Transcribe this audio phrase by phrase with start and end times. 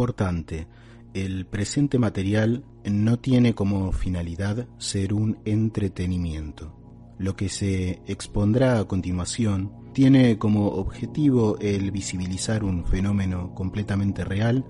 [0.00, 0.66] importante,
[1.12, 6.74] el presente material no tiene como finalidad ser un entretenimiento.
[7.18, 14.64] Lo que se expondrá a continuación tiene como objetivo el visibilizar un fenómeno completamente real,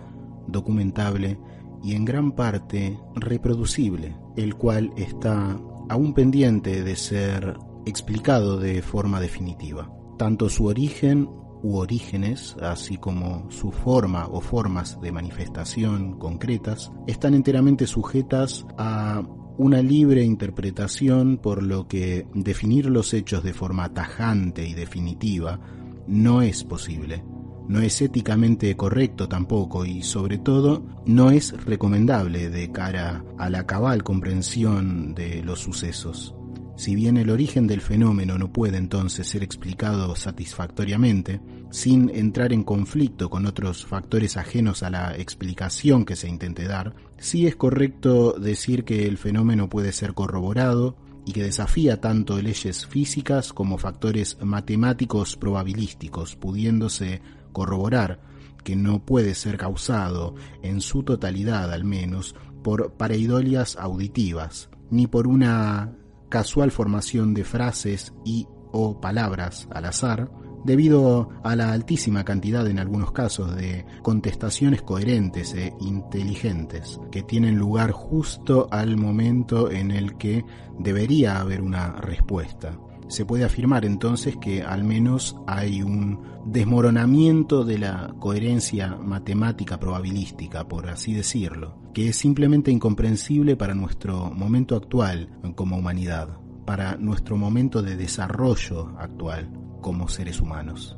[0.48, 1.38] documentable
[1.80, 9.20] y en gran parte reproducible, el cual está aún pendiente de ser explicado de forma
[9.20, 9.92] definitiva.
[10.19, 11.28] Tanto su origen
[11.62, 19.23] u orígenes, así como su forma o formas de manifestación concretas, están enteramente sujetas a
[19.59, 25.61] una libre interpretación, por lo que definir los hechos de forma tajante y definitiva
[26.06, 27.22] no es posible.
[27.69, 33.66] No es éticamente correcto tampoco y sobre todo no es recomendable de cara a la
[33.66, 36.34] cabal comprensión de los sucesos.
[36.81, 42.64] Si bien el origen del fenómeno no puede entonces ser explicado satisfactoriamente, sin entrar en
[42.64, 48.33] conflicto con otros factores ajenos a la explicación que se intente dar, sí es correcto
[48.33, 54.39] decir que el fenómeno puede ser corroborado y que desafía tanto leyes físicas como factores
[54.42, 57.20] matemáticos probabilísticos, pudiéndose
[57.53, 58.22] corroborar
[58.65, 62.34] que no puede ser causado, en su totalidad al menos,
[62.65, 65.92] por pareidolias auditivas, ni por una
[66.31, 70.31] casual formación de frases y o palabras al azar,
[70.64, 77.56] debido a la altísima cantidad en algunos casos de contestaciones coherentes e inteligentes que tienen
[77.56, 80.45] lugar justo al momento en el que
[80.78, 82.78] debería haber una respuesta.
[83.11, 90.69] Se puede afirmar entonces que al menos hay un desmoronamiento de la coherencia matemática probabilística,
[90.69, 97.37] por así decirlo, que es simplemente incomprensible para nuestro momento actual como humanidad, para nuestro
[97.37, 99.50] momento de desarrollo actual
[99.81, 100.97] como seres humanos.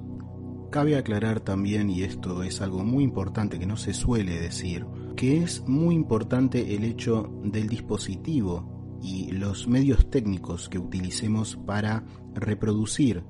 [0.71, 4.84] Cabe aclarar también, y esto es algo muy importante que no se suele decir,
[5.17, 12.05] que es muy importante el hecho del dispositivo y los medios técnicos que utilicemos para
[12.35, 13.25] reproducir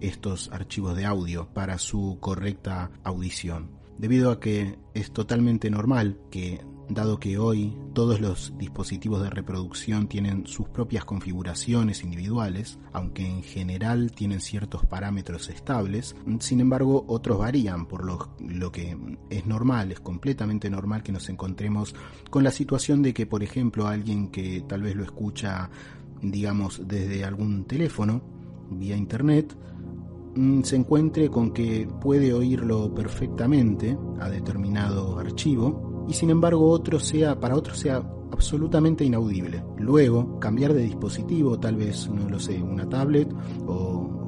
[0.00, 3.70] estos archivos de audio para su correcta audición.
[3.98, 10.08] Debido a que es totalmente normal que dado que hoy todos los dispositivos de reproducción
[10.08, 17.38] tienen sus propias configuraciones individuales, aunque en general tienen ciertos parámetros estables, sin embargo otros
[17.38, 18.96] varían, por lo, que
[19.30, 21.94] es normal, es completamente normal que nos encontremos
[22.30, 25.70] con la situación de que, por ejemplo, alguien que tal vez lo escucha,
[26.20, 28.22] digamos, desde algún teléfono,
[28.70, 29.54] vía internet,
[30.34, 36.98] mm, se encuentre con que puede oírlo perfectamente a determinado archivo y sin embargo otro
[37.00, 38.02] sea, para otro sea
[38.32, 39.62] absolutamente inaudible.
[39.78, 43.32] Luego, cambiar de dispositivo, tal vez, no lo sé, una tablet
[43.66, 44.18] o,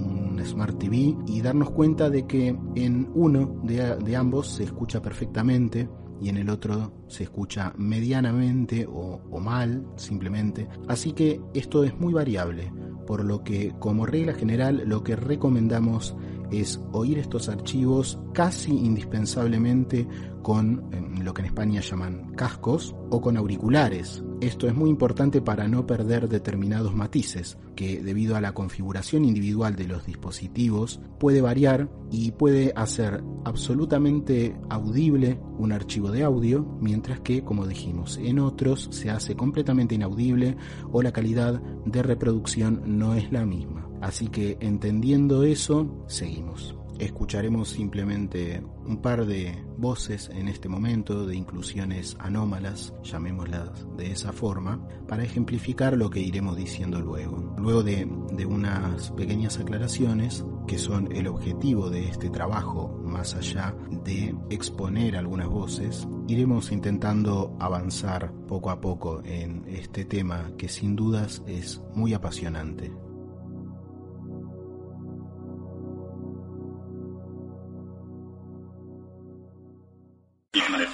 [0.00, 5.88] un Smart TV y darnos cuenta de que en uno de, ambos se escucha perfectamente
[6.20, 10.68] y en el otro se escucha medianamente o, o mal simplemente.
[10.86, 12.72] Así que esto es muy variable,
[13.06, 16.16] por lo que como regla general lo que recomendamos
[16.50, 20.06] es oír estos archivos casi indispensablemente
[20.42, 20.88] con
[21.22, 24.22] lo que en España llaman cascos o con auriculares.
[24.40, 29.76] Esto es muy importante para no perder determinados matices, que debido a la configuración individual
[29.76, 37.20] de los dispositivos puede variar y puede hacer absolutamente audible un archivo de audio, mientras
[37.20, 40.56] que, como dijimos, en otros se hace completamente inaudible
[40.92, 43.87] o la calidad de reproducción no es la misma.
[44.00, 46.74] Así que entendiendo eso, seguimos.
[46.98, 54.32] Escucharemos simplemente un par de voces en este momento de inclusiones anómalas, llamémoslas de esa
[54.32, 57.54] forma, para ejemplificar lo que iremos diciendo luego.
[57.56, 63.76] Luego de, de unas pequeñas aclaraciones, que son el objetivo de este trabajo, más allá
[64.04, 70.96] de exponer algunas voces, iremos intentando avanzar poco a poco en este tema que sin
[70.96, 72.90] dudas es muy apasionante.
[80.54, 80.87] even if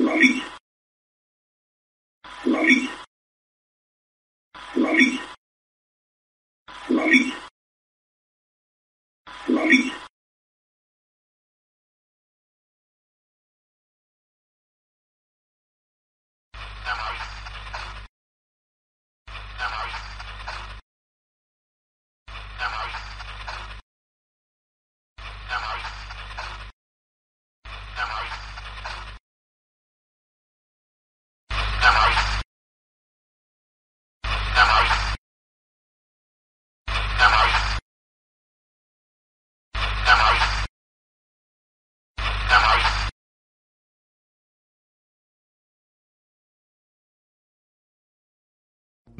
[0.00, 0.42] Lali.
[2.46, 2.88] Lali.
[4.76, 5.20] Lali.
[6.88, 7.29] Lali.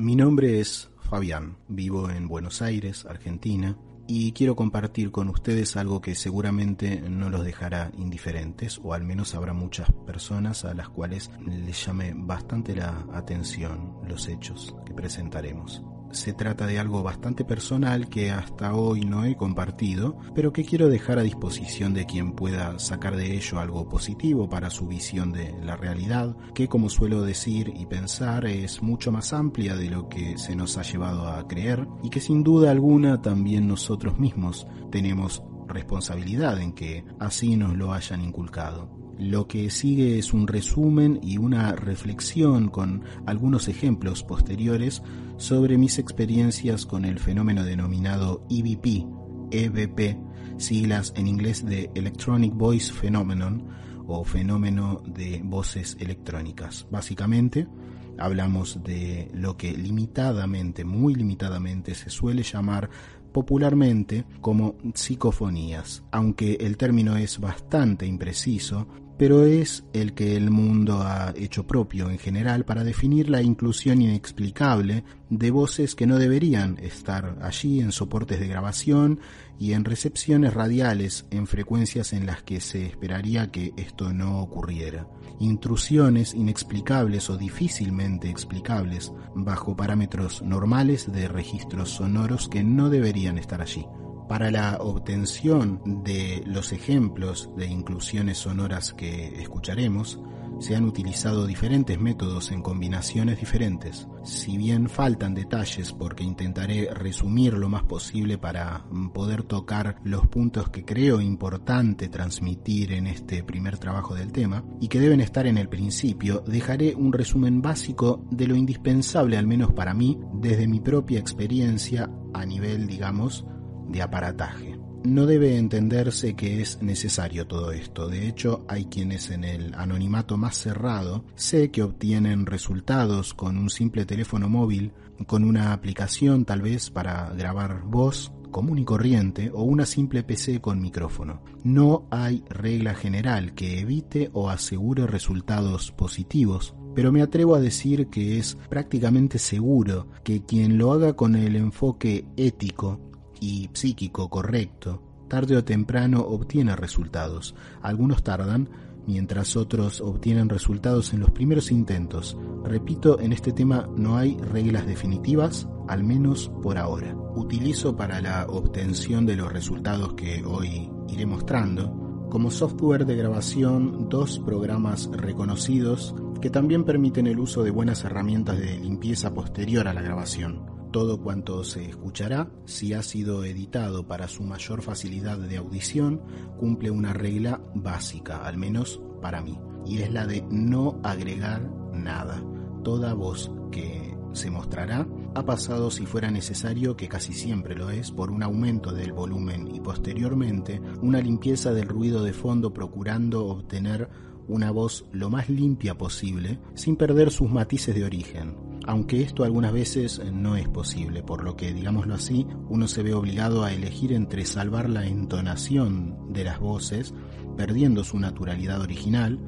[0.00, 3.76] Mi nombre es Fabián, vivo en Buenos Aires, Argentina,
[4.08, 9.34] y quiero compartir con ustedes algo que seguramente no los dejará indiferentes, o al menos
[9.34, 15.82] habrá muchas personas a las cuales les llame bastante la atención los hechos que presentaremos
[16.12, 20.88] se trata de algo bastante personal que hasta hoy no he compartido, pero que quiero
[20.88, 25.54] dejar a disposición de quien pueda sacar de ello algo positivo para su visión de
[25.62, 30.38] la realidad, que como suelo decir y pensar es mucho más amplia de lo que
[30.38, 35.42] se nos ha llevado a creer y que sin duda alguna también nosotros mismos tenemos
[35.68, 39.09] responsabilidad en que así nos lo hayan inculcado.
[39.20, 45.02] Lo que sigue es un resumen y una reflexión con algunos ejemplos posteriores
[45.36, 49.06] sobre mis experiencias con el fenómeno denominado EVP,
[49.50, 50.18] EVP,
[50.56, 53.68] siglas en inglés de Electronic Voice Phenomenon
[54.06, 56.86] o fenómeno de voces electrónicas.
[56.90, 57.68] Básicamente,
[58.16, 62.88] hablamos de lo que limitadamente, muy limitadamente, se suele llamar
[63.32, 68.88] popularmente como psicofonías, aunque el término es bastante impreciso,
[69.20, 74.00] pero es el que el mundo ha hecho propio en general para definir la inclusión
[74.00, 79.20] inexplicable de voces que no deberían estar allí en soportes de grabación
[79.58, 85.06] y en recepciones radiales en frecuencias en las que se esperaría que esto no ocurriera.
[85.38, 93.60] Intrusiones inexplicables o difícilmente explicables bajo parámetros normales de registros sonoros que no deberían estar
[93.60, 93.84] allí.
[94.30, 100.20] Para la obtención de los ejemplos de inclusiones sonoras que escucharemos,
[100.60, 104.06] se han utilizado diferentes métodos en combinaciones diferentes.
[104.22, 110.70] Si bien faltan detalles porque intentaré resumir lo más posible para poder tocar los puntos
[110.70, 115.58] que creo importante transmitir en este primer trabajo del tema y que deben estar en
[115.58, 120.78] el principio, dejaré un resumen básico de lo indispensable, al menos para mí, desde mi
[120.78, 123.44] propia experiencia a nivel, digamos,
[123.90, 124.78] de aparataje.
[125.02, 128.08] No debe entenderse que es necesario todo esto.
[128.08, 133.70] De hecho, hay quienes en el anonimato más cerrado sé que obtienen resultados con un
[133.70, 134.92] simple teléfono móvil,
[135.26, 140.60] con una aplicación tal vez para grabar voz común y corriente o una simple PC
[140.60, 141.42] con micrófono.
[141.64, 148.08] No hay regla general que evite o asegure resultados positivos, pero me atrevo a decir
[148.08, 153.00] que es prácticamente seguro que quien lo haga con el enfoque ético
[153.40, 157.54] y psíquico correcto, tarde o temprano obtiene resultados.
[157.82, 158.68] Algunos tardan,
[159.06, 162.36] mientras otros obtienen resultados en los primeros intentos.
[162.64, 167.16] Repito, en este tema no hay reglas definitivas, al menos por ahora.
[167.34, 174.08] Utilizo para la obtención de los resultados que hoy iré mostrando como software de grabación
[174.08, 179.94] dos programas reconocidos que también permiten el uso de buenas herramientas de limpieza posterior a
[179.94, 180.79] la grabación.
[180.90, 186.20] Todo cuanto se escuchará, si ha sido editado para su mayor facilidad de audición,
[186.58, 189.56] cumple una regla básica, al menos para mí,
[189.86, 192.42] y es la de no agregar nada.
[192.82, 195.06] Toda voz que se mostrará
[195.36, 199.72] ha pasado si fuera necesario, que casi siempre lo es, por un aumento del volumen
[199.72, 204.08] y posteriormente una limpieza del ruido de fondo procurando obtener
[204.48, 209.72] una voz lo más limpia posible sin perder sus matices de origen aunque esto algunas
[209.72, 214.12] veces no es posible, por lo que, digámoslo así, uno se ve obligado a elegir
[214.12, 217.14] entre salvar la entonación de las voces,
[217.56, 219.38] perdiendo su naturalidad original,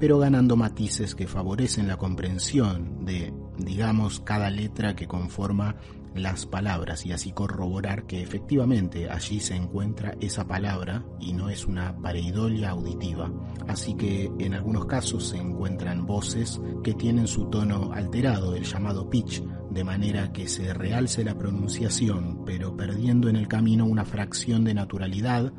[0.00, 5.76] pero ganando matices que favorecen la comprensión de, digamos, cada letra que conforma
[6.14, 11.66] las palabras y así corroborar que efectivamente allí se encuentra esa palabra y no es
[11.66, 13.30] una pareidolia auditiva.
[13.66, 19.08] Así que en algunos casos se encuentran voces que tienen su tono alterado, el llamado
[19.08, 24.64] pitch, de manera que se realce la pronunciación, pero perdiendo en el camino una fracción
[24.64, 25.52] de naturalidad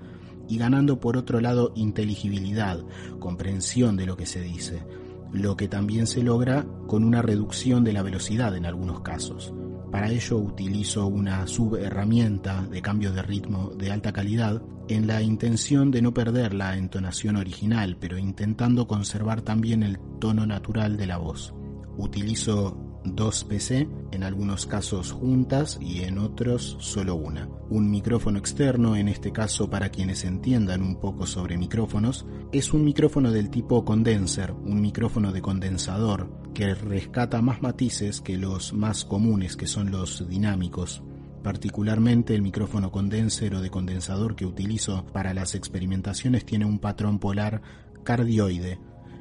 [0.47, 2.79] y ganando por otro lado inteligibilidad,
[3.19, 4.83] comprensión de lo que se dice
[5.31, 9.53] lo que también se logra con una reducción de la velocidad en algunos casos.
[9.91, 15.91] Para ello utilizo una subherramienta de cambio de ritmo de alta calidad en la intención
[15.91, 21.17] de no perder la entonación original, pero intentando conservar también el tono natural de la
[21.17, 21.53] voz.
[21.97, 27.47] Utilizo dos PC, en algunos casos juntas y en otros solo una.
[27.69, 32.83] Un micrófono externo, en este caso para quienes entiendan un poco sobre micrófonos, es un
[32.83, 39.05] micrófono del tipo condenser, un micrófono de condensador que rescata más matices que los más
[39.05, 41.03] comunes que son los dinámicos.
[41.43, 47.19] Particularmente el micrófono condenser o de condensador que utilizo para las experimentaciones tiene un patrón
[47.19, 47.61] polar
[48.03, 48.79] cardioide,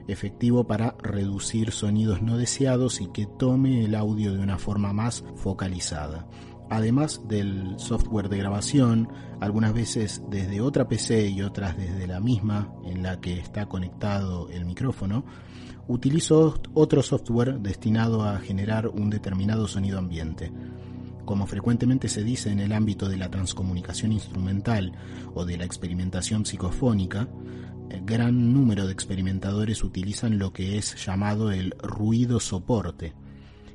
[0.08, 5.24] efectivo para reducir sonidos no deseados y que tome el audio de una forma más
[5.36, 6.26] focalizada.
[6.70, 9.08] Además del software de grabación,
[9.40, 14.50] algunas veces desde otra PC y otras desde la misma en la que está conectado
[14.50, 15.24] el micrófono,
[15.86, 20.52] utilizo otro software destinado a generar un determinado sonido ambiente.
[21.24, 24.92] Como frecuentemente se dice en el ámbito de la transcomunicación instrumental
[25.34, 27.28] o de la experimentación psicofónica,
[28.04, 33.12] gran número de experimentadores utilizan lo que es llamado el ruido soporte.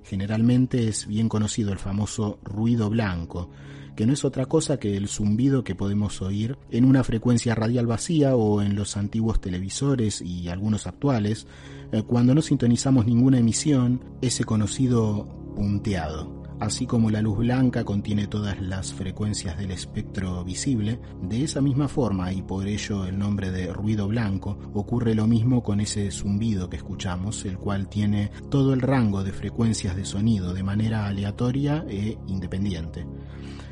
[0.03, 3.50] Generalmente es bien conocido el famoso ruido blanco,
[3.96, 7.88] que no es otra cosa que el zumbido que podemos oír en una frecuencia radial
[7.88, 11.48] vacía o en los antiguos televisores y algunos actuales,
[11.91, 16.42] eh, cuando no sintonizamos ninguna emisión, ese conocido punteado.
[16.63, 21.89] Así como la luz blanca contiene todas las frecuencias del espectro visible, de esa misma
[21.89, 26.70] forma, y por ello el nombre de ruido blanco, ocurre lo mismo con ese zumbido
[26.70, 31.84] que escuchamos, el cual tiene todo el rango de frecuencias de sonido de manera aleatoria
[31.89, 33.05] e independiente.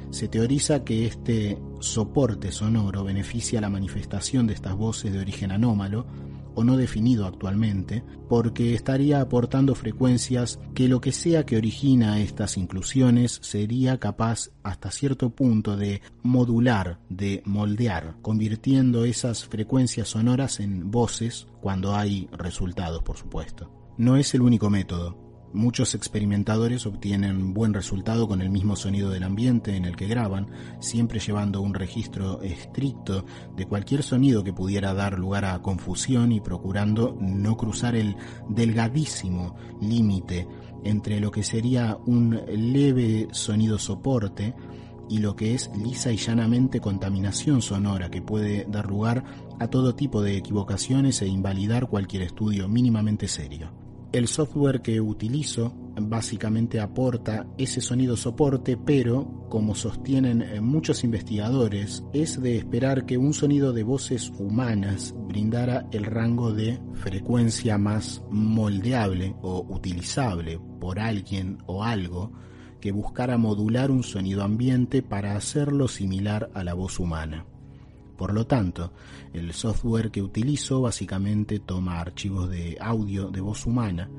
[0.10, 6.06] Se teoriza que este soporte sonoro beneficia la manifestación de estas voces de origen anómalo,
[6.56, 12.58] o no definido actualmente, porque estaría aportando frecuencias que lo que sea que origina estas
[12.58, 20.92] inclusiones sería capaz hasta cierto punto de modular, de moldear, convirtiendo esas frecuencias sonoras en
[20.92, 23.72] voces cuando hay resultados, por supuesto.
[23.98, 25.21] No es el único método.
[25.54, 30.48] Muchos experimentadores obtienen buen resultado con el mismo sonido del ambiente en el que graban,
[30.80, 33.26] siempre llevando un registro estricto
[33.58, 38.16] de cualquier sonido que pudiera dar lugar a confusión y procurando no cruzar el
[38.48, 40.48] delgadísimo límite
[40.86, 44.56] entre lo que sería un leve sonido soporte
[45.10, 49.26] y lo que es lisa y llanamente contaminación sonora que puede dar lugar
[49.60, 53.91] a todo tipo de equivocaciones e invalidar cualquier estudio mínimamente serio.
[54.12, 62.04] El software que utilizo básicamente aporta ese sonido soporte, pero, como sostienen eh, muchos investigadores,
[62.12, 68.22] es de esperar que un sonido de voces humanas brindara el rango de frecuencia más
[68.30, 72.34] moldeable o utilizable por alguien o algo
[72.82, 77.46] que buscara modular un sonido ambiente para hacerlo similar a la voz humana.
[78.22, 78.94] Por lo tanto,
[79.34, 84.12] el software que utilizo básicamente toma archivos de audio de voz humana,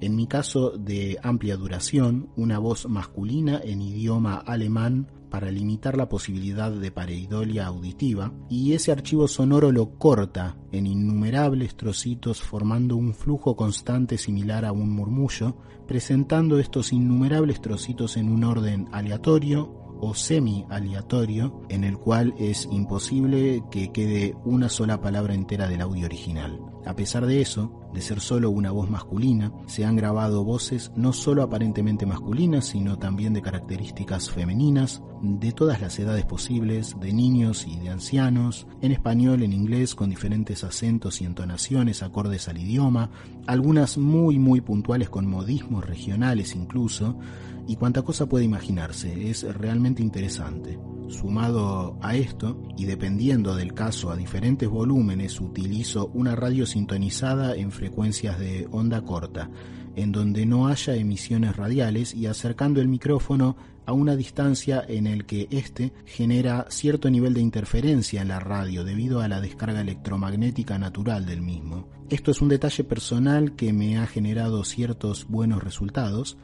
[0.00, 6.08] en mi caso de amplia duración, una voz masculina en idioma alemán para limitar la
[6.08, 13.14] posibilidad de pareidolia auditiva, y ese archivo sonoro lo corta en innumerables trocitos formando un
[13.14, 20.14] flujo constante similar a un murmullo, presentando estos innumerables trocitos en un orden aleatorio o
[20.14, 26.60] semi-aleatorio en el cual es imposible que quede una sola palabra entera del audio original.
[26.86, 31.14] A pesar de eso, de ser solo una voz masculina, se han grabado voces no
[31.14, 37.66] solo aparentemente masculinas, sino también de características femeninas, de todas las edades posibles, de niños
[37.66, 43.10] y de ancianos, en español, en inglés, con diferentes acentos y entonaciones acordes al idioma,
[43.46, 47.16] algunas muy muy puntuales con modismos regionales incluso,
[47.66, 50.78] y cuánta cosa puede imaginarse, es realmente interesante.
[51.08, 57.70] Sumado a esto, y dependiendo del caso a diferentes volúmenes, utilizo una radio sintonizada en
[57.70, 59.50] frecuencias de onda corta,
[59.96, 63.56] en donde no haya emisiones radiales y acercando el micrófono
[63.86, 68.82] a una distancia en el que éste genera cierto nivel de interferencia en la radio
[68.82, 71.88] debido a la descarga electromagnética natural del mismo.
[72.08, 76.36] Esto es un detalle personal que me ha generado ciertos buenos resultados,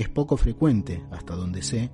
[0.00, 1.90] es poco frecuente, hasta donde sé,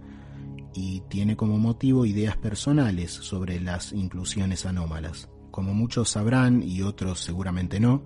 [0.72, 5.28] y tiene como motivo ideas personales sobre las inclusiones anómalas.
[5.50, 8.04] Como muchos sabrán y otros seguramente no,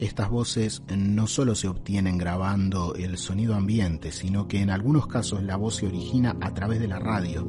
[0.00, 5.42] estas voces no solo se obtienen grabando el sonido ambiente, sino que en algunos casos
[5.42, 7.46] la voz se origina a través de la radio,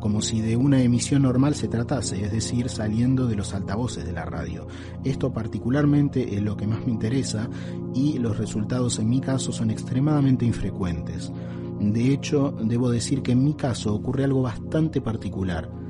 [0.00, 4.12] como si de una emisión normal se tratase, es decir, saliendo de los altavoces de
[4.12, 4.66] la radio.
[5.04, 7.48] Esto particularmente es lo que más me interesa
[7.94, 11.30] y los resultados en mi caso son extremadamente infrecuentes.
[11.78, 15.81] De hecho, debo decir que en mi caso ocurre algo bastante particular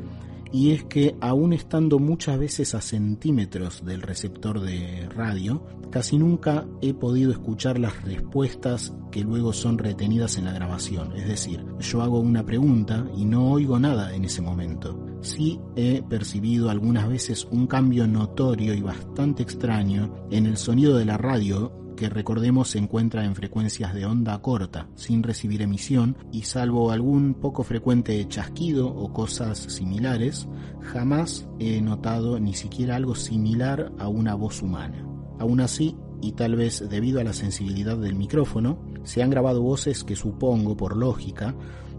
[0.52, 6.66] y es que aún estando muchas veces a centímetros del receptor de radio, casi nunca
[6.80, 11.12] he podido escuchar las respuestas que luego son retenidas en la grabación.
[11.16, 15.06] Es decir, yo hago una pregunta y no oigo nada en ese momento.
[15.22, 21.04] Sí he percibido algunas veces un cambio notorio y bastante extraño en el sonido de
[21.04, 26.42] la radio que recordemos se encuentra en frecuencias de onda corta, sin recibir emisión, y
[26.42, 30.48] salvo algún poco frecuente chasquido o cosas similares,
[30.80, 35.06] jamás he notado ni siquiera algo similar a una voz humana.
[35.38, 40.04] Aún así, y tal vez debido a la sensibilidad del micrófono, se han grabado voces
[40.04, 41.54] que supongo, por lógica,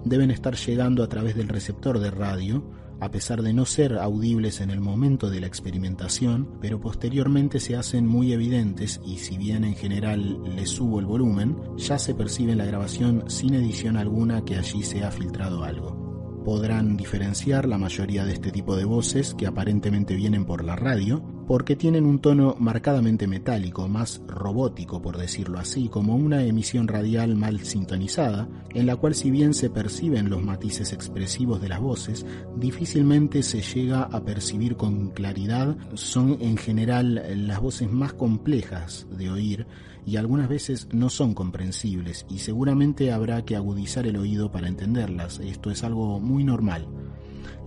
[0.06, 2.64] deben estar llegando a través del receptor de radio,
[3.04, 7.76] a pesar de no ser audibles en el momento de la experimentación, pero posteriormente se
[7.76, 12.54] hacen muy evidentes y si bien en general le subo el volumen, ya se percibe
[12.54, 16.44] en la grabación sin edición alguna que allí se ha filtrado algo.
[16.46, 21.24] Podrán diferenciar la mayoría de este tipo de voces que aparentemente vienen por la radio,
[21.48, 27.36] porque tienen un tono marcadamente metálico, más robótico por decirlo así, como una emisión radial
[27.36, 32.26] mal sintonizada, en la cual si bien se perciben los matices expresivos de las voces,
[32.58, 39.30] difícilmente se llega a percibir con claridad, son en general las voces más complejas de
[39.30, 39.68] oír,
[40.06, 45.40] y algunas veces no son comprensibles y seguramente habrá que agudizar el oído para entenderlas.
[45.40, 46.88] Esto es algo muy normal.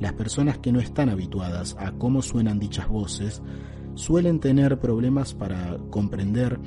[0.00, 3.42] Las personas que no están habituadas a cómo suenan dichas voces
[3.96, 6.60] suelen tener problemas para comprender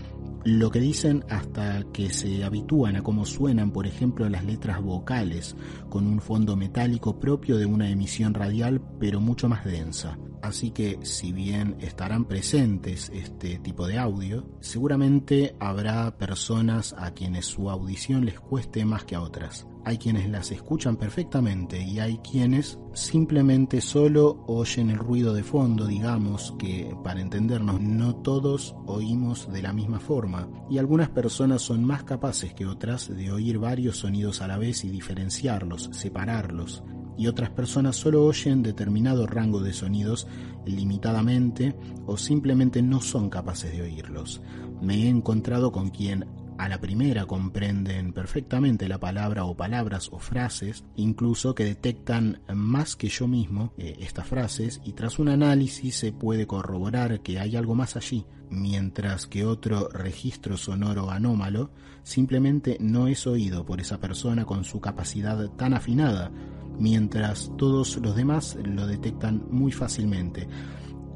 [0.43, 5.55] lo que dicen hasta que se habitúan a cómo suenan, por ejemplo, las letras vocales,
[5.89, 10.17] con un fondo metálico propio de una emisión radial, pero mucho más densa.
[10.41, 17.45] Así que si bien estarán presentes este tipo de audio, seguramente habrá personas a quienes
[17.45, 19.67] su audición les cueste más que a otras.
[19.89, 25.87] Hay quienes las escuchan perfectamente y hay quienes simplemente solo oyen el ruido de fondo,
[25.87, 31.83] digamos que para entendernos no todos oímos de la misma forma y algunas personas son
[31.83, 36.83] más capaces que otras de oír varios sonidos a la vez y diferenciarlos, separarlos
[37.17, 40.27] y otras personas solo oyen determinado rango de sonidos
[40.65, 41.75] limitadamente
[42.05, 44.41] o simplemente no son capaces de oírlos.
[44.81, 46.27] Me he encontrado con quien
[46.59, 52.97] a la primera comprenden perfectamente la palabra o palabras o frases, incluso que detectan más
[52.97, 57.55] que yo mismo eh, estas frases y tras un análisis se puede corroborar que hay
[57.55, 61.71] algo más allí, mientras que otro registro sonoro anómalo
[62.03, 66.29] simplemente no es oído por esa persona con su capacidad tan afinada,
[66.77, 70.45] mientras todos los demás lo detectan muy fácilmente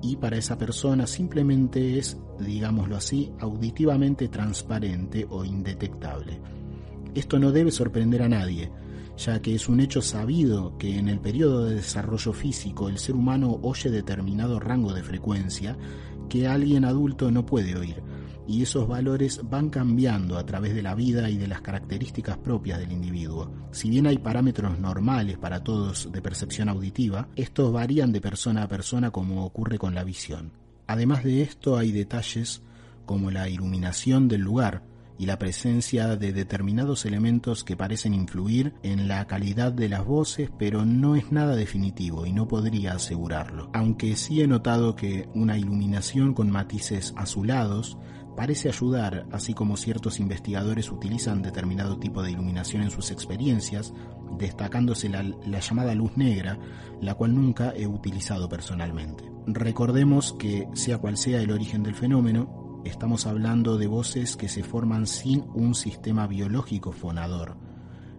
[0.03, 6.41] y para esa persona simplemente es, digámoslo así, auditivamente transparente o indetectable.
[7.15, 8.69] Esto no debe sorprender a nadie,
[9.17, 13.15] ya que es un hecho sabido que en el periodo de desarrollo físico el ser
[13.15, 15.77] humano oye determinado rango de frecuencia
[16.29, 18.01] que alguien adulto no puede oír,
[18.47, 22.79] y esos valores van cambiando a través de la vida y de las características propias
[22.79, 23.51] del individuo.
[23.71, 28.67] Si bien hay parámetros normales para todos de percepción auditiva, estos varían de persona a
[28.67, 30.51] persona como ocurre con la visión.
[30.87, 32.61] Además de esto hay detalles
[33.05, 34.83] como la iluminación del lugar,
[35.17, 40.49] y la presencia de determinados elementos que parecen influir en la calidad de las voces,
[40.57, 43.69] pero no es nada definitivo y no podría asegurarlo.
[43.73, 47.97] Aunque sí he notado que una iluminación con matices azulados
[48.35, 53.93] parece ayudar, así como ciertos investigadores utilizan determinado tipo de iluminación en sus experiencias,
[54.37, 56.57] destacándose la, llamada luz negra,
[57.01, 59.31] la cual nunca he utilizado personalmente.
[59.45, 64.63] Recordemos que, sea cual sea el origen del fenómeno, estamos hablando de voces que se
[64.63, 67.57] forman sin un sistema biológico fonador.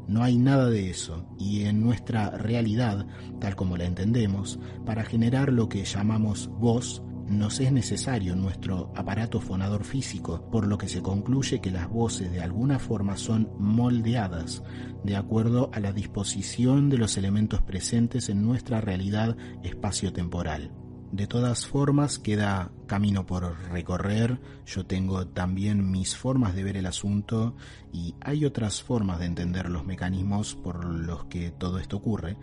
[0.07, 3.07] No hay nada de eso, y en nuestra realidad,
[3.41, 9.41] tal como la entendemos, para generar lo que llamamos voz, nos es necesario nuestro aparato
[9.41, 14.63] fonador físico, por lo que se concluye que las voces de alguna forma son moldeadas
[15.05, 20.73] de acuerdo a la disposición de los elementos presentes en nuestra realidad espacio-temporal.
[21.15, 26.87] De todas formas, queda camino por recorrer, yo tengo también mis formas de ver el
[26.87, 27.55] asunto
[27.93, 32.37] y hay otras formas de entender los mecanismos por los que todo esto ocurre,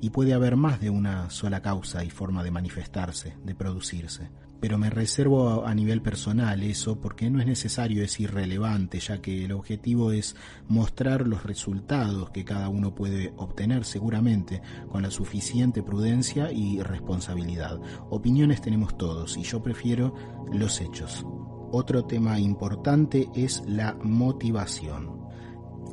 [0.00, 4.30] y puede haber más de una sola causa y forma de manifestarse, de producirse.
[4.60, 9.44] pero me reservo a, nivel personal eso porque no es necesario, es irrelevante, ya que
[9.44, 10.34] el objetivo es
[10.66, 17.80] mostrar los resultados que cada uno puede obtener seguramente con la suficiente prudencia y responsabilidad.
[18.10, 20.12] Opiniones tenemos todos y yo prefiero
[20.52, 21.24] los hechos.
[21.70, 25.18] Otro tema importante es la motivación.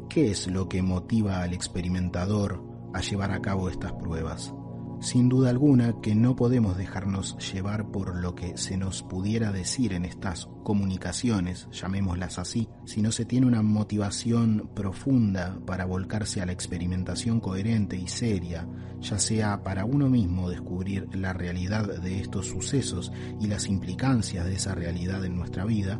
[0.09, 2.64] ¿Qué es lo que motiva al experimentador
[2.95, 4.53] a llevar a cabo estas pruebas?
[5.01, 9.93] Sin duda alguna que no podemos dejarnos llevar por lo que se nos pudiera decir
[9.93, 16.45] en estas comunicaciones, llamémoslas así, si no se tiene una motivación profunda para volcarse a
[16.45, 18.67] la experimentación coherente y seria,
[19.01, 24.55] ya sea para uno mismo descubrir la realidad de estos sucesos y las implicancias de
[24.55, 25.99] esa realidad en nuestra vida,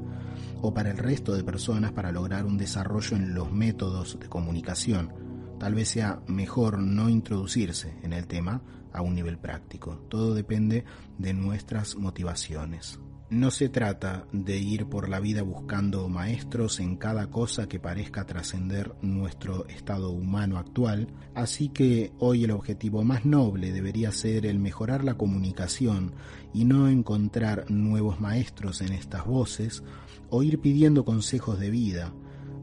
[0.62, 5.25] o para el resto de personas para lograr un desarrollo en los métodos de comunicación.
[5.60, 9.98] Tal vez sea mejor no introducirse en el tema a un nivel práctico.
[10.10, 10.86] Todo depende
[11.18, 13.00] de nuestras motivaciones.
[13.30, 18.28] No se trata de ir por la vida buscando maestros en cada cosa que parezca
[18.28, 24.60] trascender nuestro estado humano actual, así que hoy el objetivo más noble debería ser el
[24.60, 26.14] mejorar la comunicación
[26.54, 29.84] y no encontrar nuevos maestros en estas voces
[30.30, 32.14] o ir pidiendo consejos de vida,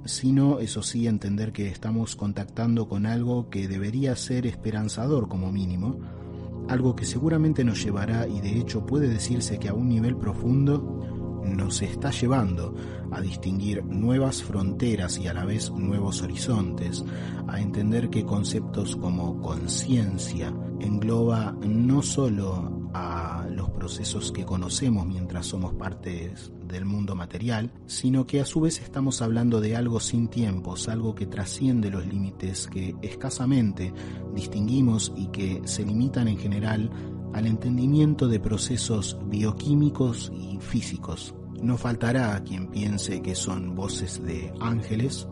[0.04, 5.98] sino, eso sí, entender que estamos contactando con algo que debería ser esperanzador como mínimo,
[6.68, 11.21] algo que seguramente nos llevará y de hecho puede decirse que a un nivel profundo
[11.44, 12.74] nos está llevando
[13.10, 17.04] a distinguir nuevas fronteras y a la vez nuevos horizontes,
[17.48, 25.46] a entender que conceptos como conciencia engloba no solo a los procesos que conocemos mientras
[25.46, 30.28] somos partes del mundo material, sino que a su vez estamos hablando de algo sin
[30.28, 33.92] tiempos, algo que trasciende los límites que escasamente
[34.34, 36.90] distinguimos y que se limitan en general
[37.32, 41.34] al entendimiento de procesos bioquímicos y físicos.
[41.62, 45.28] No faltará quien piense que son voces de ángeles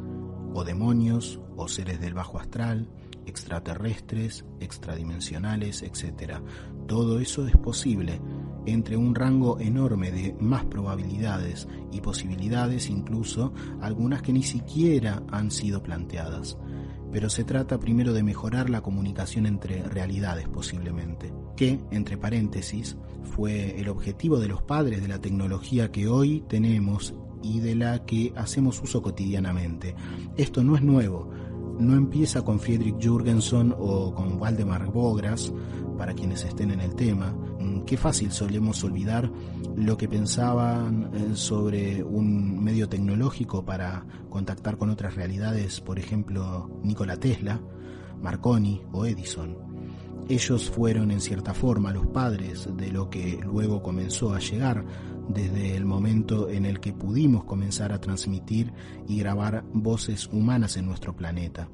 [0.55, 2.89] o demonios o seres del bajo astral,
[3.27, 6.41] extraterrestres, extradimensionales, etc.
[6.87, 8.21] Todo eso es posible
[8.67, 15.51] entre un rango enorme de más probabilidades y posibilidades, incluso algunas que ni siquiera han
[15.51, 16.59] sido planteadas.
[17.13, 23.81] Pero se trata primero de mejorar la comunicación entre realidades posiblemente, que, entre paréntesis, fue
[23.81, 28.33] el objetivo de los padres de la tecnología que hoy tenemos y de la que
[28.37, 29.95] hacemos uso cotidianamente.
[30.37, 31.31] Esto no es nuevo,
[31.79, 35.53] no empieza con Friedrich Jürgenson o con Waldemar Bogras,
[36.01, 37.35] para quienes estén en el tema.
[37.91, 39.29] Qué fácil solemos olvidar
[39.75, 46.71] lo que pensaban eh, sobre un medio tecnológico para contactar con otras realidades, por ejemplo,
[46.85, 47.61] Nikola Tesla,
[48.23, 49.57] Marconi o Edison.
[50.29, 54.85] Ellos fueron en cierta forma los padres de lo que luego comenzó a llegar
[55.29, 58.73] desde el momento en el que pudimos comenzar a transmitir
[59.09, 61.69] y grabar voces humanas en nuestro planeta.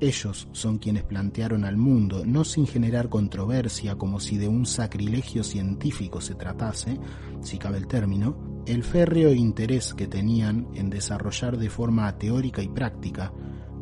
[0.00, 5.44] Ellos son quienes plantearon al mundo, no sin generar controversia como si de un sacrilegio
[5.44, 6.98] científico se tratase,
[7.42, 12.68] si cabe el término, el férreo interés que tenían en desarrollar de forma teórica y
[12.68, 13.30] práctica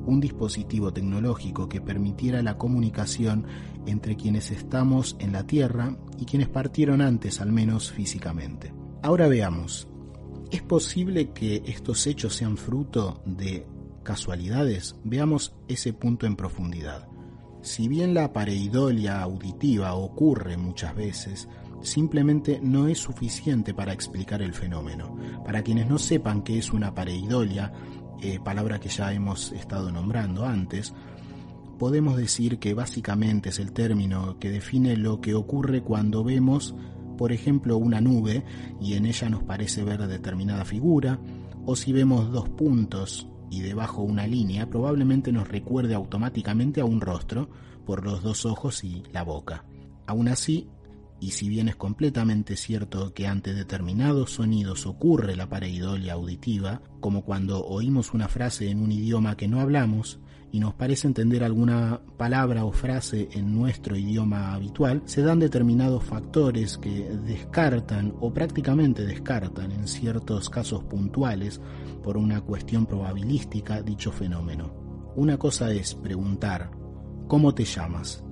[0.07, 3.47] un dispositivo tecnológico que permitiera la comunicación
[3.87, 8.73] entre quienes estamos en la Tierra y quienes partieron antes, al menos físicamente.
[9.03, 9.87] Ahora veamos,
[10.51, 13.67] ¿es posible que estos hechos sean fruto de
[14.09, 14.97] casualidades?
[15.05, 17.07] Veamos ese punto en profundidad.
[17.61, 21.47] Si bien la pareidolia auditiva ocurre muchas veces,
[21.83, 25.15] simplemente no es suficiente para explicar el fenómeno.
[25.45, 27.71] Para quienes no sepan qué es una pareidolia,
[28.23, 30.95] eh, palabra que ya hemos estado nombrando antes,
[31.79, 36.75] podemos decir que básicamente es el término que define lo que ocurre cuando vemos
[37.19, 38.45] por ejemplo, una nube
[38.81, 41.19] y en ella nos parece ver determinada figura,
[41.67, 47.01] o si vemos dos puntos y debajo una línea, probablemente nos recuerde automáticamente a un
[47.01, 47.49] rostro
[47.87, 49.65] por los dos ojos y la boca.
[50.07, 50.69] Aún así,
[51.21, 57.25] y si bien es completamente cierto que ante determinados sonidos ocurre la pareidolia auditiva, como
[57.25, 62.01] cuando oímos una frase en un idioma que no hablamos, y nos parece entender alguna
[62.17, 69.05] palabra o frase en nuestro idioma habitual, se dan determinados factores que descartan o prácticamente
[69.05, 71.61] descartan en ciertos casos puntuales
[72.09, 74.73] por una cuestión probabilística dicho fenómeno.
[75.15, 76.71] Una cosa es preguntar
[77.27, 78.25] ¿cómo te llamas?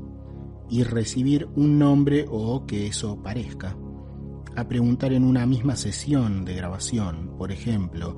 [0.71, 3.77] y recibir un nombre o que eso parezca.
[4.57, 8.17] a preguntar en una misma sesión de grabación, por ejemplo,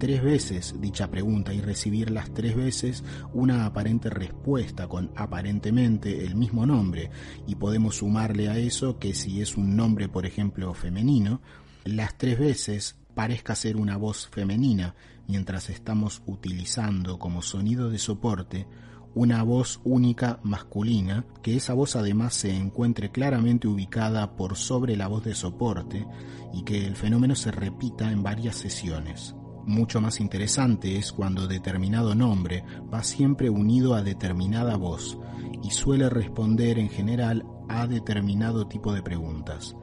[0.00, 6.34] tres veces dicha pregunta y recibir las tres veces una aparente respuesta con aparentemente el
[6.34, 7.12] mismo nombre
[7.46, 11.40] y podemos sumarle a eso que si es un nombre, por ejemplo, femenino,
[11.84, 14.94] las tres veces parezca ser una voz femenina
[15.26, 18.68] mientras estamos utilizando como sonido de soporte
[19.12, 25.08] una voz única masculina, que esa voz además se encuentre claramente ubicada por sobre la
[25.08, 26.06] voz de soporte
[26.54, 29.34] y que el fenómeno se repita en varias sesiones.
[29.66, 32.62] Mucho más interesante es cuando determinado nombre
[32.94, 35.18] va siempre unido a determinada voz
[35.64, 39.74] y suele responder en general a determinado tipo de preguntas.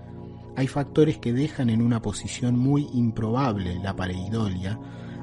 [0.55, 4.79] Hay factores que dejan en una posición muy improbable la pareidolia,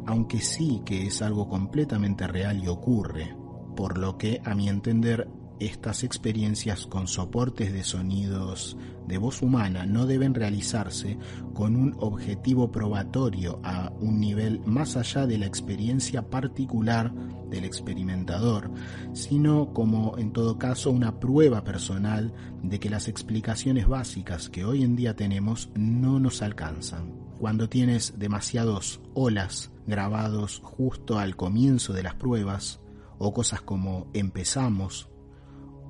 [0.06, 3.34] aunque sí que es algo completamente real y ocurre
[3.74, 5.28] por lo que, a mi entender,
[5.60, 11.18] estas experiencias con soportes de sonidos de voz humana no deben realizarse
[11.54, 17.12] con un objetivo probatorio a un nivel más allá de la experiencia particular
[17.50, 18.70] del experimentador,
[19.12, 24.82] sino como en todo caso una prueba personal de que las explicaciones básicas que hoy
[24.82, 27.12] en día tenemos no nos alcanzan.
[27.38, 32.80] Cuando tienes demasiados olas grabados justo al comienzo de las pruebas,
[33.24, 35.08] o cosas como empezamos,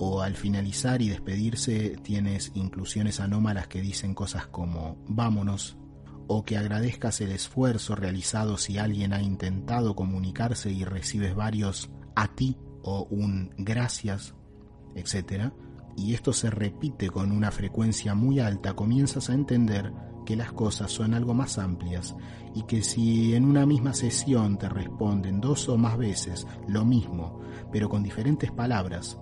[0.04, 5.78] o al finalizar y despedirse tienes inclusiones anómalas que dicen cosas como vámonos,
[6.26, 12.34] o que agradezcas el esfuerzo realizado si alguien ha intentado comunicarse y recibes varios a
[12.34, 14.34] ti o un gracias,
[14.96, 15.52] etc.
[15.96, 19.92] Y esto se repite con una frecuencia muy alta, comienzas a entender
[20.26, 22.16] que las cosas son algo más amplias
[22.56, 27.38] y que si en una misma sesión te responden dos o más veces lo mismo,
[27.70, 29.16] pero con diferentes palabras,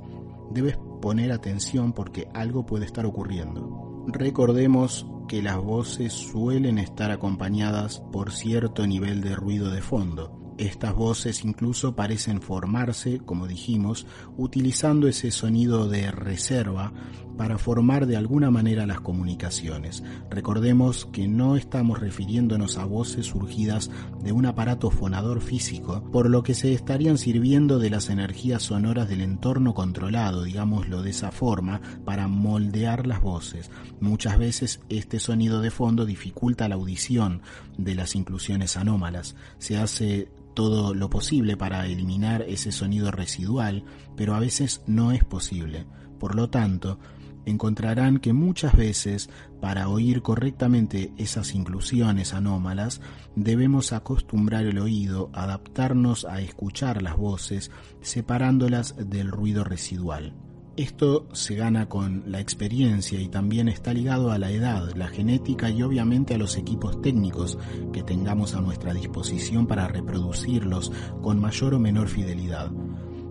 [0.51, 4.05] debes poner atención porque algo puede estar ocurriendo.
[4.09, 10.94] Recordemos que las voces suelen estar acompañadas por cierto nivel de ruido de fondo, estas
[10.94, 16.92] voces incluso parecen formarse, como dijimos, utilizando ese sonido de reserva
[17.40, 20.03] para formar de alguna manera las comunicaciones.
[20.29, 23.90] Recordemos que no estamos refiriéndonos a voces surgidas
[24.23, 29.09] de un aparato fonador físico, por lo que se estarían sirviendo de las energías sonoras
[29.09, 33.70] del entorno controlado, digámoslo de esa forma, para moldear las voces.
[34.01, 37.40] Muchas veces este sonido de fondo dificulta la audición
[37.79, 39.35] de las inclusiones anómalas.
[39.59, 43.85] Se hace todo lo posible para eliminar ese sonido residual,
[44.17, 45.87] pero a veces no es posible.
[46.19, 46.99] Por lo tanto,
[47.47, 53.01] encontrarán que muchas veces para oír correctamente esas inclusiones anómalas
[53.37, 60.35] debemos acostumbrar el oído, adaptarnos a escuchar las voces, separándolas del ruido residual.
[60.81, 65.69] Esto se gana con la experiencia y también está ligado a la edad, la genética
[65.69, 67.59] y obviamente a los equipos técnicos
[67.93, 70.90] que tengamos a nuestra disposición para reproducirlos
[71.21, 72.71] con mayor o menor fidelidad.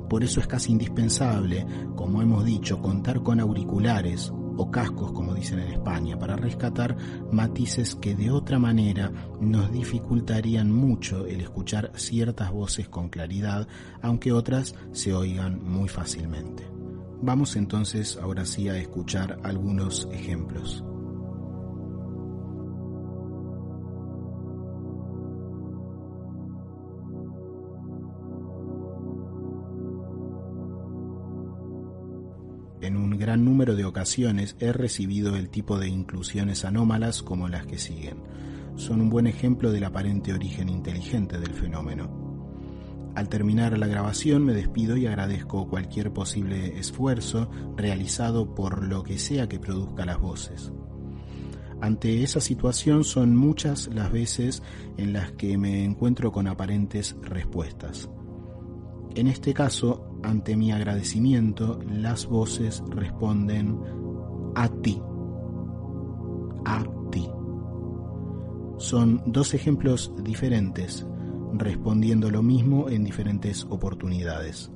[0.07, 5.57] Por eso es casi indispensable, como hemos dicho, contar con auriculares o cascos, como dicen
[5.57, 6.97] en España, para rescatar
[7.31, 13.67] matices que de otra manera nos dificultarían mucho el escuchar ciertas voces con claridad,
[14.03, 16.78] aunque otras se oigan muy fácilmente.
[17.21, 20.83] Vamos entonces ahora sí a escuchar algunos ejemplos.
[32.81, 37.65] En un gran número de ocasiones he recibido el tipo de inclusiones anómalas como las
[37.65, 38.23] que siguen.
[38.77, 42.28] Son un buen ejemplo del aparente origen inteligente del fenómeno.
[43.15, 49.17] Al terminar la grabación me despido y agradezco cualquier posible esfuerzo realizado por lo que
[49.17, 50.71] sea que produzca las voces.
[51.81, 54.63] Ante esa situación son muchas las veces
[54.97, 58.09] en las que me encuentro con aparentes respuestas.
[59.15, 63.79] En este caso, ante mi agradecimiento, las voces responden
[64.55, 65.01] a ti.
[66.65, 67.29] A ti.
[68.77, 71.07] Son dos ejemplos diferentes
[71.53, 74.71] respondiendo lo mismo en diferentes oportunidades.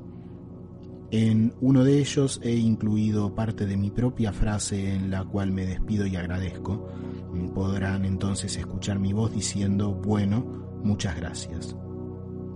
[1.12, 5.66] En uno de ellos he incluido parte de mi propia frase en la cual me
[5.66, 6.88] despido y agradezco.
[7.54, 10.44] Podrán entonces escuchar mi voz diciendo, bueno,
[10.84, 11.76] muchas gracias.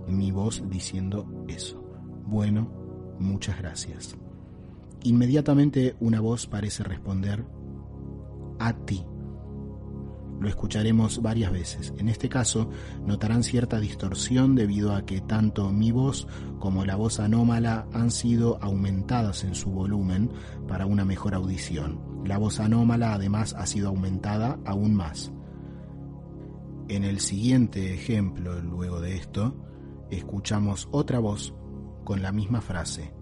[0.08, 1.80] Mi voz diciendo eso,
[2.26, 2.68] bueno,
[3.20, 4.16] muchas gracias.
[5.04, 7.44] Inmediatamente una voz parece responder,
[8.58, 9.04] a ti
[10.40, 11.92] lo escucharemos varias veces.
[11.98, 12.70] En este caso,
[13.04, 16.26] notarán cierta distorsión debido a que tanto mi voz
[16.58, 20.30] como la voz anómala han sido aumentadas en su volumen
[20.66, 22.00] para una mejor audición.
[22.24, 25.32] La voz anómala además ha sido aumentada aún más.
[26.88, 29.54] En el siguiente ejemplo, luego de esto,
[30.10, 31.54] escuchamos otra voz
[32.04, 33.12] con la misma frase,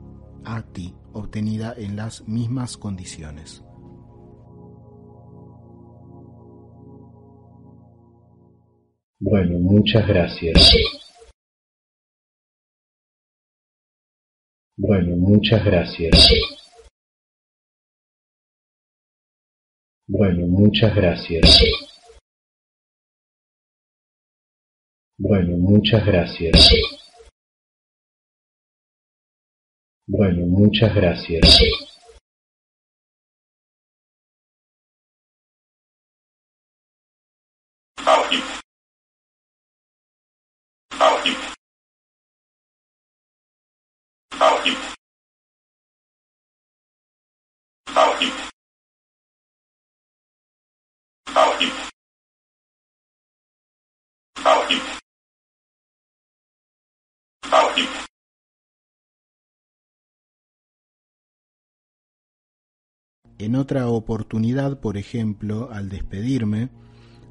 [0.44, 3.65] a ti, obtenida en las mismas condiciones.
[9.18, 10.72] Bueno, muchas gracias.
[14.76, 16.28] Bueno, muchas gracias.
[20.06, 21.60] Bueno, muchas gracias.
[25.18, 26.70] Bueno, muchas gracias.
[30.06, 31.95] Bueno, muchas gracias.
[63.38, 66.70] En otra oportunidad, por ejemplo, al despedirme,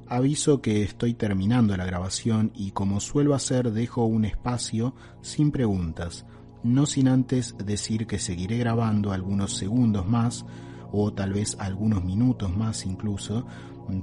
[0.08, 6.28] aviso que estoy terminando la grabación y como suelo hacer dejo un espacio sin preguntas,
[6.64, 10.46] no sin antes decir que seguiré grabando algunos segundos más
[10.92, 13.48] o tal vez algunos minutos más incluso,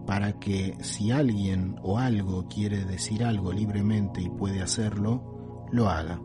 [0.05, 6.21] para que si alguien o algo quiere decir algo libremente y puede hacerlo, lo haga.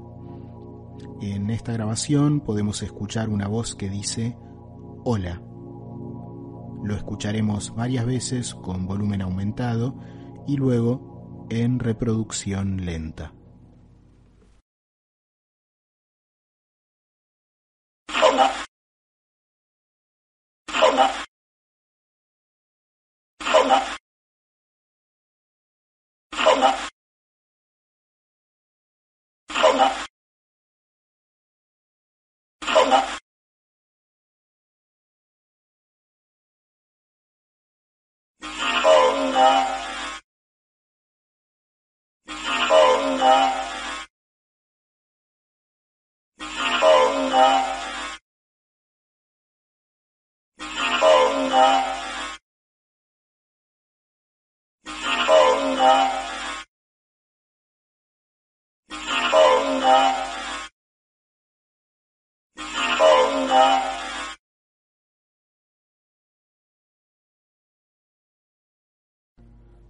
[1.22, 4.38] En esta grabación podemos escuchar una voz que dice
[5.04, 5.47] hola.
[6.88, 9.94] Lo escucharemos varias veces con volumen aumentado
[10.48, 13.34] y luego en reproducción lenta.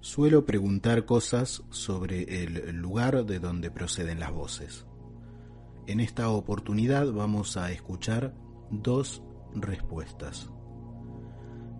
[0.07, 4.87] Suelo preguntar cosas sobre el lugar de donde proceden las voces.
[5.85, 8.33] En esta oportunidad vamos a escuchar
[8.71, 9.21] dos
[9.53, 10.49] respuestas.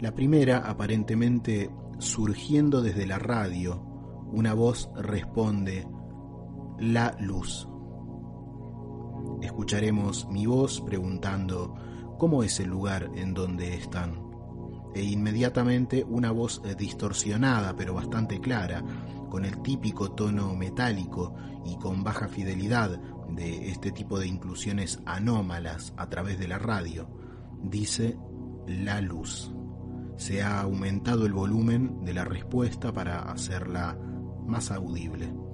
[0.01, 3.81] La primera, aparentemente surgiendo desde la radio,
[4.33, 5.87] una voz responde,
[6.79, 7.69] la luz.
[9.41, 11.75] Escucharemos mi voz preguntando,
[12.19, 14.26] ¿cómo es el lugar en donde están?
[14.93, 18.83] E inmediatamente una voz eh, distorsionada pero bastante clara,
[19.29, 25.93] con el típico tono metálico y con baja fidelidad de este tipo de inclusiones anómalas
[25.97, 27.09] a través de la radio,
[27.61, 28.17] dice
[28.67, 29.51] la luz.
[30.15, 33.97] Se ha aumentado el volumen de la respuesta para hacerla
[34.45, 35.46] más audible.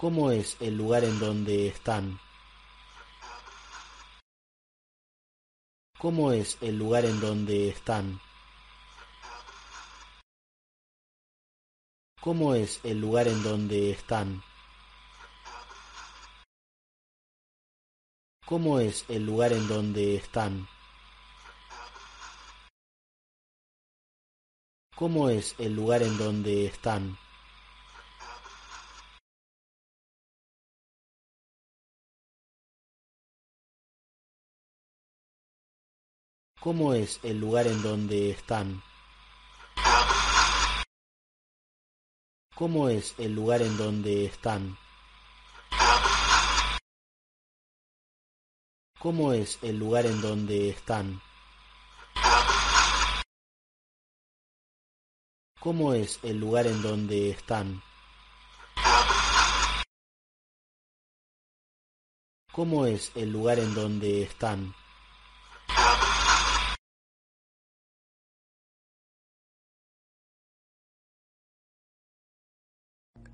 [0.00, 2.18] ¿Cómo es el lugar en donde están?
[5.98, 8.18] ¿Cómo es el lugar en donde están?
[12.18, 14.42] ¿Cómo es el lugar en donde están?
[18.46, 20.66] ¿Cómo es el lugar en donde están?
[24.96, 27.18] ¿Cómo es el lugar en donde están?
[36.60, 38.82] ¿Cómo es el lugar en donde están?
[42.54, 44.76] ¿Cómo es el lugar en donde están?
[48.98, 51.22] ¿Cómo es el lugar en donde están?
[55.58, 57.82] ¿Cómo es el lugar en donde están?
[62.52, 64.74] ¿Cómo es el lugar en donde están?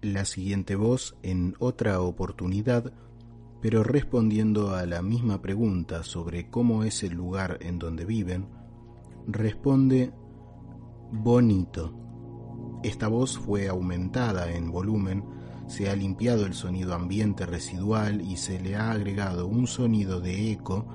[0.07, 2.93] La siguiente voz en otra oportunidad,
[3.61, 8.47] pero respondiendo a la misma pregunta sobre cómo es el lugar en donde viven,
[9.27, 10.13] responde
[11.11, 11.93] bonito.
[12.85, 15.25] Esta voz fue aumentada en volumen,
[15.67, 20.53] se ha limpiado el sonido ambiente residual y se le ha agregado un sonido de
[20.53, 20.87] eco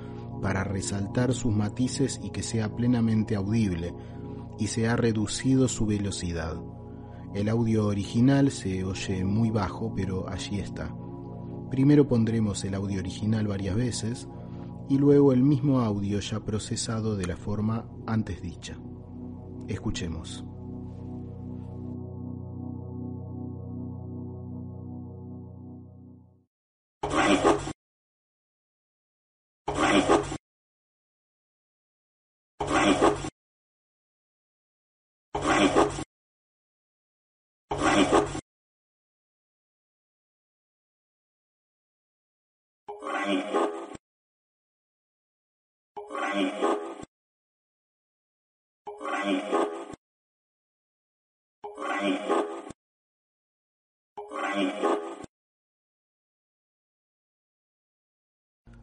[0.41, 3.93] para resaltar sus matices y que sea plenamente audible,
[4.57, 6.61] y se ha reducido su velocidad.
[7.33, 10.93] El audio original se oye muy bajo, pero allí está.
[11.69, 14.27] Primero pondremos el audio original varias veces
[14.89, 18.77] y luego el mismo audio ya procesado de la forma antes dicha.
[19.69, 20.43] Escuchemos.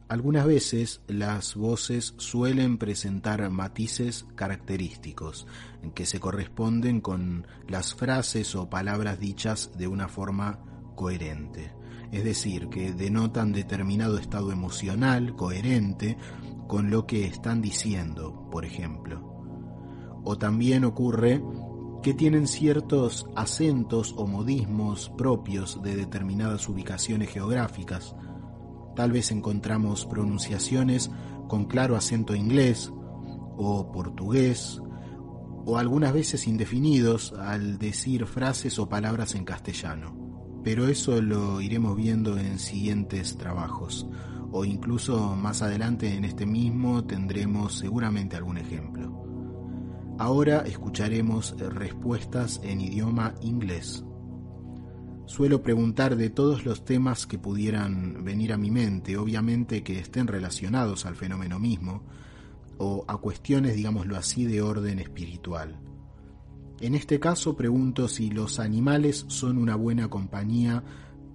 [0.09, 5.45] Algunas veces las voces suelen presentar matices característicos
[5.93, 10.59] que se corresponden con las frases o palabras dichas de una forma
[10.95, 11.71] coherente,
[12.11, 16.17] es decir, que denotan determinado estado emocional coherente
[16.67, 20.21] con lo que están diciendo, por ejemplo.
[20.23, 21.41] O también ocurre
[22.03, 28.15] que tienen ciertos acentos o modismos propios de determinadas ubicaciones geográficas,
[28.99, 31.09] Tal vez encontramos pronunciaciones
[31.47, 32.91] con claro acento inglés
[33.55, 34.81] o portugués
[35.65, 40.18] o algunas veces indefinidos al decir frases o palabras en castellano.
[40.63, 44.07] Pero eso lo iremos viendo en siguientes trabajos
[44.51, 49.25] o incluso más adelante en este mismo tendremos seguramente algún ejemplo.
[50.17, 54.03] Ahora escucharemos respuestas en idioma inglés.
[55.25, 60.27] Suelo preguntar de todos los temas que pudieran venir a mi mente, obviamente que estén
[60.27, 62.03] relacionados al fenómeno mismo,
[62.79, 65.79] o a cuestiones, digámoslo así, de orden espiritual.
[66.81, 70.81] En este caso pregunto si los animales son una buena compañía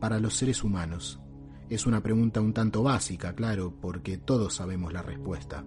[0.01, 1.21] para los seres humanos.
[1.69, 5.65] Es una pregunta un tanto básica, claro, porque todos sabemos la respuesta.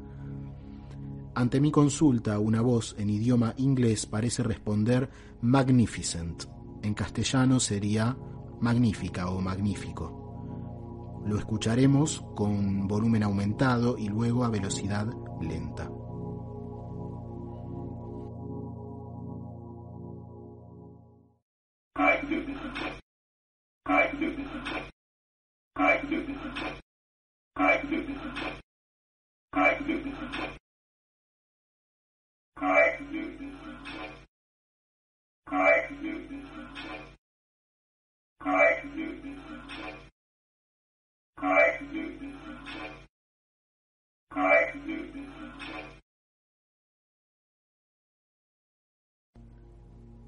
[1.36, 5.11] Ante mi consulta, una voz en idioma inglés parece responder
[5.41, 6.45] magnificent,
[6.82, 8.17] en castellano sería
[8.59, 11.21] magnífica o magnífico.
[11.28, 15.07] Lo escucharemos con volumen aumentado y luego a velocidad
[15.39, 15.91] lenta.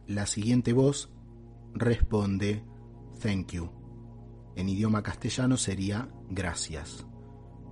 [0.09, 1.09] La siguiente voz
[1.75, 2.63] responde
[3.21, 3.78] thank you.
[4.60, 7.07] En idioma castellano sería gracias.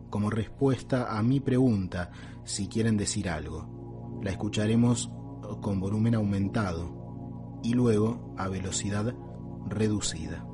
[0.10, 2.12] Como respuesta a mi pregunta
[2.46, 4.22] si quieren decir algo.
[4.24, 5.12] La escucharemos
[5.62, 9.14] con volumen aumentado y luego a velocidad
[9.68, 10.48] reducida.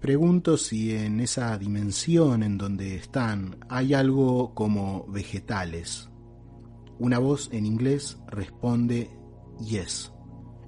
[0.00, 6.08] Pregunto si en esa dimensión en donde están hay algo como vegetales.
[7.00, 9.10] Una voz en inglés responde
[9.58, 10.12] yes.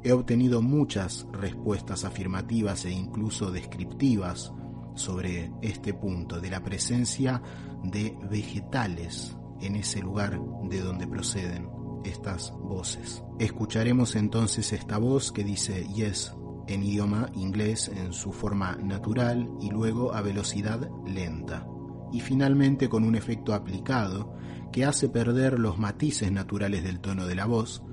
[0.03, 4.53] He obtenido muchas respuestas afirmativas e incluso descriptivas
[4.97, 7.41] sobre este punto de la presencia
[7.85, 11.71] de vegetales en ese lugar de donde proceden
[12.05, 13.23] estas voces.
[13.39, 16.35] Escucharemos entonces esta voz que dice yes
[16.71, 21.67] en idioma inglés en su forma natural y luego a velocidad lenta.
[22.13, 24.35] y finalmente con un efecto aplicado
[24.73, 27.85] que hace perder los matices naturales del tono de la voz,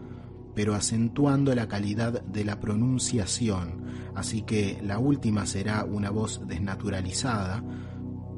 [0.56, 7.64] pero acentuando la calidad de la pronunciación, así que la última será una voz desnaturalizada,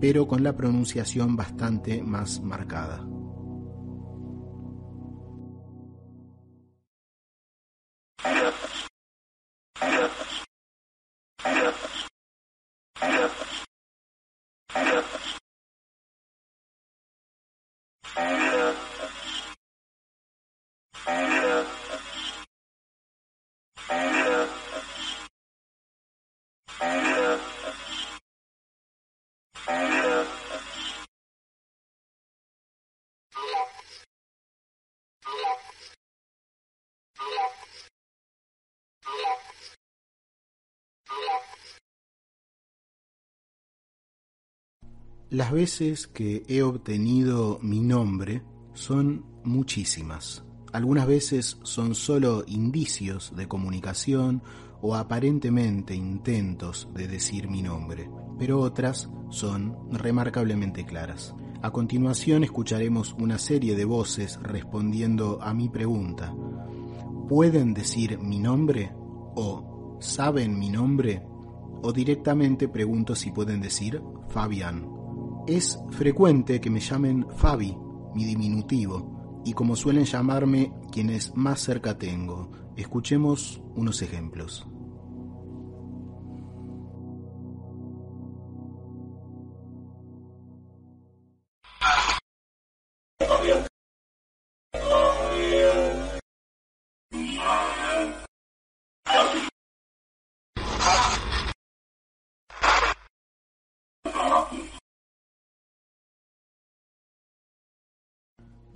[0.02, 3.08] pero con la pronunciación bastante más marcada.
[45.32, 48.41] Las veces que he obtenido mi nombre
[48.73, 50.43] son muchísimas.
[50.73, 54.41] Algunas veces son solo indicios de comunicación
[54.82, 58.09] o aparentemente intentos de decir mi nombre,
[58.39, 61.36] pero otras son remarcablemente claras.
[61.61, 66.34] A continuación escucharemos una serie de voces respondiendo a mi pregunta.
[67.27, 68.91] ¿Pueden decir mi nombre?
[69.36, 71.21] ¿O saben mi nombre?
[71.84, 74.99] O directamente pregunto si pueden decir Fabián.
[75.50, 77.76] Es frecuente que me llamen Fabi,
[78.14, 82.52] mi diminutivo, y como suelen llamarme quienes más cerca tengo.
[82.78, 84.68] Escuchemos unos ejemplos.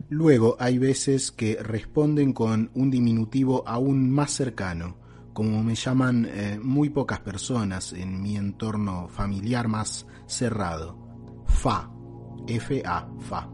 [0.10, 4.98] Luego hay veces que responden con un diminutivo aún más cercano,
[5.34, 11.44] como me llaman eh, muy pocas personas en mi entorno familiar más cerrado.
[11.46, 11.90] Fa,
[12.48, 13.50] F-A, Fa,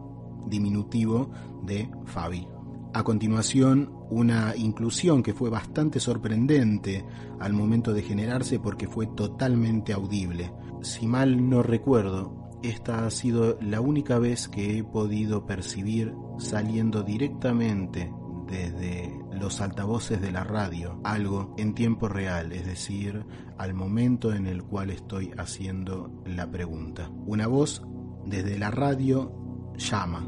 [0.48, 1.32] diminutivo
[1.64, 2.48] de Fabi.
[2.94, 7.06] A continuación, una inclusión que fue bastante sorprendente
[7.40, 10.52] al momento de generarse porque fue totalmente audible.
[10.82, 17.04] Si mal no recuerdo, esta ha sido la única vez que he podido percibir saliendo
[17.04, 18.12] directamente
[18.48, 23.26] desde los altavoces de la radio algo en tiempo real, es decir,
[23.58, 27.10] al momento en el cual estoy haciendo la pregunta.
[27.26, 27.84] Una voz
[28.26, 30.28] desde la radio llama.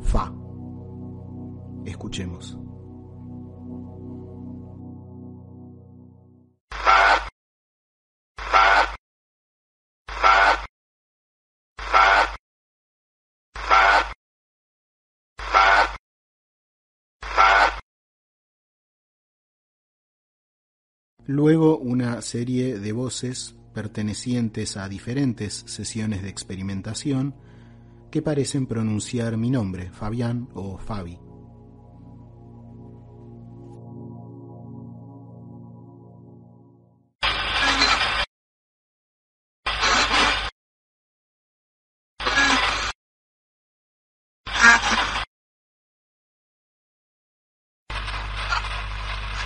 [0.00, 0.32] Fa.
[1.84, 2.58] Escuchemos.
[21.30, 27.34] Luego una serie de voces pertenecientes a diferentes sesiones de experimentación
[28.10, 31.18] que parecen pronunciar mi nombre, Fabián o Fabi.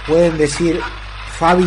[0.07, 0.81] Pueden decir
[1.43, 1.65] Fabi.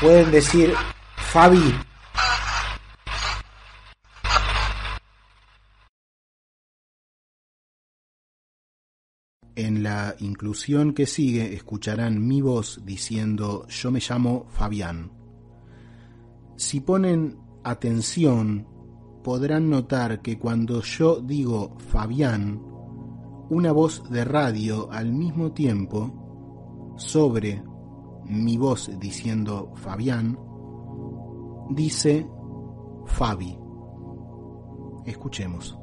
[0.00, 0.74] Pueden decir
[1.14, 1.72] Fabi.
[9.54, 15.12] En la inclusión que sigue escucharán mi voz diciendo yo me llamo Fabián.
[16.56, 18.77] Si ponen atención
[19.22, 22.62] podrán notar que cuando yo digo Fabián,
[23.50, 27.62] una voz de radio al mismo tiempo, sobre
[28.24, 30.38] mi voz diciendo Fabián,
[31.70, 32.28] dice
[33.06, 33.58] Fabi.
[35.06, 35.78] Escuchemos.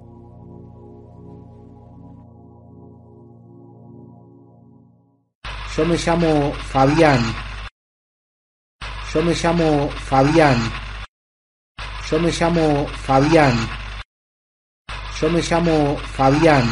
[5.75, 7.19] Yo me llamo Fabián.
[9.13, 10.84] Yo me llamo Fabián.
[12.15, 13.53] Yo me llamo Fabián.
[15.19, 16.63] Yo me llamo Fabián.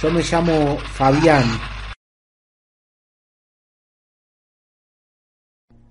[0.00, 1.44] Yo me llamo Fabián.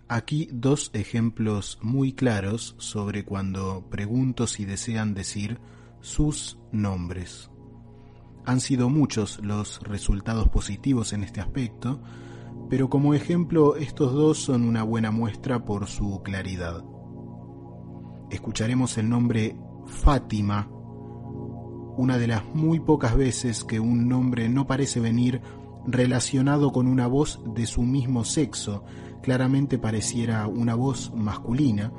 [0.08, 5.60] Aquí dos ejemplos muy claros sobre cuando pregunto si desean decir
[6.00, 7.52] sus nombres.
[8.46, 12.02] Han sido muchos los resultados positivos en este aspecto,
[12.70, 16.82] pero como ejemplo estos dos son una buena muestra por su claridad.
[18.34, 19.56] Escucharemos el nombre
[19.86, 20.68] Fátima,
[21.98, 25.40] una de las muy pocas veces que un nombre no parece venir
[25.86, 28.86] relacionado con una voz de su mismo sexo,
[29.22, 31.94] claramente pareciera una voz masculina,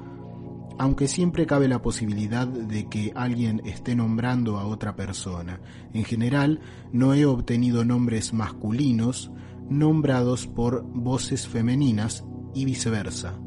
[0.77, 5.61] aunque siempre cabe la posibilidad de que alguien esté nombrando a otra persona.
[5.93, 6.59] En general,
[6.93, 9.31] no he obtenido nombres masculinos
[9.71, 12.25] nombrados por voces femeninas
[12.55, 13.39] y viceversa.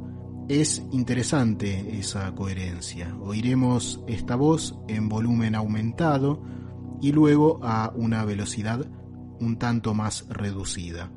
[0.49, 3.13] Es interesante esa coherencia.
[3.19, 6.41] Oiremos esta voz en volumen aumentado
[7.01, 8.85] y luego a una velocidad
[9.41, 11.11] un tanto más reducida.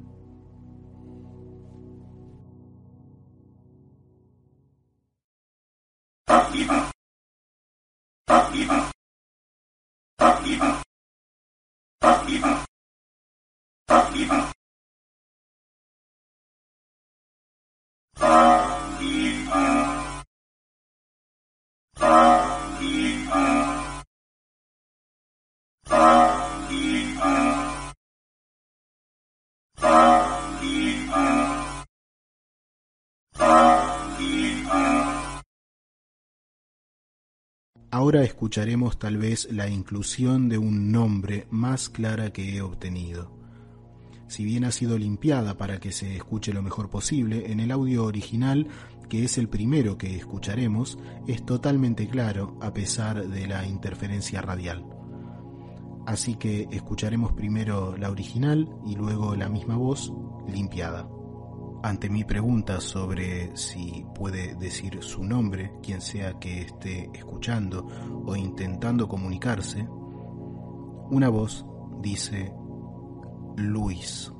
[37.93, 43.31] Ahora escucharemos tal vez la inclusión de un nombre más clara que he obtenido.
[44.27, 48.05] Si bien ha sido limpiada para que se escuche lo mejor posible, en el audio
[48.05, 48.69] original,
[49.09, 55.00] que es el primero que escucharemos, es totalmente claro a pesar de la interferencia radial.
[56.07, 60.13] Así que escucharemos primero la original y luego la misma voz
[60.49, 61.09] limpiada.
[61.83, 67.87] Ante mi pregunta sobre si puede decir su nombre, quien sea que esté escuchando
[68.27, 69.87] o intentando comunicarse,
[71.11, 71.65] una voz
[72.03, 72.53] dice
[73.57, 74.31] Luis.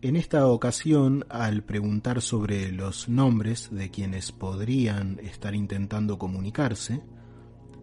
[0.00, 7.02] En esta ocasión, al preguntar sobre los nombres de quienes podrían estar intentando comunicarse,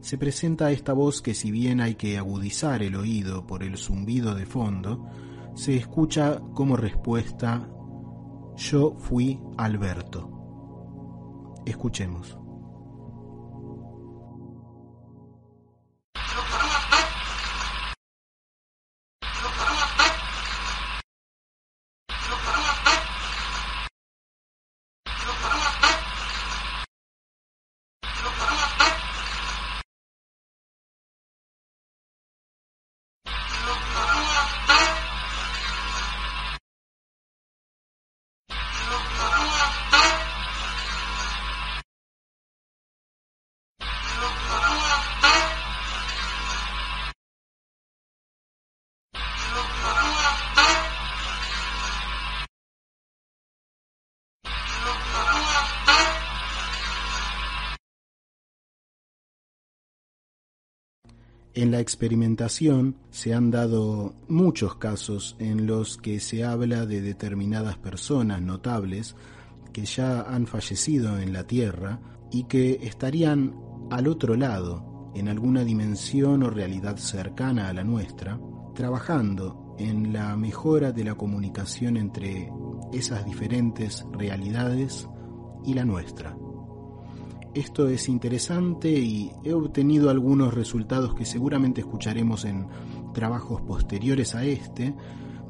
[0.02, 4.36] se presenta esta voz que si bien hay que agudizar el oído por el zumbido
[4.36, 5.08] de fondo,
[5.56, 7.70] se escucha como respuesta
[8.58, 10.30] Yo fui Alberto.
[11.66, 12.38] Escuchemos.
[61.56, 67.78] En la experimentación se han dado muchos casos en los que se habla de determinadas
[67.78, 69.16] personas notables
[69.74, 72.00] que ya han fallecido en la Tierra
[72.32, 73.56] y que estarían
[73.90, 78.40] al otro lado, en alguna dimensión o realidad cercana a la nuestra,
[78.76, 82.52] trabajando en la mejora de la comunicación entre
[82.94, 85.08] esas diferentes realidades
[85.66, 86.38] y la nuestra.
[87.54, 92.68] Esto es interesante y he obtenido algunos resultados que seguramente escucharemos en
[93.14, 94.96] trabajos posteriores a este,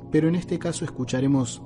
[0.10, 1.62] pero en este caso escucharemos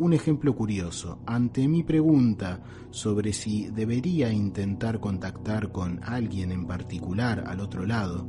[0.00, 1.20] un ejemplo curioso.
[1.24, 8.26] Ante mi pregunta sobre si debería intentar contactar con alguien en particular al otro lado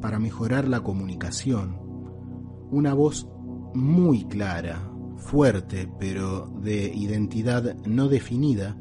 [0.00, 1.76] para mejorar la comunicación,
[2.70, 3.28] una voz
[3.74, 8.78] muy clara, fuerte, pero de identidad no definida,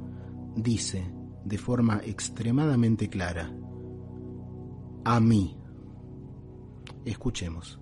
[0.56, 1.19] dice,
[1.50, 3.52] de forma extremadamente clara.
[5.04, 5.58] A mí.
[7.06, 7.80] Escuchemos.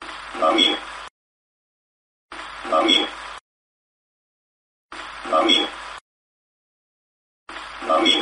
[0.00, 0.66] A mí.
[2.72, 2.96] A mí.
[5.32, 5.56] A mí.
[7.88, 8.12] A mí.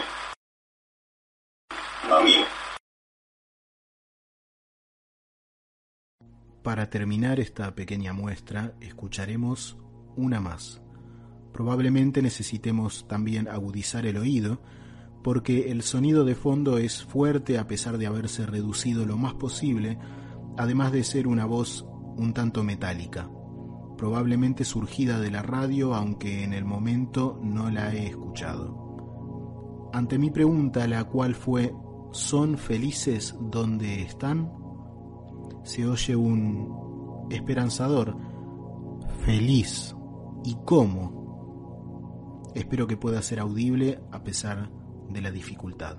[2.11, 2.45] A mí.
[6.63, 9.77] para terminar esta pequeña muestra, escucharemos
[10.17, 10.84] una más.
[11.55, 14.59] Probablemente necesitemos también agudizar el oído,
[15.23, 19.97] porque el sonido de fondo es fuerte a pesar de haberse reducido lo más posible,
[20.59, 21.87] además de ser una voz
[22.17, 23.31] un tanto metálica,
[23.97, 29.91] probablemente surgida de la radio, aunque en el momento no la he escuchado.
[29.93, 31.73] Ante mi pregunta, la cual fue
[32.11, 34.53] ¿Son felices donde están?
[35.65, 38.17] Se oye un esperanzador.
[39.25, 39.97] Feliz.
[40.45, 41.24] ¿Y cómo?
[42.55, 44.71] Espero que pueda ser audible a pesar
[45.11, 45.99] de la dificultad.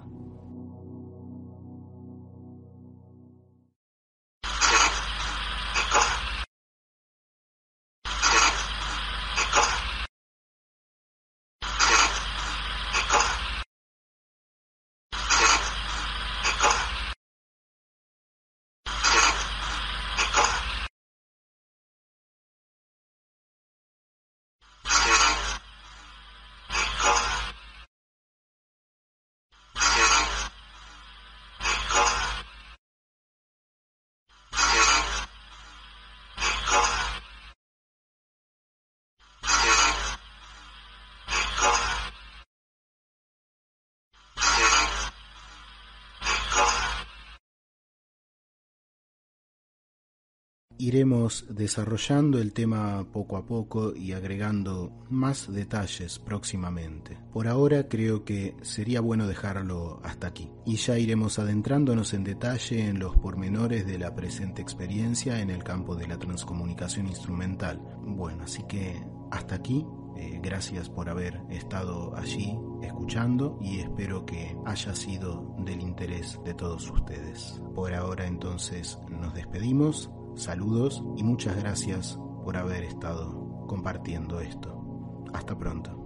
[50.78, 57.17] Iremos desarrollando el tema poco a poco y agregando más detalles próximamente.
[57.32, 62.88] Por ahora creo que sería bueno dejarlo hasta aquí y ya iremos adentrándonos en detalle
[62.88, 67.80] en los pormenores de la presente experiencia en el campo de la transcomunicación instrumental.
[68.01, 69.01] Bueno, así que
[69.32, 69.86] hasta aquí.
[70.17, 76.53] Eh, gracias por haber estado allí escuchando y espero que haya sido del interés de
[76.53, 77.61] todos ustedes.
[77.76, 85.23] Por ahora entonces nos despedimos Saludos y muchas gracias por haber estado compartiendo esto.
[85.33, 86.04] Hasta pronto.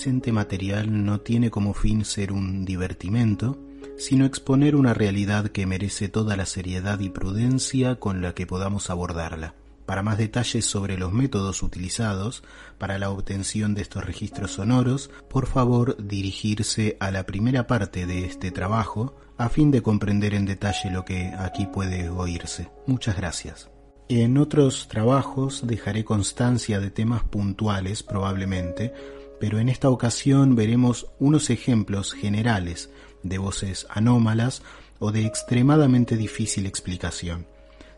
[0.00, 3.58] Presente material no tiene como fin ser un divertimento,
[3.98, 8.88] sino exponer una realidad que merece toda la seriedad y prudencia con la que podamos
[8.88, 9.56] abordarla.
[9.84, 12.42] Para más detalles sobre los métodos utilizados
[12.78, 18.24] para la obtención de estos registros sonoros, por favor dirigirse a la primera parte de
[18.24, 22.70] este trabajo a fin de comprender en detalle lo que aquí puede oírse.
[22.86, 23.68] Muchas gracias.
[24.08, 28.94] En otros trabajos dejaré constancia de temas puntuales probablemente,
[29.40, 32.90] pero en esta ocasión veremos unos ejemplos generales
[33.22, 34.62] de voces anómalas
[34.98, 37.46] o de extremadamente difícil explicación.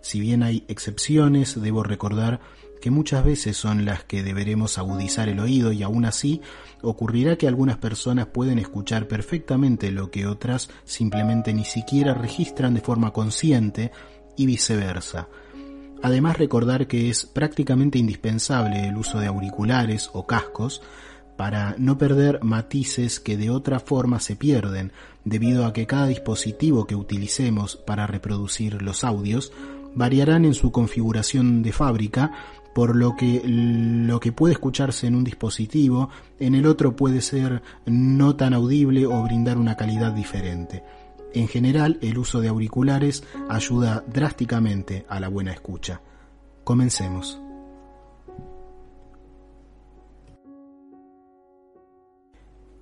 [0.01, 2.40] Si bien hay excepciones, debo recordar
[2.80, 6.40] que muchas veces son las que deberemos agudizar el oído y aún así
[6.82, 12.80] ocurrirá que algunas personas pueden escuchar perfectamente lo que otras simplemente ni siquiera registran de
[12.80, 13.93] forma consciente
[14.36, 15.28] y viceversa.
[16.03, 20.82] Además recordar que es prácticamente indispensable el uso de auriculares o cascos
[21.37, 24.93] para no perder matices que de otra forma se pierden
[25.24, 29.53] debido a que cada dispositivo que utilicemos para reproducir los audios
[29.95, 32.33] variarán en su configuración de fábrica,
[32.74, 36.09] por lo que lo que puede escucharse en un dispositivo
[36.39, 40.83] en el otro puede ser no tan audible o brindar una calidad diferente.
[41.35, 46.01] En general, el uso de auriculares ayuda drásticamente a la buena escucha.
[46.64, 47.41] Comencemos.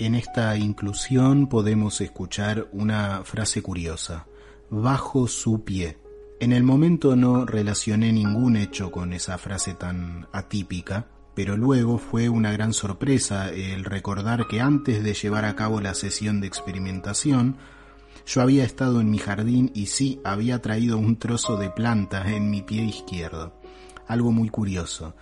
[0.01, 4.25] En esta inclusión podemos escuchar una frase curiosa,
[4.71, 5.99] bajo su pie.
[6.41, 12.31] En el momento no relacioné ningún hecho con esa frase tan atípica, pero luego fue
[12.31, 17.59] una gran sorpresa el recordar que antes de llevar a cabo la sesión de experimentación,
[18.25, 22.49] yo había estado en mi jardín y sí había traído un trozo de planta en
[22.49, 23.53] mi pie izquierdo.
[24.07, 25.15] Algo muy curioso.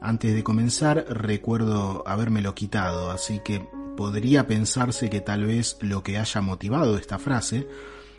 [0.00, 3.66] Antes de comenzar recuerdo habérmelo quitado, así que
[3.96, 7.66] podría pensarse que tal vez lo que haya motivado esta frase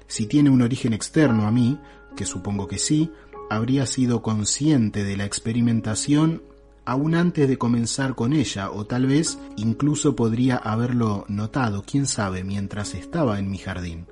[0.07, 1.79] Si tiene un origen externo a mí,
[2.15, 3.11] que supongo que sí,
[3.49, 6.41] habría sido consciente de la experimentación
[6.85, 12.45] aún antes de comenzar con ella, o tal vez incluso podría haberlo notado, quién sabe,
[12.45, 14.07] mientras estaba en mi jardín.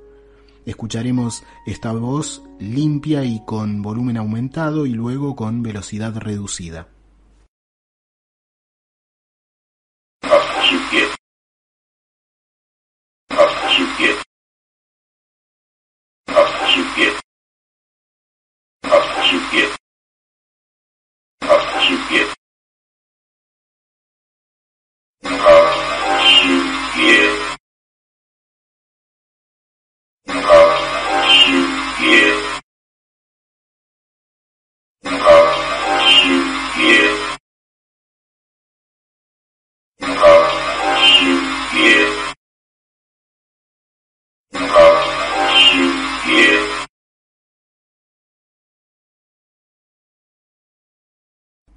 [0.65, 6.89] Escucharemos esta voz limpia y con volumen aumentado y luego con velocidad reducida.
[10.75, 11.04] keep you.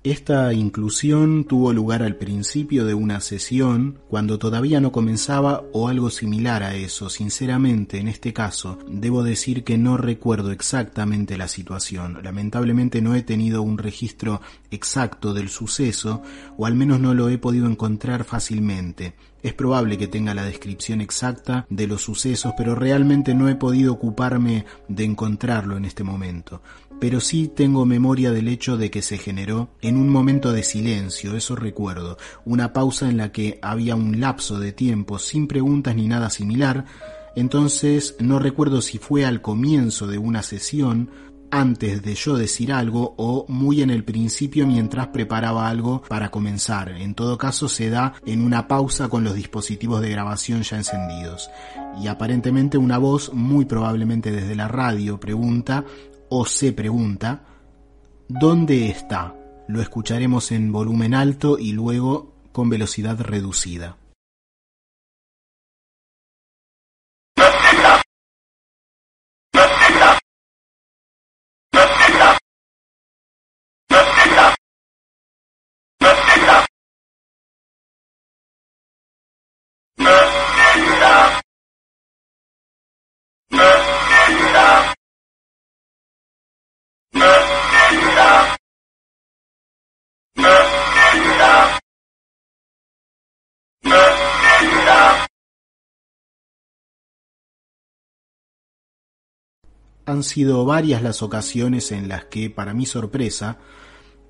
[0.04, 6.08] Esta inclusión tuvo lugar al principio de una sesión, cuando todavía no comenzaba o algo
[6.10, 7.10] similar a eso.
[7.10, 12.20] Sinceramente, en este caso, debo decir que no recuerdo exactamente la situación.
[12.22, 14.40] Lamentablemente no he tenido un registro
[14.70, 16.22] exacto del suceso,
[16.56, 19.14] o al menos no lo he podido encontrar fácilmente.
[19.42, 23.92] Es probable que tenga la descripción exacta de los sucesos, pero realmente no he podido
[23.92, 26.60] ocuparme de encontrarlo en este momento.
[27.00, 31.36] Pero sí tengo memoria del hecho de que se generó en un momento de silencio,
[31.36, 36.08] eso recuerdo, una pausa en la que había un lapso de tiempo sin preguntas ni
[36.08, 36.84] nada similar,
[37.36, 41.10] entonces no recuerdo si fue al comienzo de una sesión,
[41.50, 46.90] antes de yo decir algo o muy en el principio mientras preparaba algo para comenzar.
[46.90, 51.50] En todo caso se da en una pausa con los dispositivos de grabación ya encendidos.
[52.02, 55.84] Y aparentemente una voz, muy probablemente desde la radio, pregunta
[56.28, 57.44] o se pregunta,
[58.28, 59.34] ¿dónde está?
[59.68, 63.96] Lo escucharemos en volumen alto y luego con velocidad reducida.
[100.08, 103.58] Han sido varias las ocasiones en las que, para mi sorpresa,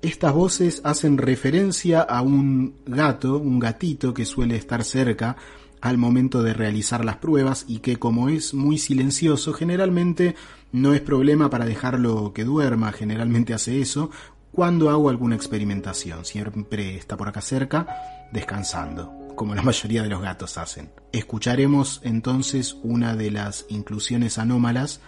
[0.01, 5.37] estas voces hacen referencia a un gato, un gatito que suele estar cerca
[5.79, 10.35] al momento de realizar las pruebas y que como es muy silencioso generalmente
[10.73, 14.09] no es problema para dejarlo que duerma, generalmente hace eso
[14.51, 17.87] cuando hago alguna experimentación, siempre está por acá cerca
[18.33, 20.91] descansando, como la mayoría de los gatos hacen.
[21.13, 24.99] Escucharemos entonces una de las inclusiones anómalas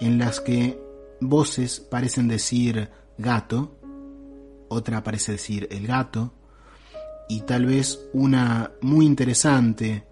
[0.00, 0.80] en las que
[1.20, 3.76] voces parecen decir gato,
[4.68, 6.32] otra parece decir el gato,
[7.28, 10.04] y tal vez una muy interesante,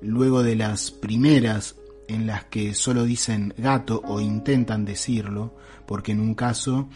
[0.00, 1.76] luego de las primeras
[2.08, 5.54] en las que solo dicen gato o intentan decirlo,
[5.86, 6.88] porque en un caso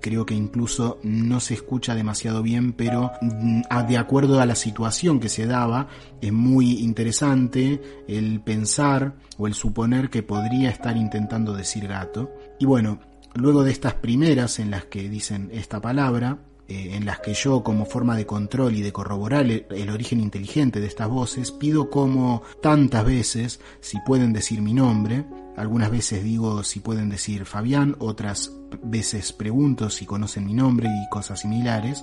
[0.00, 5.20] creo que incluso no se escucha demasiado bien, pero mm, de acuerdo a la situación
[5.20, 5.88] que se daba,
[6.20, 12.32] es muy interesante el pensar o el suponer que podría estar intentando decir gato.
[12.58, 13.00] Y bueno,
[13.34, 17.62] luego de estas primeras en las que dicen esta palabra, eh, en las que yo,
[17.62, 22.42] como forma de control y de corroborar el, origen inteligente de estas voces, pido como
[22.62, 28.50] tantas veces si pueden decir mi nombre, algunas veces digo si pueden decir Fabián, otras
[28.82, 32.02] veces pregunto si conocen mi nombre y cosas similares.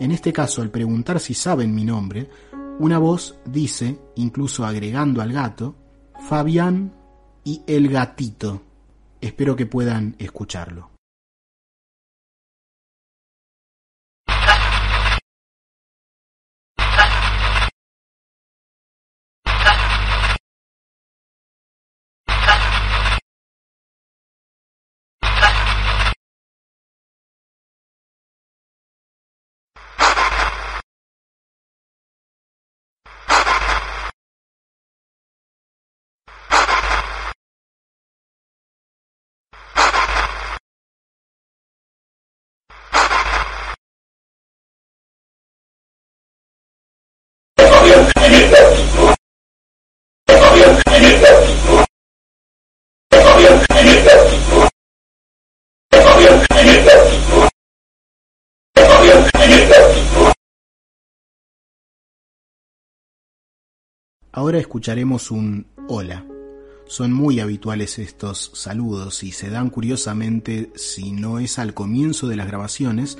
[0.00, 2.30] En este caso, al preguntar si saben mi nombre,
[2.78, 5.74] una voz dice, incluso agregando al gato,
[6.28, 6.94] Fabián
[7.44, 8.62] y el gatito.
[9.20, 10.97] Espero que puedan escucharlo.
[64.38, 66.24] Ahora escucharemos un hola.
[66.86, 72.36] Son muy habituales estos saludos y se dan curiosamente, si no es al comienzo de
[72.36, 73.18] las grabaciones,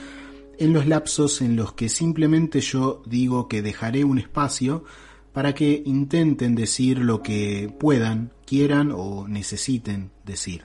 [0.59, 4.85] en los lapsos en los que simplemente yo digo que dejaré un espacio
[5.39, 10.64] para que intenten decir lo que puedan, quieran o necesiten decir.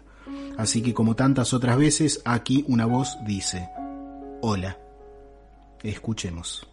[0.57, 3.69] Así que como tantas otras veces, aquí una voz dice,
[4.41, 4.79] hola.
[5.83, 6.72] Escuchemos.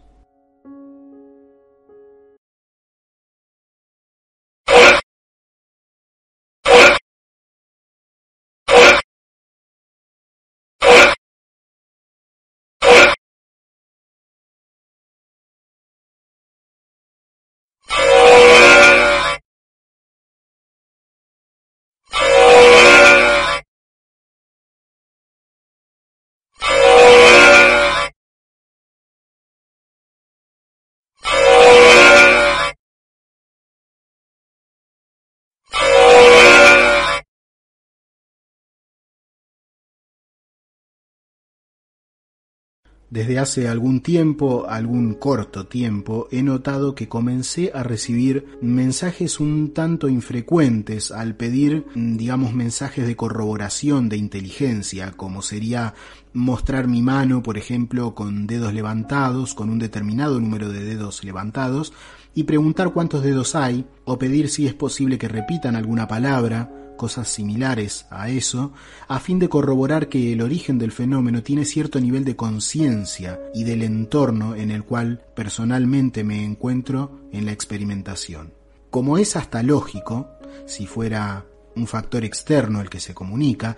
[43.11, 49.73] Desde hace algún tiempo, algún corto tiempo, he notado que comencé a recibir mensajes un
[49.73, 55.93] tanto infrecuentes al pedir, digamos, mensajes de corroboración de inteligencia, como sería
[56.31, 61.91] mostrar mi mano, por ejemplo, con dedos levantados, con un determinado número de dedos levantados,
[62.33, 66.71] y preguntar cuántos dedos hay, o pedir si es posible que repitan alguna palabra,
[67.01, 68.73] cosas similares a eso,
[69.07, 73.63] a fin de corroborar que el origen del fenómeno tiene cierto nivel de conciencia y
[73.63, 78.53] del entorno en el cual personalmente me encuentro en la experimentación.
[78.91, 80.29] Como es hasta lógico,
[80.67, 81.43] si fuera
[81.75, 83.77] un factor externo el que se comunica,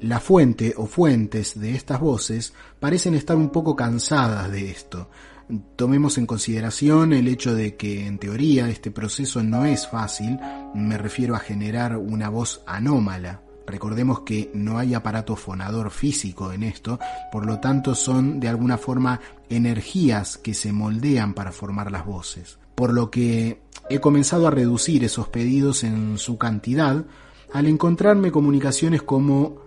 [0.00, 5.10] la fuente o fuentes de estas voces parecen estar un poco cansadas de esto,
[5.76, 10.38] tomemos en consideración el hecho de que en teoría este proceso no es fácil,
[10.74, 13.42] me refiero a generar una voz anómala.
[13.66, 16.98] Recordemos que no hay aparato fonador físico en esto,
[17.30, 22.58] por lo tanto son de alguna forma energías que se moldean para formar las voces.
[22.74, 27.04] Por lo que he comenzado a reducir esos pedidos en su cantidad
[27.52, 29.60] al encontrarme comunicaciones como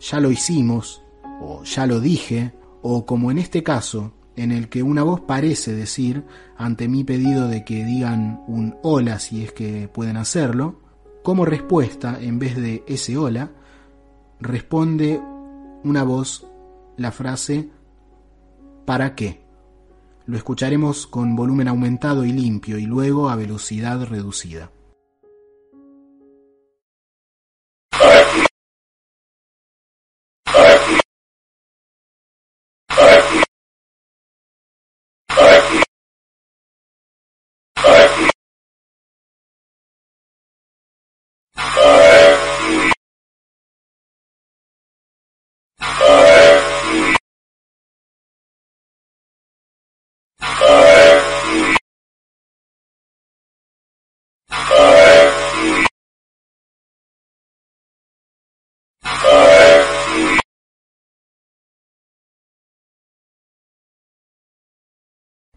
[0.00, 1.02] ya lo hicimos,
[1.40, 2.52] o ya lo dije,
[2.82, 6.24] o como en este caso, en el que una voz parece decir,
[6.56, 10.80] ante mi pedido de que digan un hola si es que pueden hacerlo,
[11.22, 13.50] como respuesta, en vez de ese hola,
[14.40, 15.20] responde
[15.82, 16.46] una voz
[16.96, 17.70] la frase
[18.84, 19.44] ¿para qué?
[20.26, 24.70] Lo escucharemos con volumen aumentado y limpio y luego a velocidad reducida.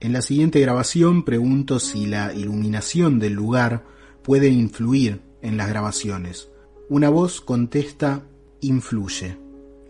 [0.02, 3.84] En la siguiente grabación pregunto si la iluminación del lugar
[4.24, 6.50] puede influir en las grabaciones.
[6.88, 8.24] Una voz contesta
[8.62, 9.38] influye.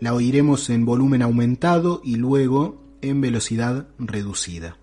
[0.00, 4.78] La oiremos en volumen aumentado y luego en velocidad reducida.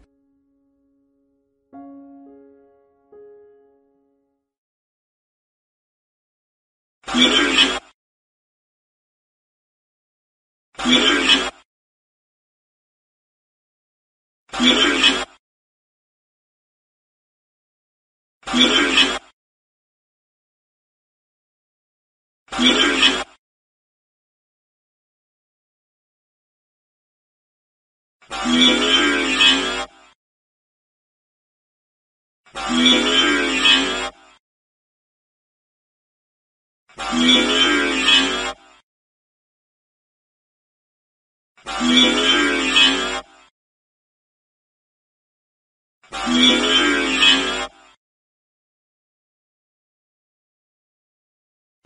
[18.60, 19.18] Yeah.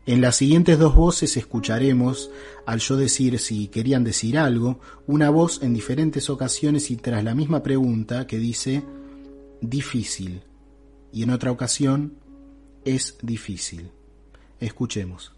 [0.05, 2.31] En las siguientes dos voces escucharemos,
[2.65, 7.35] al yo decir si querían decir algo, una voz en diferentes ocasiones y tras la
[7.35, 8.83] misma pregunta que dice
[9.61, 10.41] difícil
[11.13, 12.17] y en otra ocasión
[12.83, 13.91] es difícil.
[14.59, 15.33] Escuchemos.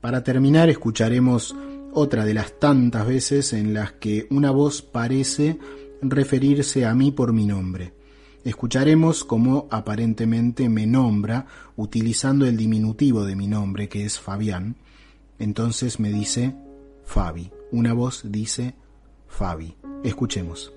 [0.00, 1.54] Para terminar escucharemos
[1.92, 5.58] otra de las tantas veces en las que una voz parece
[6.00, 7.92] referirse a mí por mi nombre.
[8.44, 11.46] Escucharemos cómo aparentemente me nombra
[11.76, 14.76] utilizando el diminutivo de mi nombre, que es Fabián.
[15.38, 16.54] Entonces me dice
[17.04, 17.50] Fabi.
[17.70, 18.74] Una voz dice
[19.28, 19.76] Fabi.
[20.02, 20.72] Escuchemos.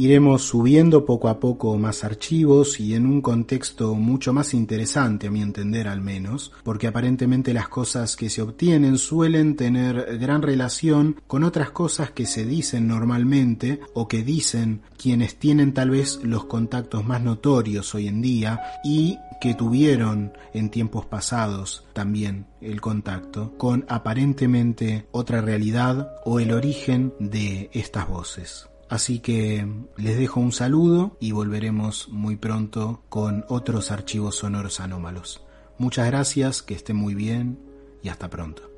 [0.00, 5.30] Iremos subiendo poco a poco más archivos y en un contexto mucho más interesante, a
[5.30, 11.20] mi entender al menos, porque aparentemente las cosas que se obtienen suelen tener gran relación
[11.26, 16.46] con otras cosas que se dicen normalmente o que dicen quienes tienen tal vez los
[16.46, 23.52] contactos más notorios hoy en día y que tuvieron en tiempos pasados también el contacto
[23.58, 28.69] con aparentemente otra realidad o el origen de estas voces.
[28.90, 29.66] Así que
[29.96, 35.44] les dejo un saludo y volveremos muy pronto con otros archivos sonoros anómalos.
[35.78, 37.60] Muchas gracias, que estén muy bien
[38.02, 38.69] y hasta pronto.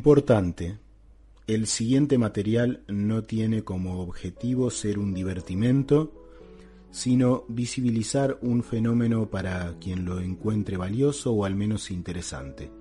[0.00, 0.78] Importante.
[1.46, 6.10] El siguiente material no tiene como objetivo ser un divertimento,
[6.90, 12.72] sino visibilizar un fenómeno para quien lo encuentre valioso o al menos interesante.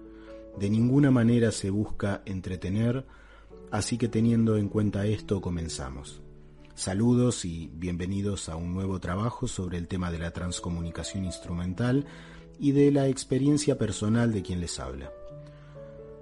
[0.57, 3.05] De ninguna manera se busca entretener,
[3.69, 6.21] así que teniendo en cuenta esto comenzamos.
[6.73, 12.05] Saludos y bienvenidos a un nuevo trabajo sobre el tema de la transcomunicación instrumental
[12.61, 15.11] y de la experiencia personal de quien les habla.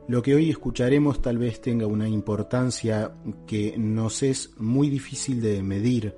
[0.07, 3.11] Lo que hoy escucharemos tal vez tenga una importancia
[3.45, 6.15] que nos es muy difícil de medir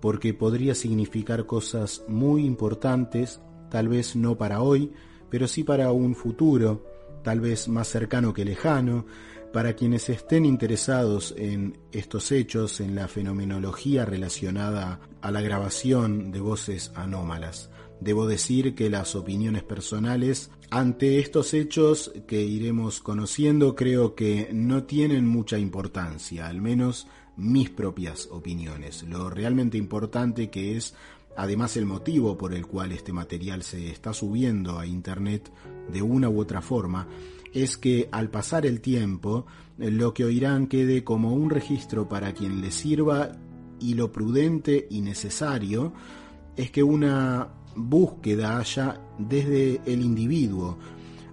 [0.00, 4.92] porque podría significar cosas muy importantes, tal vez no para hoy,
[5.28, 6.86] pero sí para un futuro,
[7.24, 9.06] tal vez más cercano que lejano,
[9.52, 16.38] para quienes estén interesados en estos hechos, en la fenomenología relacionada a la grabación de
[16.38, 17.70] voces anómalas.
[18.00, 24.84] Debo decir que las opiniones personales ante estos hechos que iremos conociendo creo que no
[24.84, 27.06] tienen mucha importancia, al menos
[27.36, 29.02] mis propias opiniones.
[29.04, 30.94] Lo realmente importante que es
[31.36, 35.52] además el motivo por el cual este material se está subiendo a Internet
[35.92, 37.06] de una u otra forma,
[37.52, 39.46] es que al pasar el tiempo
[39.78, 43.32] lo que oirán quede como un registro para quien le sirva
[43.78, 45.92] y lo prudente y necesario
[46.56, 50.78] es que una búsqueda haya desde el individuo,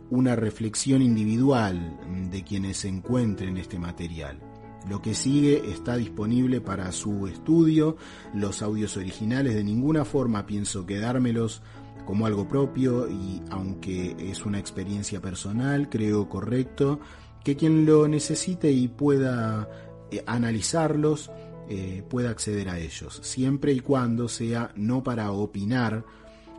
[0.09, 1.99] una reflexión individual
[2.29, 4.39] de quienes se encuentren este material.
[4.87, 7.95] Lo que sigue está disponible para su estudio,
[8.33, 11.61] los audios originales de ninguna forma pienso quedármelos
[12.05, 16.99] como algo propio y aunque es una experiencia personal, creo correcto
[17.43, 19.69] que quien lo necesite y pueda
[20.11, 21.31] eh, analizarlos
[21.69, 26.03] eh, pueda acceder a ellos, siempre y cuando sea no para opinar,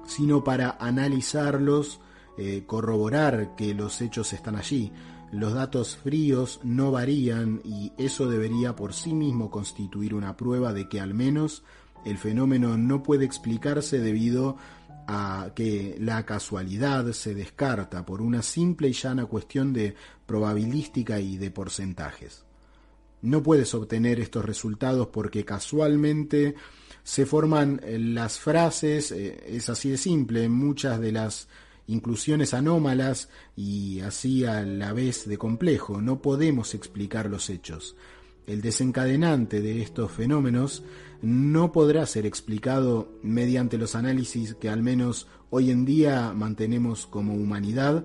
[0.06, 2.01] sino para analizarlos,
[2.36, 4.93] eh, corroborar que los hechos están allí.
[5.32, 10.89] Los datos fríos no varían y eso debería por sí mismo constituir una prueba de
[10.89, 11.64] que al menos
[12.05, 14.56] el fenómeno no puede explicarse debido
[15.06, 19.94] a que la casualidad se descarta por una simple y llana cuestión de
[20.26, 22.44] probabilística y de porcentajes.
[23.20, 26.55] No puedes obtener estos resultados porque casualmente
[27.05, 31.48] se forman las frases, eh, es así de simple, muchas de las
[31.86, 36.01] inclusiones anómalas y así a la vez de complejo.
[36.01, 37.94] No podemos explicar los hechos.
[38.47, 40.82] El desencadenante de estos fenómenos
[41.22, 47.35] no podrá ser explicado mediante los análisis que al menos hoy en día mantenemos como
[47.35, 48.05] humanidad,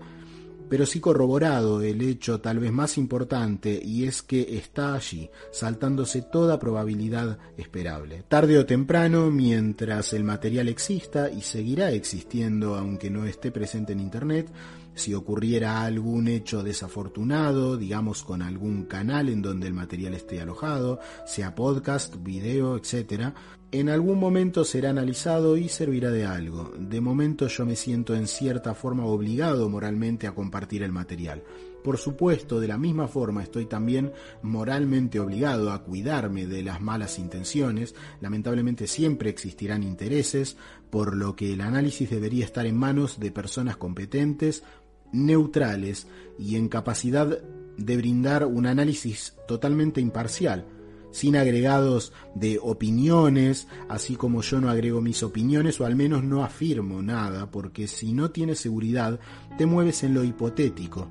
[0.69, 6.21] pero sí corroborado el hecho tal vez más importante y es que está allí, saltándose
[6.21, 8.23] toda probabilidad esperable.
[8.27, 13.99] Tarde o temprano, mientras el material exista y seguirá existiendo aunque no esté presente en
[13.99, 14.51] Internet,
[14.99, 20.99] si ocurriera algún hecho desafortunado, digamos con algún canal en donde el material esté alojado,
[21.25, 23.33] sea podcast, video, etc.,
[23.71, 26.73] en algún momento será analizado y servirá de algo.
[26.77, 31.43] De momento yo me siento en cierta forma obligado moralmente a compartir el material.
[31.83, 37.19] Por supuesto, de la misma forma estoy también moralmente obligado a cuidarme de las malas
[37.19, 37.95] intenciones.
[38.21, 40.57] Lamentablemente siempre existirán intereses,
[40.89, 44.63] por lo que el análisis debería estar en manos de personas competentes,
[45.11, 47.39] neutrales y en capacidad
[47.77, 50.65] de brindar un análisis totalmente imparcial,
[51.11, 56.43] sin agregados de opiniones, así como yo no agrego mis opiniones o al menos no
[56.43, 59.19] afirmo nada, porque si no tienes seguridad
[59.57, 61.07] te mueves en lo hipotético.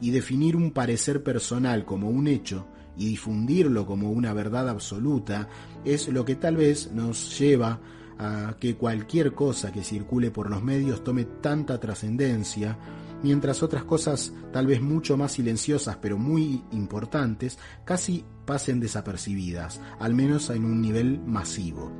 [0.00, 2.66] Y definir un parecer personal como un hecho
[2.96, 5.48] y difundirlo como una verdad absoluta
[5.84, 7.80] es lo que tal vez nos lleva
[8.18, 12.76] a que cualquier cosa que circule por los medios tome tanta trascendencia
[13.22, 20.14] mientras otras cosas tal vez mucho más silenciosas pero muy importantes casi pasen desapercibidas, al
[20.14, 21.92] menos en un nivel masivo.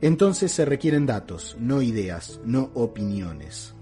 [0.00, 3.74] Entonces se requieren datos, no ideas, no opiniones.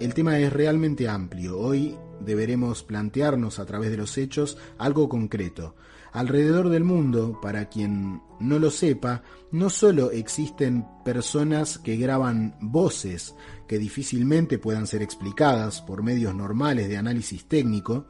[0.00, 1.58] El tema es realmente amplio.
[1.58, 5.74] Hoy deberemos plantearnos a través de los hechos algo concreto,
[6.12, 9.22] Alrededor del mundo, para quien no lo sepa,
[9.52, 13.34] no solo existen personas que graban voces
[13.68, 18.06] que difícilmente puedan ser explicadas por medios normales de análisis técnico,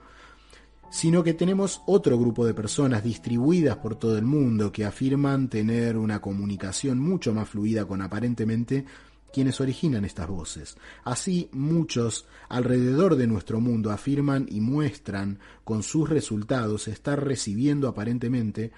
[0.91, 5.99] sino que tenemos otro grupo de personas distribuidas por todo el mundo que afirman tener
[5.99, 8.87] una comunicación mucho más fluida con aparentemente
[9.33, 10.77] quienes originan estas voces.
[11.05, 18.73] Así muchos alrededor de nuestro mundo afirman y muestran con sus resultados estar recibiendo aparentemente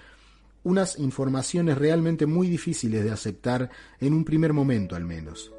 [0.63, 5.51] unas informaciones realmente muy difíciles de aceptar en un primer momento al menos.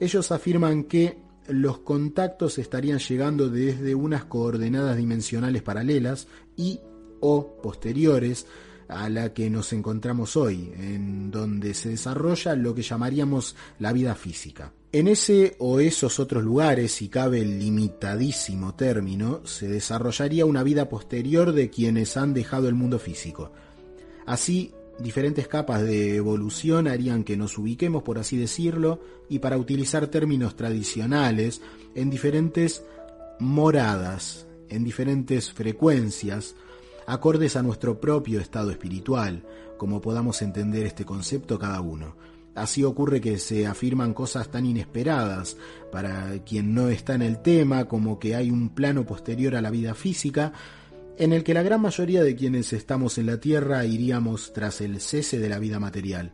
[0.00, 1.18] Ellos afirman que
[1.48, 6.80] los contactos estarían llegando desde unas coordenadas dimensionales paralelas y
[7.20, 8.46] o posteriores
[8.88, 14.14] a la que nos encontramos hoy, en donde se desarrolla lo que llamaríamos la vida
[14.14, 14.72] física.
[14.92, 20.88] En ese o esos otros lugares, si cabe el limitadísimo término, se desarrollaría una vida
[20.88, 23.50] posterior de quienes han dejado el mundo físico.
[24.24, 30.06] Así, diferentes capas de evolución harían que nos ubiquemos, por así decirlo, y para utilizar
[30.08, 31.60] términos tradicionales,
[31.94, 32.84] en diferentes
[33.38, 36.54] moradas, en diferentes frecuencias,
[37.06, 39.44] acordes a nuestro propio estado espiritual,
[39.76, 42.16] como podamos entender este concepto cada uno.
[42.54, 45.58] Así ocurre que se afirman cosas tan inesperadas
[45.92, 49.70] para quien no está en el tema, como que hay un plano posterior a la
[49.70, 50.54] vida física,
[51.18, 55.00] en el que la gran mayoría de quienes estamos en la Tierra iríamos tras el
[55.00, 56.32] cese de la vida material.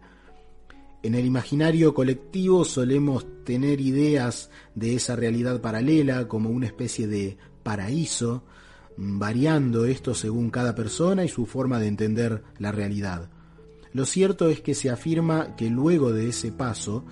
[1.02, 7.36] En el imaginario colectivo solemos tener ideas de esa realidad paralela como una especie de
[7.62, 8.44] paraíso,
[8.96, 13.30] variando esto según cada persona y su forma de entender la realidad.
[13.92, 17.04] Lo cierto es que se afirma que luego de ese paso,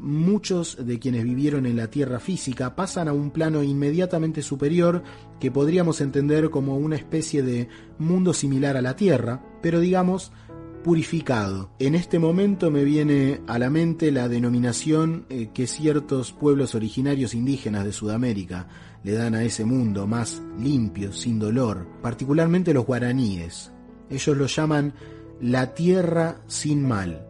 [0.00, 5.02] muchos de quienes vivieron en la Tierra física pasan a un plano inmediatamente superior
[5.38, 7.68] que podríamos entender como una especie de
[7.98, 10.32] mundo similar a la Tierra, pero digamos
[10.82, 11.70] purificado.
[11.78, 17.34] En este momento me viene a la mente la denominación eh, que ciertos pueblos originarios
[17.34, 18.68] indígenas de Sudamérica
[19.02, 23.72] le dan a ese mundo más limpio, sin dolor, particularmente los guaraníes.
[24.08, 24.94] Ellos lo llaman
[25.40, 27.29] la tierra sin mal.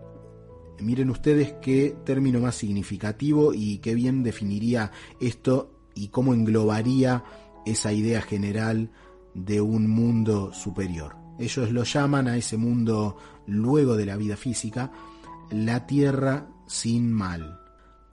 [0.81, 4.90] Miren ustedes qué término más significativo y qué bien definiría
[5.20, 7.24] esto y cómo englobaría
[7.66, 8.90] esa idea general
[9.35, 11.16] de un mundo superior.
[11.39, 13.16] Ellos lo llaman a ese mundo
[13.47, 14.90] luego de la vida física
[15.51, 17.61] la tierra sin mal.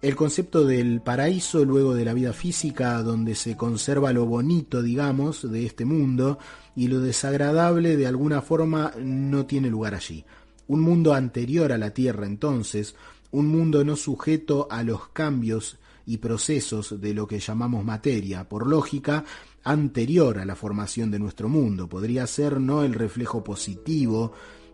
[0.02, 5.50] El concepto del paraíso luego de la vida física, donde se conserva lo bonito, digamos,
[5.50, 6.38] de este mundo,
[6.76, 10.24] y lo desagradable de alguna forma no tiene lugar allí.
[10.68, 12.96] Un mundo anterior a la Tierra entonces,
[13.32, 18.68] un mundo no sujeto a los cambios y procesos de lo que llamamos materia, por
[18.68, 19.26] lógica,
[19.64, 21.90] anterior a la formación de nuestro mundo.
[21.90, 24.32] Podría ser no el reflejo positivo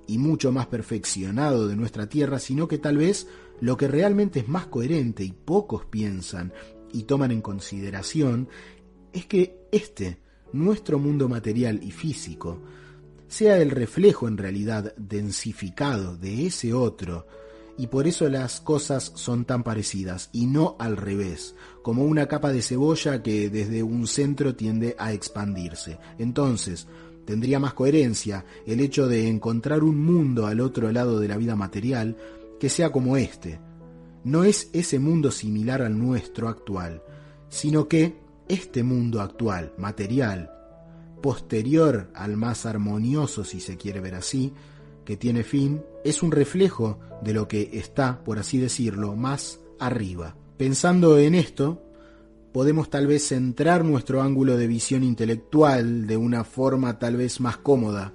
[0.07, 3.27] y mucho más perfeccionado de nuestra Tierra, sino que tal vez
[3.61, 6.53] lo que realmente es más coherente y pocos piensan
[6.91, 8.47] y toman en consideración
[9.11, 10.19] es que este,
[10.51, 12.59] nuestro mundo material y físico,
[13.27, 17.25] sea el reflejo en realidad densificado de ese otro,
[17.77, 22.53] y por eso las cosas son tan parecidas y no al revés, como una capa
[22.53, 25.97] de cebolla que desde un centro tiende a expandirse.
[26.19, 26.87] Entonces,
[27.25, 31.55] tendría más coherencia el hecho de encontrar un mundo al otro lado de la vida
[31.55, 32.17] material
[32.59, 33.59] que sea como este.
[34.23, 37.01] No es ese mundo similar al nuestro actual,
[37.49, 40.52] sino que este mundo actual, material,
[41.23, 44.51] posterior al más armonioso, si se quiere ver así,
[45.05, 50.35] que tiene fin, es un reflejo de lo que está, por así decirlo, más arriba.
[50.57, 51.81] Pensando en esto,
[52.51, 57.55] podemos tal vez centrar nuestro ángulo de visión intelectual de una forma tal vez más
[57.55, 58.13] cómoda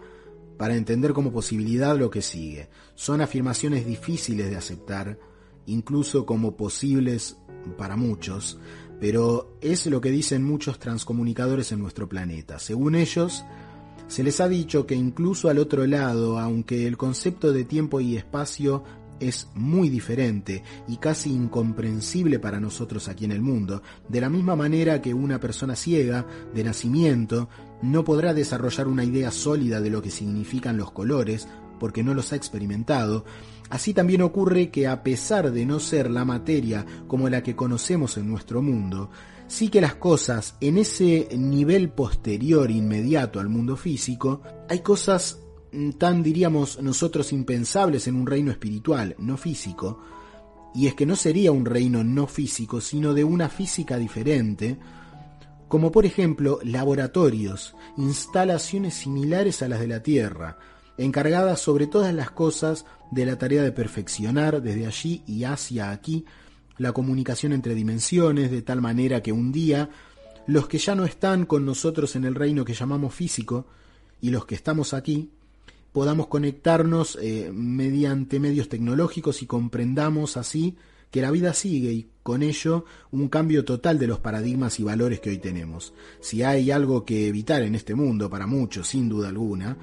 [0.58, 2.68] para entender como posibilidad lo que sigue.
[2.94, 5.18] Son afirmaciones difíciles de aceptar,
[5.64, 7.38] incluso como posibles
[7.78, 8.58] para muchos,
[9.00, 12.58] pero es lo que dicen muchos transcomunicadores en nuestro planeta.
[12.58, 13.44] Según ellos,
[14.08, 18.16] se les ha dicho que incluso al otro lado, aunque el concepto de tiempo y
[18.16, 18.82] espacio
[19.20, 24.56] es muy diferente y casi incomprensible para nosotros aquí en el mundo, de la misma
[24.56, 27.48] manera que una persona ciega de nacimiento
[27.82, 31.48] no podrá desarrollar una idea sólida de lo que significan los colores
[31.78, 33.24] porque no los ha experimentado,
[33.70, 38.16] así también ocurre que a pesar de no ser la materia como la que conocemos
[38.16, 39.10] en nuestro mundo,
[39.46, 45.40] sí que las cosas en ese nivel posterior inmediato al mundo físico, hay cosas
[45.72, 50.00] mm, tan diríamos nosotros impensables en un reino espiritual, no físico,
[50.74, 54.78] y es que no sería un reino no físico, sino de una física diferente,
[55.66, 60.58] como por ejemplo laboratorios, instalaciones similares a las de la Tierra,
[60.98, 66.24] encargadas sobre todas las cosas de la tarea de perfeccionar desde allí y hacia aquí
[66.78, 69.90] la comunicación entre dimensiones, de tal manera que un día
[70.46, 73.66] los que ya no están con nosotros en el reino que llamamos físico
[74.20, 75.30] y los que estamos aquí,
[75.92, 80.76] podamos conectarnos eh, mediante medios tecnológicos y comprendamos así
[81.10, 85.20] que la vida sigue y con ello un cambio total de los paradigmas y valores
[85.20, 85.94] que hoy tenemos.
[86.20, 89.76] Si hay algo que evitar en este mundo para muchos, sin duda alguna,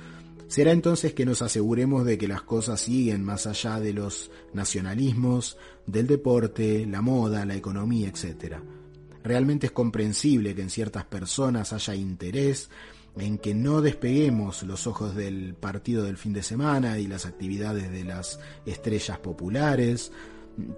[0.48, 5.58] Será entonces que nos aseguremos de que las cosas siguen más allá de los nacionalismos,
[5.88, 8.58] del deporte, la moda, la economía, etc.
[9.24, 12.70] Realmente es comprensible que en ciertas personas haya interés
[13.18, 17.92] en que no despeguemos los ojos del partido del fin de semana y las actividades
[17.92, 20.12] de las estrellas populares.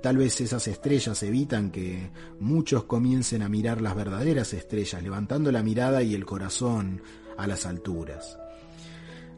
[0.01, 5.61] Tal vez esas estrellas evitan que muchos comiencen a mirar las verdaderas estrellas, levantando la
[5.61, 7.01] mirada y el corazón
[7.37, 8.37] a las alturas.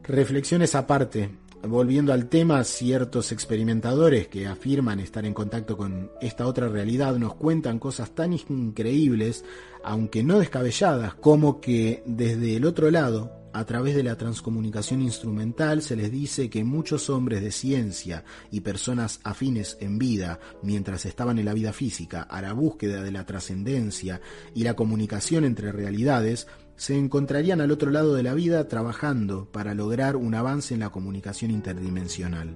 [0.09, 1.29] Reflexiones aparte,
[1.61, 7.35] volviendo al tema, ciertos experimentadores que afirman estar en contacto con esta otra realidad nos
[7.35, 9.45] cuentan cosas tan increíbles,
[9.83, 15.83] aunque no descabelladas, como que desde el otro lado, a través de la transcomunicación instrumental
[15.83, 21.37] se les dice que muchos hombres de ciencia y personas afines en vida, mientras estaban
[21.37, 24.21] en la vida física, a la búsqueda de la trascendencia
[24.55, 26.47] y la comunicación entre realidades,
[26.79, 30.91] se encontrarían al otro lado de la vida trabajando para lograr un avance en la
[30.91, 32.55] comunicación interdimensional.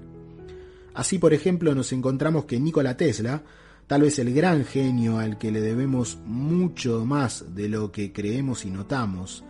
[0.94, 3.44] Así, por ejemplo, nos encontramos que Nikola Tesla,
[3.86, 8.64] tal vez el gran genio al que le debemos mucho más de lo que creemos
[8.64, 9.44] y notamos,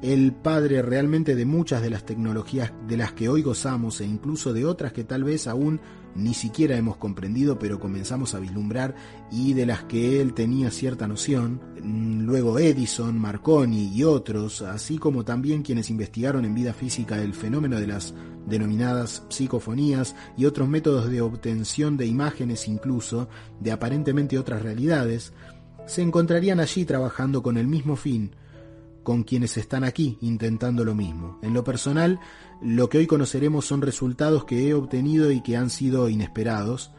[0.00, 4.54] el padre realmente de muchas de las tecnologías de las que hoy gozamos e incluso
[4.54, 5.82] de otras que tal vez aún
[6.14, 8.94] ni siquiera hemos comprendido pero comenzamos a vislumbrar
[9.30, 14.98] y de las que él tenía cierta noción, mm, luego Edison, Marconi y otros, así
[14.98, 18.14] como también quienes investigaron en vida física el fenómeno de las
[18.46, 23.28] denominadas psicofonías y otros métodos de obtención de imágenes incluso
[23.60, 25.32] de aparentemente otras realidades,
[25.86, 28.32] se encontrarían allí trabajando con el mismo fin,
[29.02, 31.38] con quienes están aquí intentando lo mismo.
[31.42, 32.20] En lo personal,
[32.60, 36.90] lo que hoy conoceremos son resultados que he obtenido y que han sido inesperados,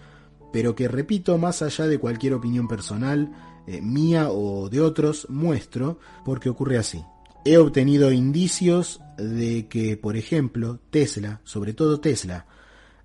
[0.54, 3.32] pero que, repito, más allá de cualquier opinión personal,
[3.68, 7.04] eh, mía o de otros, muestro porque ocurre así.
[7.46, 12.46] He obtenido indicios de que, por ejemplo, Tesla, sobre todo Tesla,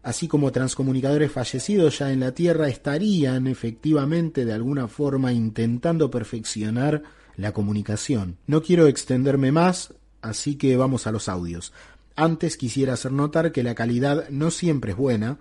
[0.03, 7.03] así como transcomunicadores fallecidos ya en la Tierra, estarían efectivamente de alguna forma intentando perfeccionar
[7.37, 8.39] la comunicación.
[8.47, 11.73] No quiero extenderme más, así que vamos a los audios.
[12.17, 15.39] Antes quisiera hacer notar que la calidad no siempre es buena,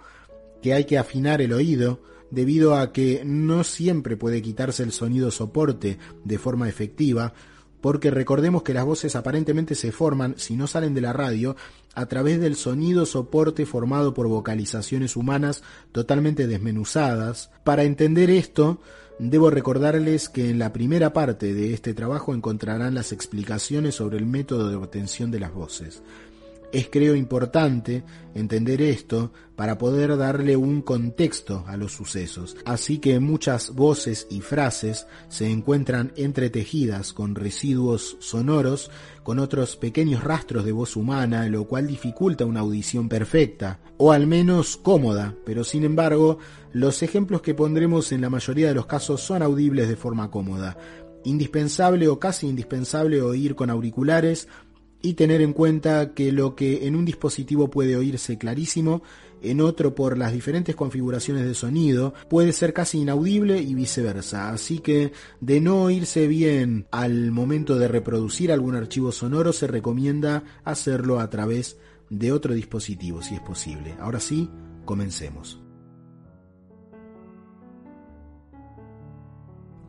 [0.62, 2.02] que hay que afinar el oído,
[2.32, 7.34] debido a que no siempre puede quitarse el sonido soporte de forma efectiva,
[7.80, 11.56] porque recordemos que las voces aparentemente se forman, si no salen de la radio,
[11.94, 17.52] a través del sonido soporte formado por vocalizaciones humanas totalmente desmenuzadas.
[17.64, 18.82] Para entender esto,
[19.20, 24.26] debo recordarles que en la primera parte de este trabajo encontrarán las explicaciones sobre el
[24.26, 26.02] método de obtención de las voces.
[26.74, 32.58] Es creo importante entender esto para poder darle un contexto a los sucesos.
[32.66, 38.90] Así que muchas voces y frases se encuentran entretejidas con residuos sonoros,
[39.22, 44.26] con otros pequeños rastros de voz humana, lo cual dificulta una audición perfecta, o al
[44.26, 46.40] menos cómoda, pero sin embargo,
[46.72, 50.76] los ejemplos que pondremos en la mayoría de los casos son audibles de forma cómoda.
[51.24, 54.48] Indispensable o casi indispensable oír con auriculares
[55.04, 59.04] y tener en cuenta que lo que en un dispositivo puede oírse clarísimo,
[59.42, 64.50] en otro por las diferentes configuraciones de sonido puede ser casi inaudible y viceversa.
[64.50, 65.12] Así que
[65.42, 71.30] de no oírse bien al momento de reproducir algún archivo sonoro se recomienda hacerlo a
[71.30, 71.78] través
[72.10, 73.96] de otro dispositivo si es posible.
[74.00, 74.50] Ahora sí,
[74.86, 75.63] comencemos.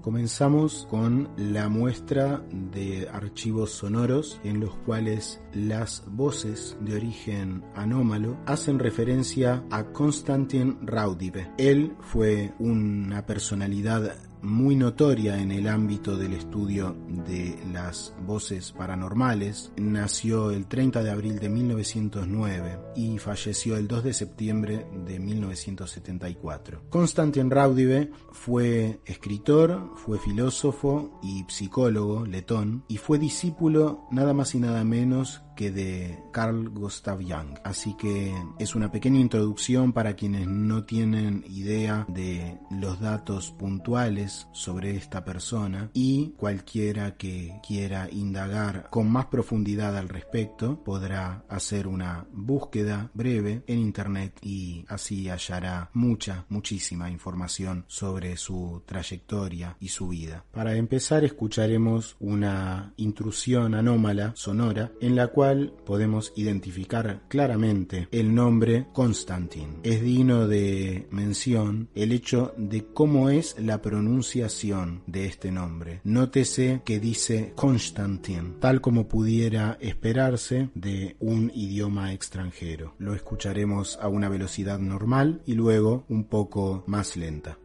[0.04, 8.36] Comenzamos con la muestra de archivos sonoros en los cuales las voces de origen anómalo
[8.44, 11.50] hacen referencia a Konstantin Raudive.
[11.56, 14.14] Él fue una personalidad
[14.44, 16.96] muy notoria en el ámbito del estudio
[17.26, 19.72] de las voces paranormales.
[19.76, 26.82] Nació el 30 de abril de 1909 y falleció el 2 de septiembre de 1974.
[26.90, 34.60] Konstantin Raudive fue escritor, fue filósofo y psicólogo letón y fue discípulo nada más y
[34.60, 37.58] nada menos que de Carl Gustav Jung.
[37.64, 44.48] Así que es una pequeña introducción para quienes no tienen idea de los datos puntuales
[44.52, 51.86] sobre esta persona y cualquiera que quiera indagar con más profundidad al respecto podrá hacer
[51.86, 59.88] una búsqueda breve en internet y así hallará mucha, muchísima información sobre su trayectoria y
[59.88, 60.44] su vida.
[60.52, 65.43] Para empezar escucharemos una intrusión anómala sonora en la cual
[65.84, 69.80] podemos identificar claramente el nombre Constantin.
[69.82, 76.00] Es digno de mención el hecho de cómo es la pronunciación de este nombre.
[76.04, 82.94] Nótese que dice Constantin, tal como pudiera esperarse de un idioma extranjero.
[82.98, 87.58] Lo escucharemos a una velocidad normal y luego un poco más lenta.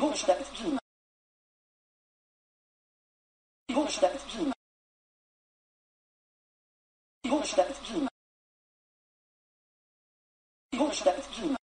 [0.00, 0.78] Hochstadt Wien.
[3.74, 4.52] Hochstadt Wien.
[7.26, 8.08] Hochstadt Wien.
[10.78, 11.56] Hochstadt Wien.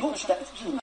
[0.00, 0.78] Hochstadt Wien.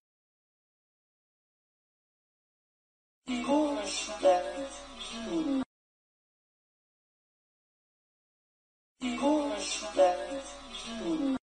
[9.20, 10.46] Hochstadt
[10.86, 11.41] Wien.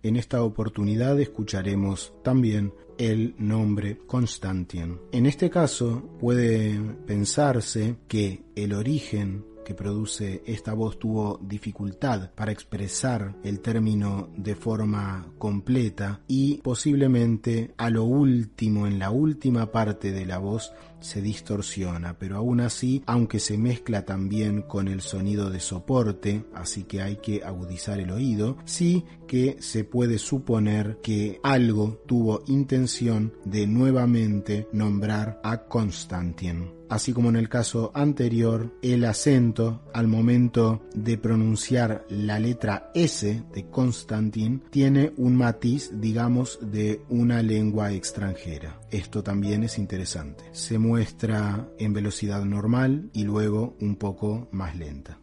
[0.00, 5.00] En esta oportunidad escucharemos también el nombre Constantin.
[5.12, 12.52] En este caso puede pensarse que el origen que produce esta voz tuvo dificultad para
[12.52, 20.10] expresar el término de forma completa y posiblemente a lo último, en la última parte
[20.10, 25.50] de la voz, se distorsiona, pero aún así, aunque se mezcla también con el sonido
[25.50, 31.40] de soporte, así que hay que agudizar el oído, sí que se puede suponer que
[31.42, 39.04] algo tuvo intención de nuevamente nombrar a Constantin así como en el caso anterior, el
[39.04, 47.02] acento al momento de pronunciar la letra S de Constantin tiene un matiz, digamos, de
[47.08, 48.80] una lengua extranjera.
[48.90, 50.44] Esto también es interesante.
[50.88, 55.18] Muestra en velocidad normal y luego un poco más lenta.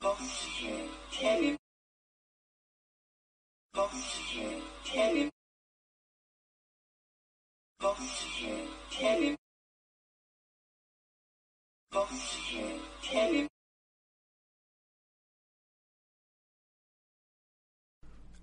[0.00, 1.58] Oh, shit, Teddy.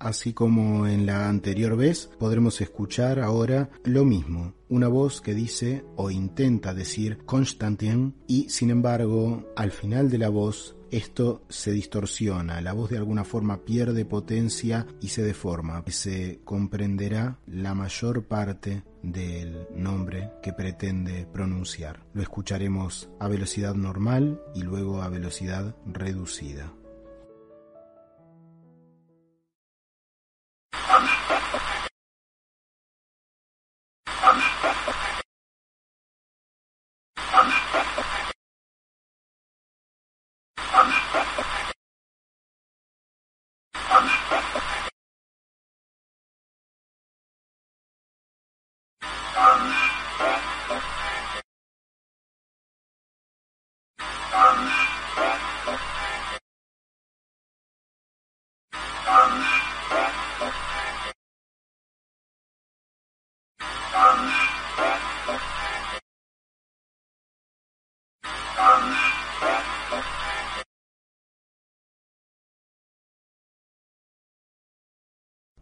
[0.05, 5.83] Así como en la anterior vez, podremos escuchar ahora lo mismo, una voz que dice
[5.95, 12.61] o intenta decir Constantin y sin embargo al final de la voz esto se distorsiona,
[12.61, 15.83] la voz de alguna forma pierde potencia y se deforma.
[15.87, 22.05] Se comprenderá la mayor parte del nombre que pretende pronunciar.
[22.13, 26.71] Lo escucharemos a velocidad normal y luego a velocidad reducida.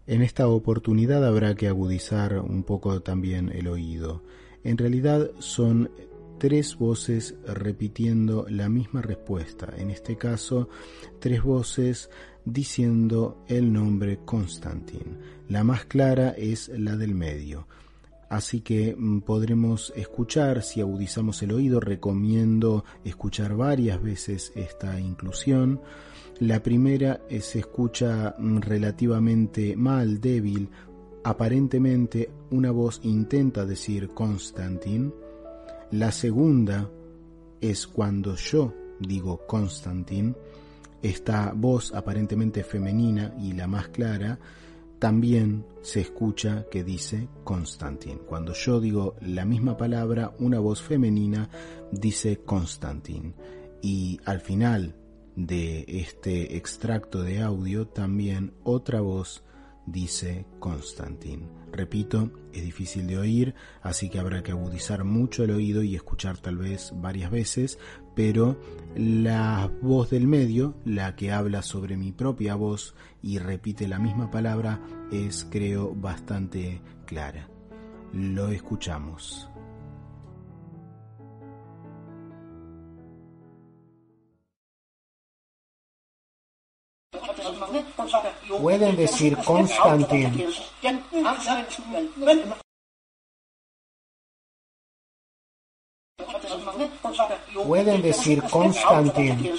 [0.06, 4.22] En esta oportunidad habrá que agudizar un poco también el oído.
[4.64, 5.90] En realidad son
[6.40, 9.74] tres voces repitiendo la misma respuesta.
[9.78, 10.68] En este caso,
[11.20, 12.10] tres voces
[12.44, 15.20] diciendo el nombre Constantin.
[15.48, 17.66] La más clara es la del medio.
[18.28, 25.80] Así que mm, podremos escuchar, si agudizamos el oído, recomiendo escuchar varias veces esta inclusión
[26.40, 30.70] la primera se escucha mm, relativamente mal, débil.
[31.24, 35.14] Aparentemente una voz intenta decir Constantin.
[35.92, 36.90] La segunda
[37.62, 40.36] es cuando yo digo Constantin.
[41.02, 44.40] Esta voz aparentemente femenina y la más clara
[45.00, 48.20] también se escucha que dice Constantin.
[48.20, 51.50] Cuando yo digo la misma palabra, una voz femenina
[51.92, 53.34] dice Constantin.
[53.82, 54.96] Y al final
[55.36, 59.44] de este extracto de audio también otra voz
[59.86, 61.50] dice Constantin.
[61.72, 66.38] Repito, es difícil de oír, así que habrá que agudizar mucho el oído y escuchar
[66.38, 67.80] tal vez varias veces,
[68.16, 68.60] pero
[68.96, 74.30] la voz del medio, la que habla sobre mi propia voz y repite la misma
[74.30, 74.82] palabra,
[75.12, 77.50] es creo bastante clara.
[78.14, 79.50] Lo escuchamos.
[88.60, 90.48] Pueden decir Constantin.
[97.66, 99.52] Pueden decir Constantin.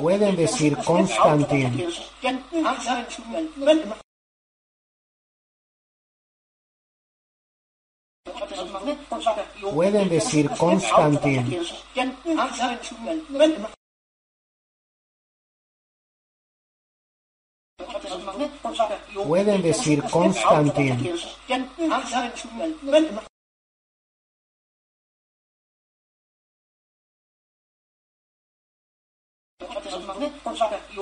[0.00, 1.86] Pueden decir Constantin.
[9.72, 11.58] Pueden decir Constantin.
[19.26, 21.12] Pueden decir Constantin.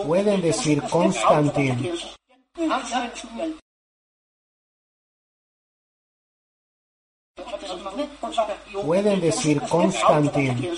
[0.06, 1.88] Pueden decir Constantin.
[8.84, 10.70] Pueden decir Constantin.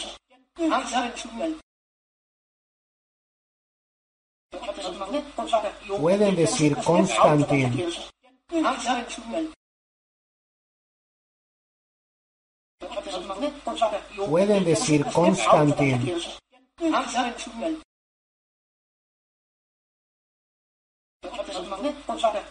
[5.98, 7.92] Pueden decir Constantin.
[14.28, 16.14] Pueden decir Constantin.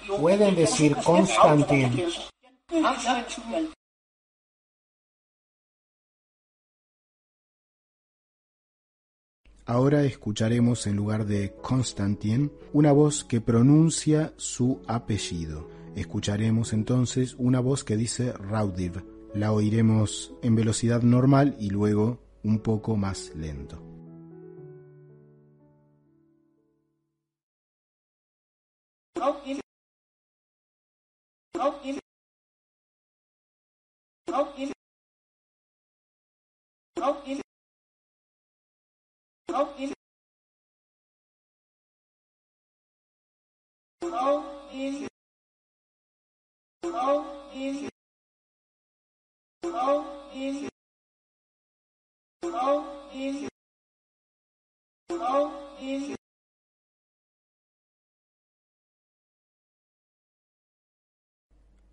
[0.07, 2.05] Pueden decir Constantin.
[9.67, 15.67] Ahora escucharemos en lugar de Constantine una voz que pronuncia su apellido.
[15.95, 19.03] Escucharemos entonces una voz que dice Raudiv.
[19.33, 23.81] La oiremos en velocidad normal y luego un poco más lento.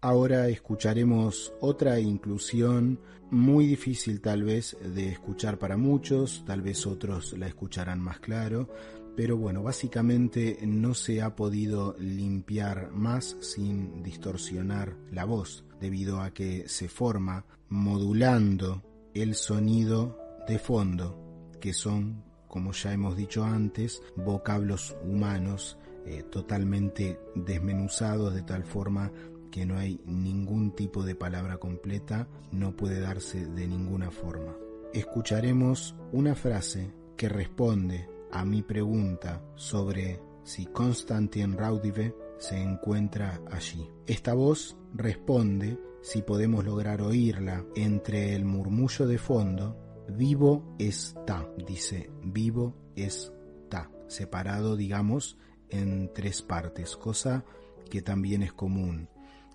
[0.04, 2.98] Ahora escucharemos otra inclusión
[3.32, 8.68] muy difícil tal vez de escuchar para muchos, tal vez otros la escucharán más claro,
[9.16, 16.32] pero bueno, básicamente no se ha podido limpiar más sin distorsionar la voz, debido a
[16.32, 18.82] que se forma modulando
[19.14, 27.18] el sonido de fondo, que son, como ya hemos dicho antes, vocablos humanos eh, totalmente
[27.34, 29.12] desmenuzados de tal forma
[29.52, 34.56] que no hay ningún tipo de palabra completa, no puede darse de ninguna forma.
[34.92, 43.88] Escucharemos una frase que responde a mi pregunta sobre si Konstantin Raudive se encuentra allí.
[44.06, 49.76] Esta voz responde, si podemos lograr oírla entre el murmullo de fondo,
[50.08, 55.36] vivo está, dice, vivo está, separado, digamos,
[55.68, 57.44] en tres partes, cosa
[57.90, 59.08] que también es común.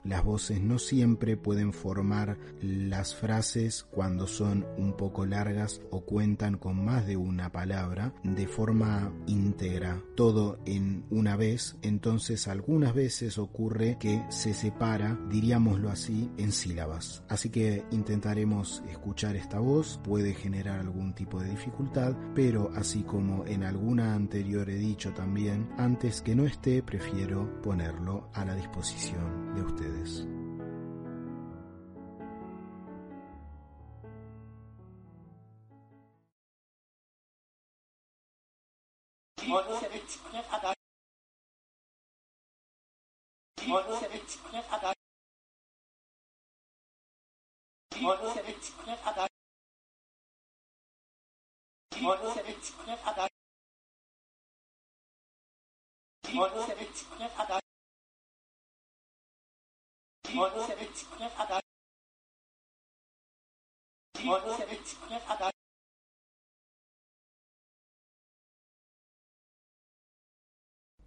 [0.07, 6.57] Las voces no siempre pueden formar las frases cuando son un poco largas o cuentan
[6.57, 13.37] con más de una palabra de forma íntegra, todo en una vez, entonces algunas veces
[13.37, 17.23] ocurre que se separa, diríamoslo así, en sílabas.
[17.27, 23.45] Así que intentaremos escuchar esta voz, puede generar algún tipo de dificultad, pero así como
[23.45, 29.53] en alguna anterior he dicho también, antes que no esté prefiero ponerlo a la disposición
[29.53, 29.96] de ustedes.
[29.97, 30.27] ustedes.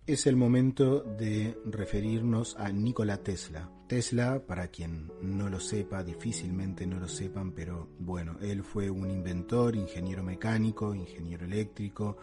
[0.06, 3.70] Es el momento de referirnos a Nikola Tesla.
[3.86, 9.10] Tesla, para quien no lo sepa, difícilmente no lo sepan, pero bueno, él fue un
[9.10, 12.16] inventor, ingeniero mecánico, ingeniero eléctrico,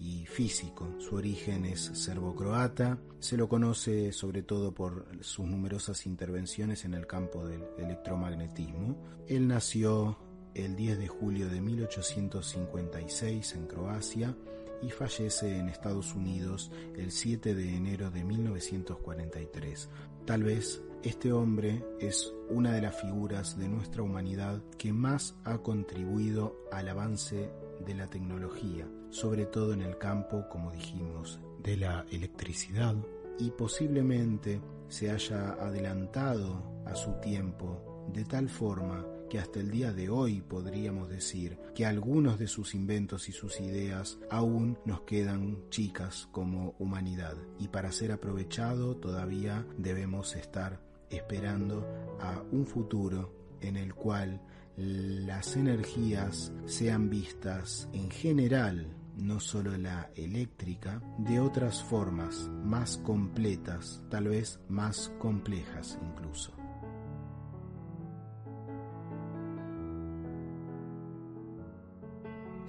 [0.00, 0.96] y físico.
[0.98, 2.98] Su origen es serbo-croata.
[3.20, 8.96] Se lo conoce sobre todo por sus numerosas intervenciones en el campo del electromagnetismo.
[9.28, 10.18] Él nació
[10.54, 14.36] el 10 de julio de 1856 en Croacia
[14.82, 19.88] y fallece en Estados Unidos el 7 de enero de 1943.
[20.24, 25.58] Tal vez este hombre es una de las figuras de nuestra humanidad que más ha
[25.58, 27.50] contribuido al avance
[27.84, 32.96] de la tecnología, sobre todo en el campo, como dijimos, de la electricidad
[33.38, 39.92] y posiblemente se haya adelantado a su tiempo de tal forma que hasta el día
[39.92, 45.68] de hoy podríamos decir que algunos de sus inventos y sus ideas aún nos quedan
[45.70, 47.36] chicas como humanidad.
[47.58, 50.80] Y para ser aprovechado todavía debemos estar
[51.10, 51.86] esperando
[52.20, 54.42] a un futuro en el cual
[54.76, 64.02] las energías sean vistas en general, no solo la eléctrica, de otras formas más completas,
[64.10, 66.59] tal vez más complejas incluso.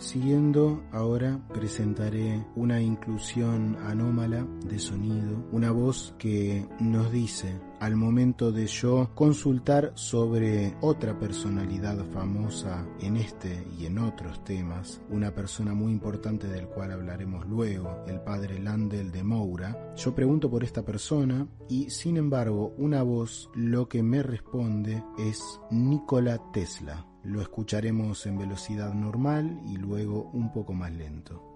[0.01, 8.51] Siguiendo, ahora presentaré una inclusión anómala de sonido, una voz que nos dice, al momento
[8.51, 15.75] de yo consultar sobre otra personalidad famosa en este y en otros temas, una persona
[15.75, 20.83] muy importante del cual hablaremos luego, el padre Landel de Moura, yo pregunto por esta
[20.83, 27.05] persona y sin embargo una voz lo que me responde es Nikola Tesla.
[27.23, 31.51] Lo escucharemos en velocidad normal y luego un poco más lento.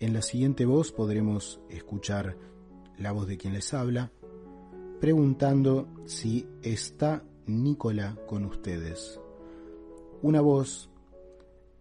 [0.00, 2.34] En la siguiente voz podremos escuchar
[3.00, 4.12] la voz de quien les habla,
[5.00, 9.18] preguntando si está Nicola con ustedes.
[10.22, 10.90] Una voz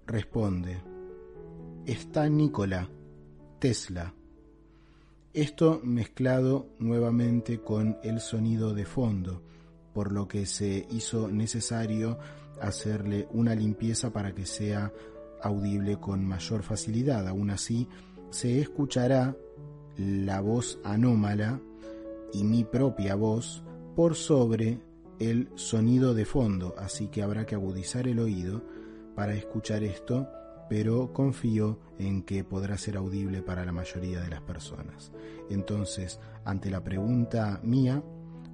[0.08, 0.82] responde,
[1.86, 2.90] está Nicola,
[3.60, 4.14] Tesla.
[5.34, 9.44] Esto mezclado nuevamente con el sonido de fondo,
[9.94, 12.18] por lo que se hizo necesario
[12.62, 14.92] hacerle una limpieza para que sea
[15.42, 17.28] audible con mayor facilidad.
[17.28, 17.88] Aún así,
[18.30, 19.36] se escuchará
[20.00, 21.60] la voz anómala
[22.32, 23.64] y mi propia voz
[23.98, 24.80] por sobre
[25.20, 28.64] el sonido de fondo, así que habrá que agudizar el oído
[29.14, 30.30] para escuchar esto,
[30.70, 35.12] pero confío en que podrá ser audible para la mayoría de las personas.
[35.50, 38.02] Entonces, ante la pregunta mía,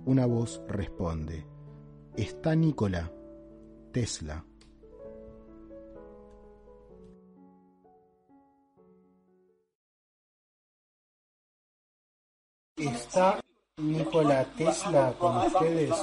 [0.06, 1.46] una voz responde,
[2.18, 3.12] ¿está Nikola
[3.92, 4.44] Tesla?
[12.77, 13.39] ¿Está
[13.77, 15.95] Nikola Tesla con ustedes?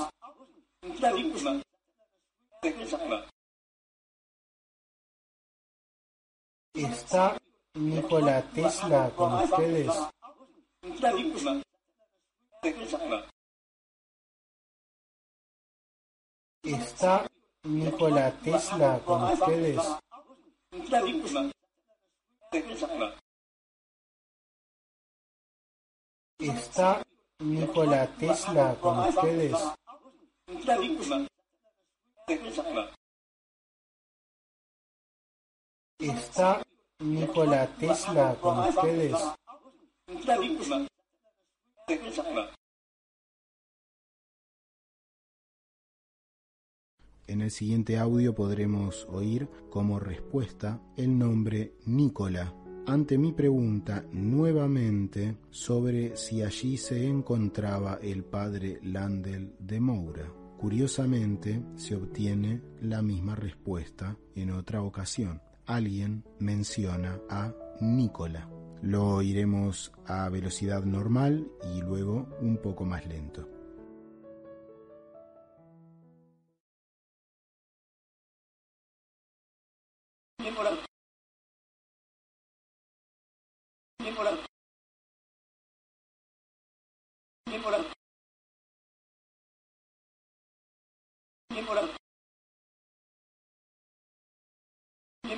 [6.72, 7.12] ¿Está
[7.74, 9.92] Nikola Tesla con ustedes?
[16.62, 17.26] ¿Está
[17.64, 20.02] Nikola Tesla con ustedes?
[26.42, 27.00] ¿Está
[27.38, 29.56] Nikola Tesla con ustedes?
[36.00, 36.60] ¿Está
[36.98, 39.16] Nikola Tesla con ustedes?
[47.28, 52.52] En el siguiente audio podremos oír como respuesta el nombre Nicola
[52.86, 60.32] ante mi pregunta nuevamente sobre si allí se encontraba el padre Landel de Moura.
[60.58, 65.40] Curiosamente, se obtiene la misma respuesta en otra ocasión.
[65.66, 68.48] Alguien menciona a Nicola.
[68.80, 73.48] Lo iremos a velocidad normal y luego un poco más lento.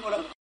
[0.05, 0.35] what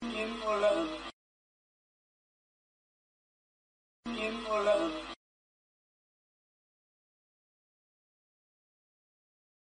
[0.00, 0.97] Thank you.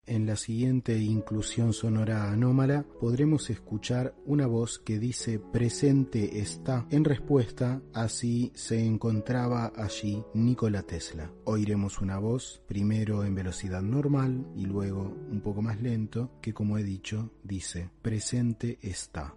[0.07, 7.03] En la siguiente inclusión sonora anómala podremos escuchar una voz que dice presente está en
[7.03, 11.31] respuesta a si se encontraba allí Nikola Tesla.
[11.45, 16.77] Oiremos una voz primero en velocidad normal y luego un poco más lento que como
[16.77, 19.35] he dicho dice presente está.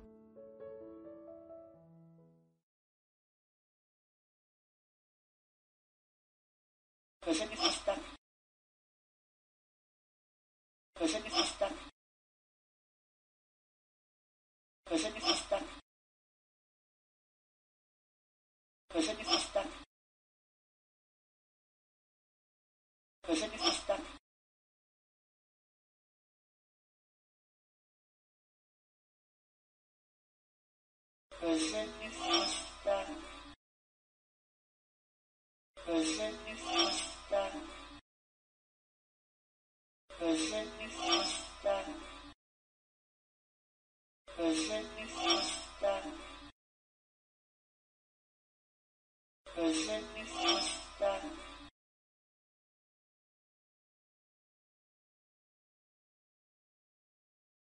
[10.98, 11.72] Kazakhistan
[14.88, 15.64] Kazakhistan
[18.92, 19.68] Kazakhistan
[23.22, 24.02] Kazakhistan
[31.40, 33.27] Kazakhistan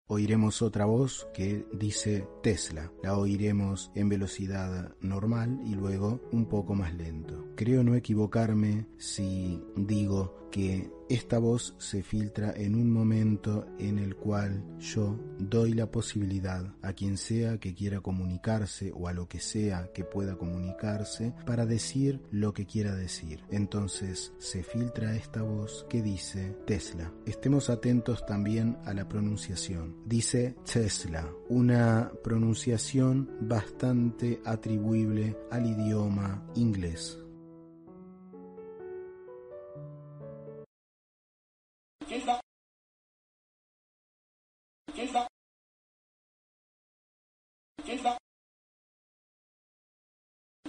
[0.07, 2.91] Oiremos otra voz que dice Tesla.
[3.03, 7.50] La oiremos en velocidad normal y luego un poco más lento.
[7.55, 14.15] Creo no equivocarme si digo que esta voz se filtra en un momento en el
[14.15, 19.39] cual yo doy la posibilidad a quien sea que quiera comunicarse o a lo que
[19.39, 23.43] sea que pueda comunicarse para decir lo que quiera decir.
[23.49, 27.11] Entonces se filtra esta voz que dice Tesla.
[27.25, 29.97] Estemos atentos también a la pronunciación.
[30.05, 37.20] Dice Tesla, una pronunciación bastante atribuible al idioma inglés.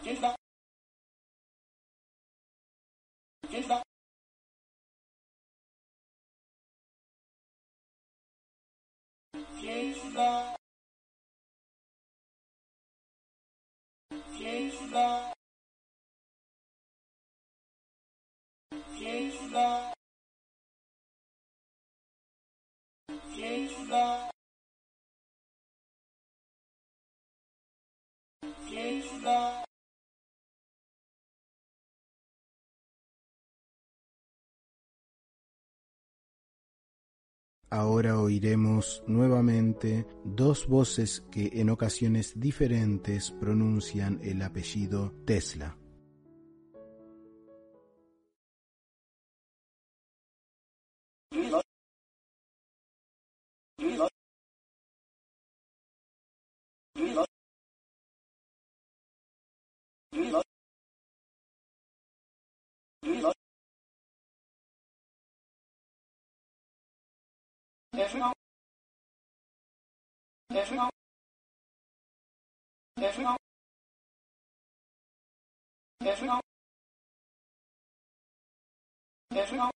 [0.04, 0.34] Inbox.
[3.48, 3.82] Inbox.
[9.62, 10.56] Inbox.
[14.40, 15.32] Inbox.
[18.98, 19.92] Inbox.
[23.38, 24.30] Inbox.
[28.68, 29.71] Inbox.
[37.72, 45.78] Ahora oiremos nuevamente dos voces que en ocasiones diferentes pronuncian el apellido Tesla.
[67.94, 68.32] Tesla.
[70.50, 70.88] Tesla.
[72.96, 73.36] Tesla.
[76.00, 76.40] Tesla.
[79.30, 79.70] Tesla.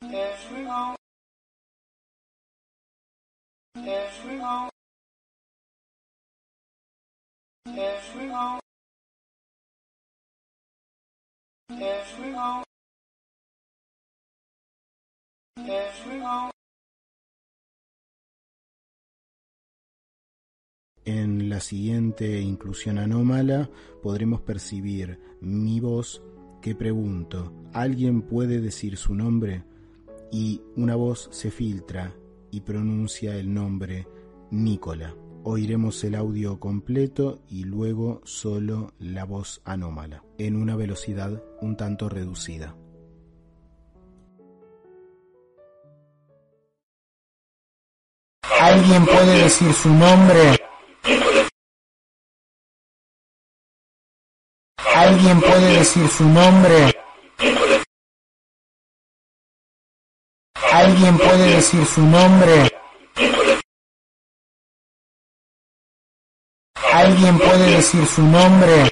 [0.00, 0.96] Tesla.
[3.74, 4.68] Tesla.
[7.64, 8.60] Tesla.
[11.68, 12.71] Tesla.
[21.04, 23.68] En la siguiente inclusión anómala
[24.02, 26.22] podremos percibir mi voz
[26.60, 29.64] que pregunto, ¿alguien puede decir su nombre?
[30.30, 32.14] Y una voz se filtra
[32.50, 34.06] y pronuncia el nombre
[34.50, 35.14] Nicola.
[35.42, 42.08] Oiremos el audio completo y luego solo la voz anómala, en una velocidad un tanto
[42.08, 42.76] reducida.
[48.42, 50.58] ¿Alguien puede decir su nombre?
[54.94, 56.94] ¿Alguien puede decir su nombre?
[60.72, 62.70] ¿Alguien puede decir su nombre?
[66.92, 68.90] ¿Alguien puede decir su nombre?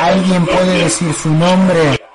[0.00, 2.09] ¿Alguien puede decir su nombre?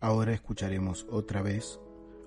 [0.00, 1.80] Ahora escucharemos otra vez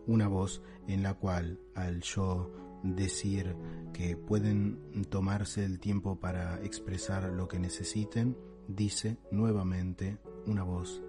[0.06, 2.52] una voz en la cual al yo
[2.84, 3.56] decir
[3.94, 8.38] que pueden tomarse el tiempo para expresar lo que necesiten,
[8.68, 10.18] dice nuevamente
[10.48, 11.02] una voz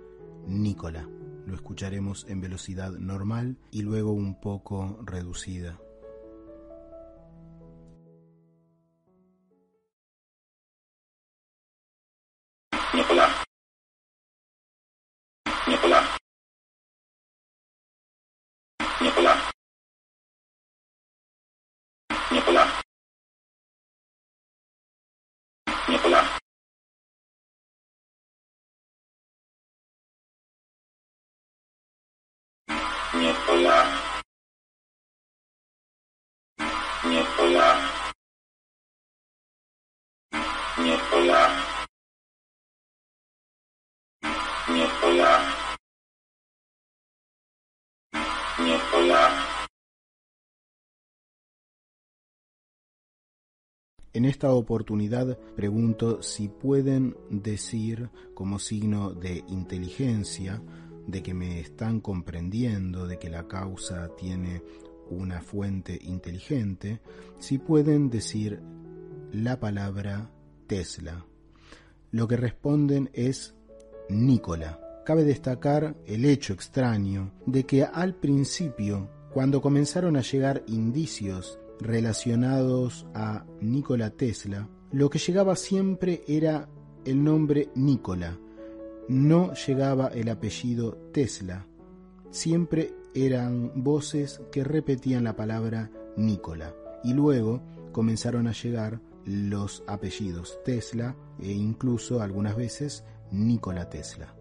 [0.47, 1.09] Nicola.
[1.47, 5.81] Lo escucharemos en velocidad normal y luego un poco reducida.
[54.15, 60.63] En esta oportunidad pregunto si pueden decir como signo de inteligencia,
[61.07, 64.63] de que me están comprendiendo, de que la causa tiene
[65.09, 67.01] una fuente inteligente,
[67.39, 68.61] si pueden decir
[69.33, 70.31] la palabra
[70.73, 71.23] Tesla.
[72.13, 73.55] Lo que responden es
[74.09, 74.81] Nicola.
[75.05, 83.07] Cabe destacar el hecho extraño de que al principio, cuando comenzaron a llegar indicios relacionados
[83.13, 86.71] a Nikola Tesla, lo que llegaba siempre era
[87.05, 88.39] el nombre Nikola,
[89.09, 91.67] no llegaba el apellido Tesla,
[92.31, 96.75] siempre eran voces que repetían la palabra Nikola
[97.05, 97.61] y luego
[97.93, 104.35] comenzaron a llegar los apellidos Tesla e incluso algunas veces Nikola Tesla.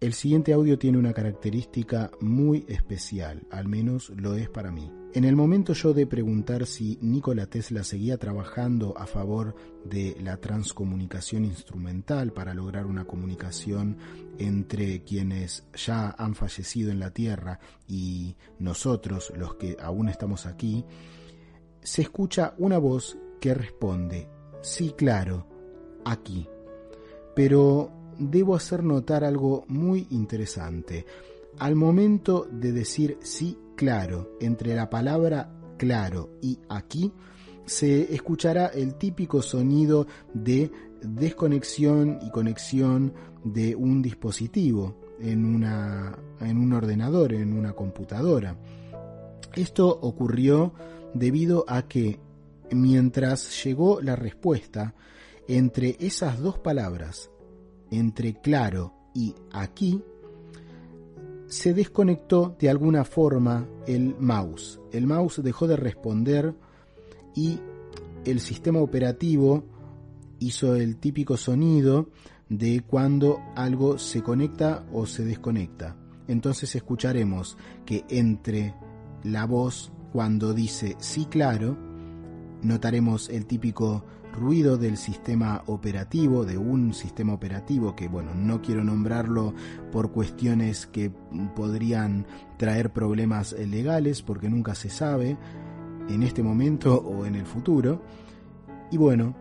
[0.00, 4.90] El siguiente audio tiene una característica muy especial, al menos lo es para mí.
[5.12, 9.54] En el momento yo de preguntar si Nikola Tesla seguía trabajando a favor
[9.84, 13.98] de la transcomunicación instrumental para lograr una comunicación
[14.38, 20.82] entre quienes ya han fallecido en la Tierra y nosotros, los que aún estamos aquí,
[21.82, 24.30] se escucha una voz que responde,
[24.62, 25.46] sí, claro,
[26.06, 26.48] aquí.
[27.34, 31.06] Pero debo hacer notar algo muy interesante.
[31.58, 37.12] Al momento de decir sí, claro, entre la palabra claro y aquí,
[37.64, 40.70] se escuchará el típico sonido de
[41.02, 43.14] desconexión y conexión
[43.44, 48.56] de un dispositivo en, una, en un ordenador, en una computadora.
[49.54, 50.74] Esto ocurrió
[51.14, 52.20] debido a que
[52.70, 54.94] mientras llegó la respuesta,
[55.48, 57.30] entre esas dos palabras,
[57.90, 60.02] entre claro y aquí,
[61.46, 64.80] se desconectó de alguna forma el mouse.
[64.92, 66.54] El mouse dejó de responder
[67.34, 67.58] y
[68.24, 69.64] el sistema operativo
[70.38, 72.08] hizo el típico sonido
[72.48, 75.96] de cuando algo se conecta o se desconecta.
[76.28, 78.74] Entonces escucharemos que entre
[79.24, 81.76] la voz cuando dice sí claro,
[82.62, 88.84] notaremos el típico ruido del sistema operativo, de un sistema operativo que, bueno, no quiero
[88.84, 89.54] nombrarlo
[89.92, 91.10] por cuestiones que
[91.54, 92.26] podrían
[92.56, 95.36] traer problemas legales, porque nunca se sabe
[96.08, 98.02] en este momento o en el futuro.
[98.90, 99.36] Y bueno,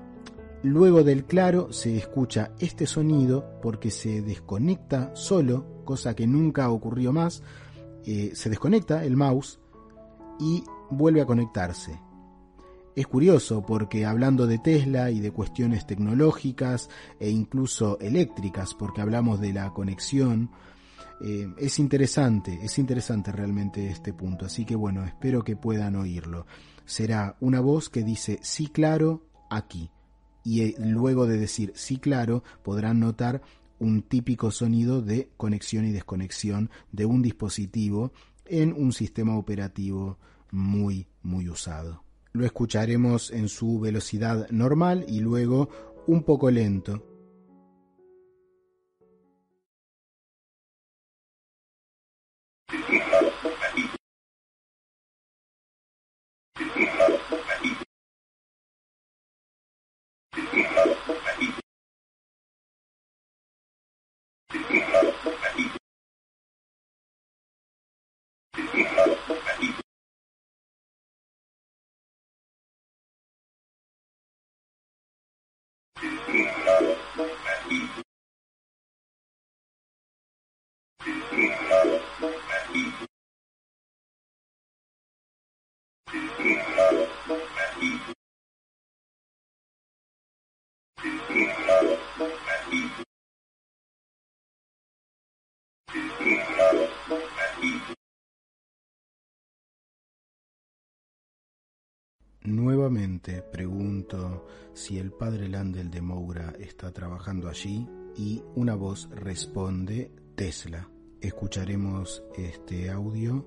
[0.63, 7.13] luego del claro se escucha este sonido porque se desconecta solo, cosa que nunca ocurrió
[7.13, 7.43] más,
[8.05, 9.59] eh, se desconecta el mouse
[10.39, 11.99] y vuelve a conectarse
[12.95, 16.89] es curioso porque hablando de Tesla y de cuestiones tecnológicas
[17.19, 20.51] e incluso eléctricas, porque hablamos de la conexión,
[21.21, 26.45] eh, es interesante, es interesante realmente este punto, así que bueno, espero que puedan oírlo.
[26.85, 29.91] Será una voz que dice sí claro aquí
[30.43, 33.41] y eh, luego de decir sí claro podrán notar
[33.79, 38.11] un típico sonido de conexión y desconexión de un dispositivo
[38.45, 40.17] en un sistema operativo
[40.51, 42.08] muy muy usado.
[42.39, 45.67] Lo escucharemos en su velocidad normal y luego
[46.07, 47.08] un poco lento.
[102.43, 107.85] Nuevamente pregunto si el padre Landel de Moura está trabajando allí
[108.15, 110.89] y una voz responde Tesla.
[111.19, 113.45] Escucharemos este audio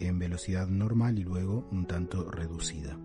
[0.00, 2.98] en velocidad normal y luego un tanto reducida.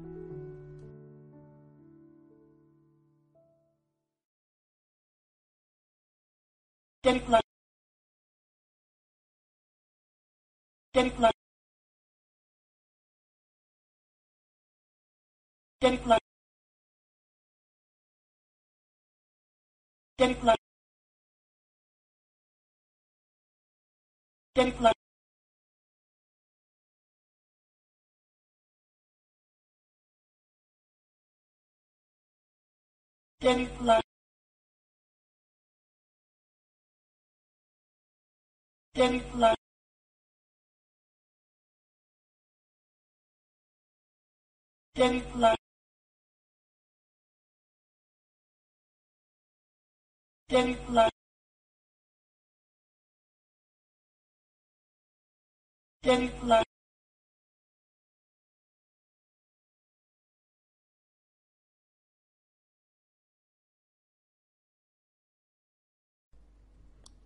[15.80, 16.20] Like
[20.18, 20.58] Get like
[24.56, 24.96] Get like
[33.40, 34.04] Get like
[38.96, 39.58] Get like
[44.96, 45.67] Get like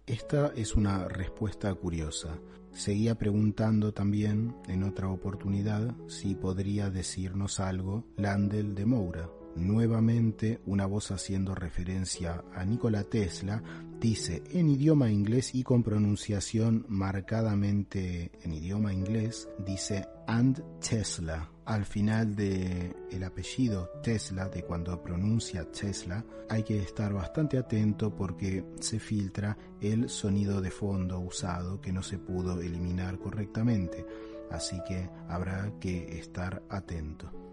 [0.07, 2.39] Esta es una respuesta curiosa.
[2.73, 9.40] Seguía preguntando también, en otra oportunidad, si podría decirnos algo Landel de Moura.
[9.56, 13.61] Nuevamente, una voz haciendo referencia a Nikola Tesla
[13.99, 21.52] dice en idioma inglés y con pronunciación marcadamente en idioma inglés, dice and Tesla.
[21.65, 28.15] Al final de el apellido Tesla, de cuando pronuncia Tesla, hay que estar bastante atento
[28.15, 34.06] porque se filtra el sonido de fondo usado que no se pudo eliminar correctamente.
[34.49, 37.51] Así que habrá que estar atento.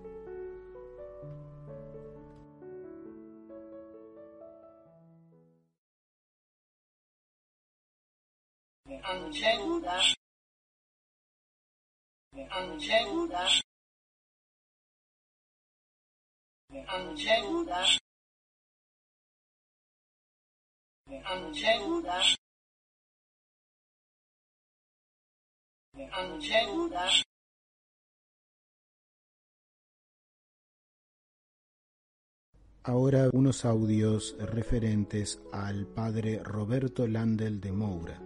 [32.85, 38.19] Ahora unos audios referentes al padre Roberto Landel de Moura.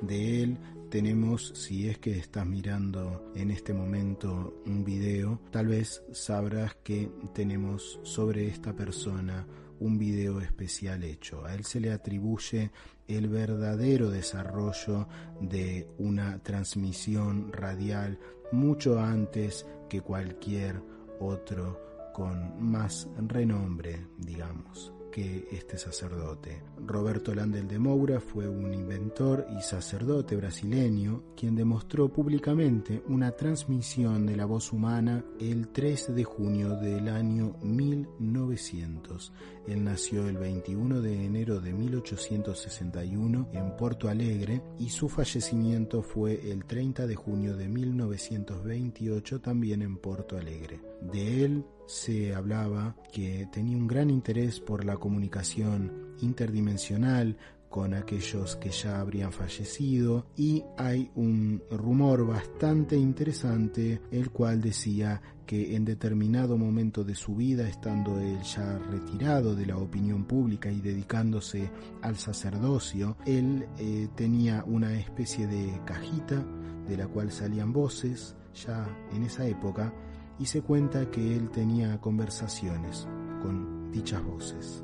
[0.00, 0.58] De él
[0.90, 7.10] tenemos, si es que estás mirando en este momento un video, tal vez sabrás que
[7.34, 9.46] tenemos sobre esta persona
[9.80, 11.44] un video especial hecho.
[11.44, 12.70] A él se le atribuye
[13.06, 15.08] el verdadero desarrollo
[15.40, 18.18] de una transmisión radial
[18.52, 20.82] mucho antes que cualquier
[21.20, 21.80] otro
[22.14, 26.62] con más renombre, digamos, que este sacerdote.
[26.86, 34.26] Roberto Landel de Moura fue un inventor y sacerdote brasileño quien demostró públicamente una transmisión
[34.26, 39.32] de la voz humana el 3 de junio del año 1900.
[39.66, 46.50] Él nació el 21 de enero de 1861 en Porto Alegre y su fallecimiento fue
[46.50, 50.80] el 30 de junio de 1928 también en Porto Alegre.
[51.00, 57.38] De él se hablaba que tenía un gran interés por la comunicación interdimensional
[57.70, 65.20] con aquellos que ya habrían fallecido y hay un rumor bastante interesante el cual decía
[65.46, 70.70] que en determinado momento de su vida, estando él ya retirado de la opinión pública
[70.70, 71.70] y dedicándose
[72.02, 76.44] al sacerdocio, él eh, tenía una especie de cajita
[76.86, 79.92] de la cual salían voces ya en esa época
[80.38, 83.06] y se cuenta que él tenía conversaciones
[83.42, 84.82] con dichas voces.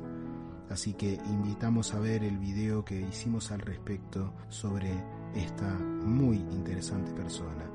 [0.69, 4.91] Así que invitamos a ver el video que hicimos al respecto sobre
[5.35, 7.69] esta muy interesante persona.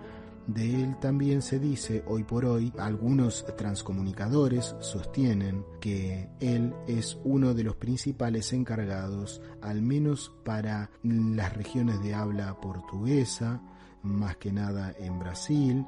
[0.47, 7.55] De él también se dice, hoy por hoy, algunos transcomunicadores sostienen que él es uno
[7.55, 13.63] de los principales encargados, al menos para las regiones de habla portuguesa,
[14.03, 15.87] más que nada en Brasil,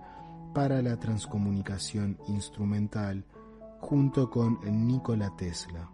[0.53, 3.25] para la transcomunicación instrumental
[3.81, 5.91] junto con Nikola Tesla.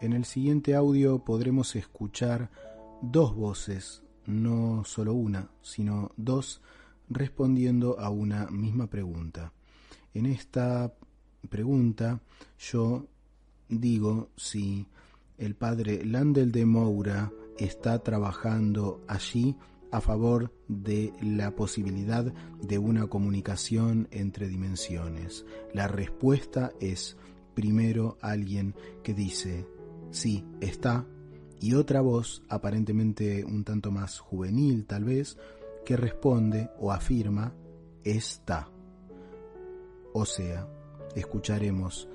[0.00, 2.50] En el siguiente audio podremos escuchar
[3.02, 6.62] dos voces, no solo una, sino dos,
[7.08, 9.52] respondiendo a una misma pregunta.
[10.14, 10.92] En esta
[11.50, 12.20] pregunta
[12.58, 13.06] yo
[13.68, 14.86] digo si
[15.38, 19.56] el padre Landel de Moura está trabajando allí
[19.90, 22.24] a favor de la posibilidad
[22.60, 25.46] de una comunicación entre dimensiones.
[25.72, 27.16] La respuesta es
[27.54, 29.66] primero alguien que dice,
[30.10, 31.06] sí, está,
[31.60, 35.38] y otra voz, aparentemente un tanto más juvenil tal vez,
[35.84, 37.54] que responde o afirma,
[38.04, 38.70] está.
[40.12, 40.68] O sea,
[41.14, 42.08] escucharemos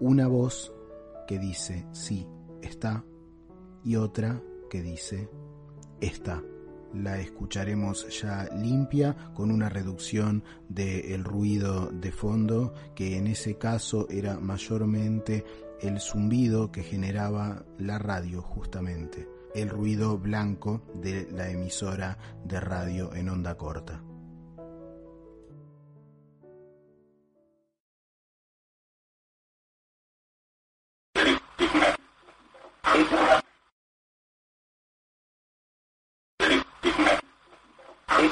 [0.00, 0.72] una voz
[1.28, 2.26] que dice, sí,
[2.62, 3.04] está
[3.84, 5.28] y otra que dice
[6.00, 6.42] está.
[6.92, 14.08] La escucharemos ya limpia con una reducción del ruido de fondo que en ese caso
[14.10, 15.44] era mayormente
[15.80, 23.14] el zumbido que generaba la radio justamente, el ruido blanco de la emisora de radio
[23.14, 24.02] en onda corta.
[32.92, 33.12] Thank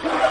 [0.04, 0.27] you.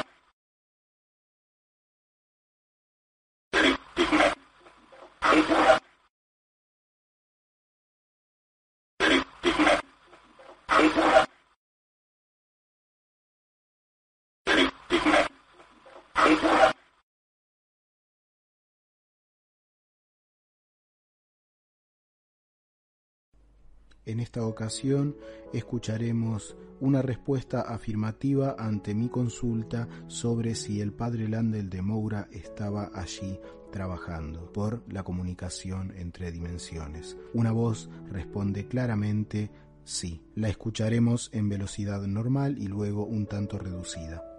[24.08, 25.18] En esta ocasión
[25.52, 32.90] escucharemos una respuesta afirmativa ante mi consulta sobre si el padre Landel de Moura estaba
[32.94, 33.38] allí
[33.70, 37.18] trabajando por la comunicación entre dimensiones.
[37.34, 39.52] Una voz responde claramente
[39.84, 40.22] sí.
[40.36, 44.37] La escucharemos en velocidad normal y luego un tanto reducida.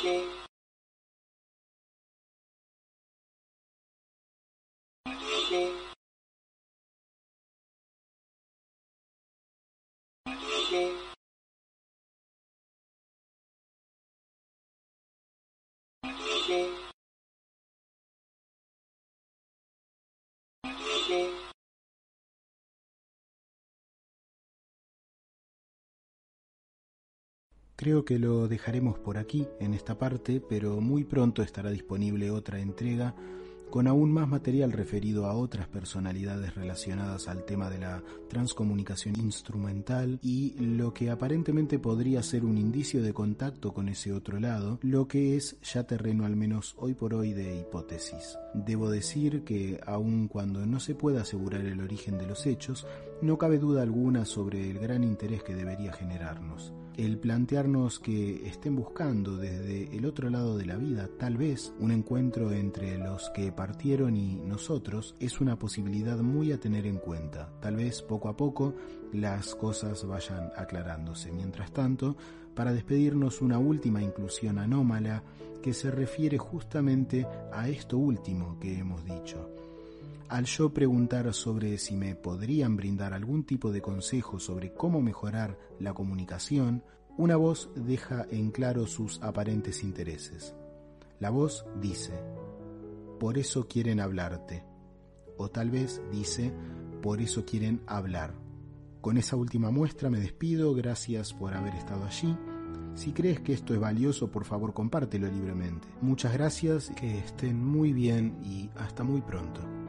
[0.00, 0.24] 心。
[5.50, 5.74] 心，
[10.70, 10.96] 心，
[16.46, 16.79] 心。
[27.80, 33.14] Creo que lo dejaremos por aquí en esta parte, pero muy pronto estará disponible otra entrega
[33.70, 40.18] con aún más material referido a otras personalidades relacionadas al tema de la transcomunicación instrumental
[40.22, 45.08] y lo que aparentemente podría ser un indicio de contacto con ese otro lado, lo
[45.08, 48.36] que es ya terreno al menos hoy por hoy de hipótesis.
[48.52, 52.86] Debo decir que aun cuando no se pueda asegurar el origen de los hechos,
[53.22, 58.76] no cabe duda alguna sobre el gran interés que debería generarnos el plantearnos que estén
[58.76, 63.52] buscando desde el otro lado de la vida, tal vez un encuentro entre los que
[63.52, 67.52] partieron y nosotros, es una posibilidad muy a tener en cuenta.
[67.60, 68.74] Tal vez poco a poco
[69.12, 71.32] las cosas vayan aclarándose.
[71.32, 72.16] Mientras tanto,
[72.54, 75.22] para despedirnos una última inclusión anómala
[75.62, 79.59] que se refiere justamente a esto último que hemos dicho.
[80.30, 85.58] Al yo preguntar sobre si me podrían brindar algún tipo de consejo sobre cómo mejorar
[85.80, 86.84] la comunicación,
[87.18, 90.54] una voz deja en claro sus aparentes intereses.
[91.18, 92.12] La voz dice,
[93.18, 94.62] por eso quieren hablarte.
[95.36, 96.52] O tal vez dice,
[97.02, 98.32] por eso quieren hablar.
[99.00, 102.38] Con esa última muestra me despido, gracias por haber estado allí.
[102.94, 105.88] Si crees que esto es valioso, por favor compártelo libremente.
[106.00, 109.79] Muchas gracias, que estén muy bien y hasta muy pronto.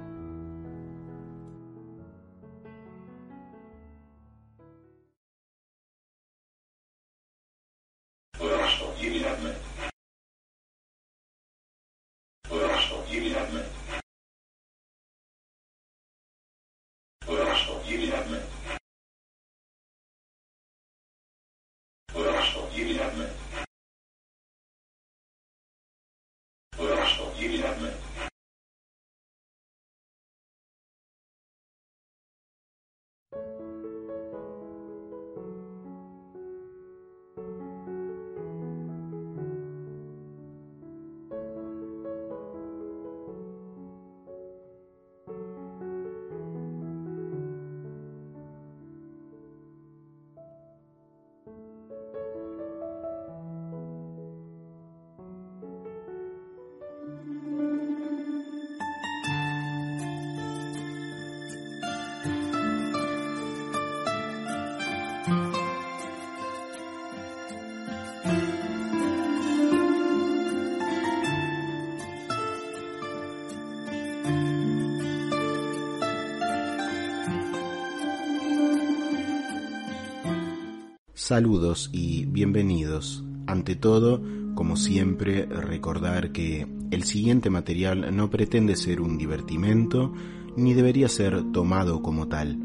[81.31, 83.23] Saludos y bienvenidos.
[83.47, 84.21] Ante todo,
[84.53, 90.11] como siempre, recordar que el siguiente material no pretende ser un divertimento
[90.57, 92.57] ni debería ser tomado como tal.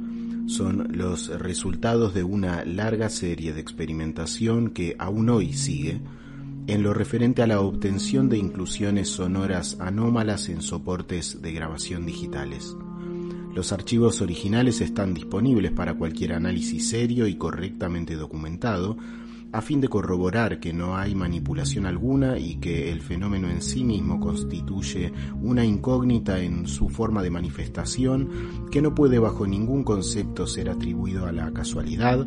[0.46, 6.00] Son los resultados de una larga serie de experimentación que aún hoy sigue
[6.66, 12.76] en lo referente a la obtención de inclusiones sonoras anómalas en soportes de grabación digitales.
[13.56, 18.98] Los archivos originales están disponibles para cualquier análisis serio y correctamente documentado,
[19.50, 23.82] a fin de corroborar que no hay manipulación alguna y que el fenómeno en sí
[23.82, 25.10] mismo constituye
[25.40, 28.28] una incógnita en su forma de manifestación
[28.70, 32.26] que no puede bajo ningún concepto ser atribuido a la casualidad,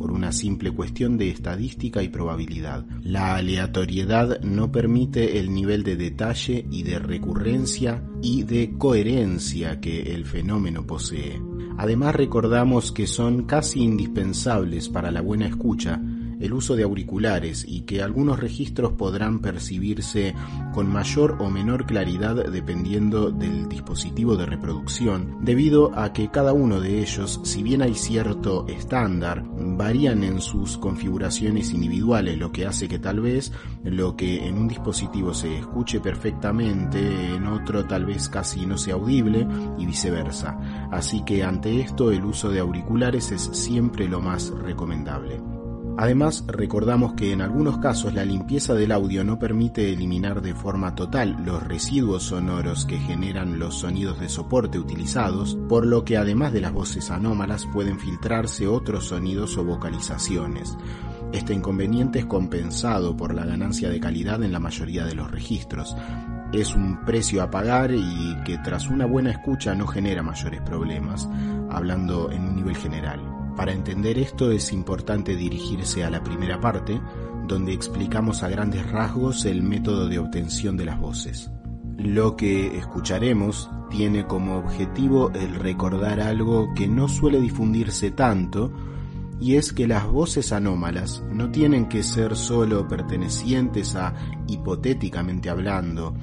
[0.00, 2.86] por una simple cuestión de estadística y probabilidad.
[3.02, 10.14] La aleatoriedad no permite el nivel de detalle y de recurrencia y de coherencia que
[10.14, 11.42] el fenómeno posee.
[11.76, 16.00] Además recordamos que son casi indispensables para la buena escucha
[16.40, 20.34] el uso de auriculares y que algunos registros podrán percibirse
[20.72, 26.80] con mayor o menor claridad dependiendo del dispositivo de reproducción, debido a que cada uno
[26.80, 32.88] de ellos, si bien hay cierto estándar, varían en sus configuraciones individuales, lo que hace
[32.88, 33.52] que tal vez
[33.84, 38.94] lo que en un dispositivo se escuche perfectamente, en otro tal vez casi no sea
[38.94, 39.46] audible
[39.78, 40.58] y viceversa.
[40.90, 45.59] Así que ante esto el uso de auriculares es siempre lo más recomendable.
[46.00, 50.94] Además, recordamos que en algunos casos la limpieza del audio no permite eliminar de forma
[50.94, 56.54] total los residuos sonoros que generan los sonidos de soporte utilizados, por lo que además
[56.54, 60.74] de las voces anómalas pueden filtrarse otros sonidos o vocalizaciones.
[61.34, 65.94] Este inconveniente es compensado por la ganancia de calidad en la mayoría de los registros.
[66.50, 71.28] Es un precio a pagar y que tras una buena escucha no genera mayores problemas,
[71.68, 73.39] hablando en un nivel general.
[73.56, 77.00] Para entender esto es importante dirigirse a la primera parte,
[77.46, 81.50] donde explicamos a grandes rasgos el método de obtención de las voces.
[81.96, 88.72] Lo que escucharemos tiene como objetivo el recordar algo que no suele difundirse tanto,
[89.40, 94.14] y es que las voces anómalas no tienen que ser solo pertenecientes a,
[94.46, 96.14] hipotéticamente hablando,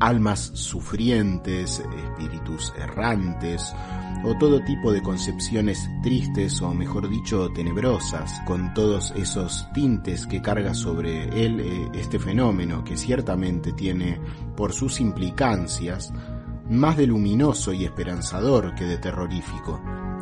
[0.00, 3.72] almas sufrientes, espíritus errantes,
[4.24, 10.40] o todo tipo de concepciones tristes o mejor dicho tenebrosas, con todos esos tintes que
[10.40, 14.20] carga sobre él eh, este fenómeno que ciertamente tiene
[14.56, 16.12] por sus implicancias
[16.70, 19.80] más de luminoso y esperanzador que de terrorífico.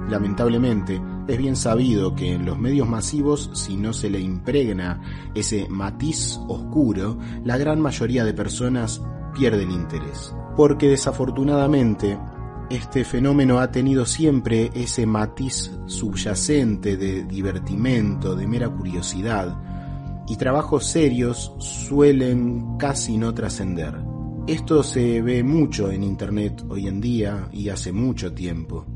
[0.08, 5.00] Lamentablemente, es bien sabido que en los medios masivos, si no se le impregna
[5.34, 9.00] ese matiz oscuro, la gran mayoría de personas
[9.32, 10.34] pierde el interés.
[10.56, 12.18] Porque desafortunadamente
[12.70, 19.60] este fenómeno ha tenido siempre ese matiz subyacente de divertimento, de mera curiosidad,
[20.28, 23.96] y trabajos serios suelen casi no trascender.
[24.46, 28.86] Esto se ve mucho en Internet hoy en día y hace mucho tiempo.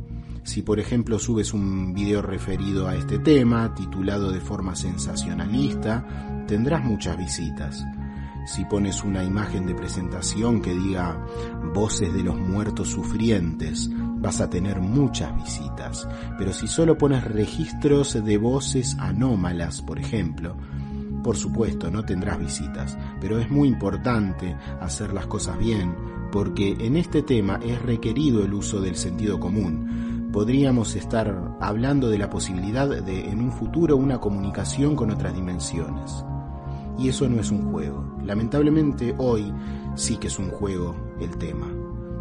[0.44, 6.84] Si por ejemplo subes un video referido a este tema, titulado de forma sensacionalista, tendrás
[6.84, 7.84] muchas visitas
[8.46, 11.18] si pones una imagen de presentación que diga
[11.74, 16.08] voces de los muertos sufrientes, vas a tener muchas visitas.
[16.38, 20.56] Pero si solo pones registros de voces anómalas, por ejemplo,
[21.22, 25.94] por supuesto no tendrás visitas, pero es muy importante hacer las cosas bien,
[26.30, 30.28] porque en este tema es requerido el uso del sentido común.
[30.32, 36.24] Podríamos estar hablando de la posibilidad de en un futuro una comunicación con otras dimensiones.
[36.98, 38.04] Y eso no es un juego.
[38.24, 39.52] Lamentablemente hoy
[39.94, 41.66] sí que es un juego el tema.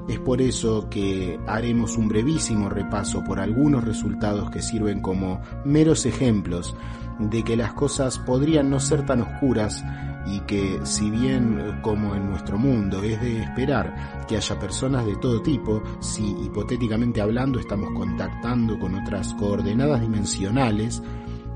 [0.08, 6.06] Es por eso que haremos un brevísimo repaso por algunos resultados que sirven como meros
[6.06, 6.76] ejemplos
[7.20, 9.84] de que las cosas podrían no ser tan oscuras
[10.26, 15.16] y que si bien como en nuestro mundo es de esperar que haya personas de
[15.18, 21.02] todo tipo, si hipotéticamente hablando estamos contactando con otras coordenadas dimensionales,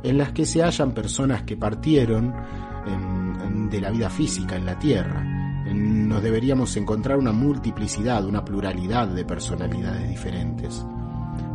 [0.03, 2.33] en las que se hallan personas que partieron
[3.69, 5.23] de la vida física en la Tierra.
[5.73, 10.85] Nos deberíamos encontrar una multiplicidad, una pluralidad de personalidades diferentes.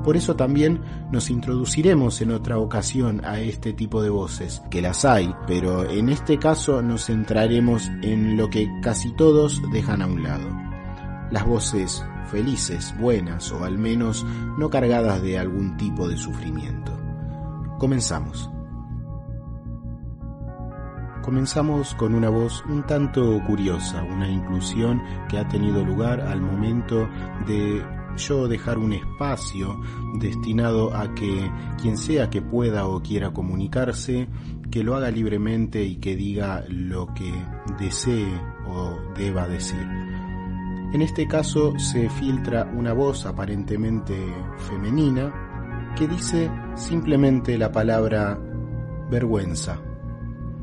[0.05, 0.81] Por eso también
[1.13, 6.09] nos introduciremos en otra ocasión a este tipo de voces, que las hay, pero en
[6.09, 10.49] este caso nos centraremos en lo que casi todos dejan a un lado.
[11.31, 14.25] Las voces felices, buenas o al menos
[14.59, 16.99] no cargadas de algún tipo de sufrimiento.
[17.79, 18.51] Comenzamos.
[21.23, 27.09] Comenzamos con una voz un tanto curiosa, una inclusión que ha tenido lugar al momento
[27.47, 27.81] de
[28.16, 29.81] yo dejar un espacio
[30.19, 31.51] destinado a que
[31.81, 34.28] quien sea que pueda o quiera comunicarse
[34.70, 37.32] que lo haga libremente y que diga lo que
[37.78, 39.86] desee o deba decir.
[40.93, 44.15] En este caso se filtra una voz aparentemente
[44.59, 48.39] femenina que dice simplemente la palabra
[49.09, 49.91] vergüenza.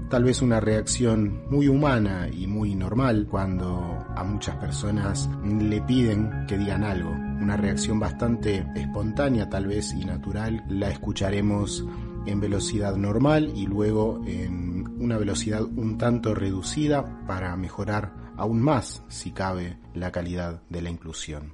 [0.10, 6.48] Tal vez una reacción muy humana y muy normal cuando a muchas personas le piden
[6.48, 7.11] que digan algo.
[7.11, 10.65] Una reacción bastante espontánea tal vez y natural.
[10.68, 11.86] La escucharemos
[12.26, 19.03] en velocidad normal y luego en una velocidad un tanto reducida para mejorar aún más,
[19.10, 21.53] si cabe, la calidad de la inclusión.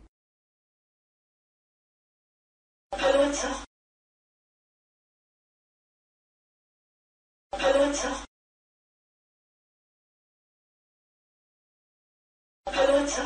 [12.65, 13.21] 喝出，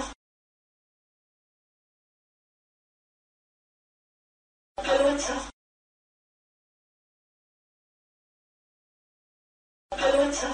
[4.78, 5.34] 喝出，
[9.92, 10.48] 喝出。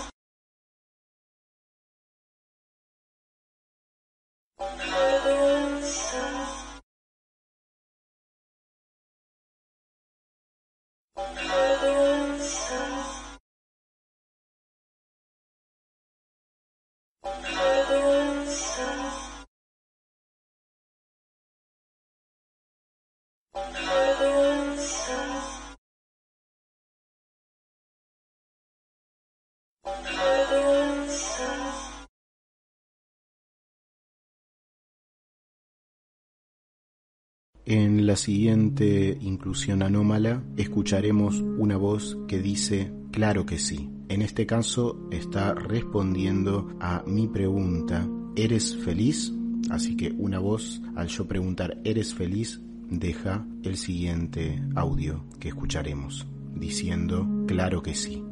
[37.68, 43.95] En la siguiente inclusión anómala escucharemos una voz que dice claro que sí.
[44.08, 49.34] En este caso está respondiendo a mi pregunta ¿eres feliz?
[49.70, 52.62] Así que una voz al yo preguntar ¿eres feliz?
[52.90, 58.24] deja el siguiente audio que escucharemos diciendo claro que sí.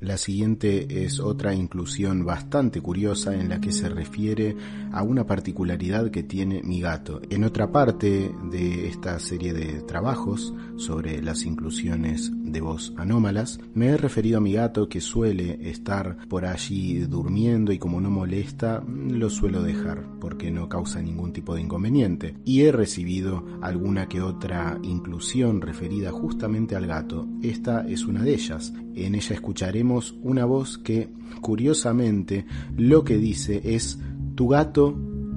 [0.00, 4.54] La siguiente es otra inclusión bastante curiosa en la que se refiere
[4.92, 7.20] a una particularidad que tiene mi gato.
[7.30, 13.86] En otra parte de esta serie de trabajos sobre las inclusiones de voz anómalas, me
[13.86, 18.84] he referido a mi gato que suele estar por allí durmiendo y como no molesta,
[18.86, 22.36] lo suelo dejar porque no causa ningún tipo de inconveniente.
[22.44, 27.26] Y he recibido alguna que otra inclusión referida justamente al gato.
[27.42, 28.72] Esta es una de ellas.
[28.94, 29.87] En ella escucharemos
[30.22, 31.08] una voz que,
[31.40, 32.46] curiosamente,
[32.76, 33.98] lo que dice es
[34.34, 34.96] tu gato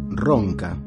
[0.09, 0.77] ronca.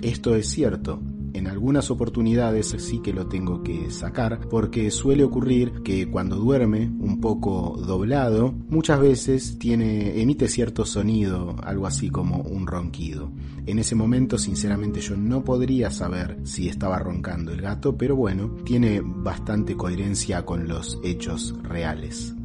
[0.00, 1.00] Esto es cierto.
[1.34, 6.92] En algunas oportunidades sí que lo tengo que sacar porque suele ocurrir que cuando duerme
[7.00, 13.32] un poco doblado, muchas veces tiene emite cierto sonido, algo así como un ronquido.
[13.66, 18.54] En ese momento, sinceramente, yo no podría saber si estaba roncando el gato, pero bueno,
[18.64, 22.36] tiene bastante coherencia con los hechos reales.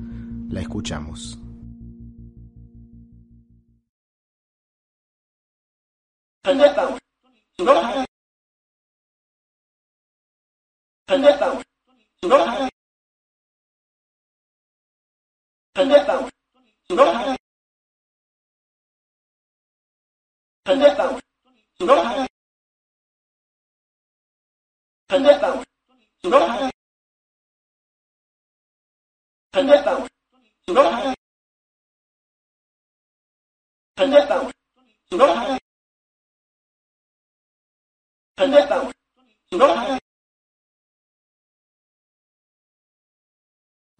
[0.49, 1.37] La escuchamos.
[29.51, 30.08] Thank.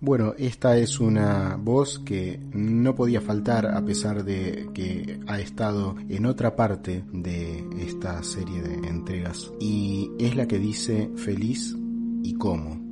[0.02, 5.98] Bueno, esta es una voz que no podía faltar a pesar de que ha estado
[6.08, 9.52] en otra parte de esta serie de entregas.
[9.60, 11.76] Y es la que dice feliz
[12.24, 12.89] y cómo.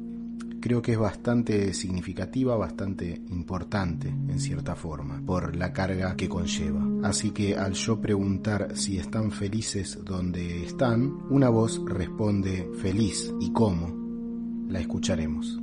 [0.67, 6.85] Creo que es bastante significativa, bastante importante en cierta forma, por la carga que conlleva.
[7.07, 13.53] Así que al yo preguntar si están felices donde están, una voz responde feliz y
[13.53, 14.67] cómo.
[14.67, 15.57] La escucharemos.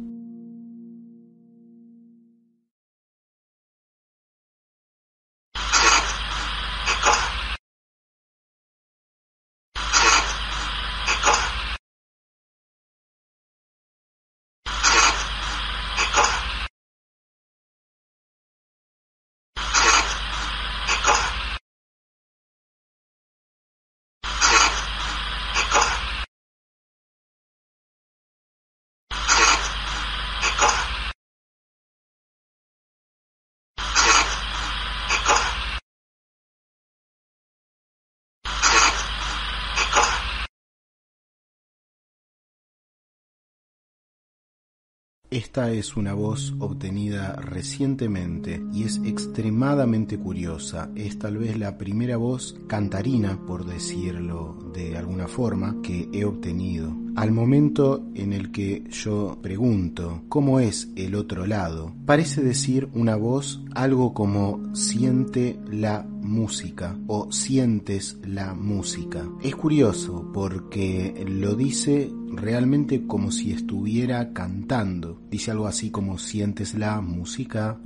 [45.30, 50.90] Esta es una voz obtenida recientemente y es extremadamente curiosa.
[50.94, 57.03] Es tal vez la primera voz cantarina, por decirlo de alguna forma, que he obtenido.
[57.16, 63.14] Al momento en el que yo pregunto cómo es el otro lado, parece decir una
[63.14, 69.28] voz algo como siente la música o sientes la música.
[69.42, 75.20] Es curioso porque lo dice realmente como si estuviera cantando.
[75.30, 77.78] Dice algo así como sientes la música.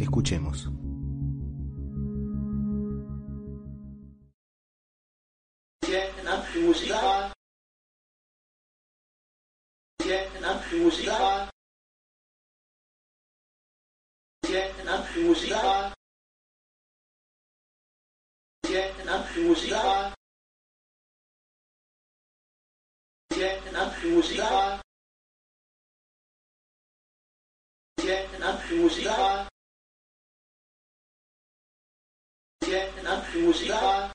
[0.00, 0.68] Escuchemos.
[10.82, 11.48] Musiker.
[15.14, 15.92] Musiker.
[19.36, 20.12] Musiker.
[24.02, 24.80] Musiker.
[28.70, 29.48] Musiker.
[33.34, 34.11] Musiker.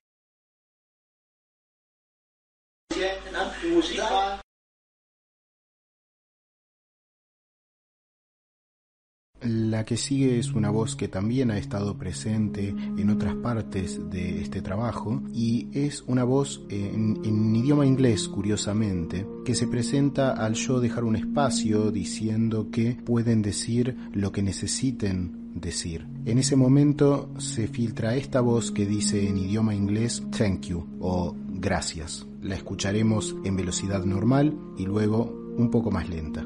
[9.47, 14.41] La que sigue es una voz que también ha estado presente en otras partes de
[14.41, 20.81] este trabajo y es una voz en, idioma inglés, curiosamente, que se presenta al yo
[20.81, 26.05] dejar un espacio diciendo que pueden decir lo que necesiten decir.
[26.25, 31.33] En ese momento se filtra esta voz que dice en idioma inglés thank you o
[31.47, 32.27] gracias.
[32.41, 36.45] La escucharemos en velocidad normal y luego un poco más lenta.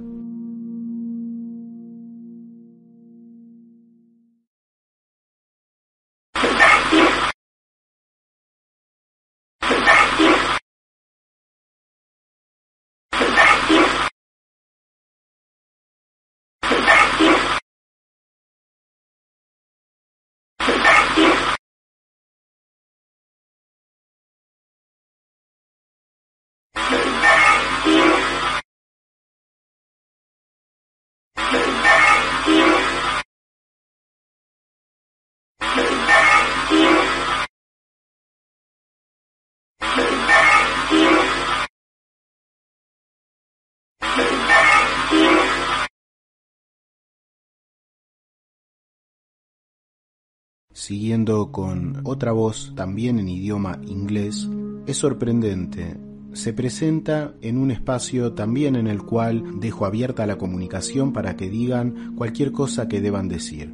[50.81, 54.49] Siguiendo con otra voz, también en idioma inglés,
[54.87, 55.95] es sorprendente.
[56.33, 61.51] Se presenta en un espacio también en el cual dejo abierta la comunicación para que
[61.51, 63.71] digan cualquier cosa que deban decir.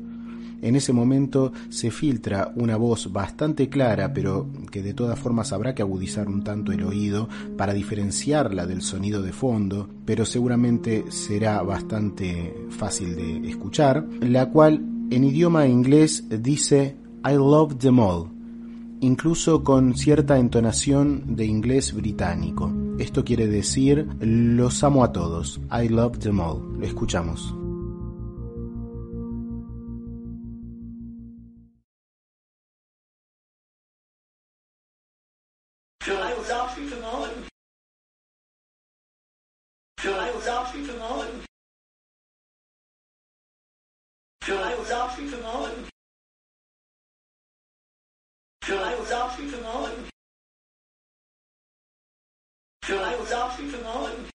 [0.62, 5.74] En ese momento se filtra una voz bastante clara, pero que de todas formas habrá
[5.74, 11.62] que agudizar un tanto el oído para diferenciarla del sonido de fondo, pero seguramente será
[11.62, 18.28] bastante fácil de escuchar, la cual en idioma inglés dice I love them all,
[19.02, 22.72] incluso con cierta entonación de inglés británico.
[23.00, 25.60] Esto quiere decir los amo a todos.
[25.72, 26.62] I love them all.
[26.80, 27.54] Lo escuchamos.
[49.38, 50.10] Für Frauen.
[52.84, 54.27] Für Frauen.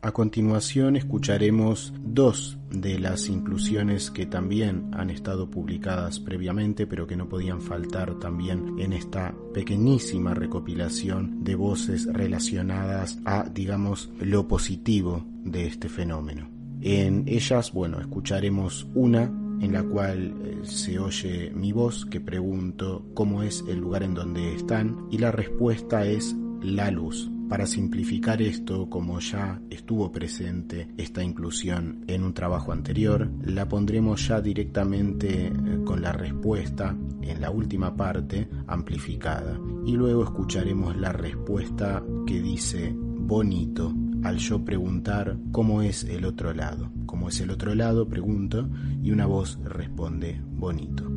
[0.00, 7.16] A continuación escucharemos dos de las inclusiones que también han estado publicadas previamente, pero que
[7.16, 15.26] no podían faltar también en esta pequeñísima recopilación de voces relacionadas a, digamos, lo positivo
[15.42, 16.48] de este fenómeno.
[16.80, 19.24] En ellas, bueno, escucharemos una
[19.60, 24.14] en la cual eh, se oye mi voz que pregunto cómo es el lugar en
[24.14, 27.28] donde están y la respuesta es la luz.
[27.48, 34.28] Para simplificar esto, como ya estuvo presente esta inclusión en un trabajo anterior, la pondremos
[34.28, 35.52] ya directamente eh,
[35.84, 42.94] con la respuesta en la última parte amplificada y luego escucharemos la respuesta que dice
[42.94, 43.94] bonito
[44.24, 46.90] al yo preguntar cómo es el otro lado.
[47.06, 48.08] ¿Cómo es el otro lado?
[48.08, 48.68] Pregunto
[49.02, 51.10] y una voz responde bonito.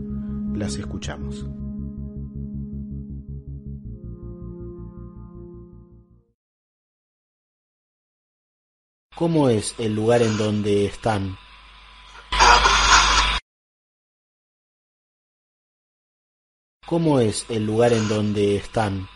[0.54, 1.46] Las escuchamos.
[9.16, 11.38] ¿Cómo es el lugar en donde están?
[16.88, 19.08] ¿Cómo es el lugar en donde están?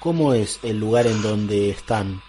[0.00, 2.20] ¿Cómo es el lugar en donde están?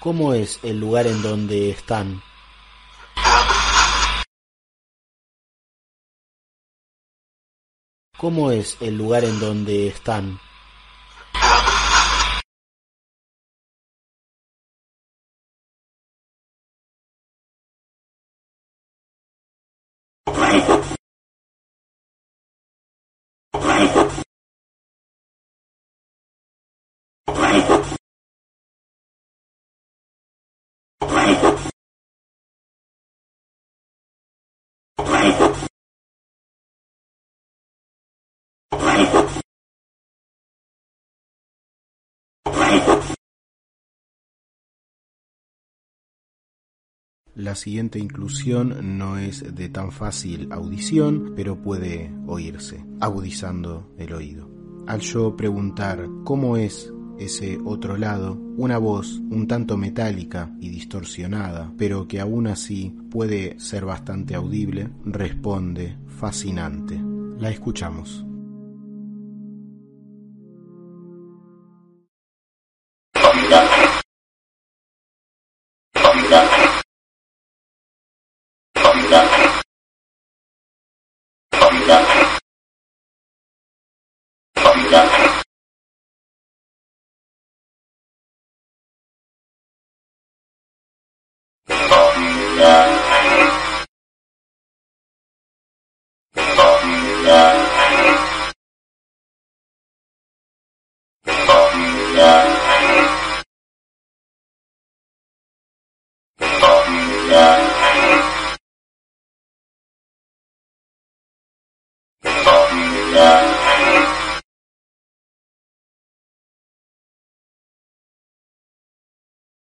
[0.00, 2.29] ¿Cómo es el lugar en donde están?
[8.20, 10.38] ¿Cómo es el lugar en donde están?
[47.40, 54.46] La siguiente inclusión no es de tan fácil audición, pero puede oírse, agudizando el oído.
[54.86, 61.72] Al yo preguntar cómo es ese otro lado, una voz un tanto metálica y distorsionada,
[61.78, 67.00] pero que aún así puede ser bastante audible, responde fascinante.
[67.38, 68.26] La escuchamos.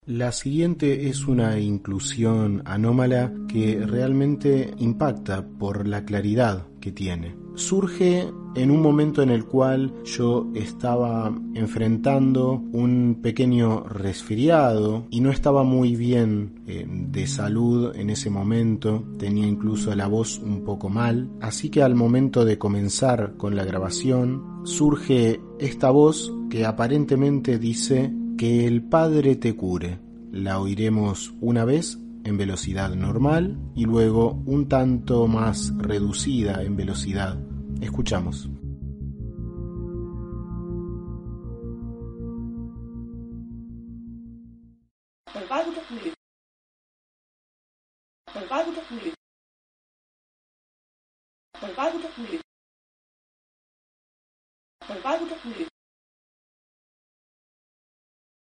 [0.10, 7.36] La siguiente es una inclusión anómala que realmente impacta por la claridad que tiene.
[7.54, 15.30] Surge en un momento en el cual yo estaba enfrentando un pequeño resfriado y no
[15.30, 20.90] estaba muy bien eh, de salud en ese momento, tenía incluso la voz un poco
[20.90, 27.60] mal, así que al momento de comenzar con la grabación surge esta voz que aparentemente
[27.60, 30.00] dice que el Padre te cure.
[30.32, 37.38] La oiremos una vez en velocidad normal y luego un tanto más reducida en velocidad.
[37.82, 38.50] Escuchamos.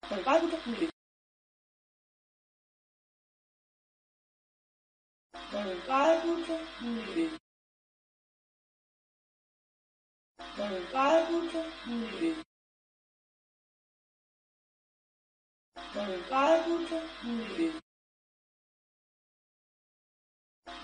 [0.07, 0.23] Te
[0.63, 0.89] cure.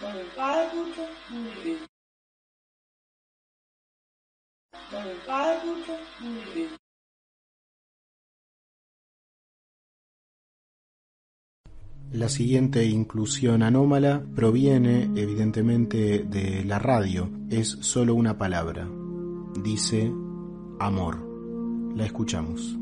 [0.06, 1.88] El Padre te cure.
[4.92, 6.83] El Padre te cure.
[12.14, 17.28] La siguiente inclusión anómala proviene evidentemente de la radio.
[17.50, 18.88] Es solo una palabra.
[19.64, 20.12] Dice
[20.80, 21.18] amor.
[21.96, 22.78] La escuchamos.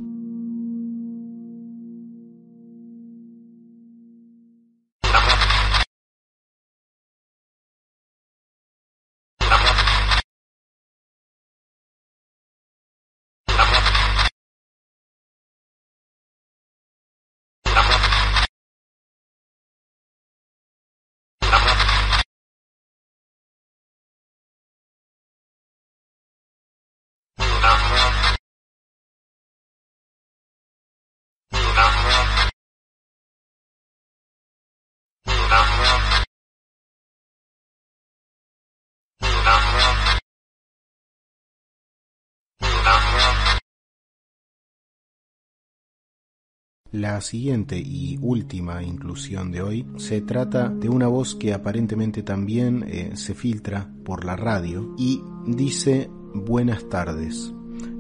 [46.92, 52.84] La siguiente y última inclusión de hoy se trata de una voz que aparentemente también
[52.86, 57.54] eh, se filtra por la radio y dice buenas tardes.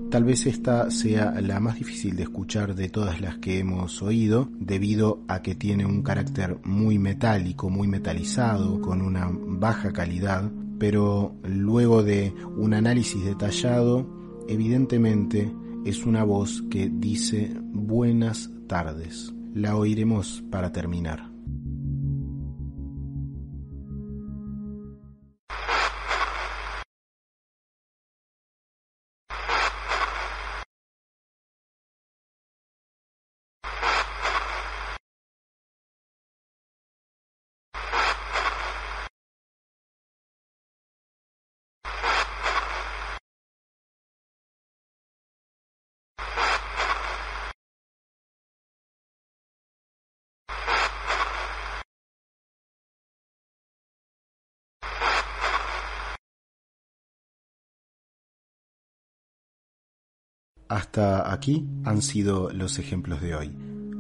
[0.09, 4.49] Tal vez esta sea la más difícil de escuchar de todas las que hemos oído,
[4.59, 11.33] debido a que tiene un carácter muy metálico, muy metalizado, con una baja calidad, pero
[11.45, 14.05] luego de un análisis detallado,
[14.49, 15.49] evidentemente
[15.85, 18.60] es una voz que dice buenas tardes.
[19.53, 21.30] La oiremos para terminar.
[60.71, 63.51] Hasta aquí han sido los ejemplos de hoy.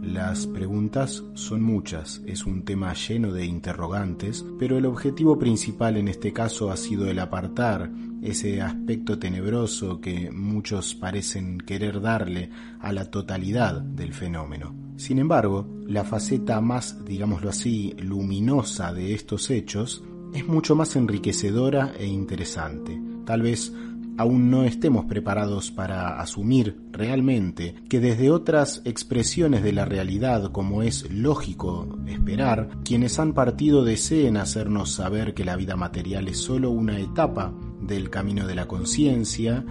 [0.01, 6.07] Las preguntas son muchas, es un tema lleno de interrogantes, pero el objetivo principal en
[6.07, 7.91] este caso ha sido el apartar
[8.21, 14.73] ese aspecto tenebroso que muchos parecen querer darle a la totalidad del fenómeno.
[14.95, 21.91] Sin embargo, la faceta más, digámoslo así, luminosa de estos hechos es mucho más enriquecedora
[21.99, 22.97] e interesante.
[23.25, 23.73] Tal vez
[24.17, 30.83] aún no estemos preparados para asumir realmente que desde otras expresiones de la realidad, como
[30.83, 36.69] es lógico esperar, quienes han partido deseen hacernos saber que la vida material es solo
[36.69, 39.65] una etapa del camino de la conciencia,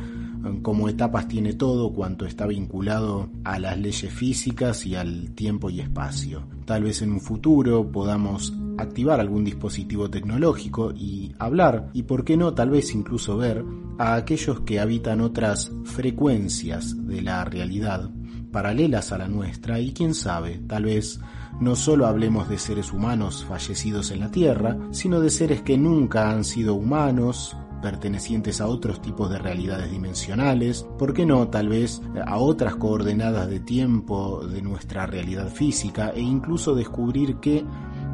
[0.62, 5.81] como etapas tiene todo cuanto está vinculado a las leyes físicas y al tiempo y
[5.81, 6.47] espacio.
[6.65, 12.36] Tal vez en un futuro podamos activar algún dispositivo tecnológico y hablar, y por qué
[12.36, 13.65] no tal vez incluso ver
[13.99, 18.10] a aquellos que habitan otras frecuencias de la realidad
[18.50, 21.20] paralelas a la nuestra y quién sabe, tal vez
[21.60, 26.31] no solo hablemos de seres humanos fallecidos en la Tierra, sino de seres que nunca
[26.31, 32.02] han sido humanos pertenecientes a otros tipos de realidades dimensionales, ¿por qué no tal vez
[32.26, 37.65] a otras coordenadas de tiempo de nuestra realidad física e incluso descubrir que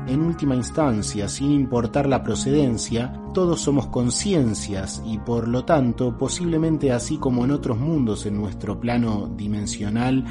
[0.07, 6.93] en última instancia, sin importar la procedencia, todos somos conciencias y por lo tanto, posiblemente
[6.93, 10.25] así como en otros mundos en nuestro plano dimensional,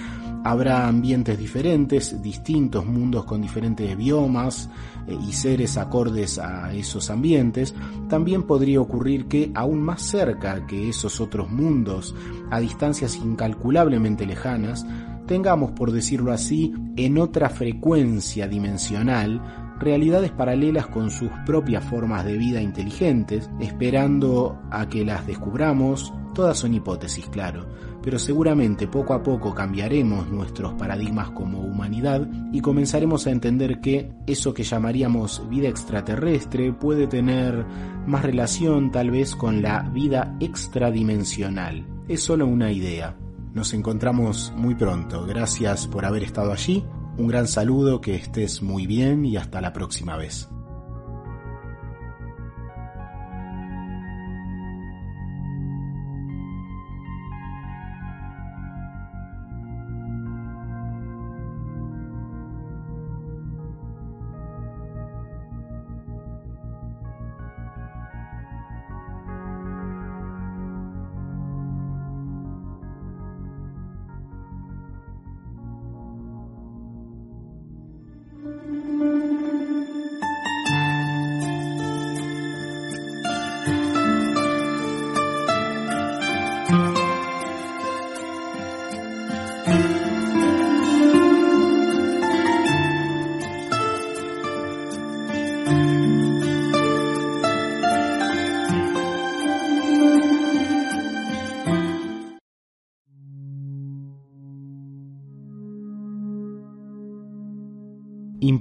[0.44, 4.70] habrá ambientes diferentes, distintos mundos con diferentes biomas
[5.08, 7.74] eh, y seres acordes a esos ambientes,
[8.08, 12.16] también podría ocurrir que aún más cerca que esos otros mundos,
[12.52, 14.86] a distancias incalculablemente lejanas,
[15.26, 22.38] tengamos, por decirlo así, en otra frecuencia dimensional, realidades paralelas con sus propias formas de
[22.38, 26.12] vida inteligentes, esperando a que las descubramos.
[26.34, 27.66] Todas son hipótesis, claro,
[28.02, 34.12] pero seguramente poco a poco cambiaremos nuestros paradigmas como humanidad y comenzaremos a entender que
[34.28, 37.66] eso que llamaríamos vida extraterrestre puede tener
[38.06, 41.86] más relación tal vez con la vida extradimensional.
[42.10, 43.16] Es solo una idea.
[43.54, 45.26] Nos encontramos muy pronto.
[45.26, 46.84] Gracias por haber estado allí
[47.18, 50.50] un gran saludo, que estés muy bien y hasta la próxima vez.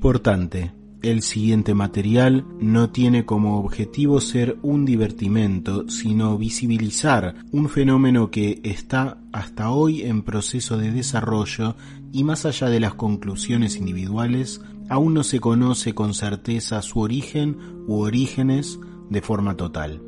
[0.05, 0.71] Importante.
[1.01, 8.61] El siguiente material no tiene como objetivo ser un divertimento, sino visibilizar un fenómeno que
[8.65, 11.75] está hasta hoy en proceso de desarrollo
[12.13, 14.61] y más allá de las conclusiones individuales,
[14.91, 20.03] aún no se conoce con certeza su origen u orígenes de forma total.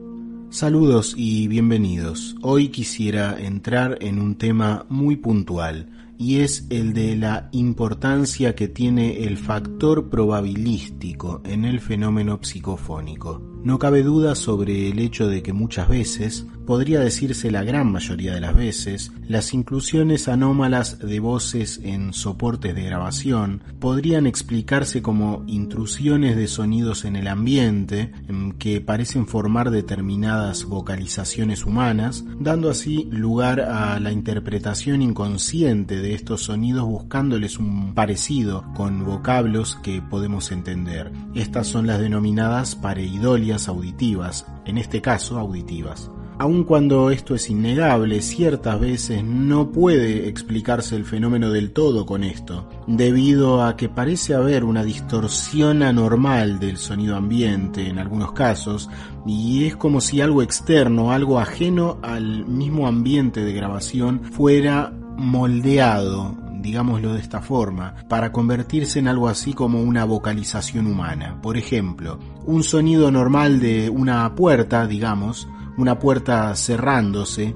[0.51, 2.37] Saludos y bienvenidos.
[2.43, 5.89] Hoy quisiera entrar en un tema muy puntual,
[6.19, 13.43] y es el de la importancia que tiene el factor probabilístico en el fenómeno psicofónico.
[13.67, 18.33] No cabe duda sobre el hecho de que muchas veces, podría decirse la gran mayoría
[18.33, 25.43] de las veces, las inclusiones anómalas de voces en soportes de grabación podrían explicarse como
[25.49, 28.13] intrusiones de sonidos en el ambiente
[28.61, 36.85] que parecen formar determinadas vocalizaciones humanas, dando así lugar a la interpretación inconsciente estos sonidos
[36.85, 41.13] buscándoles un parecido con vocablos que podemos entender.
[41.35, 46.11] Estas son las denominadas pareidolias auditivas, en este caso auditivas.
[46.39, 52.23] Aun cuando esto es innegable, ciertas veces no puede explicarse el fenómeno del todo con
[52.23, 58.91] esto, debido a que parece haber una distorsión anormal del sonido ambiente en algunos casos,
[59.25, 66.37] y es como si algo externo, algo ajeno al mismo ambiente de grabación, fuera moldeado
[66.67, 71.39] digámoslo de esta forma, para convertirse en algo así como una vocalización humana.
[71.41, 77.55] Por ejemplo, un sonido normal de una puerta, digamos, una puerta cerrándose,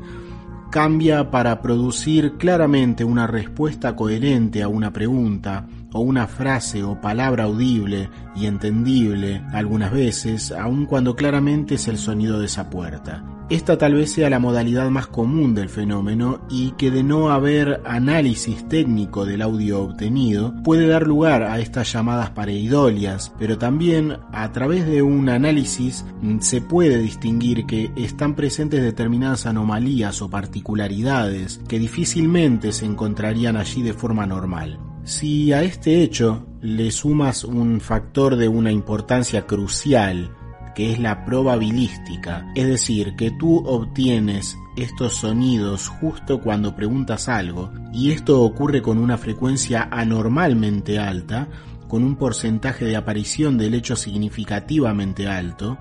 [0.70, 7.44] cambia para producir claramente una respuesta coherente a una pregunta, o una frase o palabra
[7.44, 13.39] audible y entendible algunas veces, aun cuando claramente es el sonido de esa puerta.
[13.50, 17.82] Esta tal vez sea la modalidad más común del fenómeno y que de no haber
[17.84, 24.52] análisis técnico del audio obtenido puede dar lugar a estas llamadas pareidolias, pero también a
[24.52, 31.60] través de un análisis mm, se puede distinguir que están presentes determinadas anomalías o particularidades
[31.66, 34.78] que difícilmente se encontrarían allí de forma normal.
[35.02, 40.30] Si a este hecho le sumas un factor de una importancia crucial,
[40.74, 47.70] que es la probabilística, es decir, que tú obtienes estos sonidos justo cuando preguntas algo,
[47.92, 51.49] y esto ocurre con una frecuencia anormalmente alta,
[51.89, 55.76] con un porcentaje de aparición del hecho significativamente alto,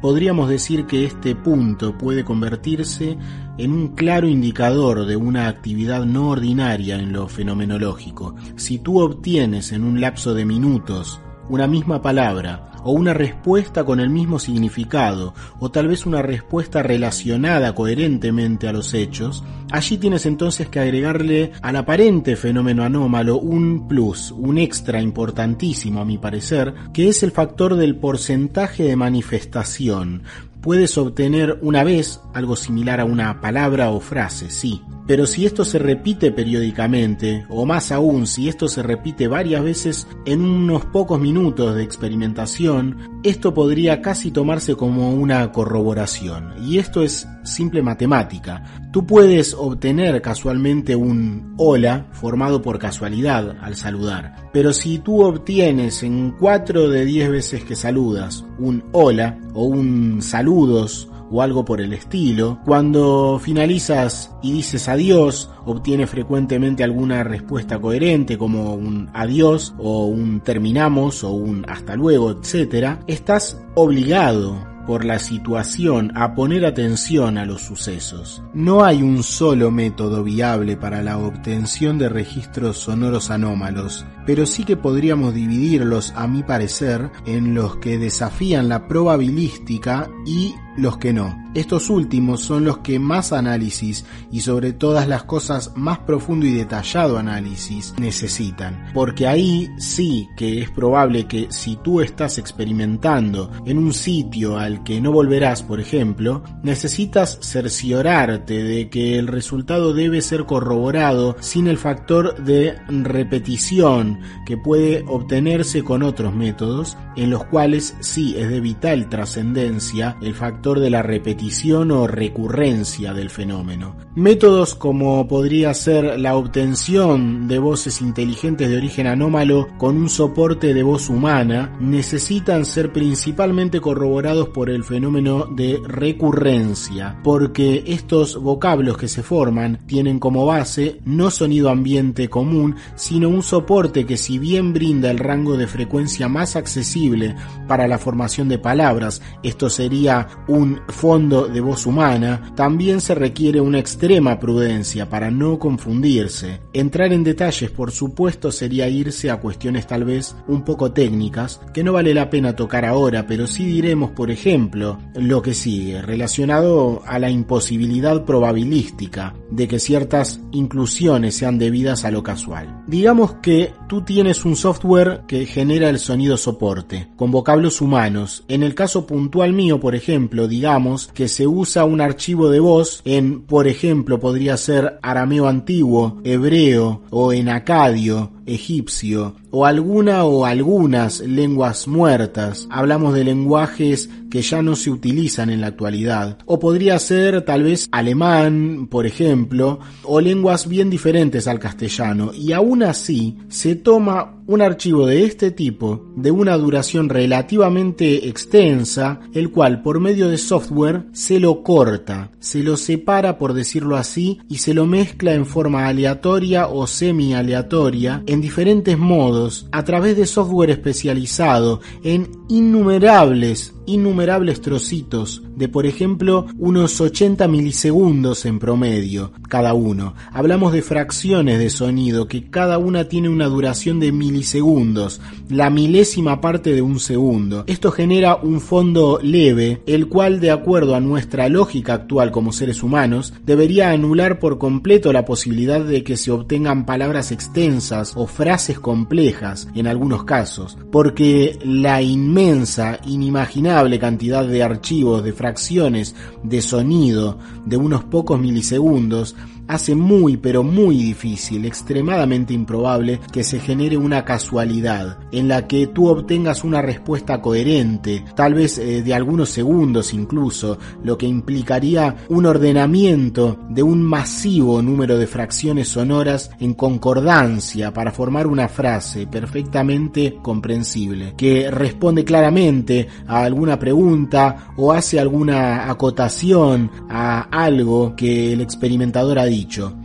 [0.00, 3.16] podríamos decir que este punto puede convertirse
[3.56, 8.34] en un claro indicador de una actividad no ordinaria en lo fenomenológico.
[8.56, 13.98] Si tú obtienes en un lapso de minutos una misma palabra o una respuesta con
[13.98, 19.42] el mismo significado, o tal vez una respuesta relacionada coherentemente a los hechos,
[19.72, 26.04] allí tienes entonces que agregarle al aparente fenómeno anómalo un plus, un extra importantísimo a
[26.04, 30.22] mi parecer, que es el factor del porcentaje de manifestación.
[30.64, 35.62] Puedes obtener una vez algo similar a una palabra o frase, sí, pero si esto
[35.66, 41.20] se repite periódicamente, o más aún si esto se repite varias veces en unos pocos
[41.20, 46.54] minutos de experimentación, esto podría casi tomarse como una corroboración.
[46.66, 48.62] Y esto es simple matemática.
[48.94, 54.36] Tú puedes obtener casualmente un hola formado por casualidad al saludar.
[54.52, 60.22] Pero si tú obtienes en 4 de 10 veces que saludas un hola o un
[60.22, 62.60] saludos o algo por el estilo.
[62.64, 70.40] Cuando finalizas y dices adiós, obtienes frecuentemente alguna respuesta coherente como un adiós o un
[70.40, 72.98] terminamos o un hasta luego, etc.
[73.08, 78.42] Estás obligado por la situación a poner atención a los sucesos.
[78.52, 84.64] No hay un solo método viable para la obtención de registros sonoros anómalos, pero sí
[84.64, 91.12] que podríamos dividirlos, a mi parecer, en los que desafían la probabilística y los que
[91.12, 91.44] no.
[91.54, 96.52] Estos últimos son los que más análisis y sobre todas las cosas más profundo y
[96.52, 98.86] detallado análisis necesitan.
[98.92, 104.82] Porque ahí sí que es probable que si tú estás experimentando en un sitio al
[104.82, 111.68] que no volverás, por ejemplo, necesitas cerciorarte de que el resultado debe ser corroborado sin
[111.68, 114.13] el factor de repetición
[114.46, 120.34] que puede obtenerse con otros métodos en los cuales sí es de vital trascendencia el
[120.34, 123.96] factor de la repetición o recurrencia del fenómeno.
[124.14, 130.72] Métodos como podría ser la obtención de voces inteligentes de origen anómalo con un soporte
[130.72, 138.96] de voz humana necesitan ser principalmente corroborados por el fenómeno de recurrencia, porque estos vocablos
[138.96, 144.38] que se forman tienen como base no sonido ambiente común, sino un soporte que si
[144.38, 147.34] bien brinda el rango de frecuencia más accesible
[147.66, 153.60] para la formación de palabras, esto sería un fondo de voz humana, también se requiere
[153.60, 156.60] una extrema prudencia para no confundirse.
[156.72, 161.84] Entrar en detalles, por supuesto, sería irse a cuestiones tal vez un poco técnicas, que
[161.84, 167.02] no vale la pena tocar ahora, pero sí diremos, por ejemplo, lo que sigue, relacionado
[167.06, 172.82] a la imposibilidad probabilística de que ciertas inclusiones sean debidas a lo casual.
[172.86, 178.42] Digamos que tú tienes un software que genera el sonido soporte, con vocablos humanos.
[178.48, 183.02] En el caso puntual mío, por ejemplo, digamos que se usa un archivo de voz
[183.04, 190.44] en, por ejemplo, podría ser arameo antiguo, hebreo o en acadio, egipcio, o alguna o
[190.44, 192.66] algunas lenguas muertas.
[192.70, 196.38] Hablamos de lenguajes que ya no se utilizan en la actualidad.
[196.46, 202.32] O podría ser tal vez alemán, por ejemplo, o lenguas bien diferentes al castellano.
[202.34, 209.20] Y aún así se toma un archivo de este tipo, de una duración relativamente extensa,
[209.32, 214.40] el cual por medio de software se lo corta, se lo separa por decirlo así
[214.48, 220.16] y se lo mezcla en forma aleatoria o semi aleatoria en diferentes modos a través
[220.16, 229.32] de software especializado en innumerables innumerables trocitos de por ejemplo unos 80 milisegundos en promedio
[229.48, 230.14] cada uno.
[230.32, 236.40] Hablamos de fracciones de sonido que cada una tiene una duración de milisegundos, la milésima
[236.40, 237.64] parte de un segundo.
[237.66, 242.82] Esto genera un fondo leve, el cual de acuerdo a nuestra lógica actual como seres
[242.82, 248.80] humanos, debería anular por completo la posibilidad de que se obtengan palabras extensas o frases
[248.80, 257.38] complejas en algunos casos, porque la inmensa, inimaginable cantidad de archivos de fracciones de sonido
[257.64, 259.34] de unos pocos milisegundos
[259.68, 265.86] hace muy pero muy difícil, extremadamente improbable que se genere una casualidad en la que
[265.86, 272.16] tú obtengas una respuesta coherente, tal vez eh, de algunos segundos incluso, lo que implicaría
[272.28, 279.26] un ordenamiento de un masivo número de fracciones sonoras en concordancia para formar una frase
[279.26, 288.52] perfectamente comprensible, que responde claramente a alguna pregunta o hace alguna acotación a algo que
[288.52, 289.44] el experimentador ha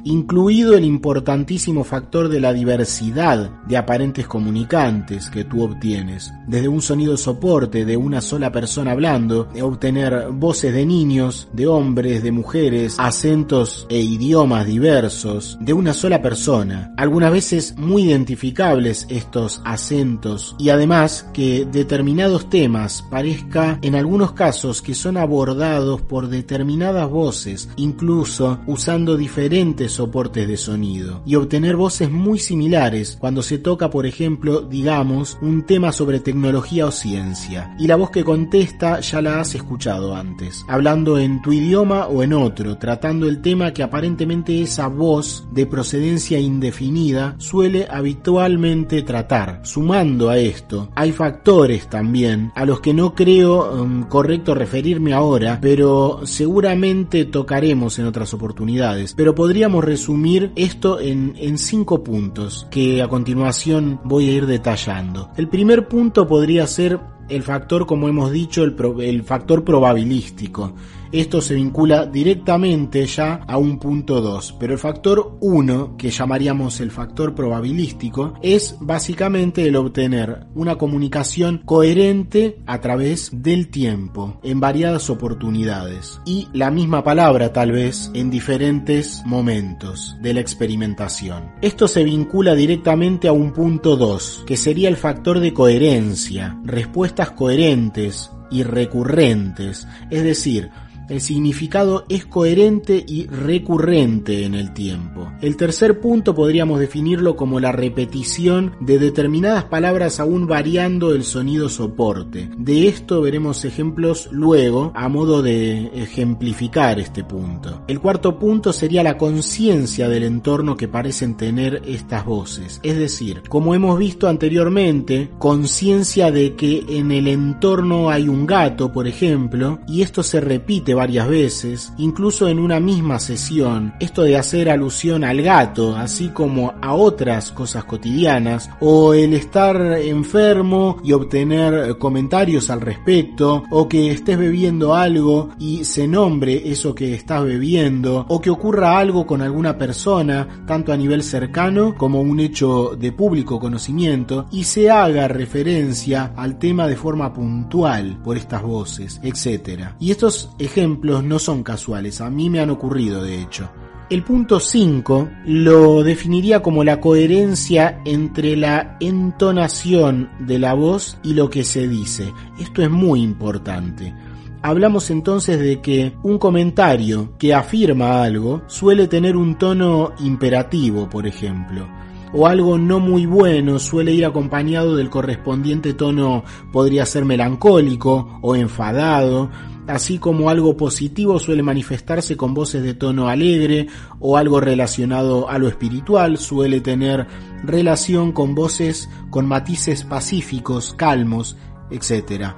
[0.03, 6.81] incluido el importantísimo factor de la diversidad de aparentes comunicantes que tú obtienes, desde un
[6.81, 12.95] sonido soporte de una sola persona hablando, obtener voces de niños, de hombres, de mujeres,
[12.99, 20.69] acentos e idiomas diversos de una sola persona, algunas veces muy identificables estos acentos y
[20.69, 28.59] además que determinados temas parezca en algunos casos que son abordados por determinadas voces, incluso
[28.67, 34.06] usando diferentes diferentes soportes de sonido y obtener voces muy similares cuando se toca, por
[34.06, 37.74] ejemplo, digamos, un tema sobre tecnología o ciencia.
[37.80, 42.22] Y la voz que contesta ya la has escuchado antes, hablando en tu idioma o
[42.22, 49.61] en otro, tratando el tema que aparentemente esa voz de procedencia indefinida suele habitualmente tratar.
[49.64, 55.59] Sumando a esto, hay factores también a los que no creo um, correcto referirme ahora,
[55.61, 59.14] pero seguramente tocaremos en otras oportunidades.
[59.16, 65.32] Pero podríamos resumir esto en, en cinco puntos que a continuación voy a ir detallando.
[65.38, 66.99] El primer punto podría ser
[67.30, 70.74] el factor, como hemos dicho, el, pro, el factor probabilístico.
[71.11, 76.79] Esto se vincula directamente ya a un punto 2, pero el factor 1, que llamaríamos
[76.81, 84.59] el factor probabilístico, es básicamente el obtener una comunicación coherente a través del tiempo, en
[84.59, 91.53] variadas oportunidades, y la misma palabra tal vez en diferentes momentos de la experimentación.
[91.61, 97.31] Esto se vincula directamente a un punto 2, que sería el factor de coherencia, respuestas
[97.31, 100.69] coherentes y recurrentes, es decir,
[101.09, 105.31] el significado es coherente y recurrente en el tiempo.
[105.41, 111.69] El tercer punto podríamos definirlo como la repetición de determinadas palabras aún variando el sonido
[111.69, 112.49] soporte.
[112.57, 117.83] De esto veremos ejemplos luego a modo de ejemplificar este punto.
[117.88, 122.79] El cuarto punto sería la conciencia del entorno que parecen tener estas voces.
[122.83, 128.91] Es decir, como hemos visto anteriormente, conciencia de que en el entorno hay un gato,
[128.91, 134.35] por ejemplo, y esto se repite varias veces, incluso en una misma sesión, esto de
[134.35, 141.13] hacer alusión al gato, así como a otras cosas cotidianas, o el estar enfermo y
[141.13, 147.45] obtener comentarios al respecto, o que estés bebiendo algo y se nombre eso que estás
[147.45, 152.97] bebiendo, o que ocurra algo con alguna persona, tanto a nivel cercano como un hecho
[152.99, 159.21] de público conocimiento, y se haga referencia al tema de forma puntual por estas voces,
[159.23, 159.91] etc.
[160.01, 160.89] Y estos ejemplos
[161.24, 163.69] no son casuales, a mí me han ocurrido de hecho.
[164.09, 171.34] El punto 5 lo definiría como la coherencia entre la entonación de la voz y
[171.34, 172.34] lo que se dice.
[172.59, 174.16] Esto es muy importante.
[174.64, 181.27] Hablamos entonces de que un comentario que afirma algo suele tener un tono imperativo, por
[181.27, 181.88] ejemplo
[182.34, 188.56] o algo no muy bueno suele ir acompañado del correspondiente tono podría ser melancólico o
[188.56, 189.50] enfadado,
[189.90, 193.88] así como algo positivo suele manifestarse con voces de tono alegre
[194.19, 197.27] o algo relacionado a lo espiritual suele tener
[197.64, 201.58] relación con voces con matices pacíficos, calmos,
[201.92, 202.53] etc.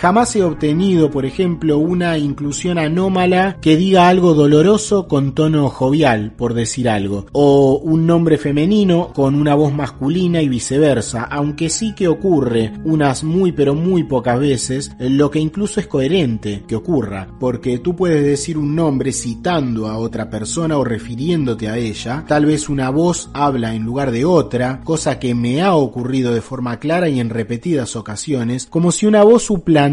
[0.00, 6.34] Jamás he obtenido, por ejemplo, una inclusión anómala que diga algo doloroso con tono jovial,
[6.36, 11.96] por decir algo, o un nombre femenino con una voz masculina y viceversa, aunque sí
[11.96, 17.26] que ocurre unas muy pero muy pocas veces, lo que incluso es coherente que ocurra,
[17.40, 22.46] porque tú puedes decir un nombre citando a otra persona o refiriéndote a ella, tal
[22.46, 26.78] vez una voz habla en lugar de otra, cosa que me ha ocurrido de forma
[26.78, 29.87] clara y en repetidas ocasiones, como si una voz suplantara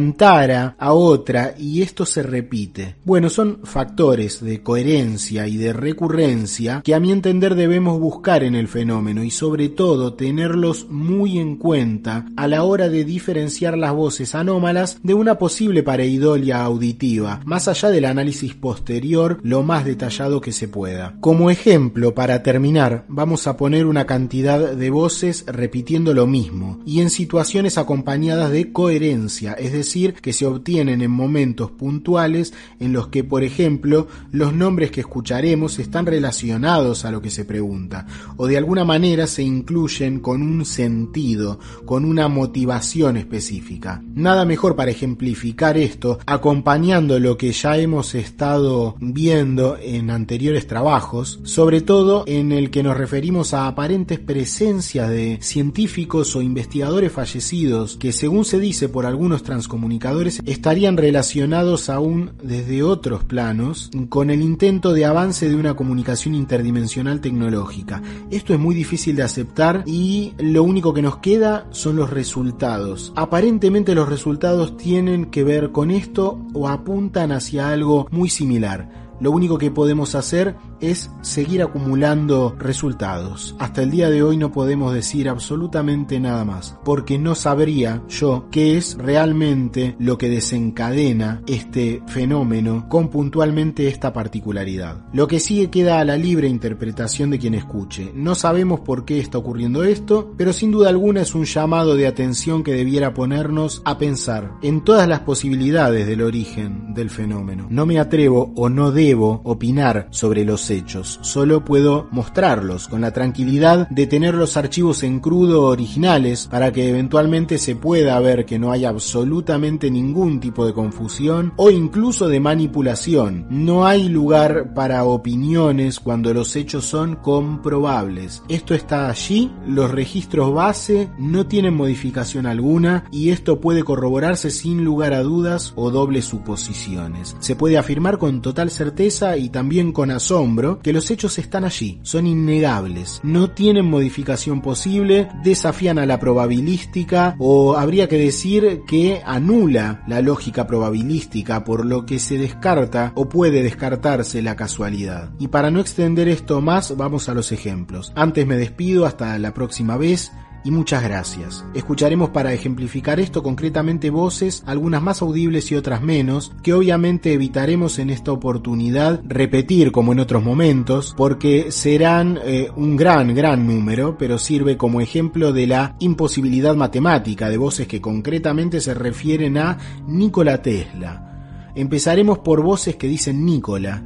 [0.79, 2.95] a otra y esto se repite.
[3.05, 8.55] Bueno, son factores de coherencia y de recurrencia que a mi entender debemos buscar en
[8.55, 13.93] el fenómeno y sobre todo tenerlos muy en cuenta a la hora de diferenciar las
[13.93, 20.41] voces anómalas de una posible pareidolia auditiva, más allá del análisis posterior lo más detallado
[20.41, 21.15] que se pueda.
[21.21, 27.01] Como ejemplo, para terminar, vamos a poner una cantidad de voces repitiendo lo mismo y
[27.01, 32.91] en situaciones acompañadas de coherencia, es decir, decir que se obtienen en momentos puntuales en
[32.91, 38.07] los que, por ejemplo, los nombres que escucharemos están relacionados a lo que se pregunta,
[38.35, 44.01] o de alguna manera se incluyen con un sentido, con una motivación específica.
[44.15, 51.39] Nada mejor para ejemplificar esto acompañando lo que ya hemos estado viendo en anteriores trabajos,
[51.43, 57.97] sobre todo en el que nos referimos a aparentes presencias de científicos o investigadores fallecidos
[57.97, 64.29] que según se dice por algunos transcomunitarios comunicadores estarían relacionados aún desde otros planos con
[64.29, 68.01] el intento de avance de una comunicación interdimensional tecnológica.
[68.31, 73.11] Esto es muy difícil de aceptar y lo único que nos queda son los resultados.
[73.17, 79.04] Aparentemente los resultados tienen que ver con esto o apuntan hacia algo muy similar.
[79.19, 83.55] Lo único que podemos hacer es seguir acumulando resultados.
[83.59, 88.47] Hasta el día de hoy no podemos decir absolutamente nada más, porque no sabría yo
[88.51, 95.05] qué es realmente lo que desencadena este fenómeno con puntualmente esta particularidad.
[95.13, 98.11] Lo que sigue queda a la libre interpretación de quien escuche.
[98.13, 102.07] No sabemos por qué está ocurriendo esto, pero sin duda alguna es un llamado de
[102.07, 107.67] atención que debiera ponernos a pensar en todas las posibilidades del origen del fenómeno.
[107.69, 113.01] No me atrevo o no debo debo opinar sobre los hechos, solo puedo mostrarlos con
[113.01, 118.45] la tranquilidad de tener los archivos en crudo originales para que eventualmente se pueda ver
[118.45, 123.45] que no hay absolutamente ningún tipo de confusión o incluso de manipulación.
[123.49, 128.41] No hay lugar para opiniones cuando los hechos son comprobables.
[128.49, 134.83] Esto está allí, los registros base no tienen modificación alguna y esto puede corroborarse sin
[134.83, 137.35] lugar a dudas o dobles suposiciones.
[137.39, 138.94] Se puede afirmar con total certeza
[139.37, 145.27] y también con asombro que los hechos están allí, son innegables, no tienen modificación posible,
[145.43, 152.05] desafían a la probabilística o habría que decir que anula la lógica probabilística por lo
[152.05, 155.31] que se descarta o puede descartarse la casualidad.
[155.39, 158.13] Y para no extender esto más, vamos a los ejemplos.
[158.15, 160.31] Antes me despido, hasta la próxima vez
[160.65, 161.63] y muchas gracias.
[161.75, 167.99] Escucharemos para ejemplificar esto concretamente voces, algunas más audibles y otras menos, que obviamente evitaremos
[167.99, 174.17] en esta oportunidad repetir como en otros momentos, porque serán eh, un gran, gran número,
[174.17, 179.77] pero sirve como ejemplo de la imposibilidad matemática de voces que concretamente se refieren a
[180.07, 181.71] Nikola Tesla.
[181.75, 184.01] Empezaremos por voces que dicen Nikola,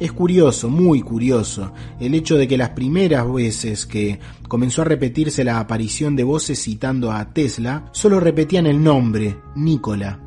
[0.00, 5.44] es curioso, muy curioso, el hecho de que las primeras veces que comenzó a repetirse
[5.44, 10.20] la aparición de voces citando a Tesla, solo repetían el nombre, Nikola.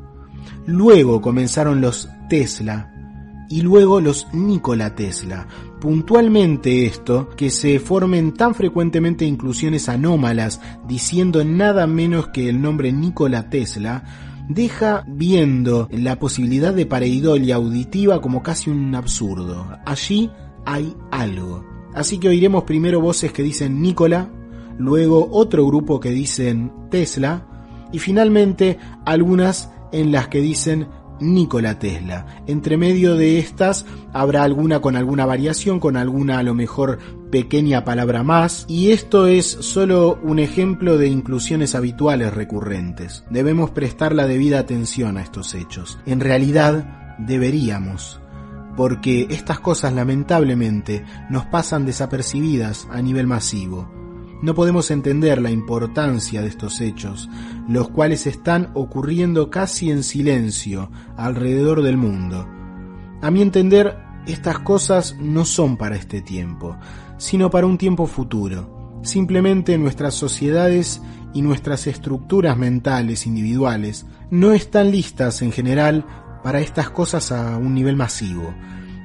[0.66, 2.92] luego comenzaron los Tesla
[3.50, 5.46] y luego los Nikola Tesla.
[5.80, 12.92] Puntualmente esto, que se formen tan frecuentemente inclusiones anómalas diciendo nada menos que el nombre
[12.92, 14.02] Nikola Tesla,
[14.48, 19.66] deja viendo la posibilidad de pareidolia auditiva como casi un absurdo.
[19.84, 20.30] Allí
[20.64, 21.64] hay algo.
[21.94, 24.30] Así que oiremos primero voces que dicen Nikola,
[24.78, 27.46] luego otro grupo que dicen Tesla
[27.92, 30.88] y finalmente algunas en las que dicen
[31.20, 32.42] Nikola Tesla.
[32.46, 36.98] Entre medio de estas habrá alguna con alguna variación, con alguna a lo mejor
[37.30, 43.24] pequeña palabra más, y esto es solo un ejemplo de inclusiones habituales recurrentes.
[43.30, 45.98] Debemos prestar la debida atención a estos hechos.
[46.06, 48.20] En realidad, deberíamos,
[48.76, 53.98] porque estas cosas lamentablemente nos pasan desapercibidas a nivel masivo
[54.40, 57.28] no podemos entender la importancia de estos hechos,
[57.68, 62.46] los cuales están ocurriendo casi en silencio alrededor del mundo.
[63.20, 66.76] A mi entender, estas cosas no son para este tiempo,
[67.18, 69.00] sino para un tiempo futuro.
[69.02, 71.02] Simplemente nuestras sociedades
[71.34, 76.06] y nuestras estructuras mentales individuales no están listas en general
[76.42, 78.54] para estas cosas a un nivel masivo.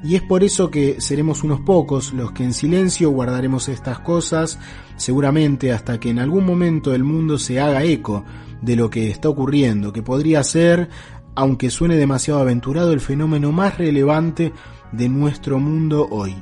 [0.04, 4.60] Y es por eso que seremos unos pocos los que en silencio guardaremos estas cosas,
[4.98, 8.26] seguramente hasta que en algún momento el mundo se haga eco
[8.62, 10.90] de lo que está ocurriendo, que podría ser,
[11.36, 14.52] aunque suene demasiado aventurado, el fenómeno más relevante
[14.92, 16.36] de nuestro mundo hoy,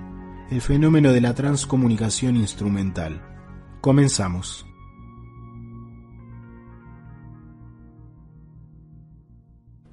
[0.52, 3.22] el fenómeno de la transcomunicación instrumental.
[3.80, 4.66] Comenzamos.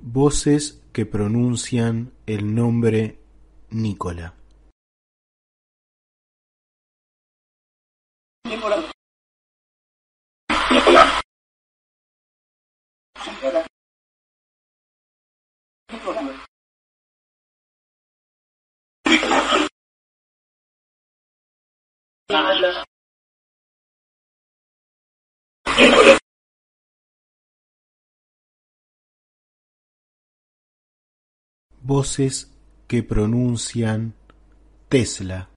[0.02, 3.20] Voces que pronuncian el nombre
[3.70, 4.34] Nicola.
[31.80, 32.52] Voces
[32.86, 34.14] que pronuncian
[34.90, 35.48] Tesla.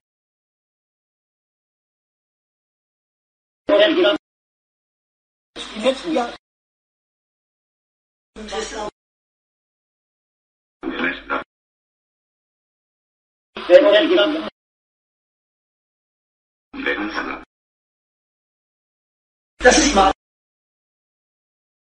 [19.58, 20.12] Das ist mal.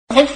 [0.07, 0.29] Thank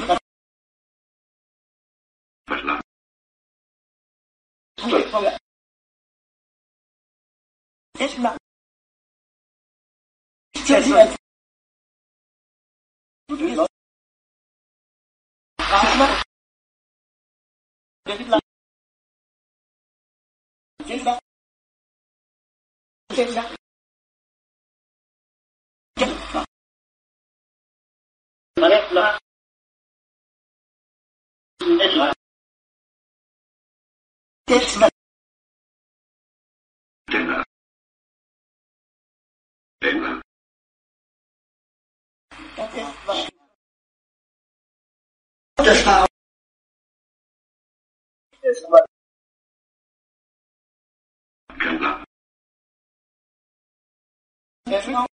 [23.35, 23.58] you.
[28.67, 29.19] يطلق
[31.61, 32.11] النجوى
[34.47, 34.89] تسمى
[37.11, 37.43] تمام
[39.81, 40.21] تمام
[45.57, 46.05] تسمع
[48.43, 48.85] تسمع
[51.61, 52.05] كلا
[54.67, 55.05] يسمع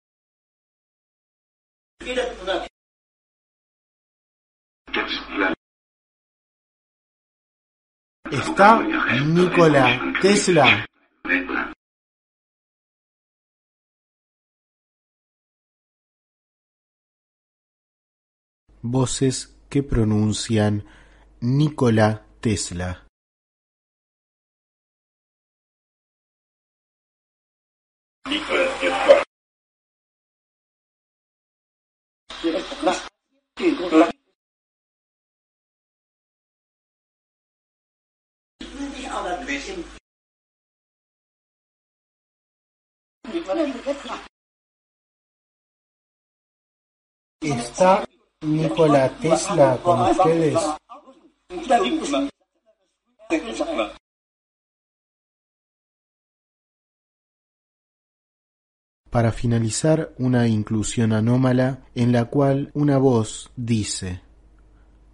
[2.03, 2.76] إلى التناقض
[8.31, 8.83] ¿Está
[9.27, 10.87] Nikola Tesla?
[18.81, 20.85] Voces que pronuncian
[21.41, 23.07] Nikola Tesla.
[47.41, 48.05] ¿Está
[48.43, 50.59] Nikola Tesla con ustedes?
[59.11, 64.27] Para finalizar, una inclusión anómala en la cual una voz dice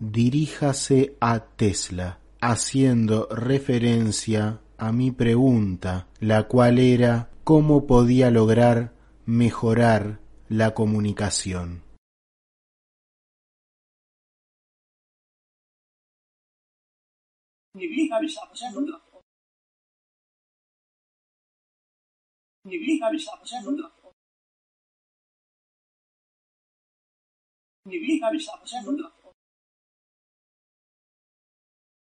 [0.02, 8.92] diríjase a Tesla, haciendo referencia a mi pregunta, la cual era cómo podía lograr
[9.24, 11.84] mejorar la comunicación.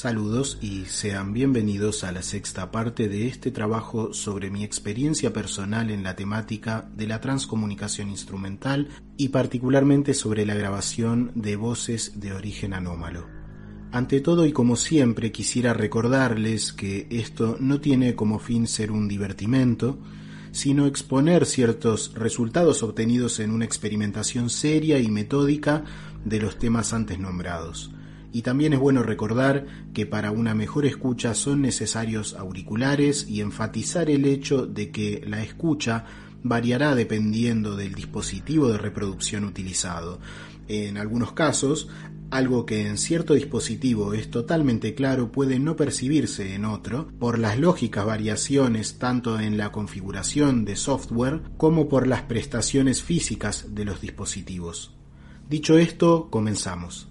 [0.00, 5.90] ？Saludos y sean bienvenidos a la sexta parte de este trabajo sobre mi experiencia personal
[5.90, 8.88] en la temática de la transcomunicación instrumental
[9.18, 13.26] y particularmente sobre la grabación de voces de origen anómalo.
[13.92, 19.06] Ante todo y como siempre quisiera recordarles que esto no tiene como fin ser un
[19.06, 19.98] divertimento,
[20.50, 25.84] sino exponer ciertos resultados obtenidos en una experimentación seria y metódica
[26.24, 27.90] de los temas antes nombrados.
[28.32, 34.08] Y también es bueno recordar que para una mejor escucha son necesarios auriculares y enfatizar
[34.08, 36.04] el hecho de que la escucha
[36.42, 40.20] variará dependiendo del dispositivo de reproducción utilizado.
[40.68, 41.88] En algunos casos,
[42.30, 47.58] algo que en cierto dispositivo es totalmente claro puede no percibirse en otro por las
[47.58, 54.00] lógicas variaciones tanto en la configuración de software como por las prestaciones físicas de los
[54.00, 54.94] dispositivos.
[55.48, 57.09] Dicho esto, comenzamos.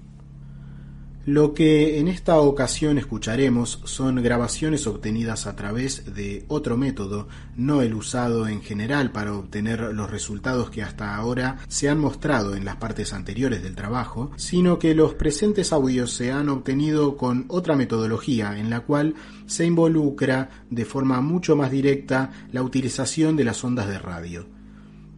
[1.30, 7.84] Lo que en esta ocasión escucharemos son grabaciones obtenidas a través de otro método, no
[7.84, 12.66] el usado en general para obtener los resultados que hasta ahora se han mostrado en
[12.66, 17.76] las partes anteriores del trabajo, sino que los presentes audios se han obtenido con otra
[17.76, 19.14] metodología en la cual
[19.46, 24.59] se involucra de forma mucho más directa la utilización de las ondas de radio.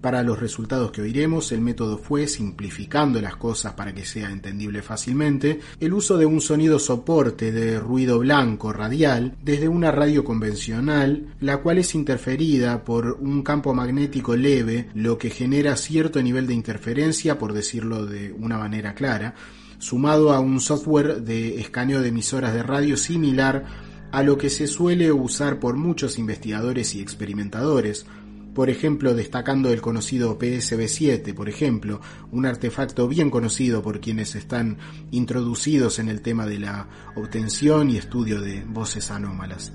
[0.02, 4.82] Para los resultados que oiremos, el método fue, simplificando las cosas para que sea entendible
[4.82, 11.36] fácilmente, el uso de un sonido soporte de ruido blanco radial desde una radio convencional,
[11.40, 16.56] la cual es interferida por un campo magnético leve, lo que genera cierto nivel de
[16.56, 19.36] interferencia, por decirlo de una manera clara,
[19.78, 23.66] sumado a un software de escaneo de emisoras de radio similar
[24.12, 28.06] a lo que se suele usar por muchos investigadores y experimentadores,
[28.54, 34.78] por ejemplo destacando el conocido PSB7, por ejemplo, un artefacto bien conocido por quienes están
[35.12, 39.72] introducidos en el tema de la obtención y estudio de voces anómalas.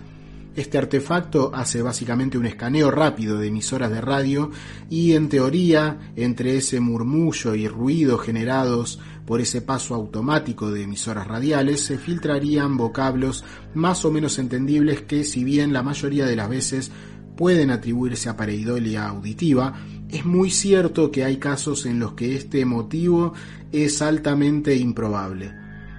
[0.56, 4.50] Este artefacto hace básicamente un escaneo rápido de emisoras de radio
[4.88, 11.26] y en teoría entre ese murmullo y ruido generados por ese paso automático de emisoras
[11.26, 16.48] radiales se filtrarían vocablos más o menos entendibles que si bien la mayoría de las
[16.48, 16.90] veces
[17.36, 19.74] pueden atribuirse a pareidolia auditiva,
[20.08, 23.34] es muy cierto que hay casos en los que este motivo
[23.72, 25.52] es altamente improbable.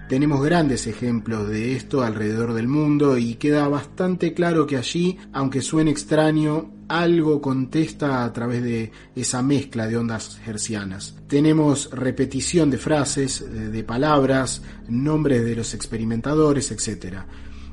[0.08, 5.62] Tenemos grandes ejemplos de esto alrededor del mundo y queda bastante claro que allí, aunque
[5.62, 11.16] suene extraño, algo contesta a través de esa mezcla de ondas hercianas.
[11.28, 17.18] Tenemos repetición de frases, de palabras, nombres de los experimentadores, etc.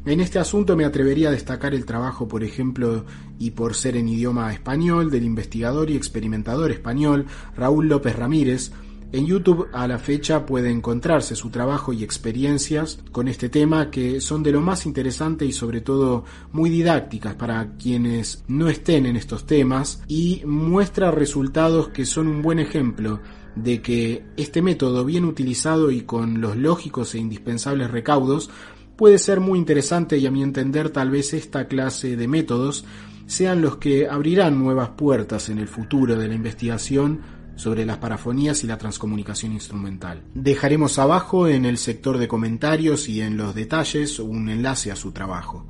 [0.07, 3.07] En este asunto me atrevería a destacar el trabajo, por ejemplo,
[3.39, 7.24] y por ser en idioma español, del investigador y experimentador español
[7.57, 8.70] Raúl López Ramírez.
[9.12, 14.20] En YouTube a la fecha puede encontrarse su trabajo y experiencias con este tema que
[14.20, 19.16] son de lo más interesante y sobre todo muy didácticas para quienes no estén en
[19.16, 23.20] estos temas y muestra resultados que son un buen ejemplo
[23.55, 28.50] de que este método bien utilizado y con los lógicos e indispensables recaudos
[28.97, 32.85] puede ser muy interesante y a mi entender tal vez esta clase de métodos
[33.27, 37.21] sean los que abrirán nuevas puertas en el futuro de la investigación
[37.57, 40.23] sobre las parafonías y la transcomunicación instrumental.
[40.35, 45.13] Dejaremos abajo en el sector de comentarios y en los detalles un enlace a su
[45.13, 45.67] trabajo.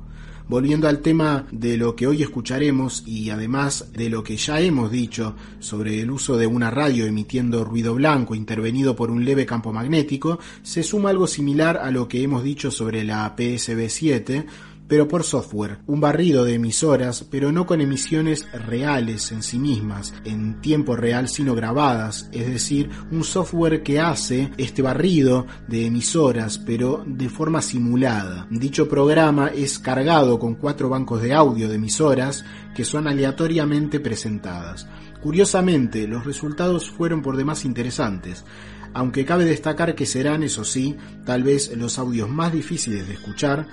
[0.47, 4.91] Volviendo al tema de lo que hoy escucharemos y además de lo que ya hemos
[4.91, 9.73] dicho sobre el uso de una radio emitiendo ruido blanco intervenido por un leve campo
[9.73, 14.45] magnético, se suma algo similar a lo que hemos dicho sobre la PSB 7,
[14.87, 20.13] pero por software, un barrido de emisoras, pero no con emisiones reales en sí mismas,
[20.25, 26.57] en tiempo real, sino grabadas, es decir, un software que hace este barrido de emisoras,
[26.57, 28.47] pero de forma simulada.
[28.49, 34.87] Dicho programa es cargado con cuatro bancos de audio de emisoras que son aleatoriamente presentadas.
[35.21, 38.45] Curiosamente, los resultados fueron por demás interesantes,
[38.93, 43.67] aunque cabe destacar que serán, eso sí, tal vez los audios más difíciles de escuchar,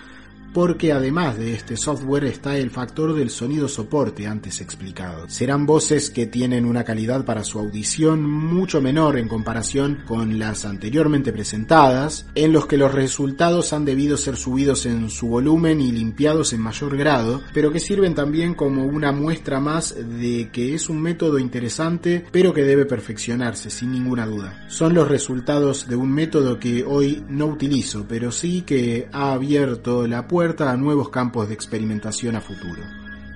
[0.53, 5.29] porque además de este software está el factor del sonido soporte antes explicado.
[5.29, 10.65] Serán voces que tienen una calidad para su audición mucho menor en comparación con las
[10.65, 15.91] anteriormente presentadas, en los que los resultados han debido ser subidos en su volumen y
[15.91, 20.89] limpiados en mayor grado, pero que sirven también como una muestra más de que es
[20.89, 24.67] un método interesante, pero que debe perfeccionarse sin ninguna duda.
[24.69, 30.07] Son los resultados de un método que hoy no utilizo, pero sí que ha abierto
[30.07, 32.83] la puerta a nuevos campos de experimentación a futuro.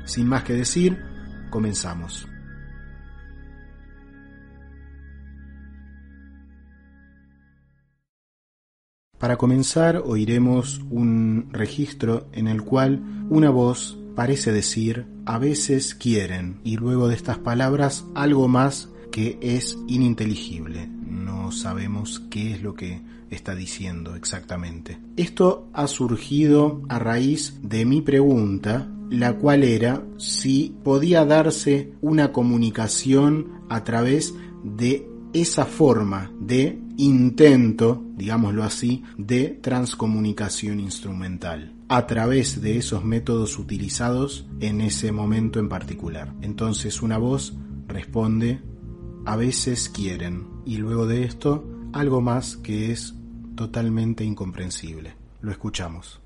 [0.07, 1.01] Sin más que decir,
[1.51, 2.26] comenzamos.
[9.18, 16.60] Para comenzar oiremos un registro en el cual una voz parece decir a veces quieren
[16.65, 20.89] y luego de estas palabras algo más que es ininteligible.
[20.89, 24.98] No sabemos qué es lo que está diciendo exactamente.
[25.16, 32.32] Esto ha surgido a raíz de mi pregunta, la cual era si podía darse una
[32.32, 42.60] comunicación a través de esa forma de intento, digámoslo así, de transcomunicación instrumental a través
[42.60, 46.34] de esos métodos utilizados en ese momento en particular.
[46.40, 47.55] Entonces una voz
[47.86, 48.60] responde,
[49.24, 53.15] a veces quieren, y luego de esto algo más que es
[53.57, 55.16] totalmente incomprensible.
[55.41, 56.20] Lo escuchamos.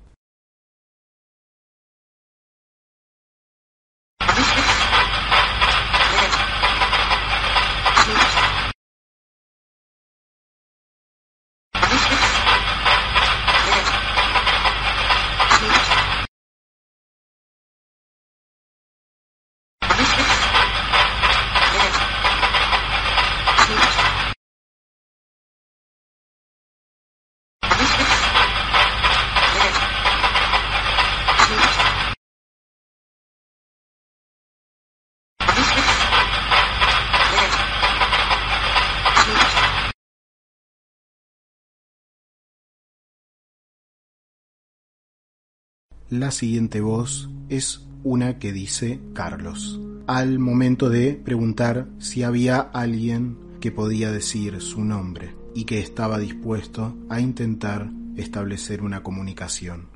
[46.11, 53.37] La siguiente voz es una que dice Carlos, al momento de preguntar si había alguien
[53.61, 59.90] que podía decir su nombre y que estaba dispuesto a intentar establecer una comunicación.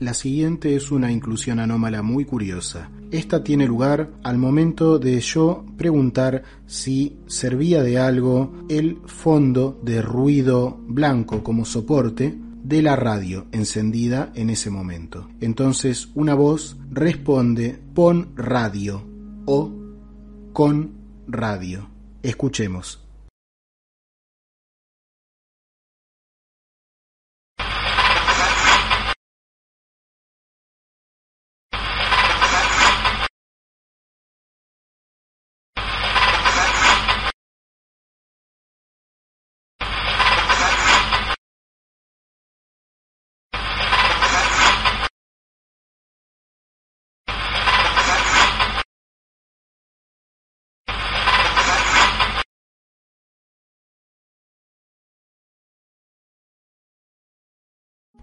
[0.00, 2.88] La siguiente es una inclusión anómala muy curiosa.
[3.10, 10.00] Esta tiene lugar al momento de yo preguntar si servía de algo el fondo de
[10.00, 15.28] ruido blanco como soporte de la radio encendida en ese momento.
[15.40, 19.02] Entonces una voz responde pon radio
[19.46, 19.72] o
[20.52, 20.92] con
[21.26, 21.88] radio.
[22.22, 23.07] Escuchemos.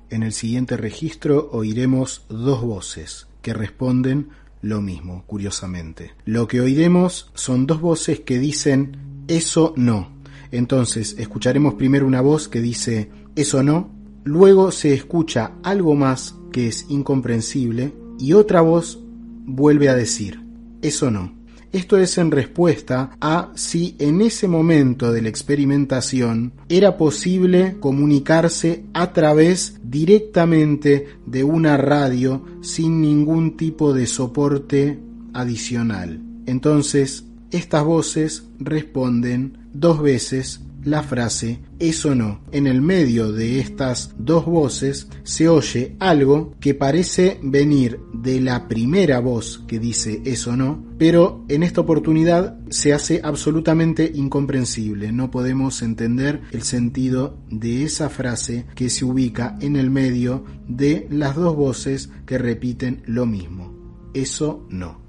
[0.10, 4.30] En el siguiente registro oiremos dos voces que responden
[4.62, 6.14] lo mismo, curiosamente.
[6.26, 10.12] Lo que oiremos son dos voces que dicen eso no.
[10.52, 16.68] Entonces escucharemos primero una voz que dice eso no Luego se escucha algo más que
[16.68, 19.00] es incomprensible y otra voz
[19.46, 20.42] vuelve a decir,
[20.82, 21.32] eso no.
[21.76, 28.86] Esto es en respuesta a si en ese momento de la experimentación era posible comunicarse
[28.94, 35.02] a través directamente de una radio sin ningún tipo de soporte
[35.34, 36.22] adicional.
[36.46, 42.42] Entonces, estas voces responden dos veces la frase eso no.
[42.52, 48.68] En el medio de estas dos voces se oye algo que parece venir de la
[48.68, 55.12] primera voz que dice eso no, pero en esta oportunidad se hace absolutamente incomprensible.
[55.12, 61.08] No podemos entender el sentido de esa frase que se ubica en el medio de
[61.10, 63.74] las dos voces que repiten lo mismo.
[64.14, 65.02] Eso no.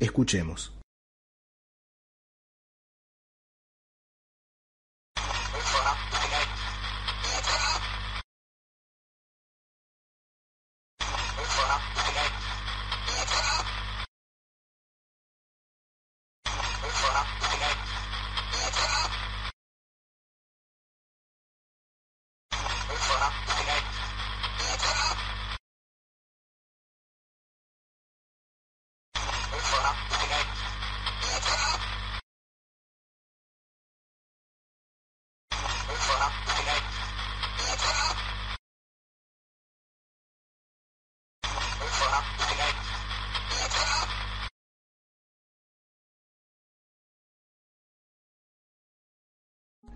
[0.00, 0.81] Escuchemos.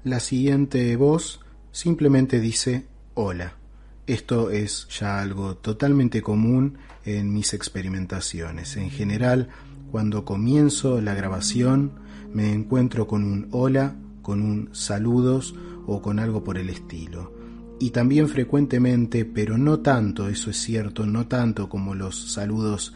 [0.07, 1.41] La siguiente voz
[1.73, 3.55] simplemente dice hola.
[4.07, 8.76] Esto es ya algo totalmente común en mis experimentaciones.
[8.76, 9.49] En general,
[9.91, 11.91] cuando comienzo la grabación,
[12.33, 15.57] me encuentro con un hola, con un saludos
[15.89, 17.33] o con algo por el estilo.
[17.81, 22.94] Y también frecuentemente, pero no tanto, eso es cierto, no tanto como los saludos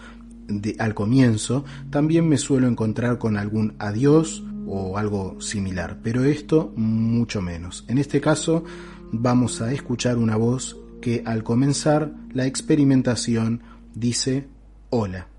[0.78, 7.40] al comienzo, también me suelo encontrar con algún adiós o algo similar, pero esto mucho
[7.40, 7.84] menos.
[7.88, 8.64] En este caso
[9.12, 13.62] vamos a escuchar una voz que al comenzar la experimentación
[13.94, 14.48] dice
[14.90, 15.29] hola.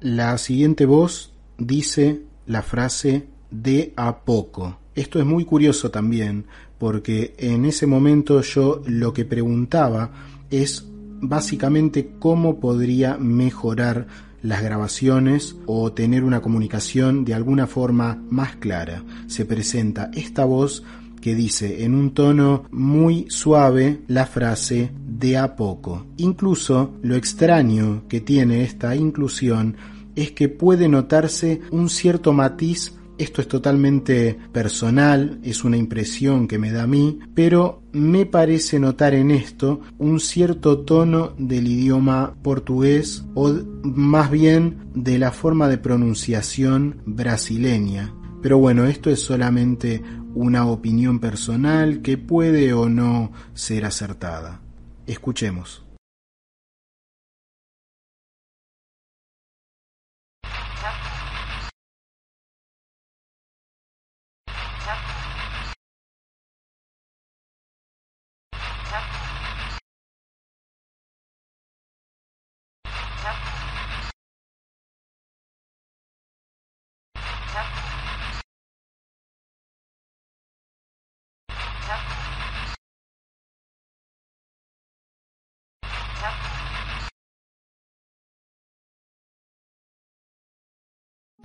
[0.00, 4.78] La siguiente voz dice la frase de a poco.
[4.94, 6.44] Esto es muy curioso también,
[6.78, 10.12] porque en ese momento yo lo que preguntaba
[10.50, 10.86] es
[11.20, 14.06] básicamente cómo podría mejorar
[14.40, 19.02] las grabaciones o tener una comunicación de alguna forma más clara.
[19.26, 20.84] Se presenta esta voz
[21.20, 26.06] que dice en un tono muy suave la frase de a poco.
[26.16, 29.76] Incluso lo extraño que tiene esta inclusión
[30.14, 36.56] es que puede notarse un cierto matiz esto es totalmente personal, es una impresión que
[36.56, 42.36] me da a mí, pero me parece notar en esto un cierto tono del idioma
[42.42, 48.14] portugués o más bien de la forma de pronunciación brasileña.
[48.40, 50.00] Pero bueno, esto es solamente
[50.38, 54.60] una opinión personal que puede o no ser acertada.
[55.08, 55.87] Escuchemos.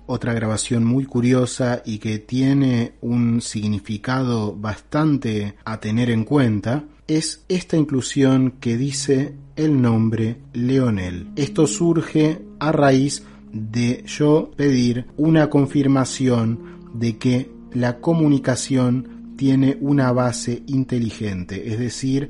[0.06, 7.44] Otra grabación muy curiosa y que tiene un significado bastante a tener en cuenta es
[7.48, 11.28] esta inclusión que dice el nombre Leonel.
[11.36, 20.12] Esto surge a raíz de yo pedir una confirmación de que la comunicación tiene una
[20.12, 22.28] base inteligente, es decir,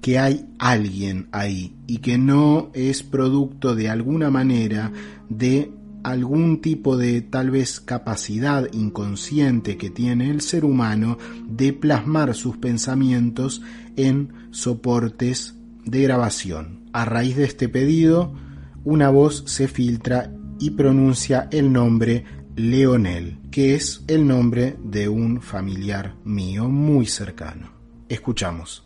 [0.00, 4.92] que hay alguien ahí y que no es producto de alguna manera
[5.28, 5.70] de
[6.04, 12.56] algún tipo de tal vez capacidad inconsciente que tiene el ser humano de plasmar sus
[12.56, 13.62] pensamientos
[13.96, 16.88] en soportes de grabación.
[16.92, 18.32] A raíz de este pedido,
[18.84, 22.24] una voz se filtra y pronuncia el nombre
[22.56, 27.72] Leonel, que es el nombre de un familiar mío muy cercano.
[28.08, 28.81] Escuchamos.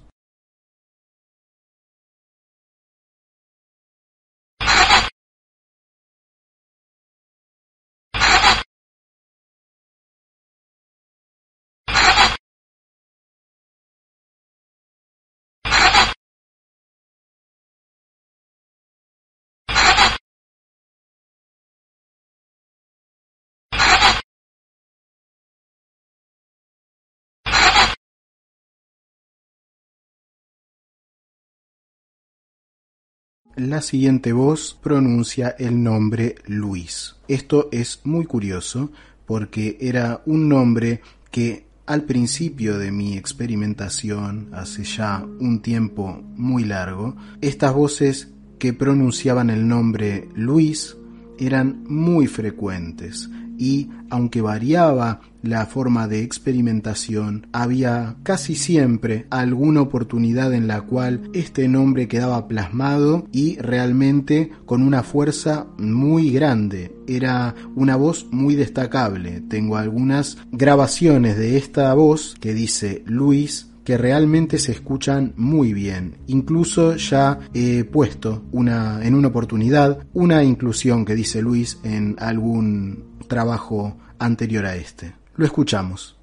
[33.56, 37.16] La siguiente voz pronuncia el nombre Luis.
[37.26, 38.92] Esto es muy curioso
[39.24, 46.64] porque era un nombre que al principio de mi experimentación, hace ya un tiempo muy
[46.64, 48.28] largo, estas voces
[48.58, 50.94] que pronunciaban el nombre Luis
[51.38, 60.52] eran muy frecuentes y aunque variaba la forma de experimentación, había casi siempre alguna oportunidad
[60.54, 66.94] en la cual este nombre quedaba plasmado y realmente con una fuerza muy grande.
[67.06, 69.40] Era una voz muy destacable.
[69.42, 76.18] Tengo algunas grabaciones de esta voz que dice Luis que realmente se escuchan muy bien.
[76.26, 83.16] Incluso ya he puesto una, en una oportunidad una inclusión que dice Luis en algún
[83.28, 85.14] trabajo anterior a este.
[85.36, 86.15] Lo escuchamos.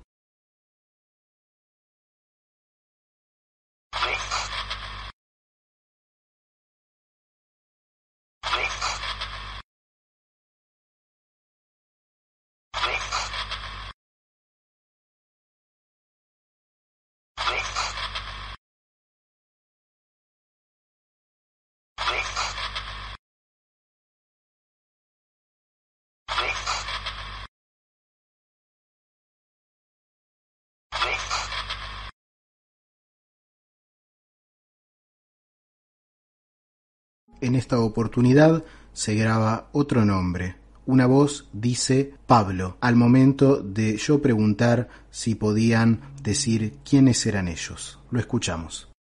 [37.43, 38.63] En esta oportunidad
[38.93, 40.55] se graba otro nombre.
[40.85, 47.99] Una voz dice Pablo al momento de yo preguntar si podían decir quiénes eran ellos.
[48.11, 48.92] Lo escuchamos.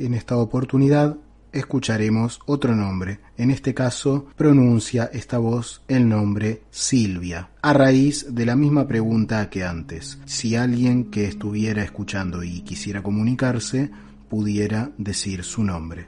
[0.00, 1.18] En esta oportunidad
[1.52, 3.20] escucharemos otro nombre.
[3.36, 9.50] En este caso pronuncia esta voz el nombre Silvia, a raíz de la misma pregunta
[9.50, 10.18] que antes.
[10.24, 13.90] Si alguien que estuviera escuchando y quisiera comunicarse
[14.30, 16.06] pudiera decir su nombre.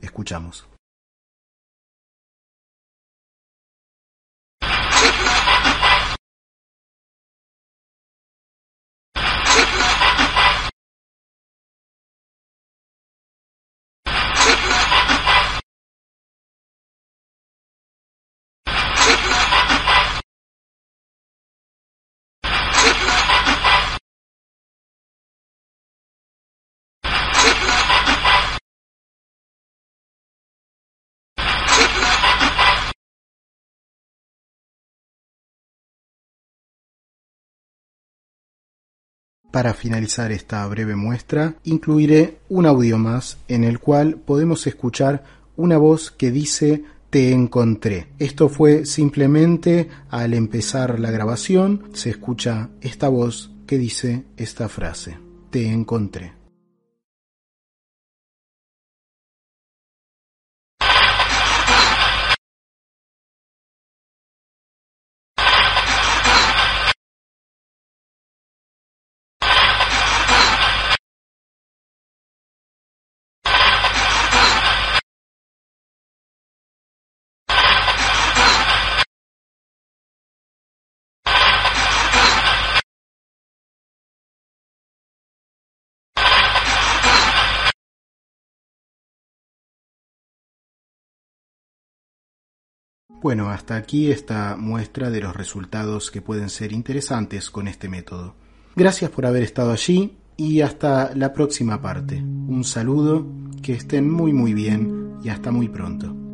[0.00, 0.66] Escuchamos.
[39.56, 45.24] Para finalizar esta breve muestra, incluiré un audio más en el cual podemos escuchar
[45.56, 48.08] una voz que dice te encontré.
[48.18, 55.16] Esto fue simplemente al empezar la grabación, se escucha esta voz que dice esta frase,
[55.48, 56.35] te encontré.
[93.22, 98.34] Bueno, hasta aquí esta muestra de los resultados que pueden ser interesantes con este método.
[98.74, 102.16] Gracias por haber estado allí y hasta la próxima parte.
[102.16, 103.26] Un saludo,
[103.62, 106.25] que estén muy muy bien y hasta muy pronto.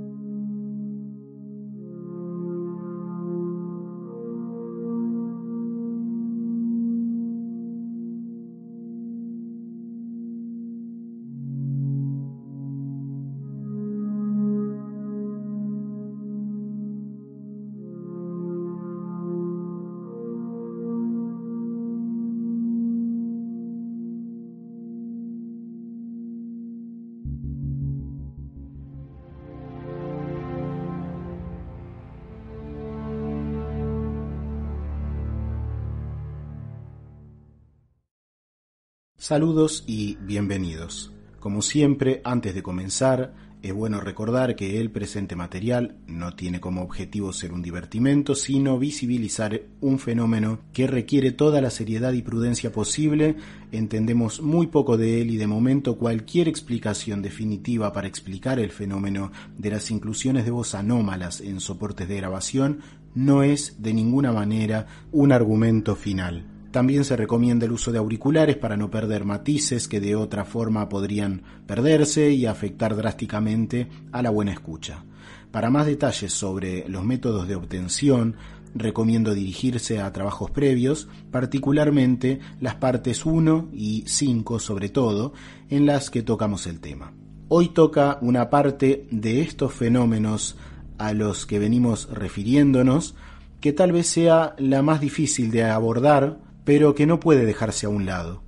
[39.33, 41.11] Saludos y bienvenidos.
[41.41, 46.83] Como siempre, antes de comenzar, es bueno recordar que el presente material no tiene como
[46.83, 52.73] objetivo ser un divertimento, sino visibilizar un fenómeno que requiere toda la seriedad y prudencia
[52.73, 53.37] posible.
[53.71, 59.33] Entendemos muy poco de él y de momento cualquier explicación definitiva para explicar el fenómeno
[59.57, 62.81] de las inclusiones de voz anómalas en soportes de grabación
[63.15, 66.52] no es de ninguna manera un argumento final.
[66.73, 70.89] También se recomienda el uso de auriculares para no perder matices que de otra forma
[70.89, 75.05] podrían perderse y afectar drásticamente a la buena escucha.
[75.51, 78.37] Para más detalles sobre los métodos de obtención,
[78.75, 85.35] recomiendo dirigirse a trabajos previos, particularmente las partes 1 y 5 sobre todo,
[85.69, 87.13] en las que tocamos el tema.
[87.49, 90.57] Hoy toca una parte de estos fenómenos
[90.97, 93.15] a los que venimos refiriéndonos,
[93.61, 97.91] que tal vez sea la más difícil de abordar pero que no puede dejarse a
[97.91, 98.43] un lado.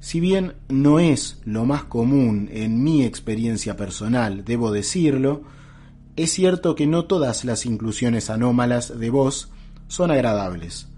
[0.00, 5.42] Si bien no es lo más común en mi experiencia personal, debo decirlo,
[6.16, 9.50] es cierto que no todas las inclusiones anómalas de voz
[9.88, 10.88] son agradables.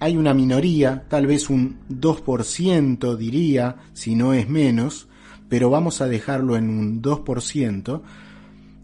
[0.00, 5.08] Hay una minoría, tal vez un 2% diría, si no es menos,
[5.48, 8.02] pero vamos a dejarlo en un 2%,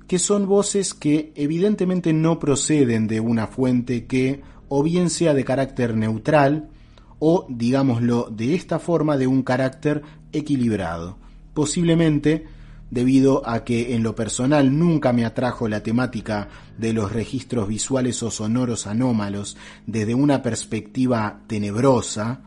[0.07, 5.45] que son voces que evidentemente no proceden de una fuente que o bien sea de
[5.45, 6.69] carácter neutral,
[7.19, 11.19] o, digámoslo de esta forma, de un carácter equilibrado.
[11.55, 12.47] Posiblemente
[12.91, 16.49] debido a que en lo personal nunca me atrajo la temática
[16.79, 19.57] de los registros visuales o sonoros anómalos
[19.87, 22.41] desde una perspectiva tenebrosa,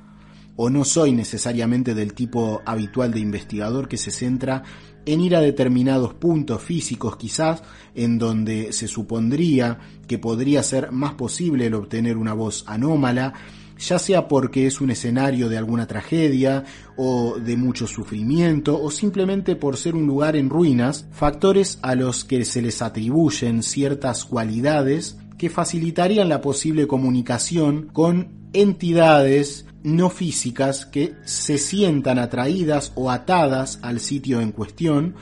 [0.56, 4.64] o no soy necesariamente del tipo habitual de investigador que se centra
[5.06, 7.64] en ir a determinados puntos físicos quizás
[7.96, 13.34] en donde se supondría que podría ser más posible el obtener una voz anómala
[13.82, 16.64] ya sea porque es un escenario de alguna tragedia
[16.96, 22.24] o de mucho sufrimiento o simplemente por ser un lugar en ruinas, factores a los
[22.24, 30.86] que se les atribuyen ciertas cualidades que facilitarían la posible comunicación con entidades no físicas
[30.86, 35.16] que se sientan atraídas o atadas al sitio en cuestión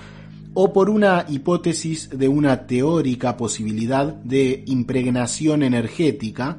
[0.53, 6.57] o por una hipótesis de una teórica posibilidad de impregnación energética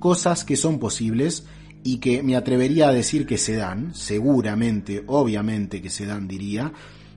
[0.00, 1.44] cosas que son posibles
[1.84, 6.72] y que me atrevería a decir que se dan, seguramente, obviamente que se dan, diría,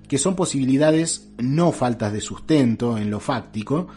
[0.07, 3.87] que son posibilidades no faltas de sustento en lo fáctico,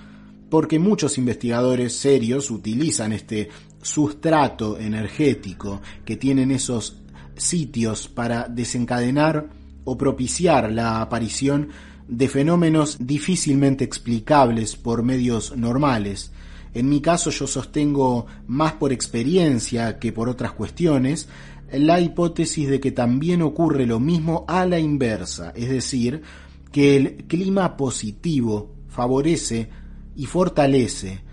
[0.48, 3.50] porque muchos investigadores serios utilizan este
[3.82, 7.02] sustrato energético que tienen esos
[7.36, 9.50] sitios para desencadenar
[9.84, 11.68] o propiciar la aparición
[12.08, 16.32] de fenómenos difícilmente explicables por medios normales,
[16.78, 21.28] en mi caso yo sostengo más por experiencia que por otras cuestiones
[21.72, 26.22] la hipótesis de que también ocurre lo mismo a la inversa, es decir,
[26.70, 29.68] que el clima positivo favorece
[30.14, 31.24] y fortalece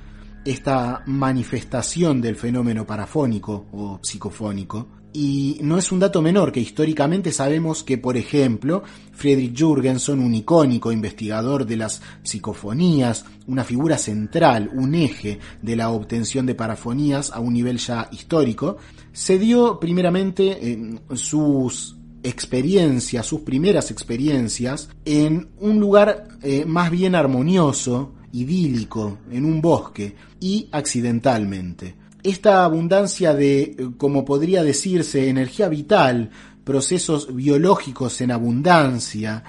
[0.45, 7.31] esta manifestación del fenómeno parafónico o psicofónico y no es un dato menor que históricamente
[7.31, 14.71] sabemos que, por ejemplo, Friedrich Jürgenson, un icónico investigador de las psicofonías, una figura central,
[14.73, 18.77] un eje de la obtención de parafonías a un nivel ya histórico,
[19.11, 27.13] se dio primeramente en sus experiencias, sus primeras experiencias, en un lugar eh, más bien
[27.13, 35.67] armonioso, idílico, en un bosque, y accidentalmente esta abundancia de, eh, como podría decirse, energía
[35.69, 36.31] vital,
[36.63, 39.43] procesos biológicos en abundancia,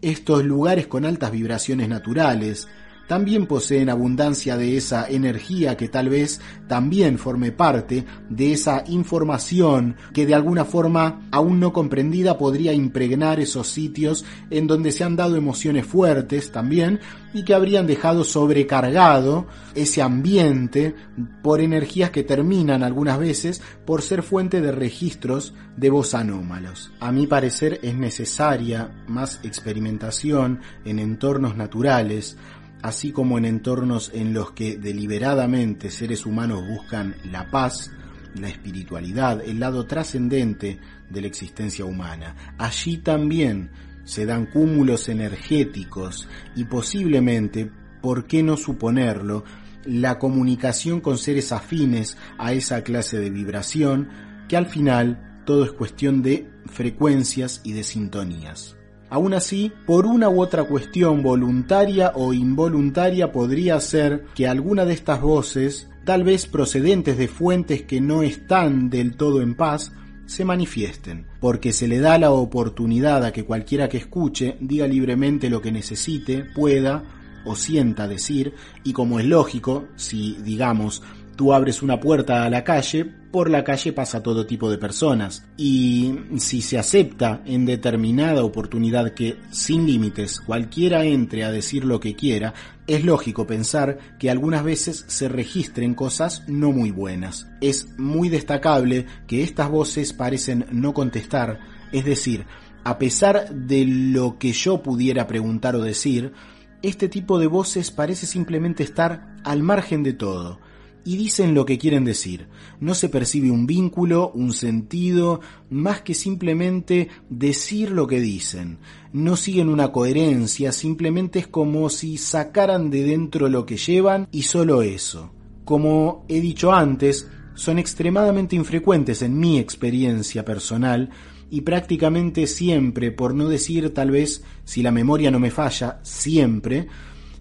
[0.00, 2.68] estos lugares con altas vibraciones naturales,
[3.06, 9.96] también poseen abundancia de esa energía que tal vez también forme parte de esa información
[10.12, 15.16] que de alguna forma aún no comprendida podría impregnar esos sitios en donde se han
[15.16, 17.00] dado emociones fuertes también
[17.34, 20.94] y que habrían dejado sobrecargado ese ambiente
[21.42, 26.92] por energías que terminan algunas veces por ser fuente de registros de voz anómalos.
[27.00, 32.36] A mi parecer es necesaria más experimentación en entornos naturales,
[32.84, 37.90] así como en entornos en los que deliberadamente seres humanos buscan la paz,
[38.34, 42.36] la espiritualidad, el lado trascendente de la existencia humana.
[42.58, 43.70] Allí también
[44.04, 47.70] se dan cúmulos energéticos y posiblemente,
[48.02, 49.44] ¿por qué no suponerlo?,
[49.86, 54.10] la comunicación con seres afines a esa clase de vibración,
[54.46, 58.76] que al final todo es cuestión de frecuencias y de sintonías.
[59.14, 64.94] Aún así, por una u otra cuestión voluntaria o involuntaria podría ser que alguna de
[64.94, 69.92] estas voces, tal vez procedentes de fuentes que no están del todo en paz,
[70.26, 75.48] se manifiesten, porque se le da la oportunidad a que cualquiera que escuche diga libremente
[75.48, 77.04] lo que necesite, pueda
[77.44, 78.52] o sienta decir,
[78.82, 81.04] y como es lógico, si, digamos,
[81.36, 85.44] tú abres una puerta a la calle, por la calle pasa todo tipo de personas.
[85.56, 91.98] Y si se acepta en determinada oportunidad que, sin límites, cualquiera entre a decir lo
[91.98, 92.54] que quiera,
[92.86, 97.48] es lógico pensar que algunas veces se registren cosas no muy buenas.
[97.60, 101.58] Es muy destacable que estas voces parecen no contestar,
[101.90, 102.46] es decir,
[102.84, 106.34] a pesar de lo que yo pudiera preguntar o decir,
[106.82, 110.60] este tipo de voces parece simplemente estar al margen de todo
[111.04, 112.48] y dicen lo que quieren decir.
[112.80, 118.78] No se percibe un vínculo, un sentido, más que simplemente decir lo que dicen.
[119.12, 124.42] No siguen una coherencia, simplemente es como si sacaran de dentro lo que llevan y
[124.42, 125.30] solo eso.
[125.64, 131.10] Como he dicho antes, son extremadamente infrecuentes en mi experiencia personal
[131.50, 136.88] y prácticamente siempre, por no decir tal vez, si la memoria no me falla, siempre,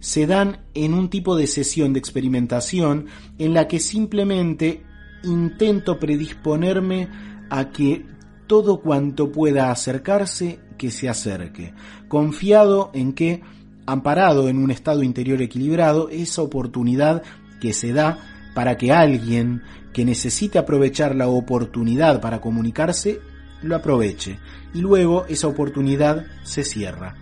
[0.04, 3.06] se dan en un tipo de sesión de experimentación
[3.40, 4.84] en la que simplemente
[5.24, 7.08] intento predisponerme
[7.50, 8.06] a que
[8.46, 11.74] todo cuanto pueda acercarse, que se acerque,
[12.10, 13.44] confiado en que,
[13.86, 17.24] amparado en un estado interior equilibrado, esa oportunidad
[17.62, 18.18] que se da
[18.54, 19.62] para que alguien
[19.94, 23.22] que necesite aprovechar la oportunidad para comunicarse,
[23.62, 24.38] lo aproveche,
[24.74, 27.16] y luego esa oportunidad se cierra.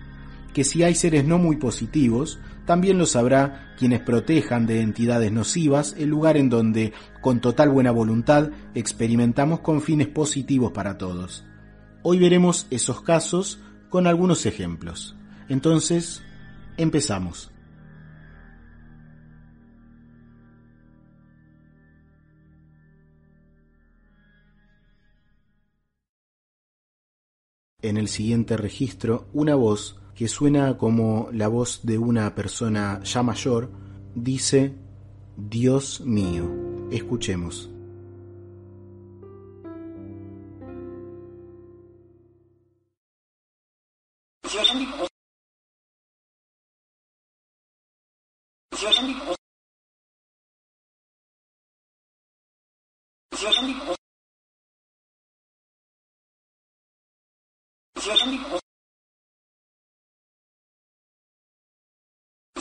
[0.51, 2.39] Que si hay seres no muy positivos,
[2.71, 7.91] también lo sabrá quienes protejan de entidades nocivas el lugar en donde, con total buena
[7.91, 11.43] voluntad, experimentamos con fines positivos para todos.
[12.01, 13.59] Hoy veremos esos casos
[13.89, 15.17] con algunos ejemplos.
[15.49, 16.23] Entonces,
[16.77, 17.51] empezamos.
[27.81, 33.23] En el siguiente registro, una voz que suena como la voz de una persona ya
[33.23, 33.71] mayor,
[34.13, 34.75] dice,
[35.35, 36.47] Dios mío.
[36.91, 37.71] Escuchemos.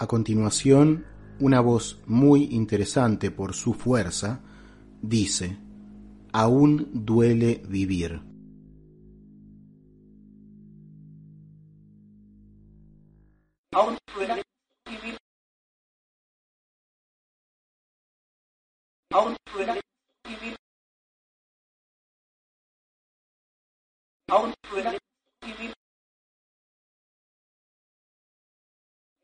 [0.00, 1.04] A continuación,
[1.40, 4.40] una voz muy interesante por su fuerza
[5.02, 5.58] dice,
[6.32, 8.22] aún duele vivir.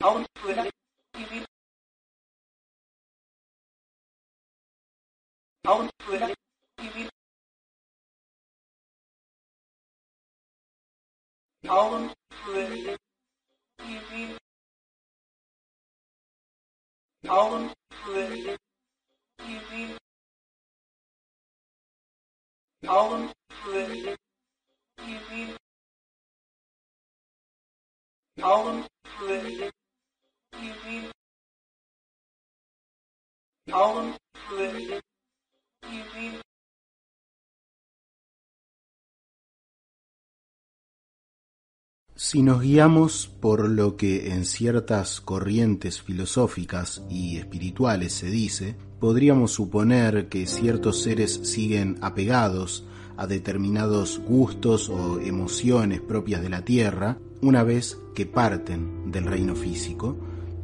[0.07, 0.71] out civil
[5.67, 7.05] out civil
[11.69, 12.97] out civil
[17.39, 17.75] out
[19.39, 19.97] civil
[22.89, 23.35] out
[24.99, 25.57] civil
[28.45, 28.87] out
[29.19, 29.76] civil
[42.15, 49.51] Si nos guiamos por lo que en ciertas corrientes filosóficas y espirituales se dice, podríamos
[49.51, 52.85] suponer que ciertos seres siguen apegados
[53.17, 59.57] a determinados gustos o emociones propias de la Tierra una vez que parten del reino
[59.57, 60.17] físico,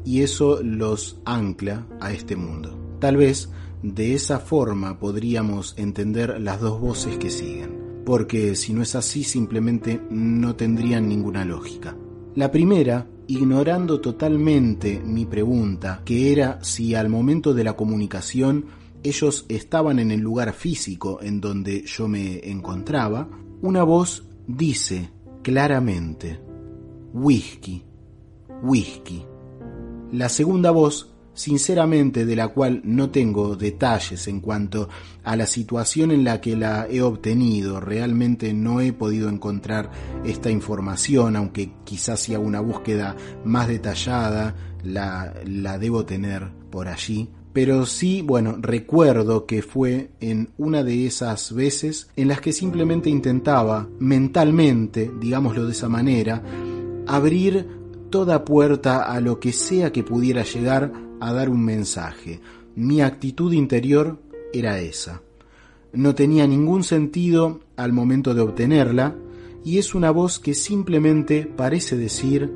[0.04, 2.81] y eso los ancla a este mundo.
[3.02, 3.50] Tal vez
[3.82, 9.24] de esa forma podríamos entender las dos voces que siguen porque si no es así
[9.24, 11.96] simplemente no tendrían ninguna lógica.
[12.34, 18.66] La primera, ignorando totalmente mi pregunta, que era si al momento de la comunicación
[19.02, 23.28] ellos estaban en el lugar físico en donde yo me encontraba,
[23.60, 25.10] una voz dice
[25.42, 26.40] claramente,
[27.12, 27.84] whisky,
[28.62, 29.24] whisky.
[30.12, 34.88] La segunda voz sinceramente de la cual no tengo detalles en cuanto
[35.24, 37.80] a la situación en la que la he obtenido.
[37.80, 39.90] Realmente no he podido encontrar
[40.24, 44.54] esta información, aunque quizás hago una búsqueda más detallada
[44.84, 47.28] la, la debo tener por allí.
[47.52, 53.10] Pero sí, bueno, recuerdo que fue en una de esas veces en las que simplemente
[53.10, 56.42] intentaba mentalmente, digámoslo de esa manera,
[57.06, 57.66] abrir
[58.08, 60.92] toda puerta a lo que sea que pudiera llegar
[61.22, 62.40] a dar un mensaje.
[62.74, 64.20] Mi actitud interior
[64.52, 65.22] era esa.
[65.92, 69.14] No tenía ningún sentido al momento de obtenerla
[69.64, 72.52] y es una voz que simplemente parece decir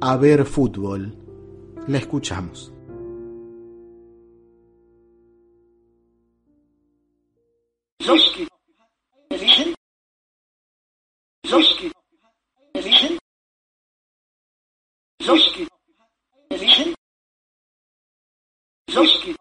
[0.00, 1.16] a ver fútbol.
[1.86, 2.72] La escuchamos.
[18.90, 19.34] Zosky.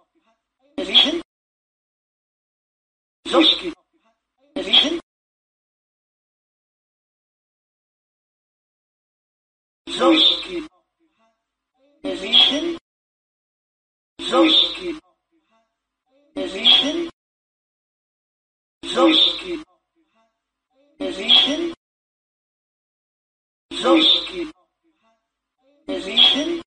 [25.87, 26.64] Religion.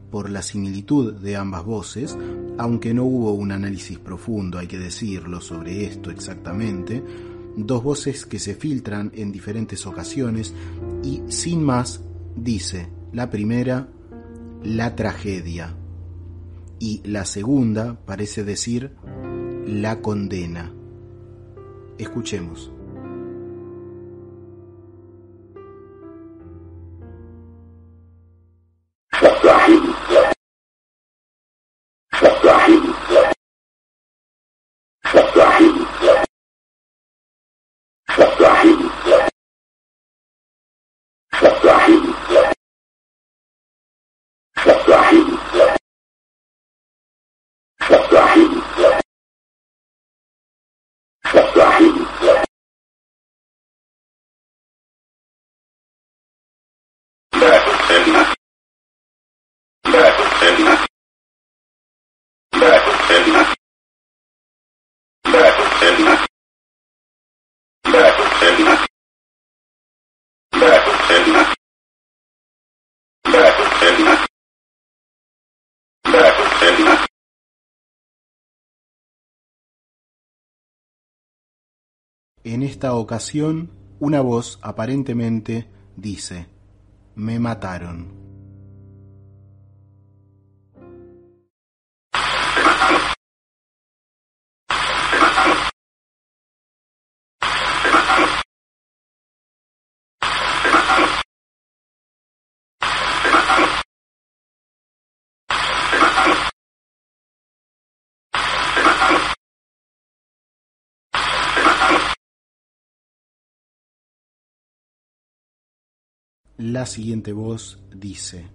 [0.09, 2.17] por la similitud de ambas voces,
[2.57, 7.03] aunque no hubo un análisis profundo, hay que decirlo, sobre esto exactamente,
[7.55, 10.51] dos voces que se filtran en diferentes ocasiones
[11.03, 12.01] y sin más
[12.35, 13.87] dice la primera
[14.63, 15.75] la tragedia
[16.79, 18.95] y la segunda parece decir
[19.67, 20.73] la condena.
[21.99, 22.71] Escuchemos.
[82.51, 83.69] En esta ocasión,
[83.99, 86.47] una voz aparentemente dice,
[87.13, 88.28] me mataron.
[116.59, 118.45] La siguiente voz dice,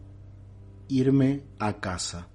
[0.89, 2.29] irme a casa.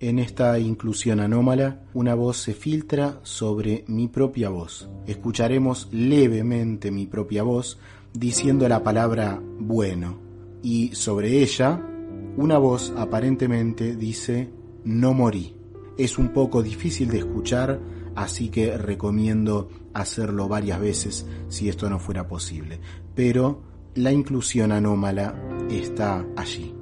[0.00, 4.88] En esta inclusión anómala, una voz se filtra sobre mi propia voz.
[5.08, 7.78] Escucharemos levemente mi propia voz
[8.12, 10.20] diciendo la palabra bueno
[10.62, 11.84] y sobre ella
[12.36, 14.48] una voz aparentemente dice
[14.84, 15.56] no morí.
[15.96, 17.80] Es un poco difícil de escuchar,
[18.14, 22.78] así que recomiendo hacerlo varias veces si esto no fuera posible.
[23.16, 23.62] Pero
[23.96, 25.34] la inclusión anómala
[25.68, 26.77] está allí.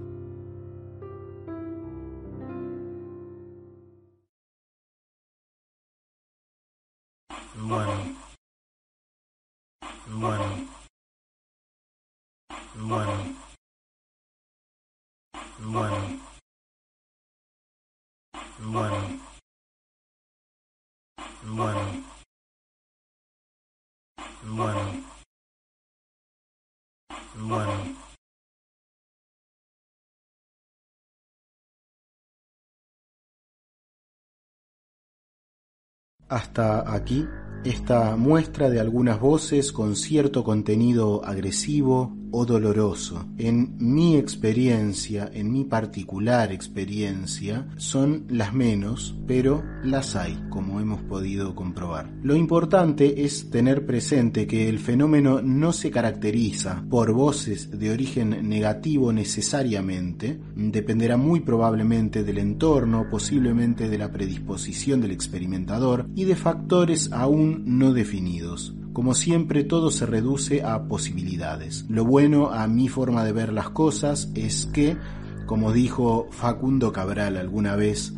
[36.28, 37.26] Hasta aquí
[37.64, 43.24] esta muestra de algunas voces con cierto contenido agresivo o doloroso.
[43.38, 51.00] En mi experiencia, en mi particular experiencia, son las menos, pero las hay, como hemos
[51.00, 52.12] podido comprobar.
[52.22, 58.46] Lo importante es tener presente que el fenómeno no se caracteriza por voces de origen
[58.46, 66.36] negativo necesariamente, dependerá muy probablemente del entorno, posiblemente de la predisposición del experimentador y de
[66.36, 68.74] factores aún no definidos.
[68.96, 71.84] Como siempre, todo se reduce a posibilidades.
[71.90, 74.96] Lo bueno a mi forma de ver las cosas es que,
[75.44, 78.14] como dijo Facundo Cabral alguna vez,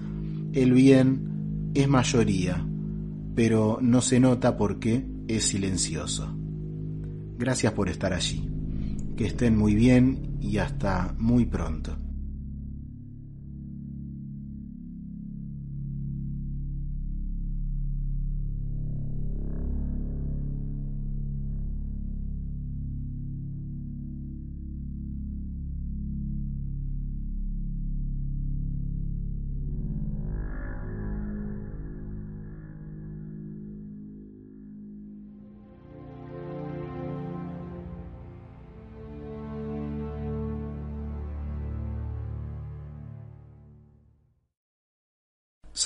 [0.53, 2.65] el bien es mayoría,
[3.35, 6.33] pero no se nota porque es silencioso.
[7.37, 8.49] Gracias por estar allí.
[9.17, 11.99] Que estén muy bien y hasta muy pronto.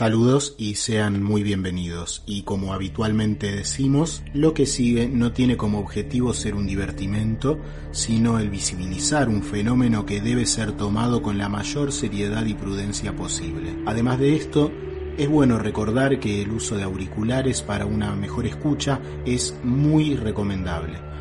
[0.02, 2.24] Saludos y sean muy bienvenidos.
[2.26, 7.60] Y como habitualmente decimos, lo que sigue no tiene como objetivo ser un divertimento,
[7.92, 13.14] sino el visibilizar un fenómeno que debe ser tomado con la mayor seriedad y prudencia
[13.14, 13.76] posible.
[13.86, 14.72] Además de esto,
[15.16, 21.11] es bueno recordar que el uso de auriculares para una mejor escucha es muy recomendable.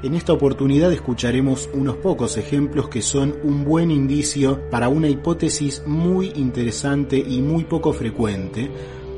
[0.00, 5.82] En esta oportunidad escucharemos unos pocos ejemplos que son un buen indicio para una hipótesis
[5.86, 8.70] muy interesante y muy poco frecuente,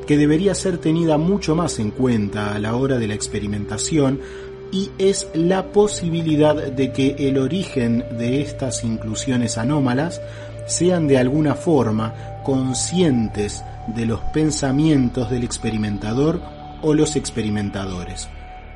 [0.07, 4.21] que debería ser tenida mucho más en cuenta a la hora de la experimentación,
[4.73, 10.23] y es la posibilidad de que el origen de estas inclusiones anómalas
[10.67, 16.41] sean de alguna forma conscientes de los pensamientos del experimentador
[16.81, 18.29] o los experimentadores.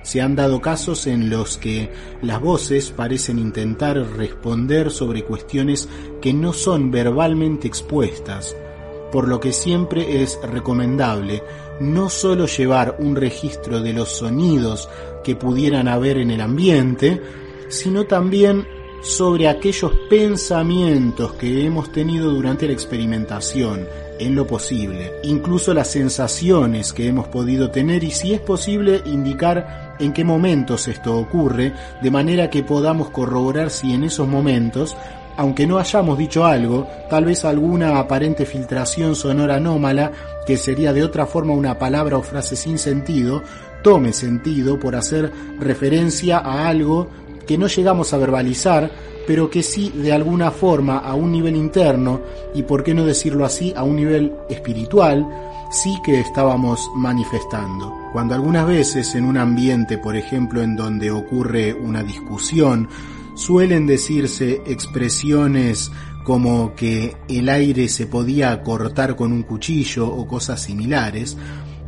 [0.04, 1.90] Se han dado casos en los que
[2.22, 5.88] las voces parecen intentar responder sobre cuestiones
[6.20, 8.54] que no son verbalmente expuestas,
[9.10, 11.42] por lo que siempre es recomendable
[11.80, 14.90] no solo llevar un registro de los sonidos
[15.24, 17.20] que pudieran haber en el ambiente,
[17.68, 18.66] sino también
[19.00, 23.86] sobre aquellos pensamientos que hemos tenido durante la experimentación
[24.18, 29.83] en lo posible, incluso las sensaciones que hemos podido tener y si es posible indicar
[29.98, 34.96] en qué momentos esto ocurre, de manera que podamos corroborar si en esos momentos
[35.36, 40.12] aunque no hayamos dicho algo, tal vez alguna aparente filtración sonora anómala,
[40.46, 43.42] que sería de otra forma una palabra o frase sin sentido,
[43.82, 47.08] tome sentido por hacer referencia a algo
[47.46, 48.90] que no llegamos a verbalizar,
[49.26, 52.20] pero que sí de alguna forma a un nivel interno,
[52.54, 55.26] y por qué no decirlo así, a un nivel espiritual,
[55.74, 57.92] sí que estábamos manifestando.
[58.12, 62.88] Cuando algunas veces en un ambiente, por ejemplo, en donde ocurre una discusión,
[63.34, 65.90] suelen decirse expresiones
[66.24, 71.36] como que el aire se podía cortar con un cuchillo o cosas similares,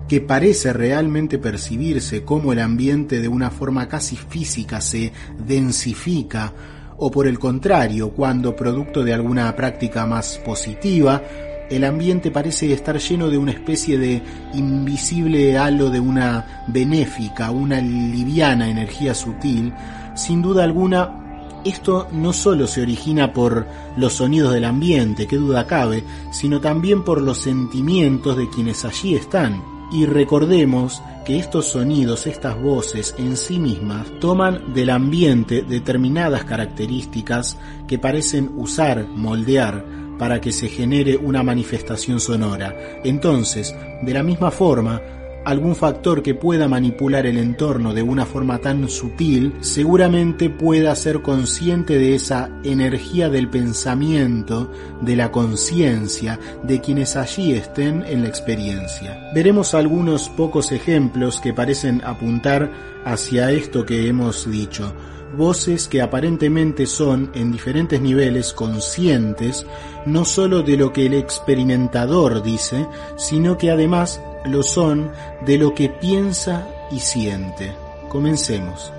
[0.08, 6.52] que parece realmente percibirse como el ambiente de una forma casi física se densifica,
[6.98, 11.22] o por el contrario, cuando producto de alguna práctica más positiva,
[11.70, 14.22] el ambiente parece estar lleno de una especie de
[14.54, 19.72] invisible halo de una benéfica, una liviana energía sutil,
[20.14, 21.22] sin duda alguna
[21.64, 27.02] esto no solo se origina por los sonidos del ambiente, qué duda cabe, sino también
[27.02, 29.64] por los sentimientos de quienes allí están.
[29.90, 37.58] Y recordemos que estos sonidos, estas voces en sí mismas, toman del ambiente determinadas características
[37.88, 39.84] que parecen usar, moldear,
[40.18, 42.74] para que se genere una manifestación sonora.
[43.04, 45.02] Entonces, de la misma forma,
[45.46, 51.22] algún factor que pueda manipular el entorno de una forma tan sutil, seguramente pueda ser
[51.22, 54.72] consciente de esa energía del pensamiento,
[55.02, 59.30] de la conciencia, de quienes allí estén en la experiencia.
[59.34, 62.72] Veremos algunos pocos ejemplos que parecen apuntar
[63.04, 64.92] hacia esto que hemos dicho
[65.36, 69.66] voces que aparentemente son en diferentes niveles conscientes
[70.06, 75.10] no sólo de lo que el experimentador dice, sino que además lo son
[75.44, 77.72] de lo que piensa y siente.
[78.08, 78.92] Comencemos.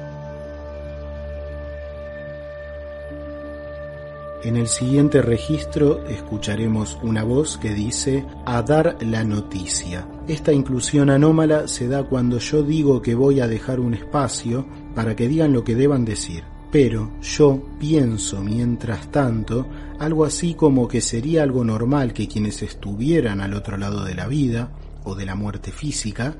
[4.44, 10.08] En el siguiente registro escucharemos una voz que dice a dar la noticia.
[10.28, 14.66] Esta inclusión anómala se da cuando yo digo que voy a dejar un espacio
[14.98, 16.44] para que digan lo que deban decir.
[16.72, 19.68] Pero yo pienso mientras tanto
[20.00, 24.28] algo así como que sería algo normal que quienes estuvieran al otro lado de la
[24.28, 24.72] vida
[25.04, 26.36] o de la muerte física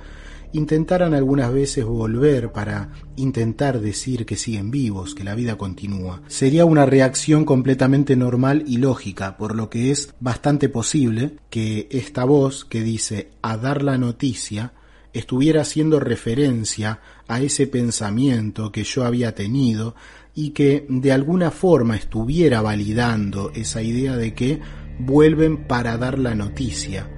[0.54, 6.24] intentaran algunas veces volver para intentar decir que siguen vivos, que la vida continúa.
[6.26, 12.24] Sería una reacción completamente normal y lógica, por lo que es bastante posible que esta
[12.24, 14.74] voz que dice a dar la noticia
[15.14, 19.96] estuviera haciendo referencia a ese pensamiento que yo había tenido
[20.34, 24.62] y que de alguna forma estuviera validando esa idea de que
[25.00, 27.10] vuelven para dar la noticia.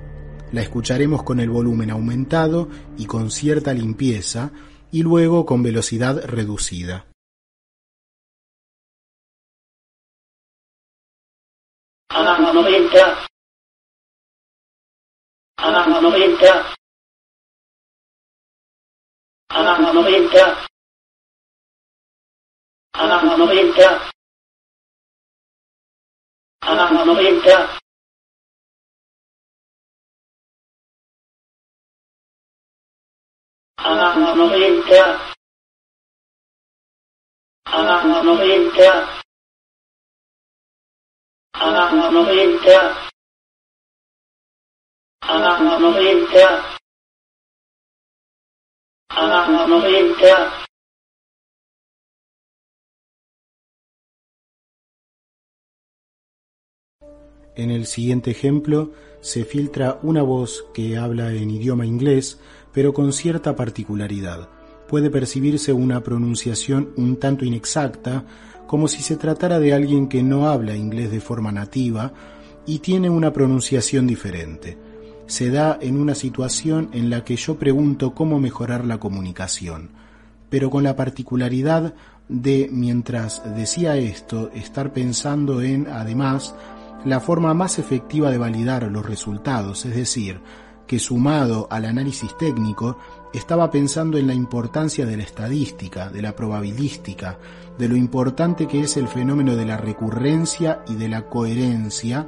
[0.51, 4.51] La escucharemos con el volumen aumentado y con cierta limpieza
[4.91, 7.05] y luego con velocidad reducida.
[19.49, 20.45] ஆனால் மமயஞ்சா
[22.93, 23.89] ஆனால் மமயஞ்சா
[26.61, 27.57] ஆனால் மமயஞ்சா
[33.79, 35.03] ஆனால் மமயஞ்சா
[37.67, 38.91] ஆனால் மமயஞ்சா
[41.53, 42.79] ஆனால் மமயஞ்சா
[45.23, 46.47] ஆனால் மமயஞ்சா
[57.55, 62.39] En el siguiente ejemplo se filtra una voz que habla en idioma inglés,
[62.71, 64.47] pero con cierta particularidad.
[64.87, 68.23] Puede percibirse una pronunciación un tanto inexacta,
[68.65, 72.13] como si se tratara de alguien que no habla inglés de forma nativa
[72.65, 74.77] y tiene una pronunciación diferente.
[75.29, 79.91] Se da en una situación en la que yo pregunto cómo mejorar la comunicación,
[80.49, 81.93] pero con la particularidad
[82.27, 86.55] de, mientras decía esto, estar pensando en, además,
[87.05, 90.41] la forma más efectiva de validar los resultados, es decir,
[90.87, 92.97] que sumado al análisis técnico
[93.31, 97.37] estaba pensando en la importancia de la estadística, de la probabilística,
[97.77, 102.27] de lo importante que es el fenómeno de la recurrencia y de la coherencia,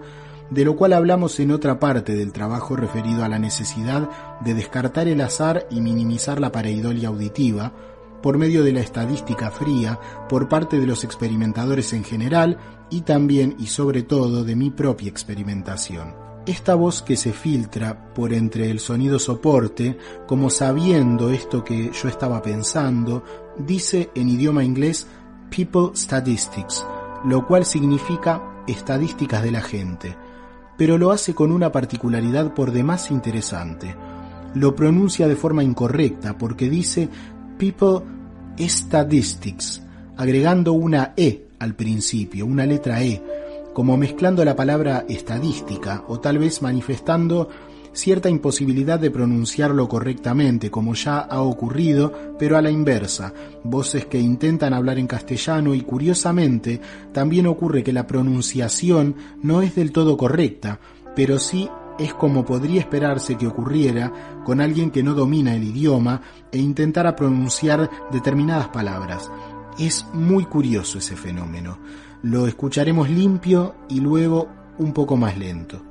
[0.51, 4.09] de lo cual hablamos en otra parte del trabajo referido a la necesidad
[4.41, 7.73] de descartar el azar y minimizar la pareidolia auditiva,
[8.21, 9.99] por medio de la estadística fría
[10.29, 12.57] por parte de los experimentadores en general
[12.89, 16.13] y también y sobre todo de mi propia experimentación.
[16.45, 19.97] Esta voz que se filtra por entre el sonido soporte,
[20.27, 23.23] como sabiendo esto que yo estaba pensando,
[23.57, 25.07] dice en idioma inglés
[25.55, 26.85] People Statistics,
[27.25, 30.17] lo cual significa estadísticas de la gente,
[30.81, 33.95] pero lo hace con una particularidad por demás interesante.
[34.55, 37.07] Lo pronuncia de forma incorrecta porque dice
[37.59, 38.03] People
[38.57, 39.83] Statistics,
[40.17, 43.21] agregando una E al principio, una letra E,
[43.75, 47.47] como mezclando la palabra estadística o tal vez manifestando
[47.93, 54.19] cierta imposibilidad de pronunciarlo correctamente, como ya ha ocurrido, pero a la inversa, voces que
[54.19, 60.17] intentan hablar en castellano y curiosamente también ocurre que la pronunciación no es del todo
[60.17, 60.79] correcta,
[61.15, 66.21] pero sí es como podría esperarse que ocurriera con alguien que no domina el idioma
[66.51, 69.29] e intentara pronunciar determinadas palabras.
[69.77, 71.79] Es muy curioso ese fenómeno.
[72.23, 74.47] Lo escucharemos limpio y luego
[74.77, 75.90] un poco más lento.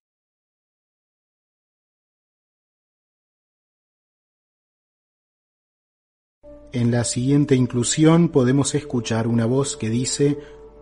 [6.73, 10.37] En la siguiente inclusión podemos escuchar una voz que dice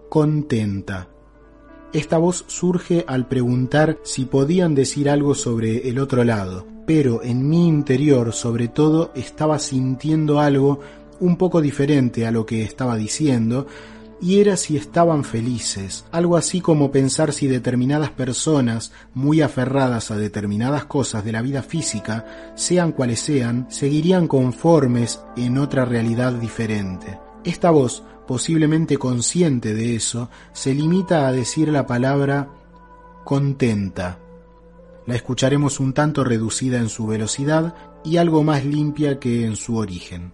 [0.10, 1.10] contenta.
[1.94, 7.50] Esta voz surge al preguntar si podían decir algo sobre el otro lado, pero en
[7.50, 10.80] mi interior sobre todo estaba sintiendo algo
[11.20, 13.66] un poco diferente a lo que estaba diciendo,
[14.22, 20.18] y era si estaban felices, algo así como pensar si determinadas personas, muy aferradas a
[20.18, 27.20] determinadas cosas de la vida física, sean cuales sean, seguirían conformes en otra realidad diferente.
[27.44, 32.50] Esta voz, posiblemente consciente de eso, se limita a decir la palabra
[33.24, 34.20] contenta.
[35.06, 37.74] La escucharemos un tanto reducida en su velocidad
[38.04, 40.34] y algo más limpia que en su origen.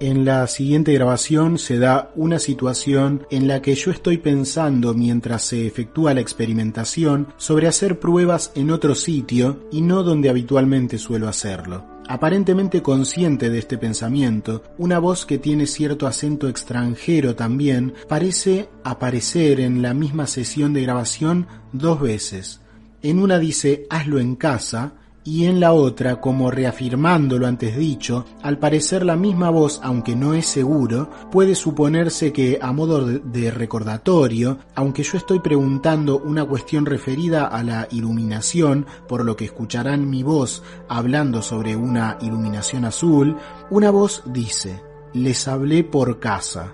[0.00, 5.42] En la siguiente grabación se da una situación en la que yo estoy pensando mientras
[5.42, 11.28] se efectúa la experimentación sobre hacer pruebas en otro sitio y no donde habitualmente suelo
[11.28, 11.84] hacerlo.
[12.10, 19.60] Aparentemente consciente de este pensamiento, una voz que tiene cierto acento extranjero también parece aparecer
[19.60, 22.60] en la misma sesión de grabación dos veces.
[23.02, 24.94] En una dice hazlo en casa
[25.28, 30.16] y en la otra, como reafirmando lo antes dicho, al parecer la misma voz, aunque
[30.16, 36.46] no es seguro, puede suponerse que a modo de recordatorio, aunque yo estoy preguntando una
[36.46, 42.86] cuestión referida a la iluminación, por lo que escucharán mi voz hablando sobre una iluminación
[42.86, 43.36] azul,
[43.68, 44.82] una voz dice,
[45.12, 46.72] les hablé por casa,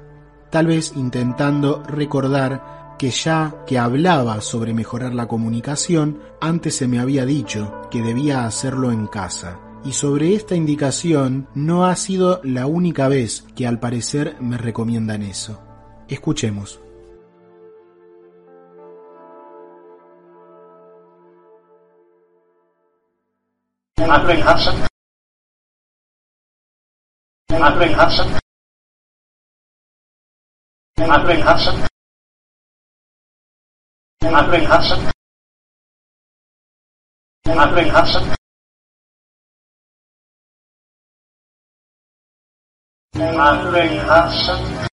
[0.50, 6.98] tal vez intentando recordar que ya que hablaba sobre mejorar la comunicación, antes se me
[6.98, 9.60] había dicho que debía hacerlo en casa.
[9.84, 15.22] Y sobre esta indicación no ha sido la única vez que al parecer me recomiendan
[15.22, 15.60] eso.
[16.08, 16.80] Escuchemos.
[34.26, 35.12] Andre Hudson.
[37.46, 38.34] Andre Hudson.
[43.14, 44.88] Andre Hudson.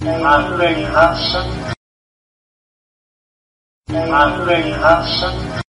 [0.00, 1.74] Andre Hudson.
[3.88, 5.62] Andre Hudson.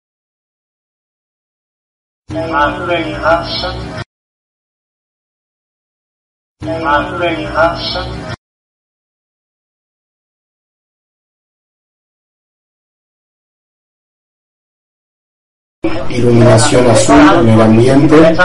[2.29, 4.03] Andre Hudson.
[6.61, 8.36] Andre Hudson.
[16.17, 18.35] Iluminación azul en el ambiente.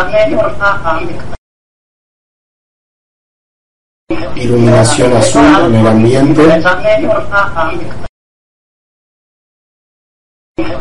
[4.36, 6.42] Iluminación azul en el ambiente.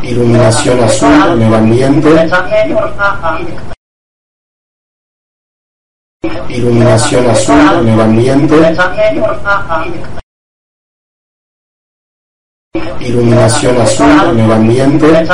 [0.03, 2.29] Iluminación azul en el ambiente.
[6.49, 8.57] Iluminación azul en el ambiente.
[12.99, 15.25] Iluminación azul en el ambiente.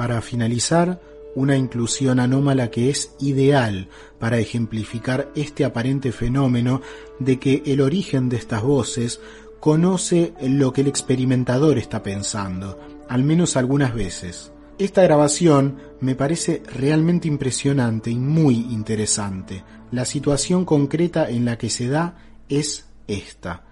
[0.00, 0.98] Para finalizar,
[1.34, 3.88] una inclusión anómala que es ideal
[4.18, 6.80] para ejemplificar este aparente fenómeno
[7.18, 9.20] de que el origen de estas voces
[9.60, 12.80] conoce lo que el experimentador está pensando,
[13.10, 14.52] al menos algunas veces.
[14.78, 19.64] Esta grabación me parece realmente impresionante y muy interesante.
[19.90, 22.16] La situación concreta en la que se da
[22.48, 23.64] es esta.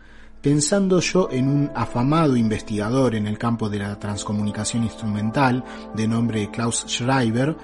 [0.42, 5.65] Pensando yo en un afamado investigador en el campo de la transcomunicación instrumental,
[5.97, 7.57] de nombre Klaus Schreiber,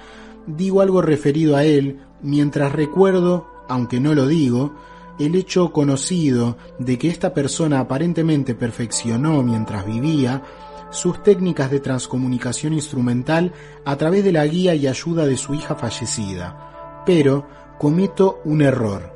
[0.45, 4.75] digo algo referido a él mientras recuerdo, aunque no lo digo,
[5.19, 10.43] el hecho conocido de que esta persona aparentemente perfeccionó mientras vivía
[10.91, 13.53] sus técnicas de transcomunicación instrumental
[13.85, 17.03] a través de la guía y ayuda de su hija fallecida.
[17.05, 17.47] Pero
[17.79, 19.14] cometo un error.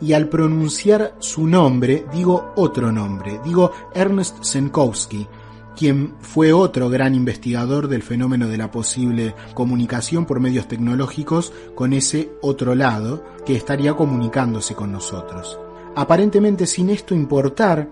[0.00, 5.26] Y al pronunciar su nombre digo otro nombre, digo Ernest Senkowski,
[5.76, 11.92] quien fue otro gran investigador del fenómeno de la posible comunicación por medios tecnológicos con
[11.92, 15.58] ese otro lado que estaría comunicándose con nosotros.
[15.94, 17.88] Aparentemente sin esto importar,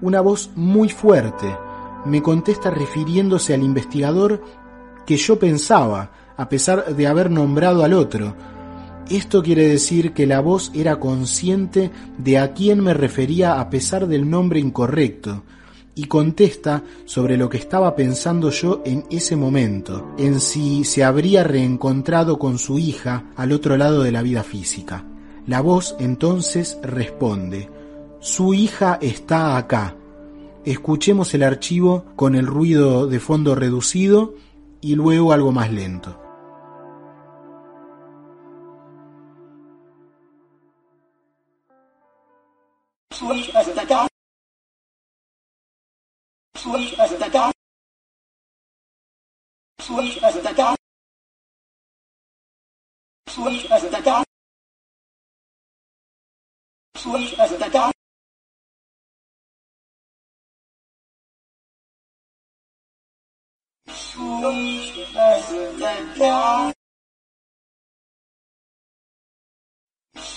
[0.00, 1.46] una voz muy fuerte
[2.04, 4.42] me contesta refiriéndose al investigador
[5.06, 8.34] que yo pensaba, a pesar de haber nombrado al otro.
[9.10, 14.06] Esto quiere decir que la voz era consciente de a quién me refería a pesar
[14.06, 15.44] del nombre incorrecto,
[15.94, 21.42] y contesta sobre lo que estaba pensando yo en ese momento, en si se habría
[21.42, 25.04] reencontrado con su hija al otro lado de la vida física.
[25.46, 27.70] La voz entonces responde,
[28.20, 29.96] su hija está acá.
[30.66, 34.34] Escuchemos el archivo con el ruido de fondo reducido
[34.82, 36.27] y luego algo más lento.
[43.12, 44.06] صلح أستطع
[46.56, 47.50] صلح أستطع
[49.80, 50.74] صلح أستطع
[53.28, 54.24] صلح أستطع
[56.96, 57.90] صلح أستطع
[63.88, 66.77] صلح أستطع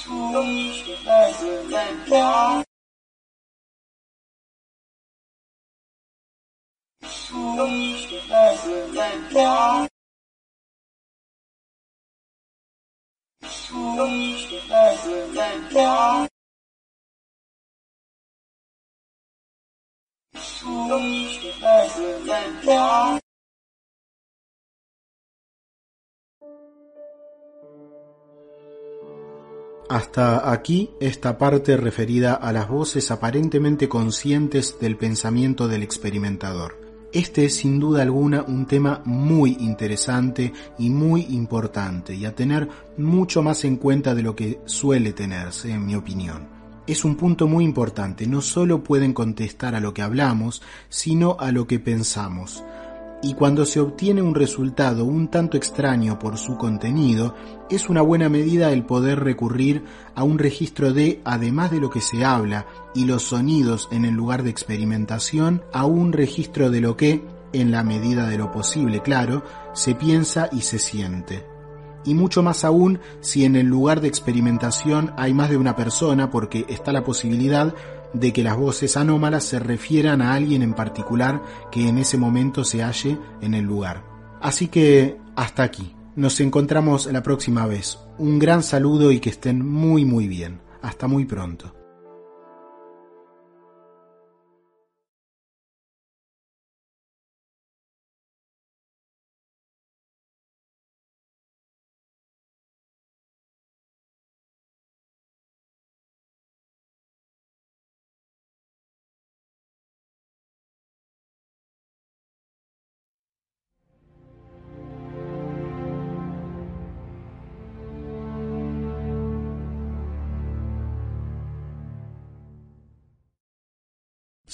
[0.03, 0.09] 数
[0.41, 2.65] 一数二数三八，
[7.07, 9.87] 数一数二数三八，
[13.47, 15.05] 数一数二数
[15.35, 16.27] 三八，
[20.33, 23.20] 数一数。
[29.91, 36.79] Hasta aquí esta parte referida a las voces aparentemente conscientes del pensamiento del experimentador.
[37.11, 42.69] Este es sin duda alguna un tema muy interesante y muy importante y a tener
[42.95, 46.47] mucho más en cuenta de lo que suele tenerse, en mi opinión.
[46.87, 51.51] Es un punto muy importante, no solo pueden contestar a lo que hablamos, sino a
[51.51, 52.63] lo que pensamos
[53.23, 57.35] y cuando se obtiene un resultado un tanto extraño por su contenido,
[57.69, 59.83] es una buena medida el poder recurrir
[60.15, 64.15] a un registro de, además de lo que se habla y los sonidos en el
[64.15, 69.01] lugar de experimentación, a un registro de lo que, en la medida de lo posible,
[69.01, 69.43] claro,
[69.73, 71.45] se piensa y se siente.
[72.03, 76.31] Y mucho más aún si en el lugar de experimentación hay más de una persona
[76.31, 77.75] porque está la posibilidad
[78.13, 81.41] de que las voces anómalas se refieran a alguien en particular
[81.71, 84.03] que en ese momento se halle en el lugar.
[84.41, 85.95] Así que hasta aquí.
[86.15, 87.97] Nos encontramos la próxima vez.
[88.17, 90.59] Un gran saludo y que estén muy muy bien.
[90.81, 91.80] Hasta muy pronto.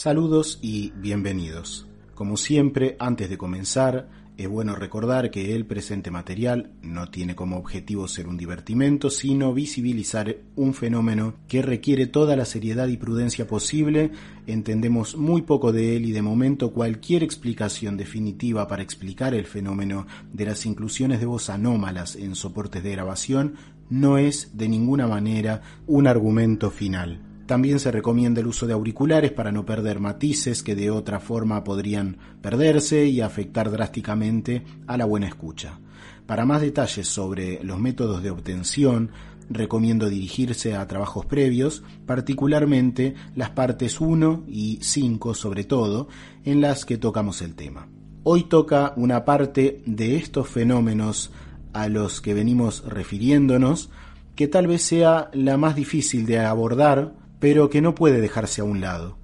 [0.08, 1.86] Saludos y bienvenidos.
[2.16, 7.58] Como siempre, antes de comenzar, es bueno recordar que el presente material no tiene como
[7.58, 13.48] objetivo ser un divertimento, sino visibilizar un fenómeno que requiere toda la seriedad y prudencia
[13.48, 14.12] posible.
[14.46, 20.08] Entendemos muy poco de él y de momento cualquier explicación definitiva para explicar el fenómeno
[20.32, 23.56] de las inclusiones de voz anómalas en soportes de grabación
[23.90, 27.27] no es de ninguna manera un argumento final.
[27.48, 31.64] También se recomienda el uso de auriculares para no perder matices que de otra forma
[31.64, 35.80] podrían perderse y afectar drásticamente a la buena escucha.
[36.26, 39.12] Para más detalles sobre los métodos de obtención,
[39.50, 46.10] recomiendo dirigirse a trabajos previos, particularmente las partes 1 y 5 sobre todo,
[46.44, 47.88] en las que tocamos el tema.
[48.24, 51.32] Hoy toca una parte de estos fenómenos
[51.72, 53.90] a los que venimos refiriéndonos,
[54.36, 58.66] que tal vez sea la más difícil de abordar pero que no puede dejarse a
[58.66, 59.18] un lado.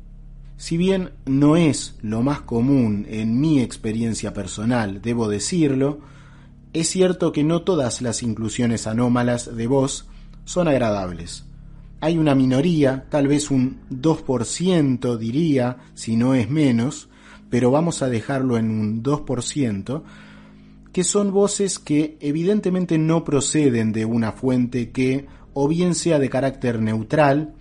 [0.58, 6.00] Si bien no es lo más común en mi experiencia personal, debo decirlo,
[6.74, 10.08] es cierto que no todas las inclusiones anómalas de voz
[10.46, 11.46] son agradables.
[12.02, 17.10] Hay una minoría, tal vez un 2% diría, si no es menos,
[17.50, 20.04] pero vamos a dejarlo en un 2%,
[20.92, 26.30] que son voces que evidentemente no proceden de una fuente que o bien sea de
[26.30, 27.54] carácter neutral,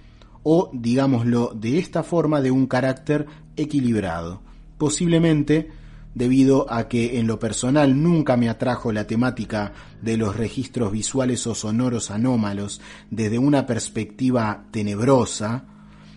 [0.43, 4.43] o, digámoslo de esta forma, de un carácter equilibrado.
[4.79, 5.71] Posiblemente
[6.15, 9.73] debido a que en lo personal nunca me atrajo la temática
[10.03, 12.81] de los registros visuales o sonoros anómalos
[13.11, 15.65] desde una perspectiva tenebrosa,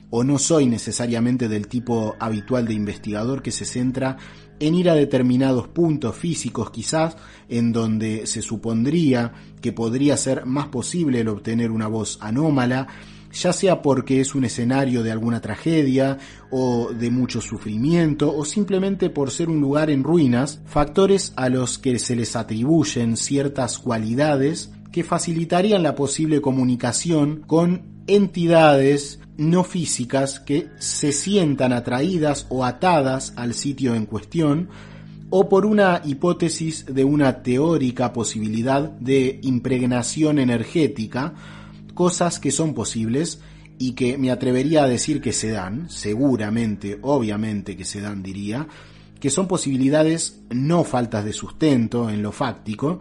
[0.09, 4.17] o no soy necesariamente del tipo habitual de investigador que se centra
[4.59, 7.17] en ir a determinados puntos físicos quizás
[7.49, 12.87] en donde se supondría que podría ser más posible el obtener una voz anómala
[13.35, 16.17] ya sea porque es un escenario de alguna tragedia
[16.49, 21.77] o de mucho sufrimiento o simplemente por ser un lugar en ruinas, factores a los
[21.77, 30.39] que se les atribuyen ciertas cualidades que facilitarían la posible comunicación con entidades no físicas
[30.39, 34.69] que se sientan atraídas o atadas al sitio en cuestión
[35.29, 41.33] o por una hipótesis de una teórica posibilidad de impregnación energética
[41.95, 43.39] cosas que son posibles
[43.79, 48.67] y que me atrevería a decir que se dan, seguramente, obviamente que se dan, diría,
[49.19, 52.99] que son posibilidades no faltas de sustento en lo fáctico,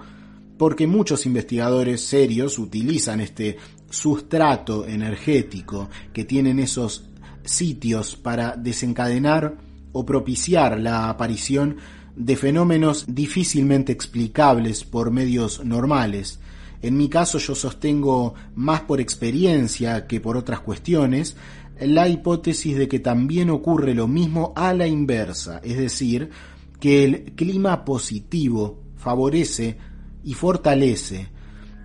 [0.56, 3.58] porque muchos investigadores serios utilizan este
[3.90, 7.10] sustrato energético que tienen esos
[7.44, 9.56] sitios para desencadenar
[9.92, 11.76] o propiciar la aparición
[12.16, 16.40] de fenómenos difícilmente explicables por medios normales,
[16.86, 21.36] en mi caso yo sostengo más por experiencia que por otras cuestiones
[21.80, 26.30] la hipótesis de que también ocurre lo mismo a la inversa, es decir,
[26.78, 29.78] que el clima positivo favorece
[30.22, 31.28] y fortalece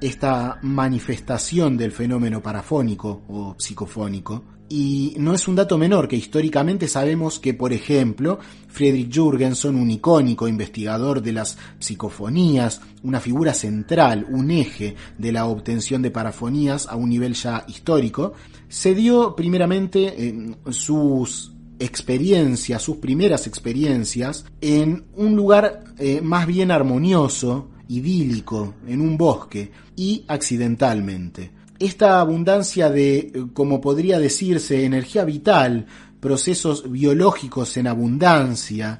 [0.01, 6.87] esta manifestación del fenómeno parafónico o psicofónico y no es un dato menor que históricamente
[6.87, 14.27] sabemos que, por ejemplo, Friedrich Jürgenson, un icónico investigador de las psicofonías, una figura central,
[14.29, 18.33] un eje de la obtención de parafonías a un nivel ya histórico,
[18.67, 26.69] se dio primeramente en sus experiencias, sus primeras experiencias, en un lugar eh, más bien
[26.69, 35.87] armonioso, idílico, en un bosque, y accidentalmente esta abundancia de, como podría decirse, energía vital,
[36.19, 38.99] procesos biológicos en abundancia,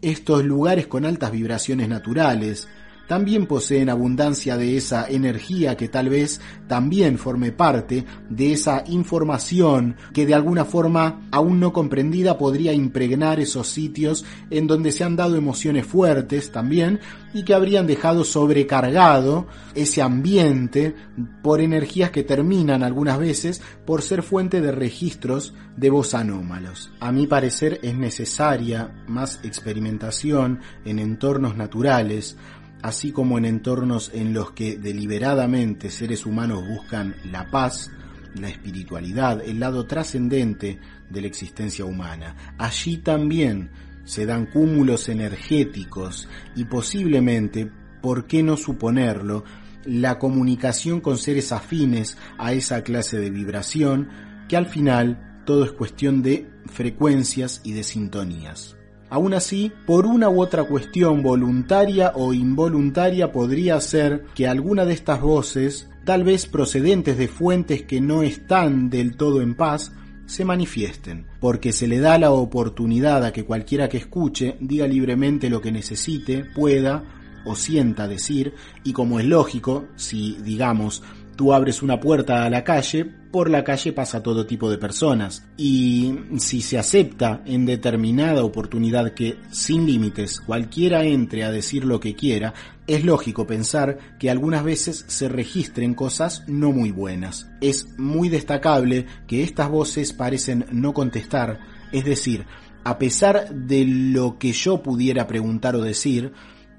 [0.00, 2.68] estos lugares con altas vibraciones naturales,
[3.06, 9.96] también poseen abundancia de esa energía que tal vez también forme parte de esa información
[10.12, 15.16] que de alguna forma aún no comprendida podría impregnar esos sitios en donde se han
[15.16, 17.00] dado emociones fuertes también
[17.34, 20.94] y que habrían dejado sobrecargado ese ambiente
[21.42, 26.92] por energías que terminan algunas veces por ser fuente de registros de voz anómalos.
[27.00, 32.36] A mi parecer es necesaria más experimentación en entornos naturales
[32.84, 37.90] así como en entornos en los que deliberadamente seres humanos buscan la paz,
[38.34, 42.36] la espiritualidad, el lado trascendente de la existencia humana.
[42.58, 43.70] Allí también
[44.04, 47.70] se dan cúmulos energéticos y posiblemente,
[48.02, 49.44] ¿por qué no suponerlo?,
[49.86, 54.10] la comunicación con seres afines a esa clase de vibración,
[54.46, 58.76] que al final todo es cuestión de frecuencias y de sintonías.
[59.14, 64.92] Aún así, por una u otra cuestión voluntaria o involuntaria podría ser que alguna de
[64.92, 69.92] estas voces, tal vez procedentes de fuentes que no están del todo en paz,
[70.26, 75.48] se manifiesten, porque se le da la oportunidad a que cualquiera que escuche diga libremente
[75.48, 77.04] lo que necesite, pueda
[77.44, 81.04] o sienta decir, y como es lógico, si, digamos,
[81.36, 85.44] tú abres una puerta a la calle, por la calle pasa todo tipo de personas.
[85.56, 91.98] Y si se acepta en determinada oportunidad que, sin límites, cualquiera entre a decir lo
[91.98, 92.54] que quiera,
[92.86, 97.50] es lógico pensar que algunas veces se registren cosas no muy buenas.
[97.60, 101.58] Es muy destacable que estas voces parecen no contestar,
[101.90, 102.46] es decir,
[102.84, 106.30] a pesar de lo que yo pudiera preguntar o decir,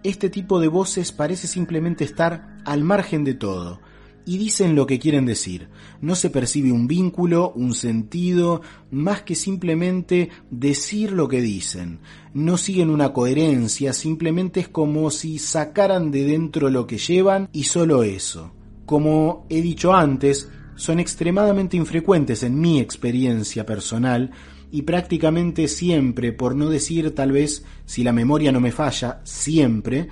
[0.04, 3.82] este tipo de voces parece simplemente estar al margen de todo
[4.26, 5.70] y dicen lo que quieren decir.
[6.02, 12.00] No se percibe un vínculo, un sentido, más que simplemente decir lo que dicen.
[12.34, 17.64] No siguen una coherencia, simplemente es como si sacaran de dentro lo que llevan y
[17.64, 18.52] solo eso.
[18.86, 24.32] Como he dicho antes, son extremadamente infrecuentes en mi experiencia personal
[24.72, 30.10] y prácticamente siempre, por no decir tal vez, si la memoria no me falla, siempre,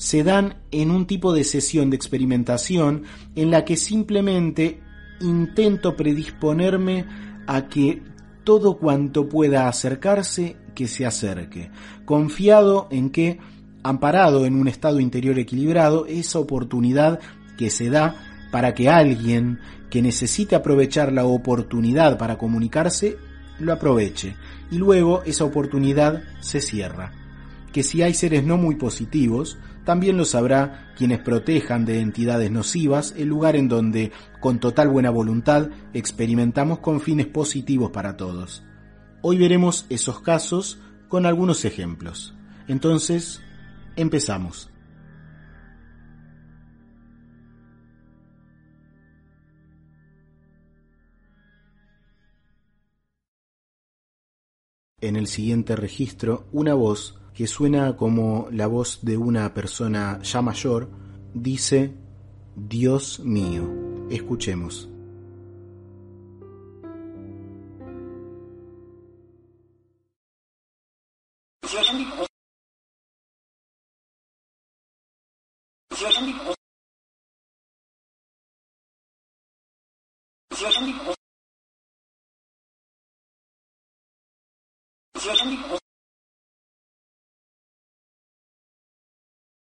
[0.00, 3.02] se dan en un tipo de sesión de experimentación
[3.36, 4.80] en la que simplemente
[5.20, 7.04] intento predisponerme
[7.46, 8.02] a que
[8.42, 11.70] todo cuanto pueda acercarse, que se acerque,
[12.06, 13.40] confiado en que,
[13.82, 17.20] amparado en un estado interior equilibrado, esa oportunidad
[17.58, 18.14] que se da
[18.50, 19.58] para que alguien
[19.90, 23.18] que necesite aprovechar la oportunidad para comunicarse,
[23.58, 24.34] lo aproveche,
[24.70, 27.12] y luego esa oportunidad se cierra.
[27.70, 33.14] Que si hay seres no muy positivos, también lo sabrá quienes protejan de entidades nocivas
[33.16, 38.62] el lugar en donde, con total buena voluntad, experimentamos con fines positivos para todos.
[39.22, 40.78] Hoy veremos esos casos
[41.08, 42.34] con algunos ejemplos.
[42.68, 43.42] Entonces,
[43.96, 44.70] empezamos.
[55.02, 60.42] En el siguiente registro, una voz que suena como la voz de una persona ya
[60.42, 60.90] mayor,
[61.32, 61.96] dice,
[62.54, 63.66] Dios mío.
[64.10, 64.90] Escuchemos.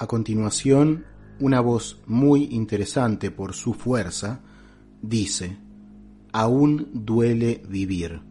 [0.00, 1.04] A continuación,
[1.40, 4.40] una voz muy interesante por su fuerza
[5.02, 5.58] dice,
[6.32, 8.22] aún duele vivir.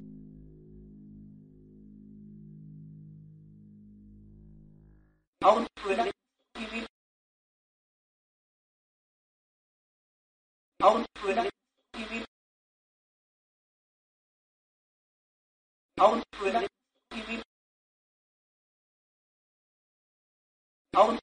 [20.96, 21.20] outward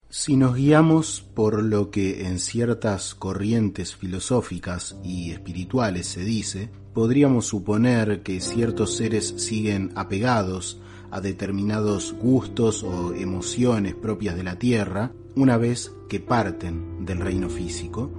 [0.08, 7.46] Si nos guiamos por lo que en ciertas corrientes filosóficas y espirituales se dice, podríamos
[7.46, 10.80] suponer que ciertos seres siguen apegados
[11.10, 17.50] a determinados gustos o emociones propias de la Tierra una vez que parten del reino
[17.50, 18.10] físico,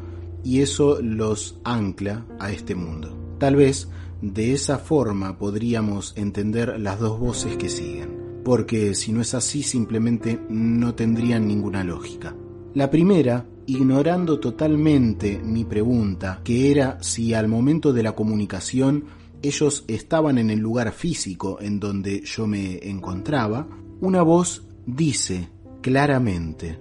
[0.43, 3.17] y eso los ancla a este mundo.
[3.37, 3.89] Tal vez
[4.21, 9.63] de esa forma podríamos entender las dos voces que siguen porque si no es así
[9.63, 12.35] simplemente no tendrían ninguna lógica.
[12.73, 19.05] La primera, ignorando totalmente mi pregunta, que era si al momento de la comunicación
[19.41, 23.67] ellos estaban en el lugar físico en donde yo me encontraba,
[23.99, 25.49] una voz dice
[25.81, 26.79] claramente,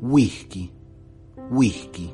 [0.00, 0.70] whisky,
[1.50, 2.12] whisky.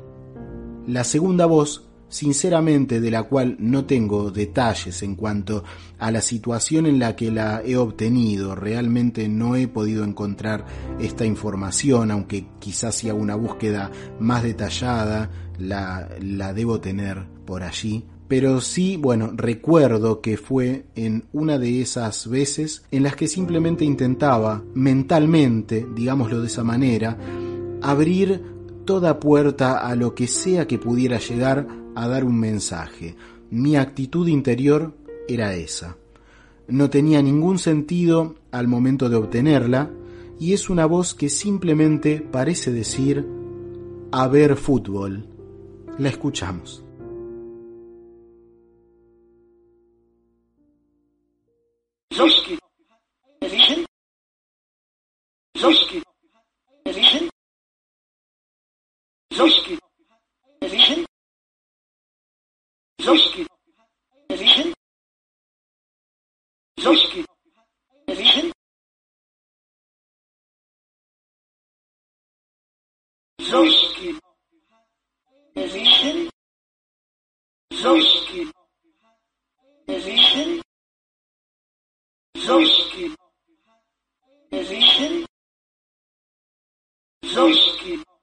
[0.87, 5.63] La segunda voz sinceramente de la cual no tengo detalles en cuanto
[5.99, 8.55] a la situación en la que la he obtenido.
[8.55, 10.65] Realmente no he podido encontrar
[10.99, 17.63] esta información, aunque quizás si hago una búsqueda más detallada la, la debo tener por
[17.63, 18.05] allí.
[18.27, 23.85] Pero sí, bueno, recuerdo que fue en una de esas veces en las que simplemente
[23.85, 27.17] intentaba mentalmente, digámoslo de esa manera,
[27.81, 28.56] abrir
[28.87, 33.15] toda puerta a lo que sea que pudiera llegar a dar un mensaje.
[33.51, 34.95] Mi actitud interior
[35.27, 35.97] era esa.
[36.67, 39.91] No tenía ningún sentido al momento de obtenerla
[40.39, 43.27] y es una voz que simplemente parece decir
[44.11, 45.27] a ver fútbol.
[45.99, 46.83] La escuchamos.
[59.37, 59.77] Zoski.
[60.61, 61.03] Eligen.
[63.01, 63.45] Zoski.
[64.27, 64.73] Eligen.
[66.81, 67.25] Zoski.
[68.05, 68.51] Eligen.
[73.41, 74.19] Zoski.
[79.85, 80.59] Eligen.
[82.37, 83.15] Zoski.
[84.49, 85.25] Eligen.
[87.21, 88.16] Zoski.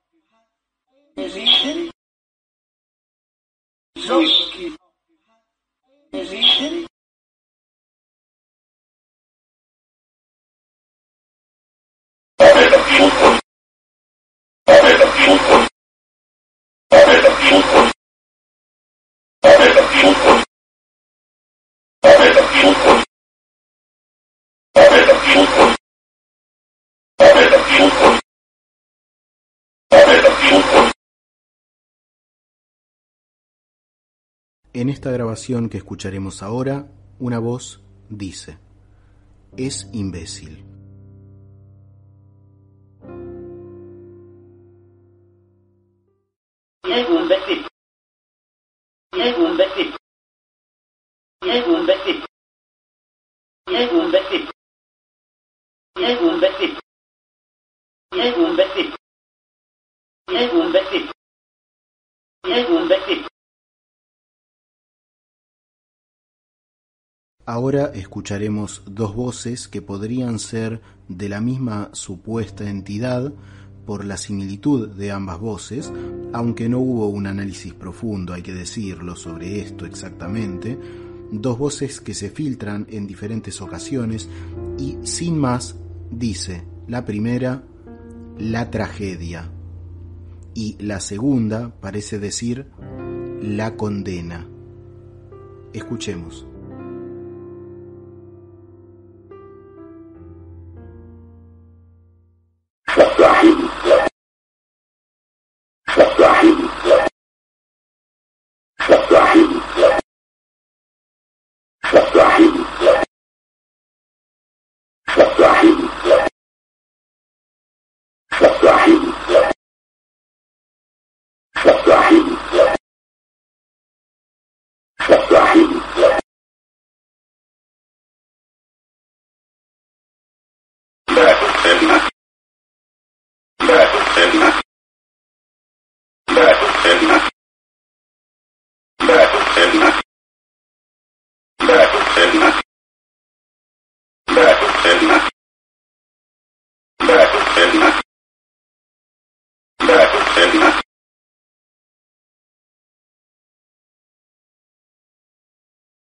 [1.16, 1.90] position
[6.10, 6.86] position
[12.38, 13.40] Thank you.
[34.76, 36.88] En esta grabación que escucharemos ahora,
[37.20, 37.80] una voz
[38.10, 38.58] dice,
[39.56, 40.64] es imbécil.
[67.46, 73.34] Ahora escucharemos dos voces que podrían ser de la misma supuesta entidad
[73.84, 75.92] por la similitud de ambas voces,
[76.32, 80.78] aunque no hubo un análisis profundo, hay que decirlo, sobre esto exactamente,
[81.30, 84.26] dos voces que se filtran en diferentes ocasiones
[84.78, 85.76] y sin más
[86.10, 87.62] dice la primera
[88.38, 89.50] la tragedia
[90.54, 92.68] y la segunda parece decir
[93.42, 94.48] la condena.
[95.74, 96.46] Escuchemos.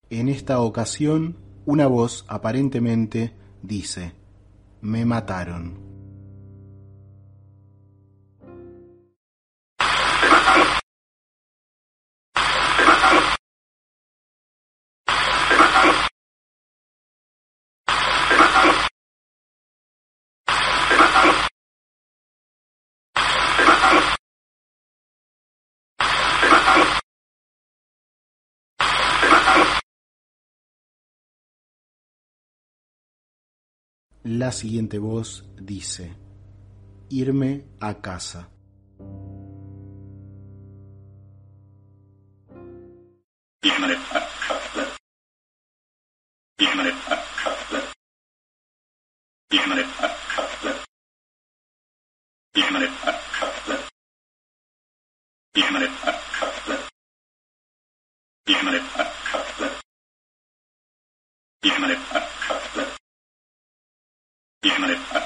[0.10, 4.14] En esta ocasión, una voz aparentemente dice,
[4.82, 5.85] me mataron.
[34.26, 36.18] La siguiente voz dice,
[37.10, 38.50] irme a casa.
[43.62, 44.16] Ignorant.
[64.66, 65.26] lleno de paz.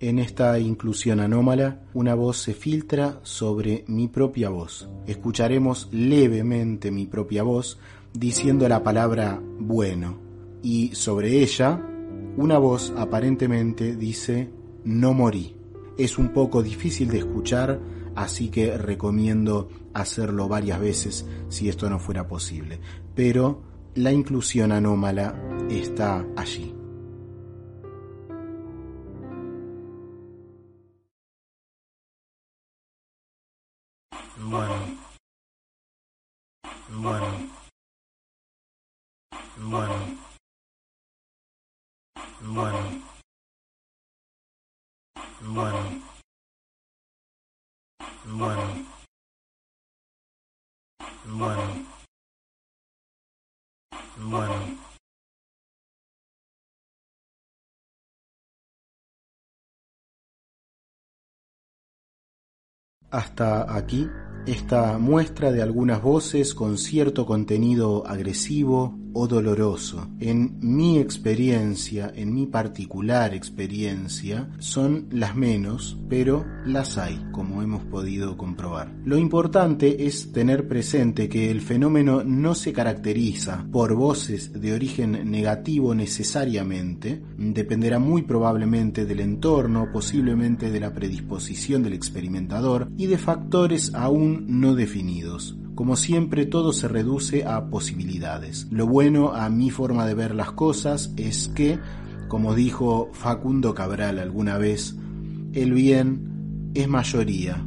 [0.00, 4.88] En esta inclusión anómala, una voz se filtra sobre mi propia voz.
[5.08, 7.80] Escucharemos levemente mi propia voz
[8.12, 10.18] diciendo la palabra bueno
[10.62, 11.84] y sobre ella
[12.36, 14.48] una voz aparentemente dice
[14.84, 15.56] no morí.
[15.96, 17.80] Es un poco difícil de escuchar,
[18.14, 22.78] así que recomiendo hacerlo varias veces si esto no fuera posible.
[23.16, 23.62] Pero
[23.96, 25.34] la inclusión anómala
[25.68, 26.77] está allí.
[37.00, 37.26] Bueno.
[39.56, 40.18] Bueno.
[42.42, 43.02] Bueno.
[45.40, 46.02] Bueno.
[48.26, 48.86] Bueno.
[51.26, 51.86] Bueno.
[54.16, 54.78] Bueno.
[63.10, 64.10] Hasta aquí
[64.46, 70.06] esta muestra de algunas voces con cierto contenido agresivo o doloroso.
[70.20, 77.84] En mi experiencia, en mi particular experiencia, son las menos, pero las hay, como hemos
[77.84, 78.94] podido comprobar.
[79.04, 85.28] Lo importante es tener presente que el fenómeno no se caracteriza por voces de origen
[85.28, 93.18] negativo necesariamente, dependerá muy probablemente del entorno, posiblemente de la predisposición del experimentador y de
[93.18, 95.56] factores aún no definidos.
[95.78, 98.66] Como siempre, todo se reduce a posibilidades.
[98.72, 101.78] Lo bueno a mi forma de ver las cosas es que,
[102.26, 104.96] como dijo Facundo Cabral alguna vez,
[105.52, 107.64] el bien es mayoría,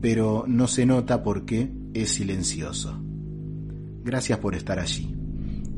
[0.00, 2.98] pero no se nota porque es silencioso.
[4.02, 5.14] Gracias por estar allí.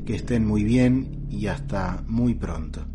[0.05, 2.85] Que estén muy bien y hasta muy pronto.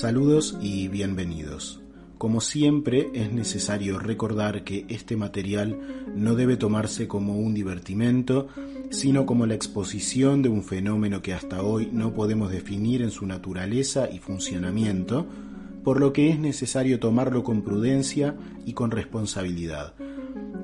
[0.00, 1.80] Saludos y bienvenidos.
[2.18, 5.76] Como siempre, es necesario recordar que este material
[6.14, 8.46] no debe tomarse como un divertimento,
[8.90, 13.26] sino como la exposición de un fenómeno que hasta hoy no podemos definir en su
[13.26, 15.26] naturaleza y funcionamiento,
[15.82, 19.94] por lo que es necesario tomarlo con prudencia y con responsabilidad.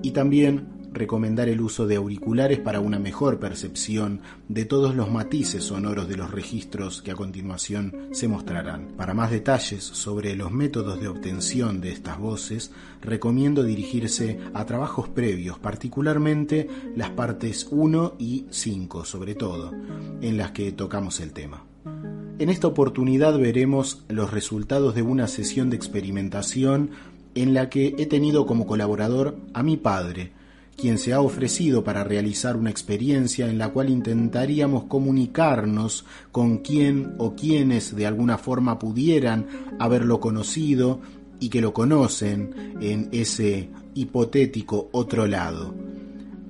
[0.00, 5.64] Y también recomendar el uso de auriculares para una mejor percepción de todos los matices
[5.64, 8.88] sonoros de los registros que a continuación se mostrarán.
[8.96, 15.08] Para más detalles sobre los métodos de obtención de estas voces, recomiendo dirigirse a trabajos
[15.08, 19.72] previos, particularmente las partes 1 y 5 sobre todo,
[20.20, 21.64] en las que tocamos el tema.
[22.38, 26.90] En esta oportunidad veremos los resultados de una sesión de experimentación
[27.34, 30.32] en la que he tenido como colaborador a mi padre,
[30.74, 37.14] quien se ha ofrecido para realizar una experiencia en la cual intentaríamos comunicarnos con quien
[37.18, 39.46] o quienes de alguna forma pudieran
[39.78, 41.00] haberlo conocido
[41.40, 45.74] y que lo conocen en ese hipotético otro lado.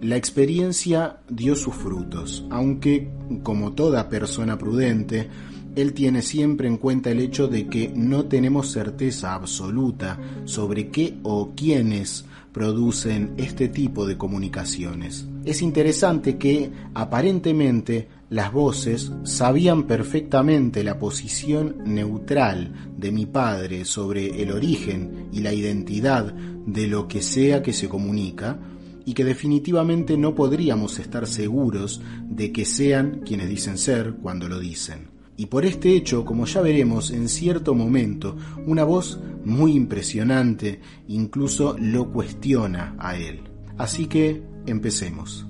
[0.00, 3.10] La experiencia dio sus frutos, aunque,
[3.42, 5.30] como toda persona prudente,
[5.76, 11.18] él tiene siempre en cuenta el hecho de que no tenemos certeza absoluta sobre qué
[11.22, 15.26] o quiénes producen este tipo de comunicaciones.
[15.44, 24.41] Es interesante que aparentemente las voces sabían perfectamente la posición neutral de mi padre sobre
[24.41, 28.58] el origen y la identidad de lo que sea que se comunica,
[29.07, 34.58] y que definitivamente no podríamos estar seguros de que sean quienes dicen ser cuando lo
[34.58, 35.14] dicen.
[35.36, 41.76] Y por este hecho, como ya veremos en cierto momento, una voz muy impresionante incluso
[41.78, 43.40] lo cuestiona a él.
[43.76, 45.46] Así que empecemos.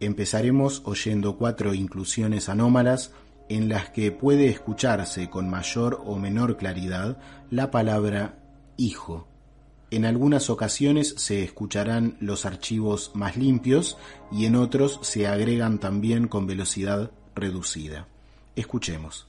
[0.00, 3.12] Empezaremos oyendo cuatro inclusiones anómalas
[3.48, 7.18] en las que puede escucharse con mayor o menor claridad
[7.50, 8.38] la palabra
[8.76, 9.28] hijo
[9.96, 13.96] en algunas ocasiones se escucharán los archivos más limpios
[14.32, 18.08] y en otros se agregan también con velocidad reducida.
[18.56, 19.28] Escuchemos.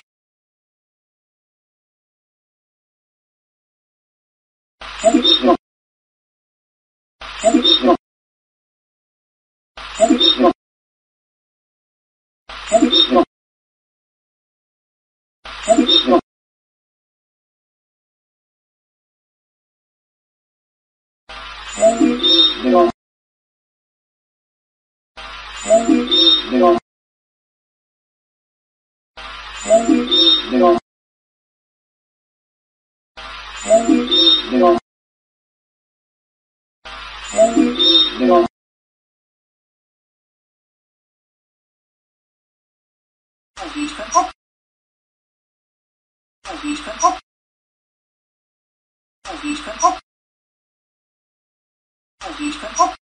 [21.81, 21.89] 哎，
[22.63, 22.77] 那个。
[25.63, 25.81] 哎，
[26.51, 26.77] 那个。
[29.63, 30.51] 哎，那个。
[30.51, 30.63] 哎，那个。
[33.63, 33.81] 哎，
[34.51, 34.63] 那个。
[37.31, 38.45] 哎，那个。
[43.55, 43.69] 哎，
[44.19, 44.27] 那
[47.01, 47.20] 个。
[52.43, 52.95] Oh!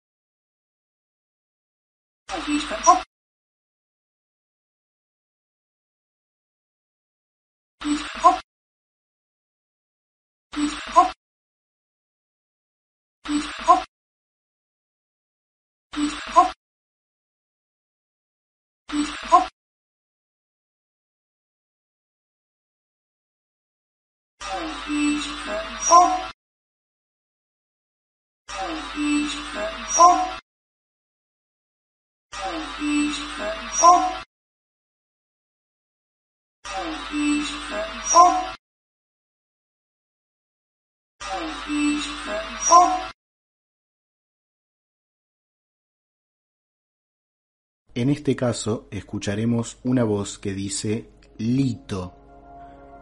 [47.98, 51.10] En este caso escucharemos una voz que dice
[51.40, 52.14] Lito.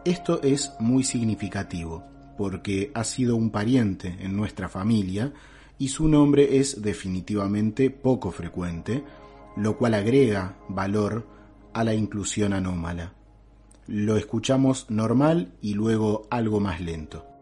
[0.06, 2.02] Esto es muy significativo
[2.38, 5.34] porque ha sido un pariente en nuestra familia
[5.76, 9.04] y su nombre es definitivamente poco frecuente,
[9.58, 11.26] lo cual agrega valor
[11.74, 13.12] a la inclusión anómala.
[13.86, 17.35] Lo escuchamos normal y luego algo más lento.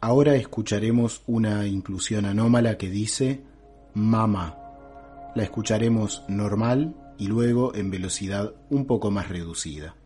[0.00, 3.42] Ahora escucharemos una inclusión anómala que dice
[3.94, 4.56] mamá.
[5.34, 9.96] La escucharemos normal y luego en velocidad un poco más reducida.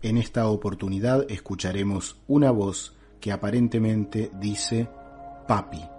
[0.00, 4.88] En esta oportunidad escucharemos una voz que aparentemente dice
[5.46, 5.97] papi.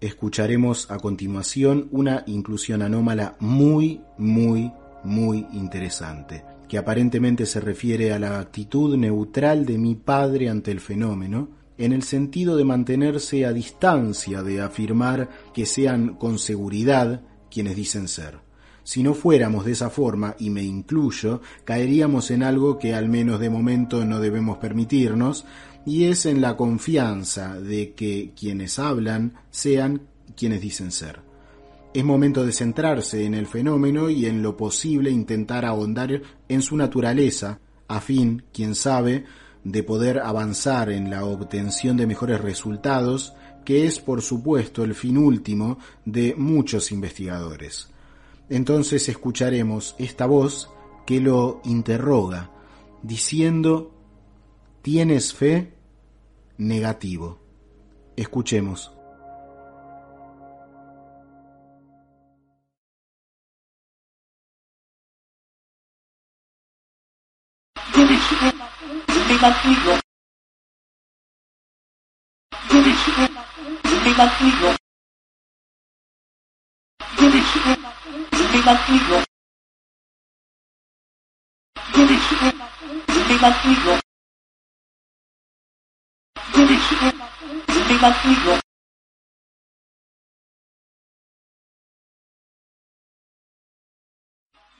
[0.00, 4.70] Escucharemos a continuación una inclusión anómala muy, muy,
[5.02, 10.80] muy interesante que aparentemente se refiere a la actitud neutral de mi padre ante el
[10.80, 17.76] fenómeno, en el sentido de mantenerse a distancia de afirmar que sean con seguridad quienes
[17.76, 18.38] dicen ser.
[18.82, 23.40] Si no fuéramos de esa forma, y me incluyo, caeríamos en algo que al menos
[23.40, 25.44] de momento no debemos permitirnos,
[25.84, 30.02] y es en la confianza de que quienes hablan sean
[30.36, 31.25] quienes dicen ser.
[31.96, 36.76] Es momento de centrarse en el fenómeno y en lo posible intentar ahondar en su
[36.76, 39.24] naturaleza, a fin, quién sabe,
[39.64, 43.34] de poder avanzar en la obtención de mejores resultados,
[43.64, 47.88] que es por supuesto el fin último de muchos investigadores
[48.48, 50.70] entonces escucharemos esta voz
[51.04, 52.50] que lo interroga,
[53.02, 53.92] diciendo,
[54.82, 55.74] ¿tienes fe?
[56.58, 57.38] Negativo.
[58.16, 58.95] Escuchemos.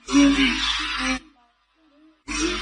[0.09, 1.26] Delicious.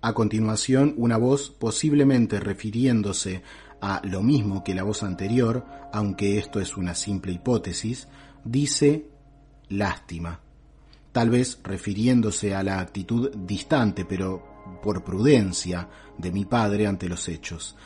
[0.00, 3.42] A continuación, una voz posiblemente refiriéndose
[3.80, 8.06] a lo mismo que la voz anterior, aunque esto es una simple hipótesis,
[8.44, 9.08] dice
[9.68, 10.40] lástima,
[11.10, 17.28] tal vez refiriéndose a la actitud distante, pero por prudencia, de mi padre ante los
[17.28, 17.76] hechos.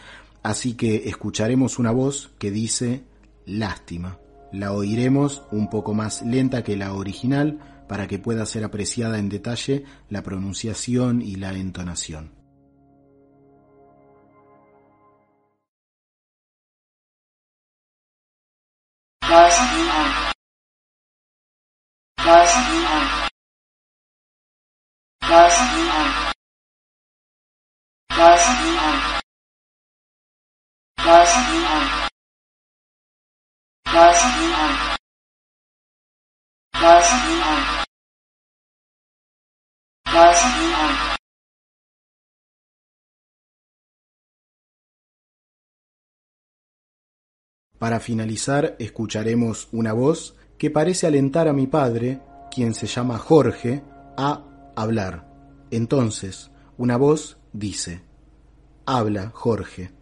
[0.42, 3.04] Así que escucharemos una voz que dice
[3.46, 4.18] lástima.
[4.52, 9.28] La oiremos un poco más lenta que la original para que pueda ser apreciada en
[9.28, 12.32] detalle la pronunciación y la entonación.
[47.78, 52.20] Para finalizar, escucharemos una voz que parece alentar a mi padre,
[52.50, 53.84] quien se llama Jorge,
[54.16, 55.28] a hablar.
[55.70, 58.02] Entonces, una voz dice,
[58.86, 60.01] Habla, Jorge.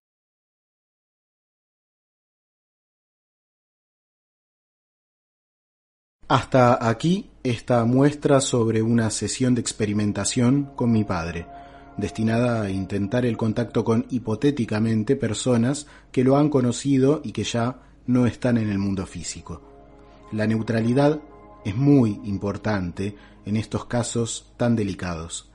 [6.31, 11.45] Hasta aquí esta muestra sobre una sesión de experimentación con mi padre,
[11.97, 17.81] destinada a intentar el contacto con hipotéticamente personas que lo han conocido y que ya
[18.07, 19.61] no están en el mundo físico.
[20.31, 21.19] La neutralidad
[21.65, 23.13] es muy importante
[23.45, 25.51] en estos casos tan delicados.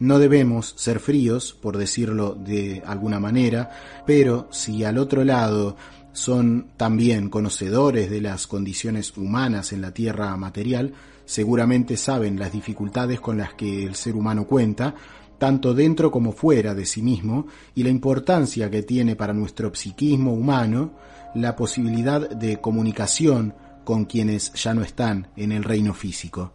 [0.00, 3.70] No debemos ser fríos, por decirlo de alguna manera,
[4.06, 5.76] pero si al otro lado
[6.12, 10.92] son también conocedores de las condiciones humanas en la tierra material,
[11.24, 14.94] seguramente saben las dificultades con las que el ser humano cuenta,
[15.38, 20.34] tanto dentro como fuera de sí mismo, y la importancia que tiene para nuestro psiquismo
[20.34, 20.92] humano
[21.34, 26.52] la posibilidad de comunicación con quienes ya no están en el reino físico.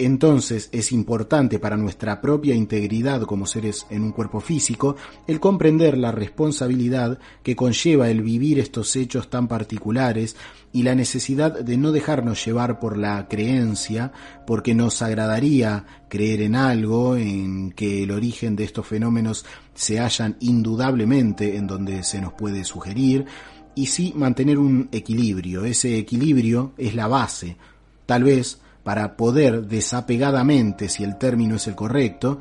[0.00, 4.94] Entonces es importante para nuestra propia integridad como seres en un cuerpo físico
[5.26, 10.36] el comprender la responsabilidad que conlleva el vivir estos hechos tan particulares
[10.72, 14.12] y la necesidad de no dejarnos llevar por la creencia,
[14.46, 20.36] porque nos agradaría creer en algo, en que el origen de estos fenómenos se hallan
[20.40, 23.24] indudablemente en donde se nos puede sugerir,
[23.74, 25.64] y sí mantener un equilibrio.
[25.64, 27.56] Ese equilibrio es la base.
[28.06, 32.38] Tal vez para poder desapegadamente, si el término es el correcto,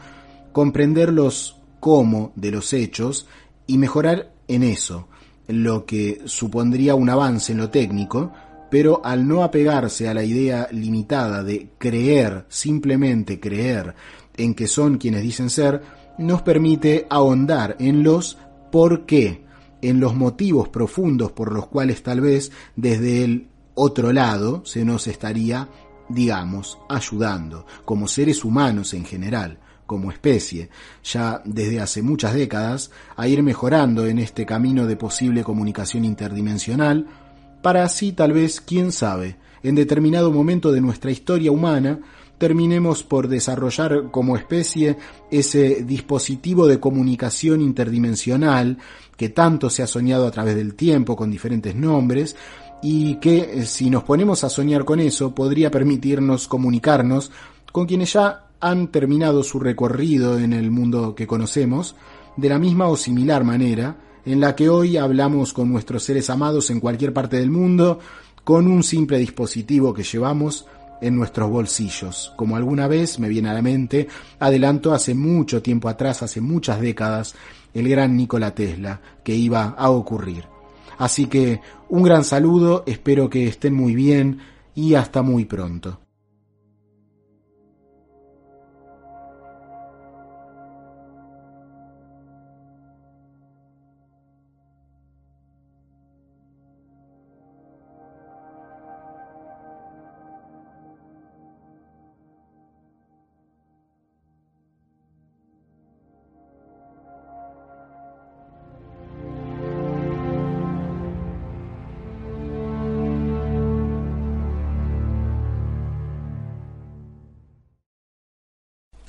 [0.53, 3.27] comprender los cómo de los hechos
[3.65, 5.09] y mejorar en eso,
[5.49, 8.31] lo que supondría un avance en lo técnico,
[8.71, 13.93] pero al no apegarse a la idea limitada de creer, simplemente creer
[14.37, 15.81] en que son quienes dicen ser,
[16.17, 18.37] nos permite ahondar en los
[18.71, 19.43] por qué,
[19.81, 25.07] en los motivos profundos por los cuales tal vez desde el otro lado se nos
[25.07, 25.67] estaría
[26.09, 30.69] digamos, ayudando, como seres humanos en general, como especie,
[31.03, 37.07] ya desde hace muchas décadas, a ir mejorando en este camino de posible comunicación interdimensional,
[37.61, 41.99] para así tal vez, quién sabe, en determinado momento de nuestra historia humana,
[42.37, 44.97] terminemos por desarrollar como especie
[45.31, 48.77] ese dispositivo de comunicación interdimensional
[49.15, 52.35] que tanto se ha soñado a través del tiempo con diferentes nombres,
[52.81, 57.31] y que eh, si nos ponemos a soñar con eso podría permitirnos comunicarnos
[57.71, 61.95] con quienes ya han terminado su recorrido en el mundo que conocemos,
[62.35, 66.69] de la misma o similar manera en la que hoy hablamos con nuestros seres amados
[66.69, 67.99] en cualquier parte del mundo
[68.43, 70.65] con un simple dispositivo que llevamos
[71.01, 74.07] en nuestros bolsillos, como alguna vez me viene a la mente,
[74.39, 77.35] adelanto hace mucho tiempo atrás, hace muchas décadas,
[77.73, 80.56] el gran Nikola Tesla, que iba a ocurrir.
[80.97, 84.39] Así que un gran saludo, espero que estén muy bien
[84.75, 85.99] y hasta muy pronto.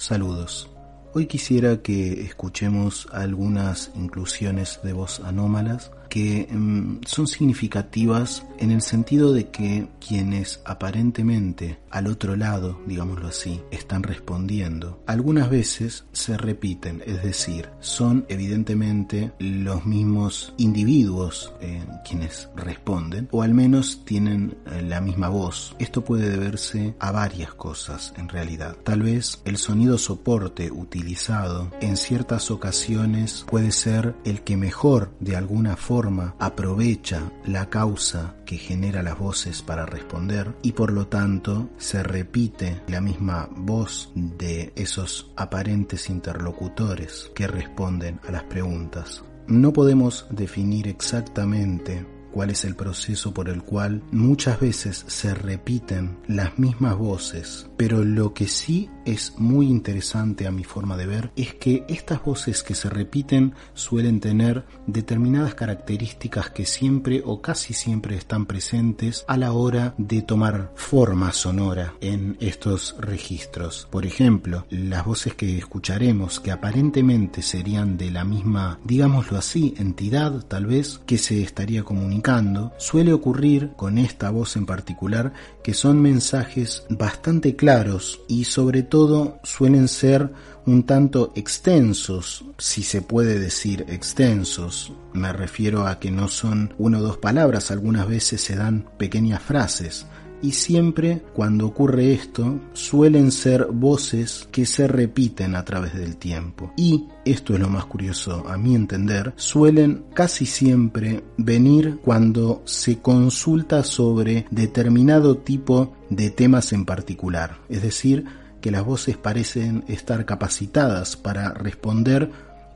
[0.09, 0.71] Saludos.
[1.13, 8.83] Hoy quisiera que escuchemos algunas inclusiones de voz anómalas que mm, son significativas en el
[8.83, 16.37] sentido de que quienes aparentemente al otro lado, digámoslo así, están respondiendo, algunas veces se
[16.37, 24.57] repiten, es decir, son evidentemente los mismos individuos eh, quienes responden, o al menos tienen
[24.67, 25.75] eh, la misma voz.
[25.79, 28.77] Esto puede deberse a varias cosas en realidad.
[28.85, 35.37] Tal vez el sonido soporte utilizado en ciertas ocasiones puede ser el que mejor de
[35.37, 35.98] alguna forma
[36.39, 42.83] aprovecha la causa que genera las voces para responder y por lo tanto se repite
[42.87, 49.25] la misma voz de esos aparentes interlocutores que responden a las preguntas.
[49.47, 56.19] No podemos definir exactamente cuál es el proceso por el cual muchas veces se repiten
[56.29, 61.31] las mismas voces, pero lo que sí es muy interesante a mi forma de ver
[61.35, 67.73] es que estas voces que se repiten suelen tener determinadas características que siempre o casi
[67.73, 73.89] siempre están presentes a la hora de tomar forma sonora en estos registros.
[73.91, 80.45] Por ejemplo, las voces que escucharemos que aparentemente serían de la misma, digámoslo así, entidad
[80.47, 85.33] tal vez que se estaría comunicando, suele ocurrir con esta voz en particular
[85.69, 90.33] que son mensajes bastante claros y sobre todo suelen ser
[90.65, 94.95] un tanto extensos, si se puede decir extensos.
[95.13, 99.43] Me refiero a que no son una o dos palabras, algunas veces se dan pequeñas
[99.43, 100.07] frases.
[100.43, 106.73] Y siempre cuando ocurre esto suelen ser voces que se repiten a través del tiempo.
[106.77, 112.99] Y, esto es lo más curioso a mi entender, suelen casi siempre venir cuando se
[112.99, 117.59] consulta sobre determinado tipo de temas en particular.
[117.69, 118.25] Es decir,
[118.61, 122.31] que las voces parecen estar capacitadas para responder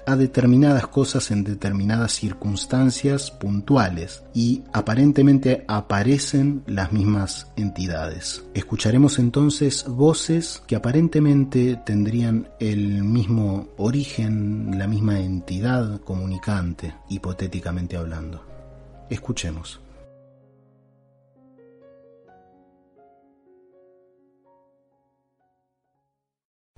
[0.07, 8.45] a determinadas cosas en determinadas circunstancias puntuales y aparentemente aparecen las mismas entidades.
[8.55, 18.45] Escucharemos entonces voces que aparentemente tendrían el mismo origen, la misma entidad comunicante, hipotéticamente hablando.
[19.11, 19.81] Escuchemos.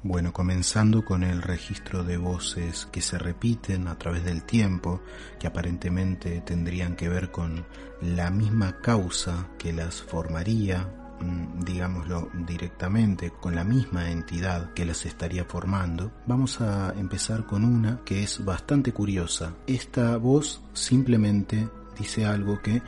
[0.06, 5.00] Bueno, comenzando con el registro de voces que se repiten a través del tiempo,
[5.40, 7.64] que aparentemente tendrían que ver con
[8.02, 10.86] la misma causa que las formaría,
[11.20, 17.64] mm, digámoslo directamente, con la misma entidad que las estaría formando, vamos a empezar con
[17.64, 19.54] una que es bastante curiosa.
[19.66, 21.66] Esta voz simplemente
[21.98, 22.82] dice algo que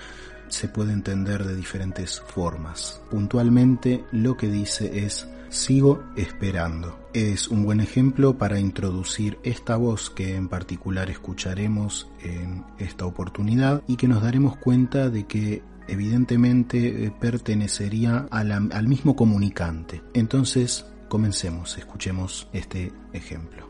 [0.48, 3.00] se puede entender de diferentes formas.
[3.10, 6.98] Puntualmente lo que dice es sigo esperando.
[7.12, 13.82] Es un buen ejemplo para introducir esta voz que en particular escucharemos en esta oportunidad
[13.86, 20.02] y que nos daremos cuenta de que evidentemente eh, pertenecería al mismo comunicante.
[20.14, 23.65] Entonces, comencemos, escuchemos este ejemplo.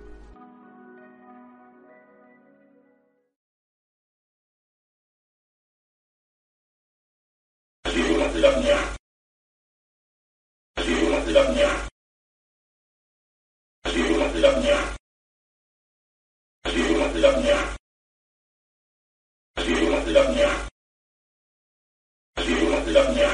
[14.62, 14.78] niya.
[16.70, 17.58] Sinumatlak niya.
[19.58, 20.50] Sinumatlak niya.
[22.38, 23.30] Sinumatlak niya.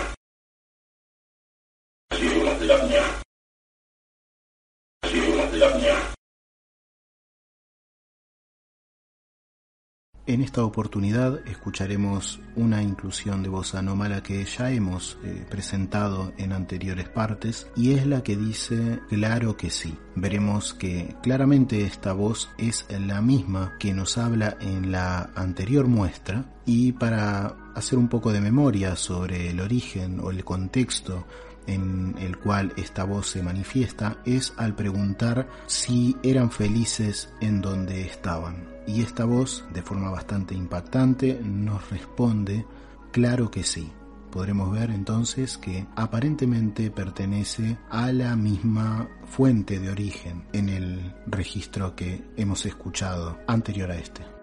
[10.33, 16.55] En esta oportunidad escucharemos una inclusión de voz anómala que ya hemos eh, presentado en
[16.55, 19.95] anteriores partes y es la que dice claro que sí.
[20.15, 26.47] Veremos que claramente esta voz es la misma que nos habla en la anterior muestra
[26.65, 31.27] y para hacer un poco de memoria sobre el origen o el contexto
[31.67, 38.07] en el cual esta voz se manifiesta es al preguntar si eran felices en donde
[38.07, 38.72] estaban.
[38.87, 42.67] Y esta voz, de forma bastante impactante, nos responde,
[43.11, 43.93] claro que sí.
[44.31, 51.95] Podremos ver entonces que aparentemente pertenece a la misma fuente de origen en el registro
[51.95, 54.42] que hemos escuchado anterior a este.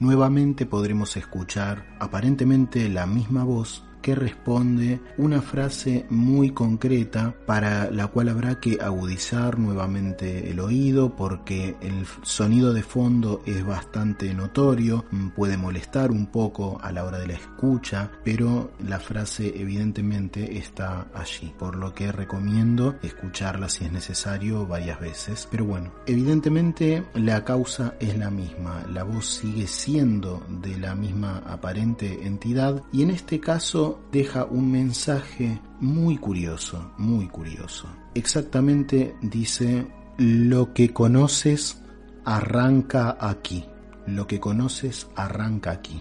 [0.00, 8.08] Nuevamente podremos escuchar aparentemente la misma voz que responde una frase muy concreta para la
[8.08, 15.04] cual habrá que agudizar nuevamente el oído porque el sonido de fondo es bastante notorio,
[15.10, 20.58] mm, puede molestar un poco a la hora de la escucha, pero la frase evidentemente
[20.58, 25.48] está allí, por lo que recomiendo escucharla si es necesario varias veces.
[25.50, 31.38] Pero bueno, evidentemente la causa es la misma, la voz sigue siendo de la misma
[31.46, 37.88] aparente entidad y en este caso deja un mensaje muy curioso, muy curioso.
[38.14, 39.86] Exactamente dice,
[40.18, 41.82] lo que conoces
[42.24, 43.64] arranca aquí,
[44.06, 46.00] lo que conoces arranca aquí.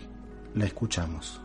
[0.55, 1.41] La escuchamos.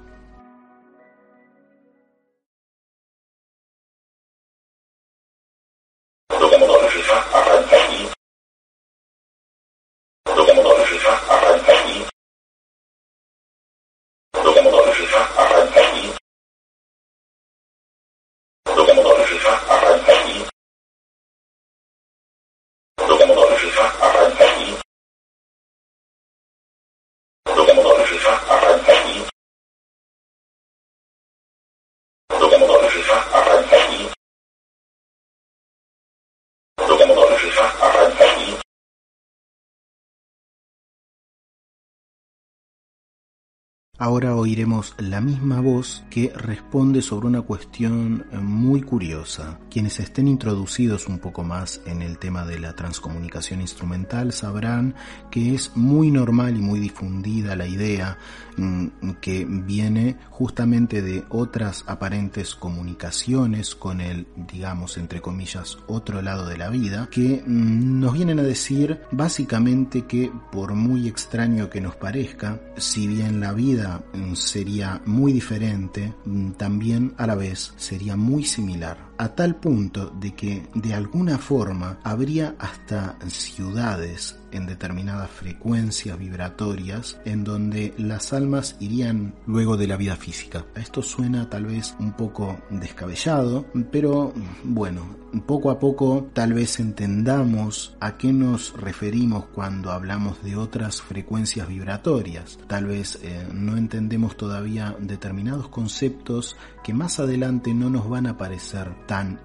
[44.03, 49.61] Ahora oiremos la misma voz que responde sobre una cuestión muy curiosa.
[49.71, 54.97] Quienes estén introducidos un poco más en el tema de la transcomunicación instrumental sabrán
[55.31, 58.19] que es muy normal y muy difundida la idea
[58.57, 58.89] mm,
[59.21, 66.59] que viene justamente de otras aparentes comunicaciones con el, digamos, entre comillas, otro lado de
[66.59, 71.95] la vida, que mm, nos vienen a decir básicamente que por muy extraño que nos
[71.95, 73.92] parezca, si bien la vida
[74.35, 76.13] sería muy diferente,
[76.57, 79.12] también a la vez sería muy similar.
[79.23, 87.21] A tal punto de que de alguna forma habría hasta ciudades en determinadas frecuencias vibratorias
[87.25, 90.67] en donde las almas irían luego de la vida física.
[90.75, 94.33] Esto suena tal vez un poco descabellado, pero
[94.65, 101.01] bueno, poco a poco tal vez entendamos a qué nos referimos cuando hablamos de otras
[101.01, 102.59] frecuencias vibratorias.
[102.67, 108.37] Tal vez eh, no entendemos todavía determinados conceptos que más adelante no nos van a
[108.37, 108.93] parecer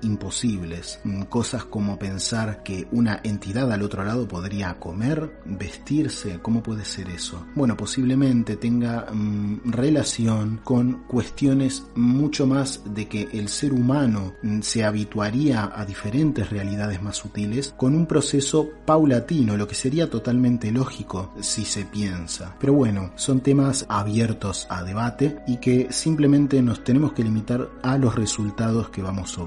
[0.02, 1.00] imposibles.
[1.04, 6.86] Mm, Cosas como pensar que una entidad al otro lado podría comer, vestirse, ¿cómo puede
[6.86, 7.46] ser eso?
[7.54, 14.62] Bueno, posiblemente tenga mm, relación con cuestiones mucho más de que el ser humano mm,
[14.62, 20.72] se habituaría a diferentes realidades más sutiles con un proceso paulatino, lo que sería totalmente
[20.72, 22.56] lógico si se piensa.
[22.60, 27.98] Pero bueno, son temas abiertos a debate y que simplemente nos tenemos que limitar a
[27.98, 29.38] los resultados que vamos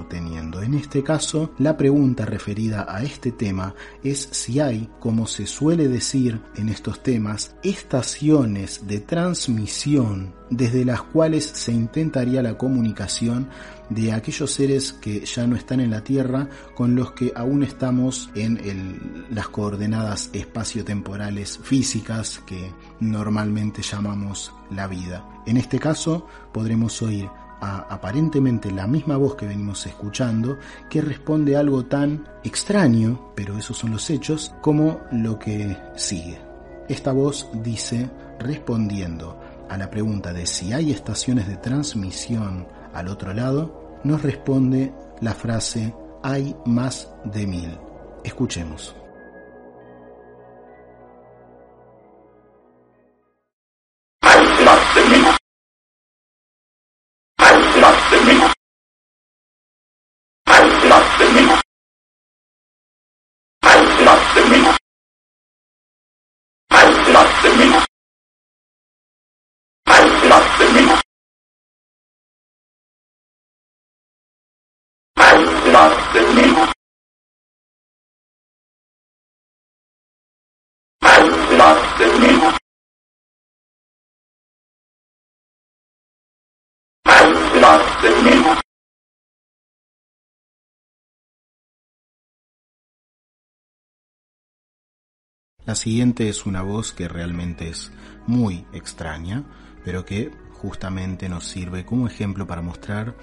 [0.61, 5.87] En este caso, la pregunta referida a este tema es si hay, como se suele
[5.87, 13.47] decir en estos temas, estaciones de transmisión desde las cuales se intentaría la comunicación
[13.89, 18.29] de aquellos seres que ya no están en la Tierra con los que aún estamos
[18.35, 25.25] en las coordenadas espaciotemporales físicas que normalmente llamamos la vida.
[25.45, 27.29] En este caso podremos oír
[27.61, 30.57] a aparentemente la misma voz que venimos escuchando
[30.89, 36.39] que responde algo tan extraño, pero esos son los hechos, como lo que sigue.
[36.89, 38.09] Esta voz dice,
[38.39, 44.91] respondiendo a la pregunta de si hay estaciones de transmisión al otro lado, nos responde
[45.21, 47.77] la frase hay más de mil.
[48.23, 48.95] Escuchemos.
[58.11, 58.40] the
[95.71, 97.93] La siguiente es una voz que realmente es
[98.27, 99.45] muy extraña,
[99.85, 103.15] pero que justamente nos sirve como ejemplo para mostrar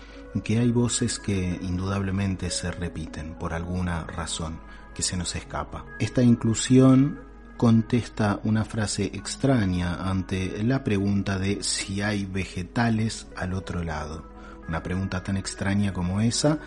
[0.43, 4.61] que hay voces que indudablemente se repiten por alguna razón
[4.95, 5.85] que se nos escapa.
[5.99, 7.21] Esta inclusión
[7.59, 14.27] contesta una frase extraña ante la pregunta de si hay vegetales al otro lado.
[14.67, 16.59] Una pregunta tan extraña como esa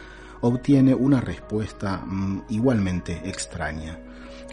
[0.42, 3.98] obtiene una respuesta mm, igualmente extraña.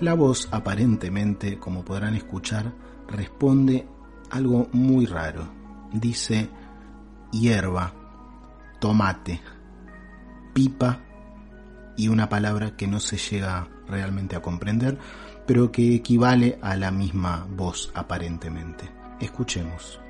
[0.00, 2.72] La voz aparentemente, como podrán escuchar,
[3.08, 3.86] responde
[4.30, 5.48] algo muy raro.
[5.92, 6.48] Dice
[7.32, 7.92] hierba,
[8.80, 9.40] tomate,
[10.54, 11.00] pipa
[11.96, 14.98] y una palabra que no se llega realmente a comprender,
[15.46, 18.88] pero que equivale a la misma voz aparentemente.
[19.18, 20.00] Escuchemos.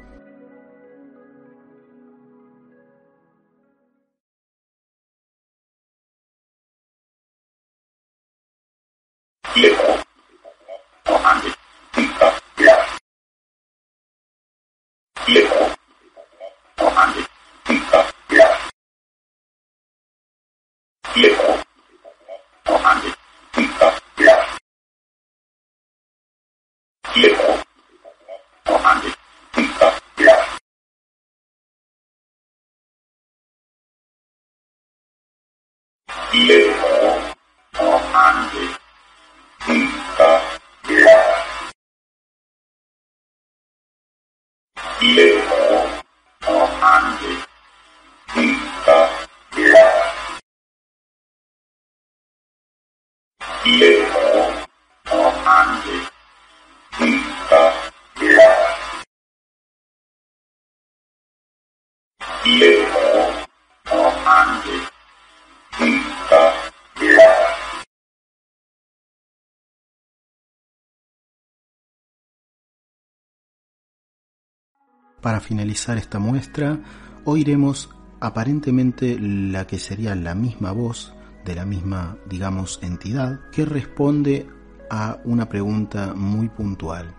[36.48, 36.77] live
[75.20, 76.78] Para finalizar esta muestra,
[77.24, 77.90] oiremos
[78.20, 81.14] aparentemente la que sería la misma voz
[81.44, 84.46] de la misma, digamos, entidad que responde
[84.90, 87.14] a una pregunta muy puntual.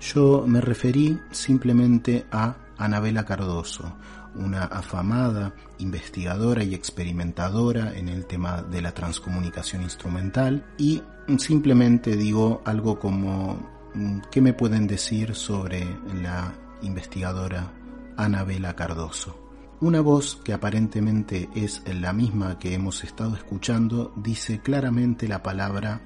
[0.00, 3.96] Yo me referí simplemente a Anabela Cardoso
[4.34, 11.02] una afamada investigadora y experimentadora en el tema de la transcomunicación instrumental y
[11.38, 13.58] simplemente digo algo como
[13.94, 15.86] mm, ¿qué me pueden decir sobre
[16.20, 16.52] la
[16.84, 17.72] investigadora
[18.16, 19.40] Anabela Cardoso?
[19.80, 26.00] Una voz que aparentemente es la misma que hemos estado escuchando dice claramente la palabra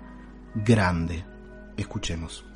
[0.54, 1.24] grande.
[1.76, 2.47] Escuchemos.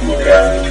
[0.00, 0.67] Música